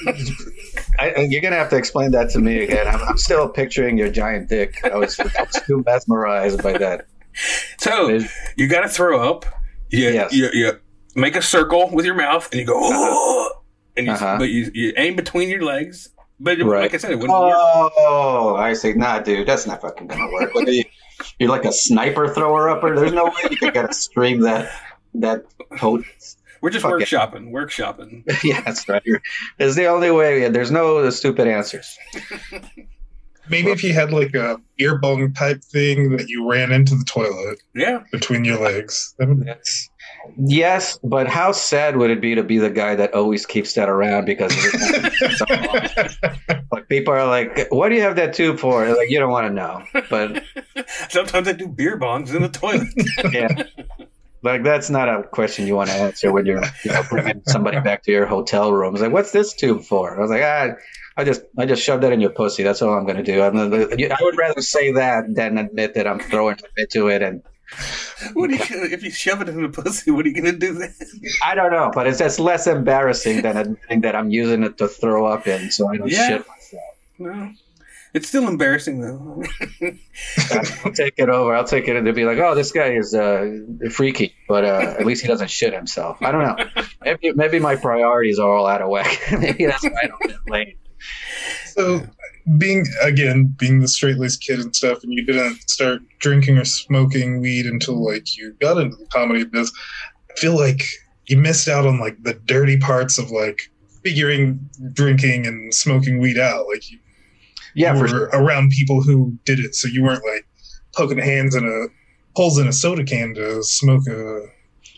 I, 0.99 1.27
you're 1.29 1.41
gonna 1.41 1.55
have 1.57 1.69
to 1.69 1.75
explain 1.77 2.11
that 2.11 2.29
to 2.31 2.39
me 2.39 2.63
again. 2.63 2.87
I'm, 2.87 3.01
I'm 3.01 3.17
still 3.17 3.49
picturing 3.49 3.97
your 3.97 4.09
giant 4.09 4.49
dick. 4.49 4.79
I 4.83 4.95
was, 4.95 5.19
I 5.19 5.23
was 5.43 5.61
too 5.65 5.83
mesmerized 5.85 6.61
by 6.63 6.77
that. 6.77 7.07
So 7.77 8.07
There's- 8.07 8.31
you 8.57 8.67
got 8.67 8.81
to 8.81 8.89
throw 8.89 9.19
up. 9.29 9.45
You, 9.89 10.09
Yes. 10.09 10.33
you, 10.33 10.49
you 10.53 10.71
make 11.15 11.35
a 11.35 11.41
circle 11.41 11.89
with 11.91 12.05
your 12.05 12.15
mouth 12.15 12.47
and 12.51 12.59
you 12.59 12.65
go, 12.65 12.73
oh, 12.77 13.51
and 13.97 14.07
you, 14.07 14.13
Uh-huh. 14.13 14.37
but 14.37 14.49
you, 14.49 14.69
you 14.73 14.93
aim 14.97 15.15
between 15.15 15.49
your 15.49 15.61
legs. 15.63 16.09
But 16.39 16.59
Right. 16.61 16.81
like 16.83 16.93
I 16.93 16.97
said, 16.97 17.11
it 17.11 17.15
wouldn't 17.19 17.37
work. 17.37 17.53
Oh, 17.55 18.55
I 18.57 18.73
see. 18.73 18.93
Nah, 18.93 19.19
dude, 19.19 19.47
that's 19.47 19.67
not 19.67 19.81
fucking 19.81 20.07
gonna 20.07 20.31
work. 20.31 20.55
Are 20.55 20.69
you, 20.69 20.83
you're 21.37 21.49
like 21.49 21.65
a 21.65 21.71
sniper 21.71 22.27
thrower 22.33 22.69
upper. 22.69 22.95
There's 22.95 23.11
no 23.11 23.25
way 23.25 23.31
you 23.51 23.57
can 23.57 23.73
get 23.73 23.89
a 23.89 23.93
stream 23.93 24.41
that 24.41 24.71
that 25.15 25.43
potent. 25.77 26.05
We're 26.61 26.69
just 26.71 26.83
fuck 26.83 26.99
it. 27.01 27.07
workshopping, 27.07 27.51
workshopping. 27.51 28.23
yeah, 28.43 28.61
that's 28.61 28.87
right. 28.89 29.01
It's 29.59 29.75
the 29.75 29.85
only 29.87 30.11
way. 30.11 30.47
There's 30.49 30.71
no 30.71 31.09
stupid 31.09 31.47
answers. 31.47 31.97
Maybe 33.49 33.71
if 33.71 33.83
you 33.83 33.93
had 33.93 34.11
like 34.13 34.35
a 34.35 34.61
ear 34.77 34.99
bong 34.99 35.33
type 35.33 35.63
thing 35.63 36.15
that 36.17 36.29
you 36.29 36.47
ran 36.49 36.71
into 36.71 36.95
the 36.95 37.03
toilet 37.05 37.59
Yeah. 37.73 38.03
between 38.11 38.45
your 38.45 38.59
legs. 38.59 39.15
That 39.17 39.27
would- 39.29 39.47
Yes, 40.37 40.99
but 41.03 41.27
how 41.27 41.51
sad 41.53 41.95
would 41.97 42.11
it 42.11 42.21
be 42.21 42.35
to 42.35 42.43
be 42.43 42.57
the 42.59 42.69
guy 42.69 42.93
that 42.95 43.13
always 43.15 43.45
keeps 43.45 43.73
that 43.73 43.89
around 43.89 44.25
because 44.25 44.53
like 46.71 46.87
people 46.89 47.13
are 47.13 47.25
like, 47.25 47.67
"What 47.69 47.89
do 47.89 47.95
you 47.95 48.01
have 48.01 48.17
that 48.17 48.33
tube 48.33 48.59
for?" 48.59 48.85
They're 48.85 48.95
like, 48.97 49.09
you 49.09 49.17
don't 49.19 49.31
want 49.31 49.47
to 49.47 49.53
know, 49.53 49.83
but 50.09 50.43
Sometimes 51.09 51.47
I 51.47 51.53
do 51.53 51.67
beer 51.67 51.97
bongs 51.97 52.35
in 52.35 52.41
the 52.41 52.49
toilet. 52.49 52.87
yeah. 53.33 53.63
Like 54.41 54.63
that's 54.63 54.89
not 54.89 55.09
a 55.09 55.23
question 55.23 55.67
you 55.67 55.75
want 55.75 55.89
to 55.89 55.95
answer 55.95 56.31
when 56.31 56.45
you're 56.45 56.63
you 56.83 56.91
know, 56.91 57.03
bringing 57.09 57.41
somebody 57.45 57.79
back 57.81 58.03
to 58.03 58.11
your 58.11 58.25
hotel 58.25 58.71
room. 58.71 58.95
It's 58.95 59.01
like, 59.01 59.11
what's 59.11 59.31
this 59.31 59.53
tube 59.53 59.83
for? 59.83 60.17
I 60.17 60.21
was 60.21 60.31
like, 60.31 60.43
ah, 60.43 60.75
I 61.17 61.23
just 61.25 61.41
I 61.57 61.65
just 61.65 61.83
shoved 61.83 62.03
that 62.03 62.13
in 62.13 62.21
your 62.21 62.29
pussy. 62.29 62.63
That's 62.63 62.81
all 62.81 62.93
I'm 62.93 63.05
going 63.05 63.17
to 63.17 63.23
do. 63.23 63.41
I'm, 63.41 63.57
I 63.57 64.17
would 64.21 64.37
rather 64.37 64.61
say 64.61 64.93
that 64.93 65.25
than 65.35 65.57
admit 65.57 65.95
that 65.95 66.07
I'm 66.07 66.19
throwing 66.19 66.57
into 66.77 67.09
it. 67.09 67.21
And 67.21 67.43
what 68.33 68.49
are 68.49 68.53
you 68.53 68.59
gonna, 68.59 68.85
if 68.93 69.03
you 69.03 69.11
shove 69.11 69.41
it 69.41 69.49
in 69.49 69.61
the 69.61 69.69
pussy? 69.69 70.11
What 70.11 70.25
are 70.25 70.29
you 70.29 70.35
gonna 70.35 70.57
do 70.57 70.73
then? 70.73 70.95
I 71.43 71.55
don't 71.55 71.71
know, 71.71 71.91
but 71.93 72.07
it's 72.07 72.19
just 72.19 72.39
less 72.39 72.65
embarrassing 72.65 73.41
than 73.41 73.57
admitting 73.57 74.01
that 74.01 74.15
I'm 74.15 74.29
using 74.29 74.63
it 74.63 74.77
to 74.77 74.87
throw 74.87 75.25
up 75.25 75.47
in, 75.47 75.69
so 75.69 75.89
I 75.89 75.97
don't 75.97 76.09
Yeah. 76.09 76.27
shit 76.27 76.45
myself. 76.47 76.83
No, 77.19 77.51
it's 78.13 78.27
still 78.27 78.47
embarrassing 78.47 79.01
though. 79.01 79.43
I'll 80.83 80.91
take 80.91 81.13
it 81.17 81.29
over. 81.29 81.53
I'll 81.55 81.63
take 81.63 81.87
it 81.87 81.95
and 81.95 82.05
they'll 82.05 82.13
be 82.13 82.25
like, 82.25 82.37
"Oh, 82.37 82.55
this 82.55 82.71
guy 82.71 82.91
is 82.93 83.13
uh, 83.13 83.59
freaky," 83.91 84.33
but 84.47 84.65
uh, 84.65 84.95
at 84.99 85.05
least 85.05 85.21
he 85.21 85.27
doesn't 85.27 85.49
shit 85.49 85.73
himself. 85.73 86.17
I 86.21 86.31
don't 86.31 86.43
know. 86.43 86.83
Maybe 87.03 87.31
maybe 87.33 87.59
my 87.59 87.75
priorities 87.75 88.39
are 88.39 88.49
all 88.49 88.67
out 88.67 88.81
of 88.81 88.89
whack. 88.89 89.19
maybe 89.39 89.65
that's 89.65 89.83
why 89.83 89.99
I 90.03 90.07
don't 90.07 90.21
get 90.21 90.49
laid. 90.49 90.77
So, 91.67 92.01
being 92.57 92.85
again 93.01 93.55
being 93.57 93.79
the 93.79 93.87
straight 93.87 94.17
laced 94.17 94.41
kid 94.41 94.59
and 94.59 94.75
stuff, 94.75 95.03
and 95.03 95.13
you 95.13 95.25
didn't 95.25 95.69
start 95.69 96.01
drinking 96.19 96.57
or 96.57 96.65
smoking 96.65 97.41
weed 97.41 97.65
until 97.65 98.03
like 98.03 98.35
you 98.37 98.53
got 98.59 98.77
into 98.77 98.97
the 98.97 99.05
comedy 99.07 99.45
biz. 99.45 99.71
I 100.31 100.39
feel 100.39 100.55
like 100.57 100.83
you 101.27 101.37
missed 101.37 101.67
out 101.67 101.85
on 101.85 101.99
like 101.99 102.21
the 102.23 102.33
dirty 102.33 102.77
parts 102.77 103.17
of 103.17 103.31
like 103.31 103.71
figuring 104.03 104.69
drinking 104.93 105.45
and 105.45 105.73
smoking 105.73 106.19
weed 106.19 106.37
out. 106.37 106.67
Like 106.67 106.89
you, 106.89 106.97
Yeah, 107.75 107.99
were 107.99 108.07
sure. 108.07 108.29
around 108.33 108.71
people 108.71 109.01
who 109.01 109.37
did 109.45 109.59
it, 109.59 109.75
so 109.75 109.87
you 109.87 110.03
weren't 110.03 110.23
like 110.25 110.47
poking 110.95 111.17
hands 111.17 111.55
in 111.55 111.65
a 111.65 111.87
holes 112.35 112.57
in 112.57 112.67
a 112.67 112.73
soda 112.73 113.03
can 113.03 113.33
to 113.35 113.63
smoke 113.63 114.07
a, 114.07 114.45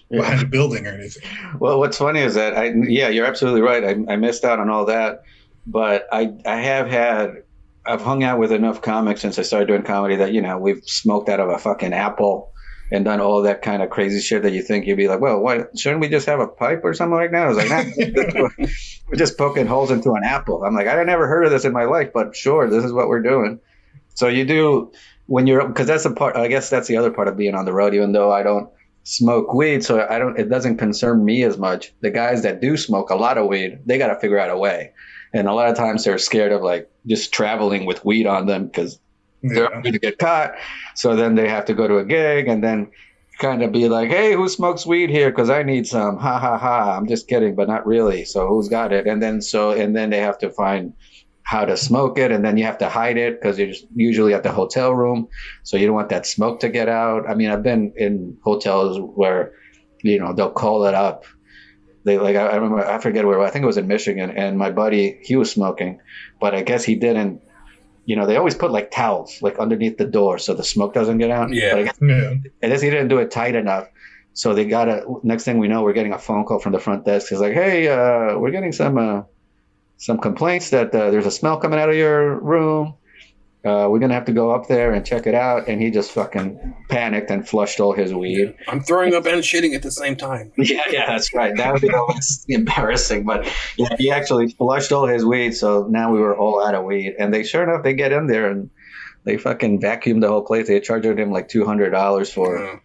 behind 0.10 0.42
a 0.42 0.46
building 0.46 0.86
or 0.86 0.92
anything. 0.92 1.24
Well, 1.60 1.80
what's 1.80 1.98
funny 1.98 2.22
is 2.22 2.36
that 2.36 2.56
I 2.56 2.74
yeah, 2.88 3.10
you're 3.10 3.26
absolutely 3.26 3.62
right. 3.62 3.84
I, 3.84 4.14
I 4.14 4.16
missed 4.16 4.44
out 4.44 4.60
on 4.60 4.70
all 4.70 4.86
that, 4.86 5.24
but 5.66 6.08
I 6.12 6.34
I 6.46 6.58
have 6.58 6.88
had 6.88 7.44
I've 7.86 8.02
hung 8.02 8.24
out 8.24 8.40
with 8.40 8.52
enough 8.52 8.82
comics 8.82 9.22
since 9.22 9.40
I 9.40 9.42
started 9.42 9.68
doing 9.68 9.84
comedy 9.84 10.16
that 10.18 10.34
you 10.34 10.42
know 10.42 10.58
we've 10.58 10.84
smoked 10.86 11.30
out 11.30 11.40
of 11.40 11.50
a 11.50 11.58
fucking 11.58 11.94
apple 11.94 12.52
and 12.92 13.06
done 13.06 13.22
all 13.22 13.44
that 13.44 13.62
kind 13.62 13.82
of 13.82 13.90
crazy 13.90 14.20
shit 14.20 14.44
that 14.44 14.52
you 14.52 14.62
think 14.62 14.86
you'd 14.86 14.98
be 14.98 15.08
like, 15.08 15.22
well, 15.22 15.40
why 15.40 15.64
shouldn't 15.78 16.02
we 16.02 16.10
just 16.10 16.26
have 16.28 16.40
a 16.40 16.48
pipe 16.48 16.82
or 16.84 16.94
something 16.94 17.16
like 17.16 17.32
that? 17.32 17.46
I 17.46 17.48
was 17.48 17.58
like, 17.58 17.70
nah, 17.70 18.50
we're 19.08 19.18
just 19.18 19.38
poking 19.38 19.66
holes 19.66 19.92
into 19.92 20.12
an 20.14 20.24
apple. 20.24 20.64
I'm 20.64 20.76
like, 20.76 20.88
I 20.88 21.02
never 21.04 21.28
heard 21.28 21.46
of 21.46 21.52
this 21.52 21.66
in 21.66 21.72
my 21.72 21.86
life, 21.86 22.12
but 22.14 22.36
sure, 22.36 22.70
this 22.70 22.84
is 22.84 22.92
what 22.92 23.08
we're 23.08 23.22
doing. 23.22 23.60
So 24.16 24.28
you 24.28 24.46
do 24.46 24.92
when 25.28 25.48
you're 25.48 25.68
because 25.68 25.88
that's 25.88 26.04
the 26.04 26.12
part. 26.12 26.36
I 26.36 26.48
guess 26.48 26.70
that's 26.70 26.88
the 26.88 26.98
other 26.98 27.12
part 27.12 27.28
of 27.28 27.38
being 27.38 27.56
on 27.56 27.66
the 27.66 27.74
road. 27.74 27.94
Even 27.94 28.12
though 28.12 28.32
I 28.32 28.44
don't 28.44 28.70
smoke 29.04 29.54
weed, 29.54 29.84
so 29.84 30.06
I 30.08 30.20
don't. 30.20 30.38
It 30.38 30.50
doesn't 30.50 30.78
concern 30.78 31.24
me 31.24 31.44
as 31.44 31.58
much. 31.58 31.94
The 32.02 32.12
guys 32.12 32.44
that 32.44 32.62
do 32.62 32.78
smoke 32.78 33.10
a 33.10 33.16
lot 33.16 33.38
of 33.38 33.48
weed, 33.48 33.80
they 33.86 33.98
got 33.98 34.08
to 34.08 34.20
figure 34.20 34.38
out 34.38 34.50
a 34.50 34.58
way. 34.58 34.92
And 35.34 35.48
a 35.48 35.54
lot 35.54 35.70
of 35.70 35.78
times 35.78 36.04
they're 36.04 36.18
scared 36.18 36.52
of 36.52 36.62
like 36.62 36.92
just 37.08 37.34
traveling 37.34 37.86
with 37.86 38.04
weed 38.04 38.28
on 38.28 38.46
them 38.46 38.66
because 38.68 39.00
they're 39.44 39.70
Yeah. 39.74 39.82
going 39.82 39.94
to 39.94 40.00
get 40.00 40.18
caught. 40.18 40.54
So 40.96 41.16
then 41.16 41.36
they 41.36 41.50
have 41.50 41.66
to 41.66 41.74
go 41.74 41.88
to 41.88 41.98
a 41.98 42.06
gig 42.06 42.48
and 42.48 42.64
then 42.64 42.92
kind 43.40 43.64
of 43.64 43.72
be 43.72 43.90
like, 43.90 44.10
hey, 44.10 44.34
who 44.34 44.48
smokes 44.48 44.86
weed 44.86 45.10
here? 45.10 45.30
Because 45.32 45.50
I 45.50 45.64
need 45.64 45.88
some. 45.88 46.18
Ha 46.18 46.40
ha 46.40 46.58
ha. 46.58 46.98
I'm 46.98 47.08
just 47.08 47.28
kidding, 47.28 47.56
but 47.56 47.68
not 47.68 47.86
really. 47.86 48.26
So 48.26 48.48
who's 48.48 48.70
got 48.70 48.94
it? 48.94 49.08
And 49.08 49.22
then 49.22 49.42
so 49.42 49.72
and 49.72 49.96
then 49.96 50.10
they 50.10 50.20
have 50.20 50.38
to 50.40 50.52
find 50.52 50.94
how 51.44 51.66
to 51.66 51.76
smoke 51.76 52.18
it, 52.20 52.32
and 52.32 52.46
then 52.46 52.56
you 52.58 52.64
have 52.66 52.78
to 52.78 52.88
hide 52.88 53.18
it 53.18 53.42
because 53.42 53.58
you're 53.58 53.68
just 53.68 53.86
usually 53.96 54.34
at 54.34 54.44
the 54.44 54.52
hotel 54.52 54.94
room, 54.94 55.28
so 55.64 55.76
you 55.76 55.86
don't 55.88 55.96
want 55.96 56.10
that 56.10 56.26
smoke 56.26 56.62
to 56.62 56.70
get 56.70 56.88
out. 56.88 57.24
I 57.30 57.34
mean, 57.36 57.50
I've 57.50 57.64
been 57.64 57.94
in 57.98 58.38
hotels 58.44 58.98
where 59.16 59.52
you 60.04 60.20
know 60.20 60.34
they'll 60.34 60.52
call 60.52 60.86
it 60.86 60.94
up. 60.94 61.26
They 62.06 62.18
like 62.18 62.36
I 62.36 62.48
I 62.48 62.56
remember 62.56 62.86
I 62.86 63.00
forget 63.00 63.26
where 63.26 63.42
I 63.42 63.50
think 63.50 63.64
it 63.64 63.68
was 63.68 63.78
in 63.78 63.88
Michigan, 63.88 64.32
and 64.32 64.58
my 64.58 64.72
buddy 64.72 65.20
he 65.24 65.36
was 65.36 65.52
smoking, 65.52 66.00
but 66.40 66.56
I 66.56 66.62
guess 66.64 66.84
he 66.84 66.96
didn't. 66.96 67.42
You 68.06 68.16
know, 68.16 68.26
they 68.26 68.36
always 68.36 68.56
put 68.56 68.72
like 68.72 68.92
towels 68.92 69.42
like 69.42 69.60
underneath 69.60 69.98
the 69.98 70.06
door 70.06 70.40
so 70.40 70.54
the 70.54 70.64
smoke 70.64 70.94
doesn't 70.94 71.18
get 71.20 71.30
out. 71.30 71.54
Yeah. 71.54 71.74
But 71.74 71.80
I 71.80 71.84
guess 71.84 71.98
Yeah. 72.02 72.34
I 72.64 72.70
guess 72.70 72.82
he 72.82 72.90
didn't 72.90 73.10
do 73.10 73.20
it 73.20 73.32
tight 73.32 73.56
enough. 73.56 73.88
So 74.34 74.54
they 74.54 74.66
got 74.66 74.88
a. 74.90 75.06
Next 75.24 75.44
thing 75.44 75.58
we 75.58 75.68
know, 75.68 75.84
we're 75.84 75.94
getting 75.94 76.14
a 76.14 76.18
phone 76.18 76.46
call 76.46 76.60
from 76.60 76.72
the 76.72 76.80
front 76.80 77.06
desk. 77.06 77.28
He's 77.30 77.40
like, 77.40 77.54
hey, 77.54 77.88
uh, 77.88 78.38
we're 78.38 78.52
getting 78.52 78.72
some 78.72 78.98
uh, 78.98 79.24
some 79.98 80.18
complaints 80.18 80.72
that 80.72 80.96
uh, 80.96 81.12
there's 81.12 81.26
a 81.26 81.32
smell 81.32 81.58
coming 81.58 81.80
out 81.80 81.90
of 81.90 81.96
your 81.96 82.40
room. 82.40 82.96
Uh, 83.64 83.88
we're 83.90 84.00
gonna 84.00 84.14
have 84.16 84.26
to 84.26 84.32
go 84.32 84.50
up 84.52 84.68
there 84.68 84.92
and 84.92 85.06
check 85.06 85.28
it 85.28 85.36
out. 85.36 85.68
And 85.68 85.80
he 85.82 85.92
just 85.92 86.12
fucking 86.14 86.74
panicked 86.90 87.30
and 87.30 87.48
flushed 87.48 87.80
all 87.80 87.94
his 87.94 88.12
weed. 88.14 88.56
I'm 88.68 88.82
throwing 88.82 89.14
up 89.14 89.26
and 89.28 89.44
shitting 89.44 89.76
at 89.76 89.84
the 89.84 89.92
same 89.92 90.16
time. 90.16 90.52
Yeah, 90.58 90.82
yeah, 90.90 91.06
that's 91.06 91.34
right. 91.34 91.56
That 91.56 91.72
would 91.74 91.82
be 91.84 91.90
almost 91.94 92.46
embarrassing, 92.50 93.24
but 93.26 93.48
yeah, 93.78 93.96
he 94.00 94.10
actually 94.10 94.50
flushed 94.54 94.92
all 94.92 95.06
his 95.06 95.24
weed. 95.24 95.52
So 95.52 95.86
now 95.90 96.12
we 96.12 96.20
were 96.20 96.36
all 96.36 96.66
out 96.66 96.74
of 96.74 96.86
weed. 96.86 97.16
And 97.20 97.32
they, 97.34 97.44
sure 97.44 97.64
enough, 97.64 97.84
they 97.84 97.94
get 97.94 98.12
in 98.12 98.26
there 98.28 98.50
and 98.50 98.70
they 99.26 99.38
fucking 99.38 99.80
vacuumed 99.80 100.22
the 100.22 100.28
whole 100.30 100.42
place. 100.44 100.68
They 100.68 100.80
charged 100.80 101.06
him 101.06 101.30
like 101.32 101.48
two 101.48 101.64
hundred 101.64 101.92
dollars 101.92 102.34
for 102.34 102.58
Uh, 102.58 102.78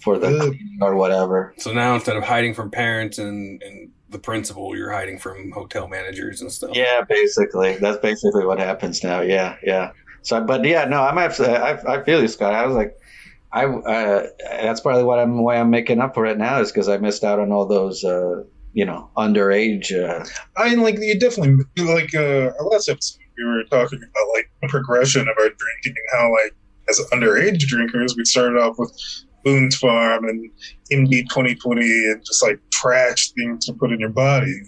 for 0.00 0.16
the 0.18 0.28
Good. 0.30 0.40
cleaning 0.40 0.78
or 0.80 0.94
whatever. 0.94 1.52
so 1.58 1.72
now 1.72 1.94
instead 1.96 2.16
of 2.16 2.22
hiding 2.24 2.54
from 2.54 2.70
parents 2.70 3.18
and, 3.18 3.60
and 3.62 3.90
the 4.10 4.18
principal, 4.18 4.76
you're 4.76 4.92
hiding 4.92 5.18
from 5.18 5.50
hotel 5.52 5.88
managers 5.88 6.40
and 6.40 6.50
stuff. 6.50 6.70
Yeah, 6.74 7.02
basically, 7.08 7.76
that's 7.76 7.98
basically 7.98 8.44
what 8.46 8.58
happens 8.58 9.04
now. 9.04 9.20
Yeah, 9.20 9.56
yeah. 9.62 9.92
So, 10.22 10.42
but 10.42 10.64
yeah, 10.64 10.84
no, 10.84 11.02
I'm 11.02 11.18
absolutely, 11.18 11.56
I, 11.56 11.96
I 11.96 12.04
feel 12.04 12.20
you, 12.20 12.28
Scott. 12.28 12.54
I 12.54 12.66
was 12.66 12.74
like, 12.74 12.96
I, 13.52 13.64
uh, 13.64 14.26
that's 14.50 14.80
probably 14.80 15.04
what 15.04 15.18
I'm, 15.18 15.42
why 15.42 15.56
I'm 15.56 15.70
making 15.70 16.00
up 16.00 16.14
for 16.14 16.26
it 16.26 16.38
now 16.38 16.60
is 16.60 16.70
because 16.70 16.88
I 16.88 16.98
missed 16.98 17.24
out 17.24 17.38
on 17.38 17.52
all 17.52 17.66
those, 17.66 18.04
uh, 18.04 18.44
you 18.72 18.84
know, 18.84 19.10
underage. 19.16 19.92
Uh, 19.92 20.24
I 20.56 20.70
mean, 20.70 20.82
like 20.82 20.98
you 21.00 21.18
definitely 21.18 21.64
like 21.76 22.14
uh, 22.14 22.52
our 22.58 22.66
last 22.66 22.88
episode. 22.88 23.20
We 23.36 23.44
were 23.44 23.64
talking 23.64 23.98
about 23.98 24.34
like 24.34 24.50
the 24.60 24.68
progression 24.68 25.22
of 25.22 25.36
our 25.38 25.48
drinking 25.48 25.94
and 25.94 26.20
how 26.20 26.32
like 26.32 26.54
as 26.88 27.00
underage 27.12 27.60
drinkers, 27.60 28.16
we 28.16 28.24
started 28.24 28.58
off 28.58 28.78
with 28.78 28.90
Boone's 29.44 29.76
Farm 29.76 30.24
and 30.24 30.50
MD 30.92 31.22
2020 31.28 31.80
and 31.80 32.24
just 32.24 32.42
like 32.42 32.60
trash 32.70 33.30
things 33.32 33.66
to 33.66 33.72
put 33.72 33.92
in 33.92 34.00
your 34.00 34.08
body, 34.08 34.62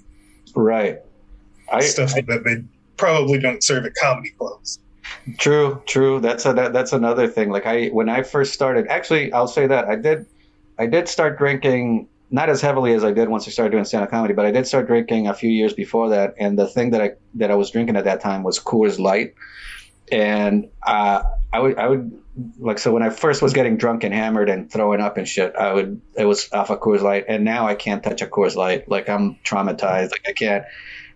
right. 0.55 0.99
I, 1.73 1.81
stuff 1.81 2.15
that 2.15 2.45
they 2.45 2.65
probably 2.97 3.39
don't 3.39 3.63
serve 3.63 3.87
at 3.87 3.95
comedy 3.95 4.31
clubs. 4.31 4.81
True, 5.39 5.83
true. 5.87 6.21
That's 6.21 6.47
a, 6.47 6.53
that, 6.55 6.73
that's 6.73 6.93
another 6.93 7.29
thing. 7.29 7.51
Like 7.51 7.67
I, 7.67 7.89
when 7.89 8.09
I 8.09 8.23
first 8.23 8.53
started, 8.53 8.87
actually, 8.89 9.33
I'll 9.33 9.49
say 9.49 9.67
that 9.67 9.87
I 9.87 9.97
did, 9.97 10.27
I 10.79 10.87
did 10.87 11.09
start 11.09 11.39
drinking 11.39 12.09
not 12.31 12.49
as 12.49 12.61
heavily 12.61 12.95
as 12.95 13.05
I 13.05 13.13
did 13.13 13.29
once 13.29 13.47
I 13.49 13.51
started 13.51 13.73
doing 13.73 13.85
stand-up 13.85 14.11
comedy, 14.11 14.35
but 14.35 14.47
I 14.47 14.53
did 14.53 14.67
start 14.67 14.87
drinking 14.87 15.27
a 15.27 15.35
few 15.35 15.51
years 15.51 15.73
before 15.73 16.09
that. 16.11 16.35
And 16.39 16.59
the 16.59 16.67
thing 16.67 16.91
that 16.93 17.03
I 17.03 17.11
that 17.35 17.51
I 17.51 17.55
was 17.57 17.71
drinking 17.71 17.97
at 17.97 18.05
that 18.05 18.21
time 18.21 18.43
was 18.43 18.61
Coors 18.61 18.99
Light, 18.99 19.35
and 20.13 20.69
uh, 20.87 21.23
I 21.53 21.59
would 21.59 21.77
I 21.77 21.89
would 21.89 22.23
like 22.59 22.79
so 22.79 22.93
when 22.93 23.03
I 23.03 23.11
first 23.11 23.43
was 23.43 23.53
getting 23.53 23.77
drunk 23.77 24.05
and 24.05 24.15
hammered 24.15 24.49
and 24.49 24.71
throwing 24.71 25.01
up 25.01 25.17
and 25.17 25.27
shit, 25.27 25.55
I 25.57 25.73
would 25.73 26.01
it 26.17 26.25
was 26.25 26.53
off 26.53 26.71
a 26.71 26.77
Coors 26.77 27.03
Light, 27.03 27.25
and 27.29 27.45
now 27.45 27.67
I 27.67 27.75
can't 27.75 28.03
touch 28.03 28.23
a 28.23 28.27
Coors 28.27 28.57
Light. 28.57 28.89
Like 28.89 29.09
I'm 29.09 29.37
traumatized. 29.45 30.11
Like 30.11 30.27
I 30.29 30.33
can't. 30.33 30.65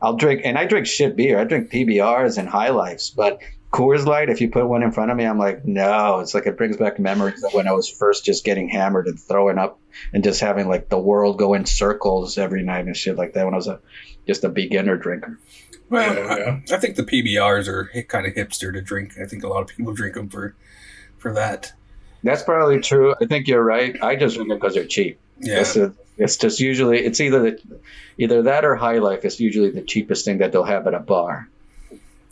I'll 0.01 0.17
drink 0.17 0.43
and 0.45 0.59
I 0.59 0.67
drink 0.67 0.87
shit 0.87 1.17
beer. 1.17 1.39
I 1.39 1.45
drink 1.45 1.71
PBRs 1.71 2.39
and 2.39 2.49
High 2.49 2.71
Lifes, 2.71 3.11
but 3.11 3.41
Coors 3.75 4.07
Light, 4.07 4.31
if 4.31 4.41
you 4.41 4.51
put 4.51 4.69
one 4.69 4.85
in 4.85 4.93
front 4.93 5.11
of 5.11 5.17
me, 5.17 5.25
I'm 5.25 5.39
like, 5.39 5.65
no. 5.65 6.21
It's 6.21 6.33
like 6.33 6.47
it 6.47 6.57
brings 6.57 6.77
back 6.77 7.01
memories 7.01 7.43
of 7.43 7.55
when 7.55 7.67
I 7.67 7.73
was 7.73 7.89
first 7.89 8.25
just 8.25 8.45
getting 8.45 8.69
hammered 8.69 9.09
and 9.09 9.19
throwing 9.19 9.59
up 9.59 9.81
and 10.13 10.23
just 10.23 10.41
having 10.41 10.69
like 10.69 10.89
the 10.89 10.99
world 10.99 11.39
go 11.39 11.55
in 11.55 11.67
circles 11.67 12.39
every 12.39 12.63
night 12.63 12.87
and 12.87 12.97
shit 12.97 13.17
like 13.17 13.33
that 13.33 13.45
when 13.45 13.53
I 13.53 13.57
was 13.57 13.67
a 13.67 13.81
just 14.29 14.45
a 14.45 14.49
beginner 14.49 14.97
drinker. 14.97 15.41
Well, 15.91 16.15
Yeah, 16.15 16.37
yeah. 16.37 16.61
I, 16.71 16.77
I 16.77 16.79
think 16.79 16.95
the 16.95 17.03
PBRs 17.03 17.67
are 17.67 17.91
kind 18.05 18.27
of 18.27 18.35
hipster 18.35 18.73
to 18.73 18.81
drink. 18.81 19.19
I 19.21 19.27
think 19.27 19.43
a 19.43 19.49
lot 19.49 19.63
of 19.63 19.77
people 19.77 19.93
drink 19.93 20.15
them 20.15 20.29
for 20.29 20.55
for 21.25 21.33
that. 21.33 21.73
That's 22.23 22.43
probably 22.43 22.81
true. 22.81 23.15
I 23.21 23.25
think 23.27 23.49
you're 23.49 23.65
right. 23.65 23.97
I 24.03 24.15
just 24.17 24.37
drink 24.37 24.51
it 24.51 24.55
because 24.61 24.75
they're 24.75 24.85
cheap. 24.87 25.19
Yeah. 25.41 25.61
It's, 25.61 25.75
a, 25.77 25.93
it's 26.17 26.37
just 26.37 26.61
usually 26.61 26.99
it's 27.05 27.21
either 27.21 27.41
the, 27.51 27.61
either 28.19 28.43
that 28.43 28.65
or 28.65 28.77
High 28.77 28.99
Life 28.99 29.25
is 29.25 29.41
usually 29.41 29.71
the 29.71 29.83
cheapest 29.83 30.25
thing 30.25 30.39
that 30.39 30.53
they'll 30.53 30.65
have 30.65 30.87
at 30.87 30.95
a 30.95 31.01
bar. 31.01 31.49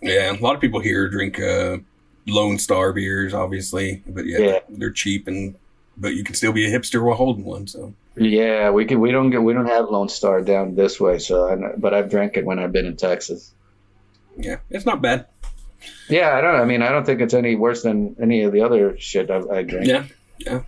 Yeah, 0.00 0.32
a 0.32 0.38
lot 0.40 0.54
of 0.54 0.60
people 0.60 0.80
here 0.80 1.08
drink 1.08 1.40
uh, 1.40 1.78
Lone 2.26 2.58
Star 2.58 2.92
beers, 2.92 3.34
obviously, 3.34 4.02
but 4.06 4.26
yeah, 4.26 4.38
Yeah. 4.38 4.58
they're 4.68 4.90
cheap 4.90 5.26
and 5.28 5.54
but 5.96 6.14
you 6.14 6.24
can 6.24 6.34
still 6.34 6.52
be 6.52 6.64
a 6.66 6.78
hipster 6.78 7.02
while 7.04 7.16
holding 7.16 7.44
one. 7.44 7.66
So 7.66 7.92
Yeah, 8.16 8.70
we 8.70 8.84
can. 8.86 8.98
We 9.00 9.10
don't 9.10 9.30
get. 9.30 9.42
We 9.42 9.52
don't 9.52 9.66
have 9.66 9.90
Lone 9.90 10.08
Star 10.08 10.40
down 10.40 10.74
this 10.74 10.98
way. 11.00 11.18
So, 11.18 11.48
I, 11.50 11.76
but 11.76 11.92
I've 11.94 12.08
drank 12.10 12.36
it 12.36 12.44
when 12.46 12.58
I've 12.58 12.72
been 12.72 12.86
in 12.86 12.96
Texas. 12.96 13.52
yeah, 14.36 14.56
it's 14.70 14.86
not 14.86 15.02
bad. 15.02 15.26
Yeah, 16.08 16.36
I 16.36 16.40
don't. 16.40 16.54
I 16.56 16.64
mean, 16.64 16.82
I 16.82 16.90
don't 16.90 17.04
think 17.04 17.20
it's 17.20 17.34
any 17.34 17.54
worse 17.54 17.82
than 17.82 18.16
any 18.20 18.42
of 18.42 18.52
the 18.52 18.62
other 18.62 18.96
shit 18.98 19.30
I, 19.30 19.40
I 19.50 19.62
drink. 19.62 19.86
Yeah, 19.86 20.04
yeah. 20.38 20.62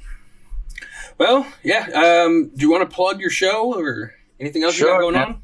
Well, 1.19 1.47
yeah. 1.63 2.25
Um, 2.27 2.51
do 2.55 2.65
you 2.67 2.71
want 2.71 2.89
to 2.89 2.95
plug 2.95 3.21
your 3.21 3.31
show 3.31 3.75
or 3.75 4.13
anything 4.41 4.63
else 4.63 4.79
you 4.79 4.87
got 4.87 5.01
going 5.01 5.17
on? 5.17 5.43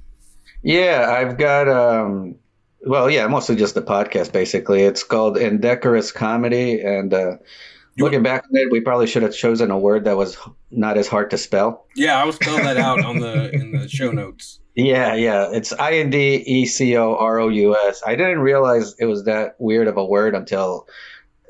Yeah, 0.62 1.06
I've 1.08 1.38
got. 1.38 1.68
um 1.68 2.36
Well, 2.86 3.10
yeah, 3.10 3.26
mostly 3.26 3.56
just 3.56 3.74
the 3.74 3.82
podcast. 3.82 4.32
Basically, 4.32 4.82
it's 4.82 5.02
called 5.02 5.36
Indecorous 5.36 6.12
Comedy, 6.12 6.80
and 6.80 7.12
uh 7.12 7.36
looking 7.98 8.22
back 8.22 8.44
on 8.44 8.56
it, 8.56 8.70
we 8.70 8.80
probably 8.80 9.06
should 9.06 9.22
have 9.22 9.34
chosen 9.34 9.70
a 9.70 9.78
word 9.78 10.04
that 10.04 10.16
was 10.16 10.38
not 10.70 10.96
as 10.96 11.06
hard 11.08 11.30
to 11.30 11.38
spell. 11.38 11.86
Yeah, 11.96 12.16
I 12.16 12.24
was 12.24 12.36
spelling 12.36 12.64
that 12.64 12.78
out 12.78 13.04
on 13.04 13.18
the 13.18 13.50
in 13.52 13.72
the 13.72 13.88
show 13.88 14.10
notes. 14.10 14.59
Yeah, 14.74 15.14
yeah. 15.14 15.50
It's 15.52 15.72
I 15.72 15.94
N 15.94 16.10
D 16.10 16.36
E 16.36 16.66
C 16.66 16.96
O 16.96 17.16
R 17.16 17.40
O 17.40 17.48
U 17.48 17.76
S. 17.76 18.02
I 18.06 18.14
didn't 18.14 18.38
realize 18.40 18.94
it 18.98 19.06
was 19.06 19.24
that 19.24 19.56
weird 19.58 19.88
of 19.88 19.96
a 19.96 20.04
word 20.04 20.34
until 20.34 20.86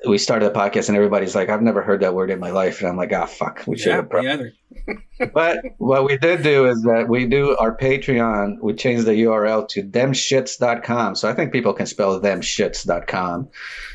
we 0.08 0.16
started 0.16 0.46
the 0.52 0.58
podcast 0.58 0.88
and 0.88 0.96
everybody's 0.96 1.34
like, 1.34 1.50
I've 1.50 1.60
never 1.60 1.82
heard 1.82 2.00
that 2.00 2.14
word 2.14 2.30
in 2.30 2.40
my 2.40 2.50
life. 2.50 2.80
And 2.80 2.88
I'm 2.88 2.96
like, 2.96 3.12
ah, 3.12 3.26
fuck, 3.26 3.62
we 3.66 3.76
should 3.76 3.90
Yeah, 3.90 3.96
have. 3.96 4.08
Pro-. 4.10 4.22
me 4.22 4.28
either. 4.30 4.52
But 5.34 5.58
what 5.76 6.06
we 6.06 6.16
did 6.16 6.42
do 6.42 6.64
is 6.66 6.82
that 6.84 7.06
we 7.06 7.26
do 7.26 7.54
our 7.58 7.76
Patreon, 7.76 8.56
we 8.62 8.72
changed 8.72 9.04
the 9.04 9.12
URL 9.12 9.68
to 9.68 9.82
themshits.com. 9.82 11.14
So 11.16 11.28
I 11.28 11.34
think 11.34 11.52
people 11.52 11.74
can 11.74 11.84
spell 11.84 12.18
themshits.com. 12.18 13.50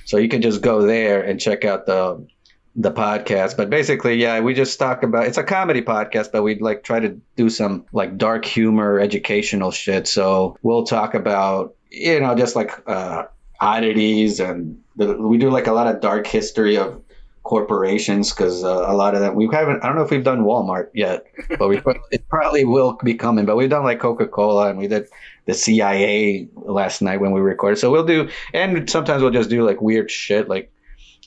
So 0.06 0.18
you 0.18 0.30
can 0.30 0.44
just 0.44 0.62
go 0.62 0.84
there 0.86 1.24
and 1.24 1.40
check 1.40 1.66
out 1.66 1.88
the 1.88 2.28
the 2.76 2.92
podcast. 2.92 3.58
But 3.58 3.70
basically, 3.70 4.16
yeah, 4.16 4.40
we 4.40 4.54
just 4.54 4.78
talk 4.78 5.04
about 5.04 5.28
it's 5.28 5.38
a 5.38 5.44
comedy 5.44 5.82
podcast, 5.82 6.32
but 6.32 6.44
we'd 6.44 6.62
like 6.62 6.84
try 6.84 7.00
to 7.00 7.20
do 7.36 7.50
some 7.50 7.86
like 7.94 8.18
dark 8.18 8.46
humor, 8.46 9.00
educational 9.00 9.72
shit. 9.72 10.08
So 10.08 10.58
we'll 10.62 10.86
talk 10.86 11.14
about, 11.14 11.76
you 11.90 12.20
know, 12.20 12.36
just 12.36 12.56
like 12.56 12.72
uh 12.88 13.26
oddities 13.60 14.40
and 14.40 14.82
the, 14.98 15.16
we 15.16 15.38
do 15.38 15.50
like 15.50 15.68
a 15.68 15.72
lot 15.72 15.88
of 15.88 16.02
dark 16.02 16.28
history 16.28 16.78
of 16.78 17.02
corporations 17.44 18.34
because 18.34 18.64
uh, 18.64 18.86
a 18.88 18.94
lot 18.94 19.14
of 19.14 19.22
them 19.22 19.36
we 19.36 19.48
haven't 19.52 19.82
i 19.84 19.88
don't 19.88 19.96
know 19.96 20.02
if 20.02 20.10
we've 20.10 20.24
done 20.24 20.44
walmart 20.44 20.90
yet 20.96 21.26
but 21.60 21.68
we 21.68 21.80
it 22.12 22.28
probably 22.28 22.66
will 22.66 22.98
be 23.04 23.14
coming 23.14 23.46
but 23.46 23.56
we've 23.56 23.70
done 23.70 23.84
like 23.84 24.00
coca-cola 24.00 24.68
and 24.68 24.80
we 24.80 24.88
did 24.88 25.08
the 25.46 25.54
cia 25.54 26.50
last 26.56 27.04
night 27.04 27.22
when 27.22 27.32
we 27.32 27.40
recorded 27.40 27.78
so 27.78 27.92
we'll 27.92 28.06
do 28.06 28.28
and 28.54 28.90
sometimes 28.90 29.22
we'll 29.22 29.32
just 29.32 29.50
do 29.50 29.64
like 29.64 29.80
weird 29.80 30.10
shit 30.10 30.50
like 30.50 30.72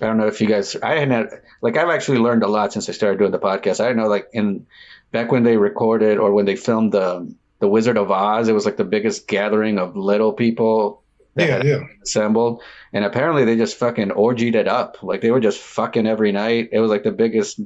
i 0.01 0.07
don't 0.07 0.17
know 0.17 0.27
if 0.27 0.41
you 0.41 0.47
guys 0.47 0.77
i 0.77 0.95
hadn't 0.99 1.31
like 1.63 1.77
i've 1.77 1.89
actually 1.91 2.19
learned 2.19 2.43
a 2.43 2.49
lot 2.49 2.73
since 2.73 2.89
i 2.89 2.93
started 2.93 3.19
doing 3.19 3.33
the 3.33 3.39
podcast. 3.39 3.85
I 3.85 3.93
know 3.93 4.07
like 4.09 4.29
in 4.33 4.67
back 5.13 5.31
when 5.33 5.43
they 5.43 5.57
recorded 5.57 6.19
or 6.19 6.33
when 6.33 6.45
they 6.47 6.57
filmed 6.57 6.93
the 6.93 7.33
the 7.61 7.69
wizard 7.69 7.97
of 7.99 8.11
oz 8.11 8.49
it 8.49 8.53
was 8.53 8.65
like 8.65 8.77
the 8.77 8.85
biggest 8.85 9.27
gathering 9.27 9.79
of 9.79 9.97
little 9.97 10.33
people 10.33 11.03
Yeah, 11.37 11.63
yeah. 11.65 11.81
assembled. 12.03 12.63
And 12.93 13.05
apparently 13.05 13.45
they 13.45 13.57
just 13.57 13.77
fucking 13.79 14.11
orgied 14.11 14.55
it 14.57 14.67
up. 14.67 15.03
Like 15.03 15.21
they 15.21 15.31
were 15.31 15.41
just 15.41 15.61
fucking 15.61 16.07
every 16.07 16.33
night. 16.33 16.71
It 16.73 16.81
was 16.81 16.91
like 16.91 17.05
the 17.05 17.13
biggest 17.13 17.61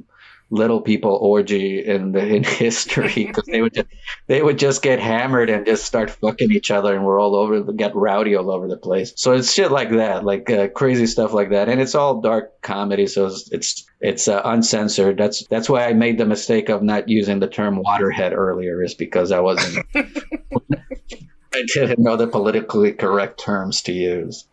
little 0.53 0.81
people 0.81 1.17
orgy 1.19 1.83
in 1.83 2.11
the 2.11 2.23
in 2.23 2.43
history 2.63 3.25
because 3.25 3.45
they 3.45 3.59
would 3.59 3.73
just 3.73 3.87
they 4.27 4.41
would 4.43 4.59
just 4.59 4.83
get 4.83 4.99
hammered 4.99 5.49
and 5.49 5.65
just 5.65 5.83
start 5.83 6.11
fucking 6.11 6.51
each 6.51 6.69
other 6.69 6.95
and 6.95 7.03
we're 7.03 7.19
all 7.19 7.35
over 7.35 7.59
get 7.73 7.95
rowdy 7.95 8.35
all 8.35 8.51
over 8.51 8.67
the 8.67 8.77
place 8.77 9.13
so 9.15 9.33
it's 9.33 9.51
shit 9.51 9.71
like 9.71 9.89
that 9.89 10.23
like 10.23 10.51
uh, 10.51 10.67
crazy 10.67 11.07
stuff 11.07 11.33
like 11.33 11.49
that 11.49 11.69
and 11.69 11.81
it's 11.81 11.95
all 11.95 12.21
dark 12.21 12.61
comedy 12.61 13.07
so 13.07 13.25
it's 13.25 13.51
it's, 13.51 13.85
it's 13.99 14.27
uh, 14.27 14.41
uncensored 14.45 15.17
that's 15.17 15.47
that's 15.47 15.67
why 15.67 15.87
i 15.87 15.93
made 15.93 16.19
the 16.19 16.25
mistake 16.25 16.69
of 16.69 16.83
not 16.83 17.09
using 17.09 17.39
the 17.39 17.47
term 17.47 17.81
waterhead 17.83 18.31
earlier 18.31 18.83
is 18.83 18.93
because 18.93 19.31
i 19.31 19.39
wasn't 19.39 19.83
i 19.95 21.63
didn't 21.73 21.97
know 21.97 22.15
the 22.15 22.27
politically 22.27 22.91
correct 22.93 23.39
terms 23.39 23.81
to 23.81 23.91
use 23.91 24.45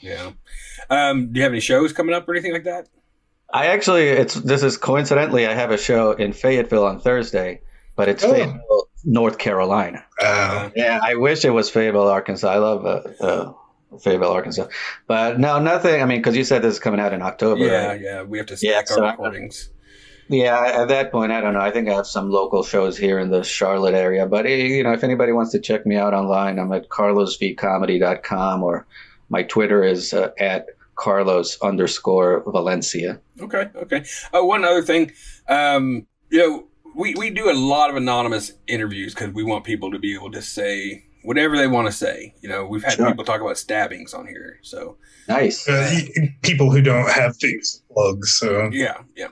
Yeah. 0.00 0.30
Um, 0.90 1.32
do 1.32 1.38
you 1.38 1.42
have 1.42 1.52
any 1.52 1.60
shows 1.60 1.92
coming 1.92 2.14
up 2.14 2.28
or 2.28 2.32
anything 2.32 2.52
like 2.52 2.64
that? 2.64 2.88
I 3.52 3.66
actually, 3.68 4.08
it's 4.08 4.34
this 4.34 4.62
is 4.62 4.76
coincidentally, 4.76 5.46
I 5.46 5.54
have 5.54 5.70
a 5.70 5.78
show 5.78 6.12
in 6.12 6.32
Fayetteville 6.32 6.84
on 6.84 7.00
Thursday, 7.00 7.60
but 7.96 8.08
it's 8.08 8.22
Oh. 8.24 8.32
Fayetteville, 8.32 8.88
North 9.04 9.38
Carolina. 9.38 10.04
Uh, 10.20 10.70
Yeah, 10.76 11.00
I 11.02 11.14
wish 11.14 11.44
it 11.44 11.50
was 11.50 11.70
Fayetteville, 11.70 12.08
Arkansas. 12.08 12.48
I 12.50 12.58
love 12.58 12.84
uh, 12.84 13.24
uh, 13.24 13.52
Fayetteville, 14.00 14.32
Arkansas, 14.32 14.66
but 15.06 15.40
no, 15.40 15.58
nothing. 15.60 16.02
I 16.02 16.04
mean, 16.04 16.18
because 16.18 16.36
you 16.36 16.44
said 16.44 16.60
this 16.62 16.74
is 16.74 16.80
coming 16.80 17.00
out 17.00 17.12
in 17.14 17.22
October. 17.22 17.64
yeah, 17.64 17.86
right? 17.86 18.00
yeah. 18.00 18.22
We 18.22 18.36
have 18.38 18.48
to 18.48 18.58
Yeah, 18.60 18.72
stack 18.82 18.88
so 18.88 19.00
our 19.00 19.06
I- 19.06 19.10
recordings. 19.12 19.70
Yeah, 20.30 20.60
at 20.82 20.88
that 20.88 21.10
point, 21.10 21.32
I 21.32 21.40
don't 21.40 21.54
know. 21.54 21.60
I 21.60 21.70
think 21.70 21.88
I 21.88 21.94
have 21.94 22.06
some 22.06 22.28
local 22.30 22.62
shows 22.62 22.98
here 22.98 23.18
in 23.18 23.30
the 23.30 23.42
Charlotte 23.42 23.94
area, 23.94 24.26
but 24.26 24.44
eh, 24.44 24.56
you 24.56 24.82
know, 24.82 24.92
if 24.92 25.02
anybody 25.02 25.32
wants 25.32 25.52
to 25.52 25.58
check 25.58 25.86
me 25.86 25.96
out 25.96 26.12
online, 26.12 26.58
I'm 26.58 26.70
at 26.72 26.90
carlosvcomedy.com 26.90 28.62
or 28.62 28.86
my 29.30 29.42
Twitter 29.42 29.82
is 29.82 30.12
uh, 30.12 30.28
at 30.38 30.66
Carlos 30.98 31.56
underscore 31.62 32.42
Valencia. 32.46 33.20
Okay, 33.40 33.68
okay. 33.76 34.04
Uh, 34.34 34.44
one 34.44 34.64
other 34.64 34.82
thing, 34.82 35.12
um, 35.48 36.06
you 36.30 36.38
know, 36.38 36.66
we, 36.96 37.14
we 37.16 37.30
do 37.30 37.50
a 37.50 37.54
lot 37.54 37.90
of 37.90 37.96
anonymous 37.96 38.52
interviews 38.66 39.14
because 39.14 39.32
we 39.32 39.44
want 39.44 39.64
people 39.64 39.90
to 39.92 39.98
be 39.98 40.14
able 40.14 40.32
to 40.32 40.42
say 40.42 41.04
whatever 41.22 41.56
they 41.56 41.68
want 41.68 41.86
to 41.86 41.92
say. 41.92 42.34
You 42.40 42.48
know, 42.48 42.66
we've 42.66 42.82
had 42.82 42.94
Sure. 42.94 43.06
people 43.06 43.24
talk 43.24 43.40
about 43.40 43.56
stabbings 43.58 44.12
on 44.14 44.26
here, 44.26 44.58
so 44.62 44.96
Nice. 45.28 45.68
uh, 45.68 45.90
people 46.42 46.70
who 46.72 46.82
don't 46.82 47.10
have 47.10 47.36
things 47.36 47.82
plugs. 47.92 48.36
So 48.38 48.70
yeah, 48.72 49.02
yeah. 49.16 49.28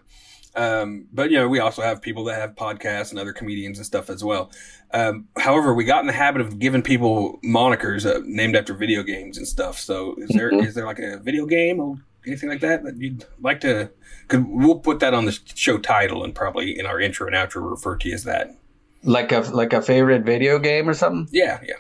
Um, 0.55 1.07
but 1.13 1.31
you 1.31 1.37
know, 1.39 1.49
we 1.49 1.59
also 1.59 1.83
have 1.83 2.01
people 2.01 2.25
that 2.25 2.41
have 2.41 2.55
podcasts 2.55 3.11
and 3.11 3.19
other 3.19 3.33
comedians 3.33 3.77
and 3.79 3.85
stuff 3.87 4.09
as 4.09 4.23
well. 4.25 4.51
Um, 4.93 5.29
however, 5.37 5.75
we 5.75 5.85
got 5.85 6.01
in 6.01 6.07
the 6.07 6.13
habit 6.13 6.41
of 6.41 6.59
giving 6.59 6.83
people 6.83 7.39
monikers 7.45 8.07
uh, 8.07 8.21
named 8.25 8.57
after 8.57 8.73
video 8.75 9.03
games 9.03 9.37
and 9.37 9.47
stuff. 9.47 9.79
So, 9.79 10.15
is 10.19 10.29
there 10.31 10.49
is 10.51 10.73
Mhm. 10.73 10.75
there 10.75 10.87
like 10.87 10.99
a 11.01 11.19
video 11.19 11.45
game 11.47 11.81
or 11.81 11.97
anything 12.27 12.49
like 12.49 12.61
that 12.61 12.85
that 12.85 12.97
you'd 12.97 13.25
like 13.41 13.61
to? 13.61 13.91
Cause 14.29 14.41
we'll 14.49 14.79
put 14.79 15.01
that 15.01 15.13
on 15.15 15.25
the 15.25 15.39
show 15.55 15.79
title 15.79 16.25
and 16.25 16.35
probably 16.35 16.79
in 16.79 16.87
our 16.87 17.01
intro 17.01 17.27
and 17.27 17.37
outro 17.37 17.69
refer 17.71 17.97
to 17.97 18.09
you 18.09 18.15
as 18.15 18.25
that. 18.25 18.57
Like 19.03 19.33
a 19.33 19.41
like 19.41 19.73
a 19.73 19.83
favorite 19.83 20.25
video 20.25 20.59
game 20.59 20.89
or 20.89 20.95
something. 20.95 21.29
Yeah, 21.33 21.61
yeah. 21.67 21.75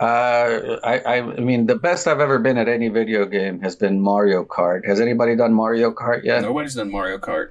Uh, 0.00 0.78
I, 0.84 0.98
I 1.00 1.16
I 1.16 1.40
mean 1.40 1.66
the 1.66 1.74
best 1.74 2.06
I've 2.06 2.20
ever 2.20 2.38
been 2.38 2.56
at 2.56 2.68
any 2.68 2.88
video 2.88 3.26
game 3.26 3.60
has 3.62 3.74
been 3.74 4.00
Mario 4.00 4.44
Kart. 4.44 4.86
Has 4.86 5.00
anybody 5.00 5.34
done 5.34 5.52
Mario 5.52 5.90
Kart 5.92 6.22
yet? 6.24 6.42
Nobody's 6.42 6.74
done 6.76 6.90
Mario 6.90 7.18
Kart. 7.18 7.48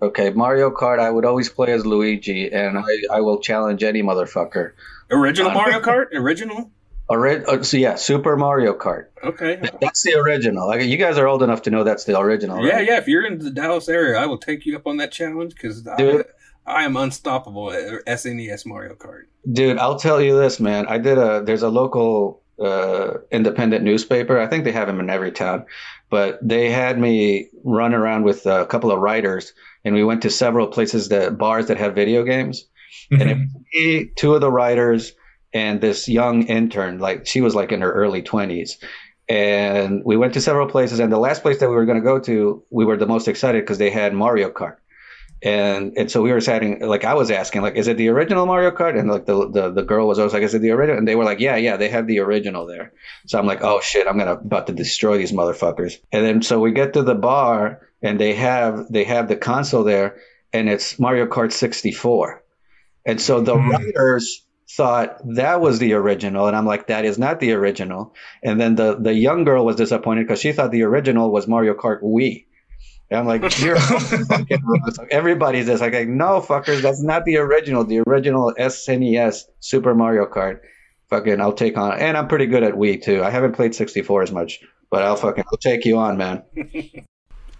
Okay, 0.00 0.30
Mario 0.30 0.70
Kart. 0.70 1.00
I 1.00 1.10
would 1.10 1.24
always 1.24 1.48
play 1.48 1.72
as 1.72 1.84
Luigi, 1.84 2.52
and 2.52 2.78
I, 2.78 3.16
I 3.16 3.20
will 3.20 3.40
challenge 3.40 3.82
any 3.82 4.02
motherfucker. 4.02 4.72
Original 5.10 5.50
Mario 5.50 5.80
Kart? 5.80 6.06
Original? 6.12 6.70
Ori- 7.08 7.44
uh, 7.44 7.62
so 7.62 7.78
yeah, 7.78 7.96
Super 7.96 8.36
Mario 8.36 8.74
Kart. 8.74 9.06
Okay. 9.24 9.60
That's 9.80 10.02
the 10.02 10.14
original. 10.14 10.68
Like, 10.68 10.82
you 10.82 10.98
guys 10.98 11.18
are 11.18 11.26
old 11.26 11.42
enough 11.42 11.62
to 11.62 11.70
know 11.70 11.82
that's 11.82 12.04
the 12.04 12.18
original. 12.18 12.64
Yeah, 12.64 12.76
right? 12.76 12.86
yeah. 12.86 12.98
If 12.98 13.08
you're 13.08 13.26
in 13.26 13.38
the 13.38 13.50
Dallas 13.50 13.88
area, 13.88 14.18
I 14.18 14.26
will 14.26 14.38
take 14.38 14.66
you 14.66 14.76
up 14.76 14.86
on 14.86 14.98
that 14.98 15.10
challenge 15.10 15.54
because 15.54 15.88
I, 15.88 16.24
I 16.66 16.84
am 16.84 16.96
unstoppable 16.96 17.72
at 17.72 18.04
SNES 18.06 18.66
Mario 18.66 18.94
Kart. 18.94 19.22
Dude, 19.50 19.78
I'll 19.78 19.98
tell 19.98 20.20
you 20.20 20.38
this, 20.38 20.60
man. 20.60 20.86
I 20.86 20.98
did 20.98 21.16
a. 21.16 21.42
There's 21.42 21.62
a 21.62 21.70
local 21.70 22.42
uh, 22.62 23.14
independent 23.30 23.84
newspaper. 23.84 24.38
I 24.38 24.46
think 24.46 24.64
they 24.64 24.72
have 24.72 24.86
them 24.86 25.00
in 25.00 25.08
every 25.08 25.32
town, 25.32 25.64
but 26.10 26.38
they 26.46 26.70
had 26.70 26.98
me 26.98 27.48
run 27.64 27.94
around 27.94 28.24
with 28.24 28.44
a 28.46 28.66
couple 28.66 28.90
of 28.90 28.98
writers, 28.98 29.54
and 29.88 29.96
we 29.96 30.04
went 30.04 30.22
to 30.22 30.30
several 30.30 30.68
places 30.68 31.08
that 31.08 31.38
bars 31.38 31.66
that 31.66 31.78
have 31.78 31.94
video 31.94 32.22
games. 32.22 32.68
And 33.10 33.22
it 33.22 33.36
mm-hmm. 33.36 33.54
was 33.54 33.64
me, 33.74 34.10
two 34.16 34.34
of 34.34 34.40
the 34.40 34.52
writers, 34.52 35.14
and 35.52 35.80
this 35.80 36.08
young 36.08 36.42
intern, 36.42 36.98
like 36.98 37.26
she 37.26 37.40
was 37.40 37.54
like 37.54 37.72
in 37.72 37.80
her 37.80 37.90
early 37.90 38.22
twenties, 38.22 38.78
and 39.28 40.02
we 40.04 40.16
went 40.16 40.34
to 40.34 40.40
several 40.40 40.68
places. 40.68 41.00
And 41.00 41.10
the 41.10 41.18
last 41.18 41.42
place 41.42 41.58
that 41.60 41.70
we 41.70 41.74
were 41.74 41.86
going 41.86 41.98
to 41.98 42.04
go 42.04 42.18
to, 42.20 42.62
we 42.70 42.84
were 42.84 42.98
the 42.98 43.06
most 43.06 43.28
excited 43.28 43.62
because 43.62 43.78
they 43.78 43.90
had 43.90 44.12
Mario 44.12 44.50
Kart. 44.50 44.76
And 45.40 45.96
and 45.96 46.10
so 46.10 46.20
we 46.20 46.32
were 46.32 46.40
saying, 46.40 46.80
like 46.80 47.04
I 47.04 47.14
was 47.14 47.30
asking, 47.30 47.62
like, 47.62 47.76
is 47.76 47.88
it 47.88 47.96
the 47.96 48.08
original 48.08 48.44
Mario 48.44 48.72
Kart? 48.72 48.98
And 48.98 49.08
like 49.08 49.24
the, 49.24 49.48
the 49.48 49.70
the 49.70 49.82
girl 49.82 50.08
was 50.08 50.18
always 50.18 50.34
like, 50.34 50.42
is 50.42 50.52
it 50.54 50.60
the 50.60 50.72
original? 50.72 50.98
And 50.98 51.06
they 51.06 51.14
were 51.14 51.24
like, 51.24 51.40
yeah, 51.40 51.56
yeah, 51.56 51.76
they 51.76 51.88
have 51.88 52.06
the 52.06 52.18
original 52.18 52.66
there. 52.66 52.92
So 53.26 53.38
I'm 53.38 53.46
like, 53.46 53.62
oh 53.62 53.80
shit, 53.80 54.06
I'm 54.06 54.18
gonna 54.18 54.32
about 54.32 54.66
to 54.66 54.72
destroy 54.72 55.16
these 55.16 55.32
motherfuckers. 55.32 55.94
And 56.12 56.26
then 56.26 56.42
so 56.42 56.58
we 56.58 56.72
get 56.72 56.94
to 56.94 57.02
the 57.02 57.14
bar, 57.14 57.87
and 58.02 58.18
they 58.18 58.34
have 58.34 58.86
they 58.90 59.04
have 59.04 59.28
the 59.28 59.36
console 59.36 59.84
there, 59.84 60.18
and 60.52 60.68
it's 60.68 60.98
Mario 60.98 61.26
Kart 61.26 61.52
64. 61.52 62.42
And 63.06 63.20
so 63.20 63.40
the 63.40 63.56
hmm. 63.56 63.70
writers 63.70 64.44
thought 64.70 65.18
that 65.34 65.60
was 65.60 65.78
the 65.78 65.94
original, 65.94 66.46
and 66.46 66.56
I'm 66.56 66.66
like, 66.66 66.88
that 66.88 67.04
is 67.04 67.18
not 67.18 67.40
the 67.40 67.52
original. 67.52 68.14
And 68.42 68.60
then 68.60 68.74
the 68.74 68.96
the 68.96 69.14
young 69.14 69.44
girl 69.44 69.64
was 69.64 69.76
disappointed 69.76 70.26
because 70.26 70.40
she 70.40 70.52
thought 70.52 70.70
the 70.70 70.82
original 70.82 71.30
was 71.30 71.48
Mario 71.48 71.74
Kart 71.74 72.02
Wii. 72.02 72.44
And 73.10 73.20
I'm 73.20 73.26
like, 73.26 73.58
you're 73.60 73.76
fucking 73.78 74.62
wrong. 74.62 74.90
So 74.92 75.06
everybody's 75.10 75.66
just 75.66 75.80
like, 75.80 75.94
no, 76.08 76.40
fuckers, 76.40 76.82
that's 76.82 77.02
not 77.02 77.24
the 77.24 77.38
original. 77.38 77.84
The 77.84 78.00
original 78.06 78.52
SNES 78.58 79.44
Super 79.60 79.94
Mario 79.94 80.26
Kart. 80.26 80.60
Fucking, 81.08 81.40
I'll 81.40 81.54
take 81.54 81.78
on. 81.78 81.98
And 81.98 82.18
I'm 82.18 82.28
pretty 82.28 82.46
good 82.46 82.62
at 82.62 82.74
Wii 82.74 83.02
too. 83.02 83.24
I 83.24 83.30
haven't 83.30 83.52
played 83.52 83.74
64 83.74 84.24
as 84.24 84.32
much, 84.32 84.60
but 84.90 85.02
I'll 85.02 85.16
fucking, 85.16 85.44
I'll 85.50 85.56
take 85.56 85.86
you 85.86 85.96
on, 85.96 86.18
man. 86.18 86.42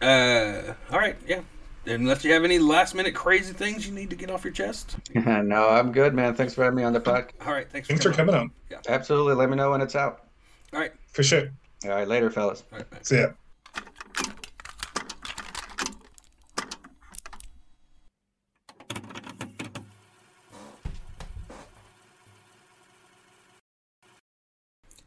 Uh, 0.01 0.75
all 0.91 0.99
right, 0.99 1.17
yeah. 1.27 1.41
Unless 1.87 2.23
you 2.25 2.33
have 2.33 2.45
any 2.45 2.59
last 2.59 2.95
minute 2.95 3.15
crazy 3.15 3.53
things 3.53 3.87
you 3.87 3.95
need 3.95 4.11
to 4.11 4.17
get 4.17 4.31
off 4.31 4.45
your 4.45 4.53
chest. 4.53 4.97
no, 5.15 5.69
I'm 5.69 5.91
good, 5.91 6.15
man. 6.15 6.35
Thanks 6.35 6.55
for 6.55 6.65
having 6.65 6.77
me 6.77 6.83
on 6.85 6.93
the 6.93 7.01
podcast. 7.01 7.47
All 7.47 7.53
right, 7.53 7.71
thanks. 7.71 7.89
Thanks 7.89 8.05
for 8.05 8.13
coming 8.13 8.35
on. 8.35 8.51
Yeah. 8.71 8.79
Absolutely. 8.89 9.35
Let 9.35 9.49
me 9.49 9.57
know 9.57 9.71
when 9.71 9.81
it's 9.81 9.97
out. 9.97 10.25
All 10.73 10.81
right, 10.81 10.93
For 11.13 11.23
sure. 11.23 11.49
All 11.85 11.91
right, 11.91 12.07
later, 12.07 12.31
fellas. 12.31 12.65
all 12.73 12.79
right. 12.79 12.91
Bye. 12.91 12.99
See 13.03 13.17
ya. 13.17 13.29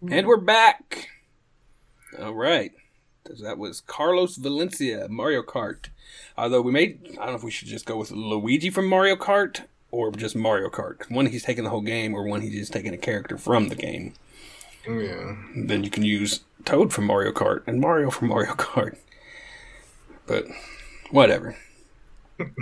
And 0.10 0.26
we're 0.26 0.38
back. 0.38 1.10
All 2.20 2.34
right. 2.34 2.72
That 3.26 3.58
was 3.58 3.82
Carlos 3.82 4.36
Valencia, 4.36 5.08
Mario 5.10 5.44
Kart. 5.44 5.90
Although 6.38 6.62
we 6.62 6.72
may, 6.72 6.84
I 6.84 7.16
don't 7.16 7.28
know 7.28 7.36
if 7.36 7.44
we 7.44 7.52
should 7.52 7.68
just 7.68 7.86
go 7.86 7.98
with 7.98 8.12
Luigi 8.12 8.70
from 8.70 8.88
Mario 8.88 9.16
Kart 9.16 9.62
or 9.92 10.12
just 10.12 10.36
Mario 10.36 10.70
Kart. 10.70 11.10
One, 11.10 11.28
he's 11.28 11.44
taking 11.44 11.64
the 11.64 11.70
whole 11.70 11.82
game, 11.82 12.14
or 12.14 12.24
one, 12.24 12.42
he's 12.42 12.54
just 12.54 12.74
taking 12.74 12.94
a 12.94 12.98
character 12.98 13.38
from 13.38 13.70
the 13.70 13.76
game. 13.76 14.14
Yeah. 14.88 15.36
Then 15.56 15.84
you 15.84 15.90
can 15.90 16.04
use 16.04 16.42
Toad 16.66 16.92
from 16.92 17.06
Mario 17.06 17.32
Kart 17.32 17.64
and 17.68 17.80
Mario 17.80 18.10
from 18.10 18.30
Mario 18.30 18.54
Kart. 18.54 18.98
But 20.26 20.46
whatever. 21.12 21.56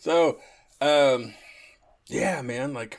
so, 0.00 0.38
um, 0.80 1.34
yeah, 2.06 2.42
man, 2.42 2.74
like 2.74 2.98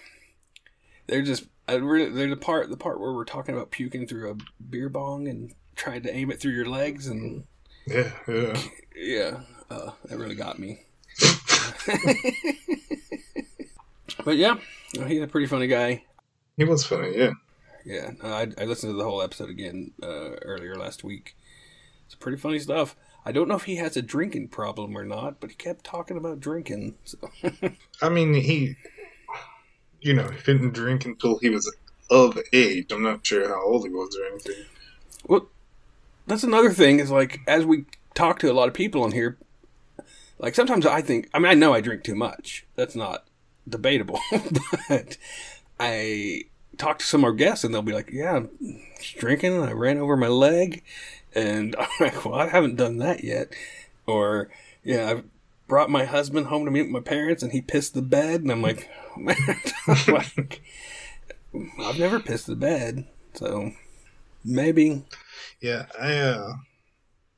they're 1.07 1.21
just 1.21 1.45
I 1.67 1.75
really, 1.75 2.27
the 2.29 2.35
part 2.37 2.69
the 2.69 2.77
part 2.77 2.99
where 2.99 3.13
we're 3.13 3.25
talking 3.25 3.55
about 3.55 3.71
puking 3.71 4.07
through 4.07 4.31
a 4.31 4.35
beer 4.63 4.89
bong 4.89 5.27
and 5.27 5.53
trying 5.75 6.01
to 6.03 6.13
aim 6.13 6.31
it 6.31 6.39
through 6.39 6.53
your 6.53 6.69
legs 6.69 7.07
and 7.07 7.43
Yeah, 7.85 8.11
yeah. 8.27 8.61
yeah, 8.95 9.39
uh, 9.69 9.91
that 10.05 10.17
really 10.17 10.35
got 10.35 10.59
me. 10.59 10.81
but 14.23 14.37
yeah, 14.37 14.57
he's 15.07 15.21
a 15.21 15.27
pretty 15.27 15.47
funny 15.47 15.67
guy. 15.67 16.03
He 16.55 16.63
was 16.63 16.85
funny, 16.85 17.17
yeah. 17.17 17.31
Yeah, 17.85 18.11
I, 18.21 18.47
I 18.57 18.65
listened 18.65 18.91
to 18.93 18.97
the 18.97 19.03
whole 19.03 19.21
episode 19.21 19.49
again 19.49 19.91
uh, 20.03 20.35
earlier 20.41 20.75
last 20.75 21.03
week. 21.03 21.35
It's 22.05 22.15
pretty 22.15 22.37
funny 22.37 22.59
stuff. 22.59 22.95
I 23.25 23.31
don't 23.31 23.47
know 23.47 23.55
if 23.55 23.63
he 23.63 23.75
has 23.77 23.95
a 23.97 24.01
drinking 24.01 24.49
problem 24.49 24.97
or 24.97 25.05
not, 25.05 25.39
but 25.39 25.49
he 25.49 25.55
kept 25.55 25.83
talking 25.85 26.17
about 26.17 26.39
drinking. 26.39 26.95
So. 27.03 27.17
I 28.01 28.09
mean, 28.09 28.33
he, 28.33 28.75
you 30.07 30.13
know, 30.13 30.29
he 30.29 30.41
didn't 30.41 30.73
drink 30.73 31.05
until 31.05 31.37
he 31.39 31.49
was 31.49 31.73
of 32.09 32.39
age. 32.53 32.91
I'm 32.91 33.03
not 33.03 33.25
sure 33.25 33.47
how 33.47 33.61
old 33.61 33.83
he 33.83 33.89
was 33.89 34.17
or 34.17 34.25
anything. 34.25 34.65
well, 35.27 35.47
that's 36.25 36.43
another 36.43 36.71
thing. 36.71 36.99
Is 36.99 37.11
like 37.11 37.39
as 37.47 37.65
we 37.65 37.85
talk 38.15 38.39
to 38.39 38.51
a 38.51 38.53
lot 38.53 38.67
of 38.67 38.73
people 38.73 39.03
on 39.03 39.11
here, 39.11 39.37
like 40.39 40.55
sometimes 40.55 40.85
I 40.85 41.01
think. 41.01 41.29
I 41.33 41.39
mean, 41.39 41.51
I 41.51 41.53
know 41.53 41.73
I 41.73 41.81
drink 41.81 42.03
too 42.03 42.15
much. 42.15 42.65
That's 42.75 42.95
not 42.95 43.25
debatable, 43.67 44.19
but 44.89 45.17
I 45.79 46.43
talk 46.77 46.99
to 46.99 47.05
some 47.05 47.21
of 47.21 47.25
our 47.25 47.33
guests 47.33 47.63
and 47.63 47.73
they'll 47.73 47.81
be 47.81 47.93
like, 47.93 48.09
"Yeah, 48.11 48.37
I'm 48.37 48.49
drinking. 49.17 49.53
and 49.53 49.65
I 49.65 49.73
ran 49.73 49.97
over 49.97 50.15
my 50.15 50.27
leg," 50.27 50.83
and 51.35 51.75
I'm 51.79 51.87
like, 51.99 52.23
"Well, 52.25 52.35
I 52.35 52.47
haven't 52.47 52.77
done 52.77 52.97
that 52.97 53.23
yet," 53.23 53.53
or 54.05 54.49
yeah, 54.83 55.11
I 55.17 55.23
brought 55.67 55.89
my 55.89 56.05
husband 56.05 56.47
home 56.47 56.65
to 56.65 56.71
meet 56.71 56.89
my 56.89 56.99
parents 56.99 57.43
and 57.43 57.51
he 57.51 57.61
pissed 57.61 57.93
the 57.93 58.01
bed, 58.01 58.41
and 58.41 58.51
I'm 58.51 58.61
like, 58.61 58.89
I'm 59.15 59.25
like, 60.07 60.61
I've 61.79 61.99
never 61.99 62.19
pissed 62.19 62.47
the 62.47 62.55
bed, 62.55 63.07
so 63.33 63.71
maybe. 64.43 65.03
Yeah, 65.61 65.85
I, 65.99 66.17
uh, 66.17 66.53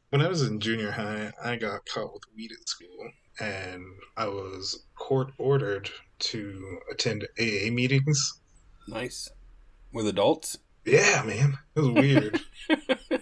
when 0.10 0.22
I 0.22 0.28
was 0.28 0.42
in 0.42 0.60
junior 0.60 0.92
high, 0.92 1.32
I 1.44 1.56
got 1.56 1.86
caught 1.86 2.14
with 2.14 2.24
weed 2.36 2.52
at 2.52 2.68
school, 2.68 3.12
and 3.40 3.84
I 4.18 4.28
was 4.28 4.84
court 4.96 5.32
ordered 5.38 5.90
to 6.20 6.80
attend 6.92 7.28
AA 7.40 7.72
meetings. 7.72 8.40
Nice. 8.88 9.30
With 9.94 10.08
adults? 10.08 10.60
Yeah, 10.86 11.24
man, 11.26 11.58
it 11.76 11.80
was 11.80 11.90
weird. 11.90 12.42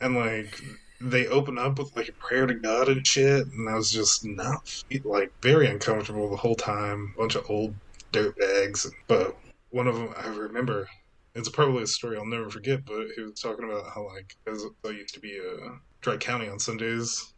and 0.00 0.14
like, 0.14 0.60
they 1.00 1.26
open 1.26 1.58
up 1.58 1.78
with 1.78 1.96
like 1.96 2.08
a 2.08 2.12
prayer 2.12 2.46
to 2.46 2.54
God 2.54 2.88
and 2.88 3.06
shit, 3.06 3.46
and 3.46 3.68
I 3.68 3.74
was 3.74 3.90
just 3.90 4.24
not 4.24 4.82
like 5.04 5.32
very 5.40 5.68
uncomfortable 5.68 6.28
the 6.28 6.36
whole 6.36 6.56
time. 6.56 7.14
Bunch 7.16 7.34
of 7.36 7.48
old 7.48 7.74
dirt 8.12 8.36
bags, 8.36 8.90
but 9.06 9.36
one 9.70 9.86
of 9.86 9.94
them 9.94 10.14
I 10.16 10.26
remember. 10.26 10.88
It's 11.34 11.48
probably 11.48 11.84
a 11.84 11.86
story 11.86 12.16
I'll 12.16 12.26
never 12.26 12.50
forget, 12.50 12.84
but 12.84 13.06
he 13.14 13.22
was 13.22 13.40
talking 13.40 13.64
about 13.64 13.90
how 13.94 14.08
like 14.08 14.34
I 14.46 14.90
used 14.90 15.14
to 15.14 15.20
be 15.20 15.38
a 15.38 15.78
Dry 16.00 16.16
County 16.16 16.48
on 16.48 16.58
Sundays, 16.58 17.32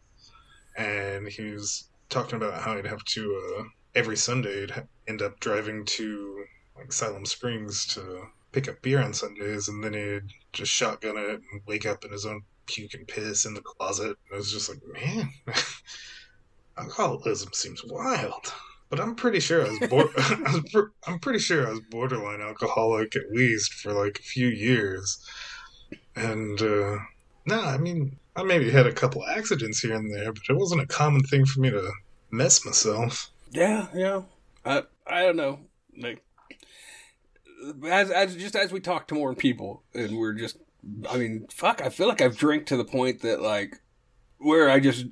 and 0.77 1.28
he 1.28 1.51
was 1.51 1.89
talking 2.09 2.37
about 2.37 2.62
how 2.62 2.77
he'd 2.77 2.87
have 2.87 3.05
to 3.05 3.59
uh, 3.59 3.65
every 3.95 4.16
Sunday 4.16 4.61
he'd 4.61 4.73
end 5.07 5.20
up 5.20 5.39
driving 5.41 5.85
to 5.85 6.45
like 6.77 6.93
Salem 6.93 7.27
Springs 7.27 7.85
to 7.95 8.27
pick 8.53 8.69
up 8.69 8.81
beer 8.81 9.03
on 9.03 9.12
Sundays, 9.12 9.69
and 9.69 9.85
then 9.85 9.93
he'd 9.93 10.32
just 10.53 10.73
shotgun 10.73 11.19
it 11.19 11.41
and 11.53 11.61
wake 11.66 11.85
up 11.85 12.05
in 12.05 12.12
his 12.12 12.24
own 12.24 12.43
puke 12.71 12.95
and 12.95 13.07
piss 13.07 13.45
in 13.45 13.55
the 13.55 13.61
closet. 13.61 14.17
And 14.29 14.35
I 14.35 14.37
was 14.37 14.53
just 14.53 14.69
like, 14.69 14.81
man, 14.93 15.31
alcoholism 16.79 17.53
seems 17.53 17.85
wild. 17.85 18.53
But 18.89 19.01
I'm 19.01 19.15
pretty 19.15 19.41
sure 19.41 19.67
I 19.67 19.71
was, 19.71 19.89
bor- 19.89 20.11
I 20.19 20.53
was 20.53 20.71
pr- 20.73 20.93
I'm 21.07 21.19
pretty 21.21 21.39
sure 21.39 21.67
I 21.67 21.71
was 21.71 21.81
borderline 21.81 22.41
alcoholic 22.41 23.15
at 23.15 23.31
least 23.31 23.75
for 23.75 23.93
like 23.93 24.19
a 24.19 24.23
few 24.23 24.49
years. 24.49 25.25
And 26.17 26.61
uh 26.61 26.99
no, 27.47 27.61
I 27.61 27.79
mean, 27.79 28.17
I 28.37 28.43
maybe 28.43 28.71
had 28.71 28.87
a 28.87 28.93
couple 28.93 29.25
accidents 29.27 29.81
here 29.81 29.95
and 29.95 30.13
there, 30.13 30.33
but 30.33 30.43
it 30.49 30.57
wasn't 30.57 30.83
a 30.83 30.87
common 30.87 31.23
thing 31.23 31.47
for 31.47 31.61
me 31.61 31.71
to 31.71 31.91
mess 32.31 32.65
myself. 32.65 33.31
Yeah, 33.51 33.87
yeah. 33.95 34.23
I 34.65 34.83
I 35.07 35.23
don't 35.23 35.37
know. 35.37 35.61
Like 35.97 36.23
as 37.87 38.11
as 38.11 38.37
just 38.37 38.57
as 38.57 38.73
we 38.73 38.81
talk 38.81 39.07
to 39.09 39.15
more 39.15 39.35
people 39.35 39.83
and 39.95 40.19
we're 40.19 40.33
just 40.33 40.57
I 41.11 41.16
mean, 41.19 41.47
fuck, 41.51 41.82
I 41.82 41.89
feel 41.90 42.09
like 42.09 42.20
I've 42.20 42.36
drank 42.36 42.66
to 42.66 42.77
the 42.77 42.85
point 42.85 43.23
that 43.23 43.40
like 43.43 43.81
where 44.39 44.70
I 44.70 44.81
just 44.81 45.07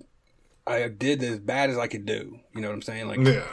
I 0.66 0.86
did 0.88 1.22
as 1.22 1.38
bad 1.38 1.70
as 1.70 1.78
I 1.78 1.86
could 1.86 2.06
do. 2.06 2.40
You 2.54 2.60
know 2.60 2.68
what 2.68 2.74
I'm 2.74 2.82
saying? 2.82 3.08
Like 3.08 3.20
Yeah. 3.20 3.46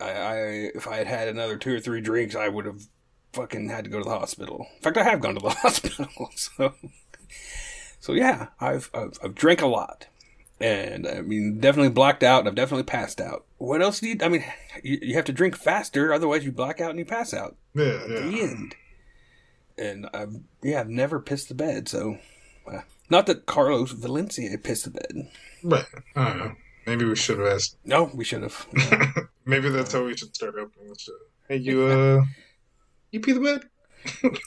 I, 0.00 0.10
I 0.10 0.36
if 0.74 0.86
I 0.88 0.96
had 0.96 1.06
had 1.06 1.28
another 1.28 1.56
two 1.56 1.74
or 1.74 1.80
three 1.80 2.00
drinks, 2.00 2.34
I 2.34 2.48
would 2.48 2.66
have 2.66 2.82
fucking 3.32 3.68
had 3.68 3.84
to 3.84 3.90
go 3.90 3.98
to 3.98 4.04
the 4.04 4.10
hospital. 4.18 4.66
In 4.76 4.82
fact, 4.82 4.96
I 4.96 5.04
have 5.04 5.20
gone 5.20 5.34
to 5.34 5.40
the 5.40 5.50
hospital. 5.62 6.08
So, 6.34 6.74
so 8.00 8.12
yeah, 8.12 8.48
I've 8.60 8.90
I've, 8.94 9.18
I've 9.22 9.34
drank 9.34 9.62
a 9.62 9.66
lot, 9.66 10.06
and 10.60 11.06
I 11.06 11.20
mean, 11.22 11.58
definitely 11.60 11.90
blacked 11.90 12.22
out. 12.22 12.40
and 12.40 12.48
I've 12.48 12.54
definitely 12.54 12.84
passed 12.84 13.20
out. 13.20 13.44
What 13.58 13.82
else 13.82 14.00
do 14.00 14.08
you? 14.08 14.16
I 14.20 14.28
mean, 14.28 14.44
you, 14.82 14.98
you 15.02 15.14
have 15.14 15.24
to 15.26 15.32
drink 15.32 15.56
faster, 15.56 16.12
otherwise 16.12 16.44
you 16.44 16.52
black 16.52 16.80
out 16.80 16.90
and 16.90 16.98
you 16.98 17.04
pass 17.04 17.32
out. 17.32 17.56
Yeah, 17.74 17.84
At 18.02 18.08
the 18.08 18.30
yeah. 18.30 18.42
end. 18.44 18.74
And 19.78 20.08
I've 20.14 20.36
yeah, 20.62 20.80
I've 20.80 20.88
never 20.88 21.20
pissed 21.20 21.48
the 21.48 21.54
bed. 21.54 21.88
So, 21.88 22.18
uh, 22.70 22.80
not 23.10 23.26
that 23.26 23.46
Carlos 23.46 23.92
Valencia 23.92 24.56
pissed 24.58 24.84
the 24.84 24.90
bed. 24.90 25.28
But 25.62 25.86
I 26.14 26.28
don't 26.28 26.38
know. 26.38 26.52
Maybe 26.86 27.04
we 27.04 27.16
should 27.16 27.38
have 27.38 27.48
asked. 27.48 27.76
No, 27.84 28.10
we 28.14 28.24
should 28.24 28.42
have. 28.42 28.66
Maybe 29.44 29.68
that's 29.70 29.92
how 29.92 30.04
we 30.04 30.16
should 30.16 30.34
start 30.34 30.54
opening 30.58 30.88
the 30.92 30.98
show. 30.98 31.12
Hey, 31.48 31.56
you 31.56 31.82
uh, 31.86 32.24
you 33.10 33.20
pee 33.20 33.32
the 33.32 33.40
bed? 33.40 34.32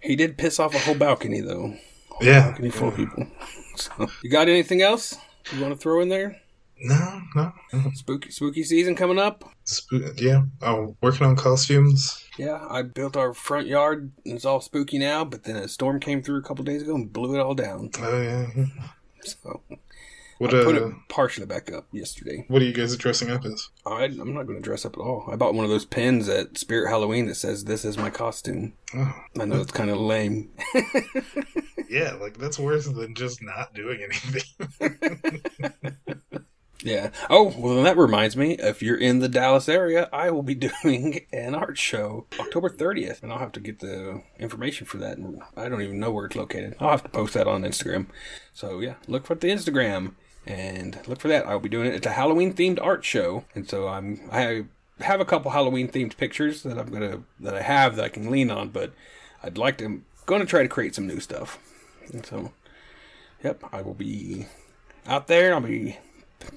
He 0.00 0.16
did 0.16 0.36
piss 0.36 0.58
off 0.58 0.74
a 0.74 0.80
whole 0.80 0.96
balcony 0.96 1.40
though. 1.40 1.76
Whole 2.08 2.26
Yeah. 2.26 2.48
balcony 2.48 2.70
full 2.70 2.88
of 2.88 2.96
people. 2.96 3.24
So, 3.76 4.08
you 4.24 4.30
got 4.30 4.48
anything 4.48 4.82
else 4.82 5.16
you 5.52 5.60
want 5.62 5.72
to 5.74 5.78
throw 5.78 6.00
in 6.00 6.08
there? 6.08 6.41
No, 6.84 7.22
no. 7.36 7.52
Spooky 7.94 8.30
spooky 8.30 8.64
season 8.64 8.96
coming 8.96 9.18
up. 9.18 9.44
Sp- 9.62 10.16
yeah, 10.16 10.42
I'm 10.60 10.96
working 11.00 11.26
on 11.26 11.36
costumes. 11.36 12.24
Yeah, 12.36 12.66
I 12.68 12.82
built 12.82 13.16
our 13.16 13.32
front 13.32 13.68
yard 13.68 14.10
and 14.26 14.34
it's 14.34 14.44
all 14.44 14.60
spooky 14.60 14.98
now, 14.98 15.24
but 15.24 15.44
then 15.44 15.54
a 15.56 15.68
storm 15.68 16.00
came 16.00 16.22
through 16.22 16.38
a 16.38 16.42
couple 16.42 16.64
days 16.64 16.82
ago 16.82 16.94
and 16.96 17.12
blew 17.12 17.36
it 17.36 17.40
all 17.40 17.54
down. 17.54 17.90
Oh 18.00 18.20
yeah. 18.20 18.46
So 19.24 19.60
What 20.38 20.52
I 20.52 20.64
put 20.64 20.74
uh, 20.76 20.88
it 20.88 20.94
partially 21.08 21.46
back 21.46 21.70
up 21.72 21.86
yesterday. 21.92 22.44
what 22.48 22.60
are 22.60 22.64
you 22.64 22.72
guys 22.72 22.96
dressing 22.96 23.30
up 23.30 23.44
as? 23.44 23.68
I, 23.86 24.06
I'm 24.06 24.34
not 24.34 24.48
going 24.48 24.58
to 24.58 24.62
dress 24.62 24.84
up 24.84 24.96
at 24.96 25.00
all. 25.00 25.28
I 25.30 25.36
bought 25.36 25.54
one 25.54 25.64
of 25.64 25.70
those 25.70 25.84
pins 25.84 26.28
at 26.28 26.58
Spirit 26.58 26.90
Halloween 26.90 27.26
that 27.26 27.36
says 27.36 27.62
"This 27.64 27.84
is 27.84 27.96
my 27.96 28.10
costume." 28.10 28.72
Oh, 28.96 29.14
I 29.38 29.44
know 29.44 29.60
it's 29.60 29.70
kind 29.70 29.90
of 29.90 29.98
lame. 29.98 30.50
yeah, 31.88 32.14
like 32.14 32.38
that's 32.38 32.58
worse 32.58 32.86
than 32.88 33.14
just 33.14 33.40
not 33.40 33.72
doing 33.72 34.00
anything. 34.02 34.98
Yeah. 36.84 37.10
Oh, 37.30 37.54
well, 37.56 37.76
then 37.76 37.84
that 37.84 37.96
reminds 37.96 38.36
me. 38.36 38.52
If 38.58 38.82
you're 38.82 38.96
in 38.96 39.20
the 39.20 39.28
Dallas 39.28 39.68
area, 39.68 40.08
I 40.12 40.30
will 40.30 40.42
be 40.42 40.54
doing 40.82 41.26
an 41.32 41.54
art 41.54 41.78
show 41.78 42.26
October 42.38 42.68
30th, 42.68 43.22
and 43.22 43.32
I'll 43.32 43.38
have 43.38 43.52
to 43.52 43.60
get 43.60 43.80
the 43.80 44.22
information 44.38 44.86
for 44.86 44.98
that. 44.98 45.16
And 45.16 45.40
I 45.56 45.68
don't 45.68 45.82
even 45.82 46.00
know 46.00 46.10
where 46.10 46.26
it's 46.26 46.36
located. 46.36 46.76
I'll 46.80 46.90
have 46.90 47.04
to 47.04 47.08
post 47.08 47.34
that 47.34 47.46
on 47.46 47.62
Instagram. 47.62 48.06
So 48.52 48.80
yeah, 48.80 48.94
look 49.06 49.26
for 49.26 49.34
the 49.34 49.48
Instagram 49.48 50.14
and 50.46 50.98
look 51.06 51.20
for 51.20 51.28
that. 51.28 51.46
I'll 51.46 51.60
be 51.60 51.68
doing 51.68 51.86
it. 51.86 51.94
It's 51.94 52.06
a 52.06 52.12
Halloween 52.12 52.52
themed 52.52 52.80
art 52.82 53.04
show, 53.04 53.44
and 53.54 53.68
so 53.68 53.88
I'm 53.88 54.20
I 54.30 54.64
have 55.00 55.20
a 55.20 55.24
couple 55.24 55.52
Halloween 55.52 55.88
themed 55.88 56.16
pictures 56.16 56.62
that 56.64 56.78
I'm 56.78 56.90
gonna 56.90 57.22
that 57.40 57.54
I 57.54 57.62
have 57.62 57.96
that 57.96 58.04
I 58.04 58.08
can 58.08 58.30
lean 58.30 58.50
on, 58.50 58.70
but 58.70 58.92
I'd 59.42 59.58
like 59.58 59.78
to 59.78 60.02
going 60.26 60.40
to 60.40 60.46
try 60.46 60.62
to 60.62 60.68
create 60.68 60.94
some 60.94 61.06
new 61.06 61.20
stuff. 61.20 61.58
And 62.12 62.24
so, 62.24 62.52
yep, 63.42 63.62
I 63.72 63.82
will 63.82 63.94
be 63.94 64.46
out 65.06 65.26
there. 65.26 65.54
I'll 65.54 65.60
be 65.60 65.98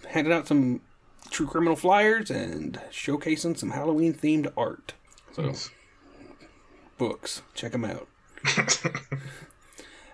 handing 0.10 0.34
out 0.34 0.48
some 0.48 0.82
true 1.30 1.48
criminal 1.48 1.76
flyers 1.76 2.30
and 2.32 2.80
showcasing 2.92 3.58
some 3.58 3.72
Halloween 3.72 4.14
themed 4.14 4.52
art. 4.56 4.94
So 5.34 5.54
books, 6.98 7.42
check 7.54 7.72
them 7.74 7.86
out. 7.86 8.08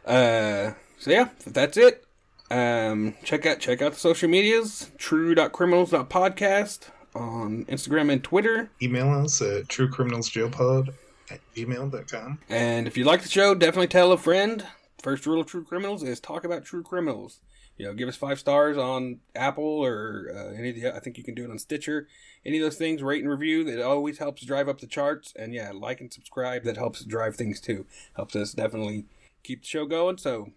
uh, 0.06 0.74
so 0.98 1.12
yeah, 1.12 1.30
that's 1.46 1.78
it. 1.78 2.06
Um, 2.50 3.16
check 3.24 3.46
out 3.46 3.60
check 3.60 3.82
out 3.82 3.94
the 3.94 4.00
social 4.00 4.30
medias. 4.30 4.92
True.criminals.podcast 4.98 6.90
on 7.16 7.66
Instagram 7.66 8.12
and 8.12 8.24
Twitter. 8.24 8.70
Email 8.82 9.10
us 9.12 9.42
at 9.42 9.68
truecriminalsjailpod 9.68 10.94
at 11.30 11.40
gmail.com. 11.56 12.40
And 12.50 12.88
if 12.88 12.98
you 12.98 13.06
like 13.06 13.22
the 13.22 13.30
show, 13.30 13.56
definitely 13.56 13.88
tell 13.88 14.12
a 14.12 14.18
friend. 14.18 14.66
First 15.02 15.26
rule 15.26 15.42
of 15.42 15.48
True 15.48 15.64
Criminals 15.64 16.04
is 16.04 16.20
talk 16.20 16.44
about 16.44 16.64
true 16.64 16.84
criminals. 16.84 17.40
You 17.82 17.88
know, 17.88 17.94
give 17.96 18.08
us 18.08 18.16
five 18.16 18.38
stars 18.38 18.78
on 18.78 19.22
Apple 19.36 19.64
or 19.84 20.32
uh, 20.32 20.54
any 20.56 20.70
of 20.70 20.76
the. 20.76 20.96
I 20.96 21.00
think 21.00 21.18
you 21.18 21.24
can 21.24 21.34
do 21.34 21.46
it 21.46 21.50
on 21.50 21.58
Stitcher. 21.58 22.08
Any 22.46 22.60
of 22.60 22.64
those 22.64 22.78
things, 22.78 23.02
rate 23.02 23.24
and 23.24 23.32
review. 23.32 23.64
That 23.64 23.84
always 23.84 24.20
helps 24.20 24.46
drive 24.46 24.70
up 24.70 24.80
the 24.80 24.86
charts. 24.86 25.34
And 25.36 25.52
yeah, 25.52 25.72
like 25.74 26.00
and 26.00 26.14
subscribe. 26.14 26.64
That 26.64 26.78
helps 26.78 27.04
drive 27.04 27.36
things 27.36 27.60
too. 27.60 27.88
Helps 28.16 28.36
us 28.36 28.52
definitely 28.54 29.06
keep 29.42 29.62
the 29.62 29.68
show 29.68 29.88
going. 29.88 30.20
So 30.20 30.52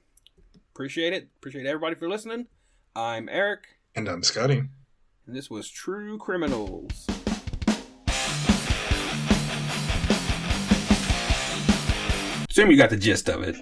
appreciate 0.75 1.15
it. 1.15 1.29
Appreciate 1.39 1.65
everybody 1.65 1.95
for 1.95 2.11
listening. 2.11 2.47
I'm 2.95 3.31
Eric, 3.31 3.69
And 3.97 4.07
I'm 4.07 4.23
Scotty. 4.23 4.59
and 5.27 5.35
this 5.35 5.49
was 5.49 5.71
True 5.71 6.19
Criminals. 6.19 7.07
Assume 12.51 12.71
you 12.71 12.77
got 12.77 12.91
the 12.91 12.99
gist 12.99 13.31
of 13.31 13.43
it. 13.43 13.57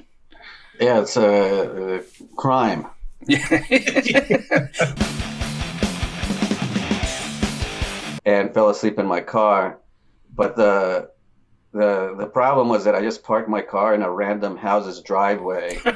Yeah, 0.81 1.01
it's 1.01 1.17
a, 1.17 2.01
a 2.01 2.03
crime. 2.37 2.87
And 8.25 8.55
fell 8.55 8.71
asleep 8.71 9.01
in 9.01 9.07
my 9.07 9.21
car. 9.21 9.81
But 10.35 10.55
the 10.55 11.11
the 11.73 12.15
the 12.17 12.27
problem 12.27 12.69
was 12.69 12.85
that 12.85 12.95
I 12.95 13.01
just 13.01 13.25
parked 13.25 13.49
my 13.49 13.63
car 13.63 13.95
in 13.95 14.03
a 14.03 14.11
random 14.11 14.57
house's 14.57 15.01
driveway. 15.01 15.81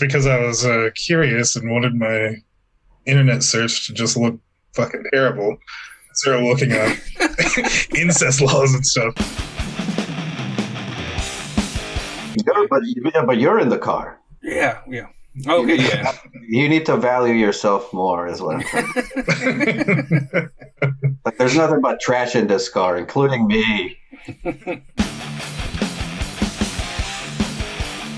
Because 0.00 0.26
I 0.26 0.38
was 0.38 0.66
uh, 0.66 0.90
curious 0.96 1.54
and 1.54 1.70
wanted 1.70 1.94
my 1.94 2.34
internet 3.06 3.44
search 3.44 3.86
to 3.86 3.94
just 3.94 4.16
look 4.16 4.38
fucking 4.74 5.04
terrible. 5.12 5.52
I 5.52 6.14
started 6.14 6.44
looking 6.44 6.72
up 6.72 6.96
incest 7.94 8.40
laws 8.40 8.74
and 8.74 8.84
stuff. 8.84 9.53
You're- 12.46 12.66
but, 12.70 12.82
yeah, 12.84 13.24
but 13.24 13.38
you're 13.38 13.58
in 13.60 13.68
the 13.68 13.78
car. 13.78 14.20
yeah, 14.42 14.80
yeah. 14.88 15.06
Oh, 15.48 15.62
okay, 15.64 15.76
yeah. 15.76 16.12
You 16.48 16.68
need 16.68 16.86
to 16.86 16.96
value 16.96 17.34
yourself 17.34 17.92
more, 17.92 18.28
is 18.28 18.40
what 18.40 18.56
I'm 18.56 18.62
saying. 18.62 20.50
Like, 21.24 21.36
there's 21.38 21.56
nothing 21.56 21.80
but 21.80 21.98
trash 22.00 22.36
in 22.36 22.46
this 22.46 22.68
car, 22.68 22.96
including 22.96 23.46
me. 23.48 23.98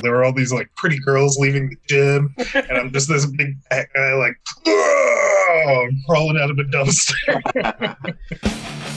there 0.02 0.12
were 0.12 0.24
all 0.24 0.32
these 0.32 0.52
like 0.52 0.68
pretty 0.76 0.98
girls 0.98 1.38
leaving 1.38 1.70
the 1.70 1.76
gym, 1.88 2.34
and 2.54 2.76
I'm 2.78 2.92
just 2.92 3.08
this 3.08 3.26
big 3.26 3.56
fat 3.70 3.88
guy 3.94 4.12
like 4.14 4.36
"Whoa!" 4.66 5.88
crawling 6.06 6.36
out 6.38 6.50
of 6.50 6.58
a 6.58 6.64
dumpster. 6.64 7.96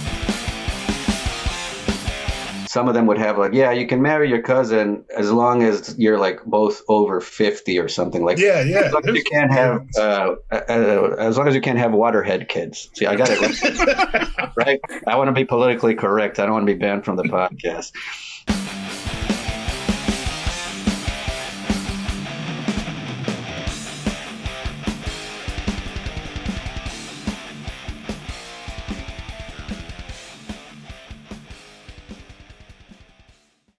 Some 2.70 2.88
of 2.88 2.94
them 2.94 3.08
would 3.08 3.18
have 3.18 3.40
like, 3.40 3.54
yeah, 3.54 3.72
you 3.72 3.88
can 3.88 4.00
marry 4.00 4.30
your 4.30 4.44
cousin 4.44 5.04
as 5.18 5.32
long 5.32 5.64
as 5.64 5.96
you're 5.98 6.20
like 6.20 6.44
both 6.46 6.84
over 6.88 7.20
50 7.20 7.80
or 7.80 7.88
something 7.88 8.24
like. 8.24 8.38
yeah, 8.38 8.62
yeah. 8.62 8.82
As 8.82 8.94
long 8.94 9.10
as 9.10 9.16
you 9.16 9.24
can't 9.24 9.52
have, 9.52 9.88
uh, 9.98 10.36
uh, 10.52 11.16
as 11.18 11.36
long 11.36 11.48
as 11.48 11.56
you 11.56 11.62
can't 11.62 11.80
have 11.80 11.94
waterhead 11.94 12.48
kids. 12.48 12.91
See, 12.94 13.08
I 13.08 13.16
got 13.16 13.30
it 13.32 14.56
right. 14.56 14.80
I 15.08 15.16
want 15.16 15.30
to 15.30 15.32
be 15.32 15.46
politically 15.46 15.96
correct. 15.96 16.38
I 16.38 16.44
don't 16.44 16.54
want 16.54 16.68
to 16.68 16.72
be 16.72 16.78
banned 16.78 17.06
from 17.06 17.16
the 17.16 17.24
podcast. 17.24 17.91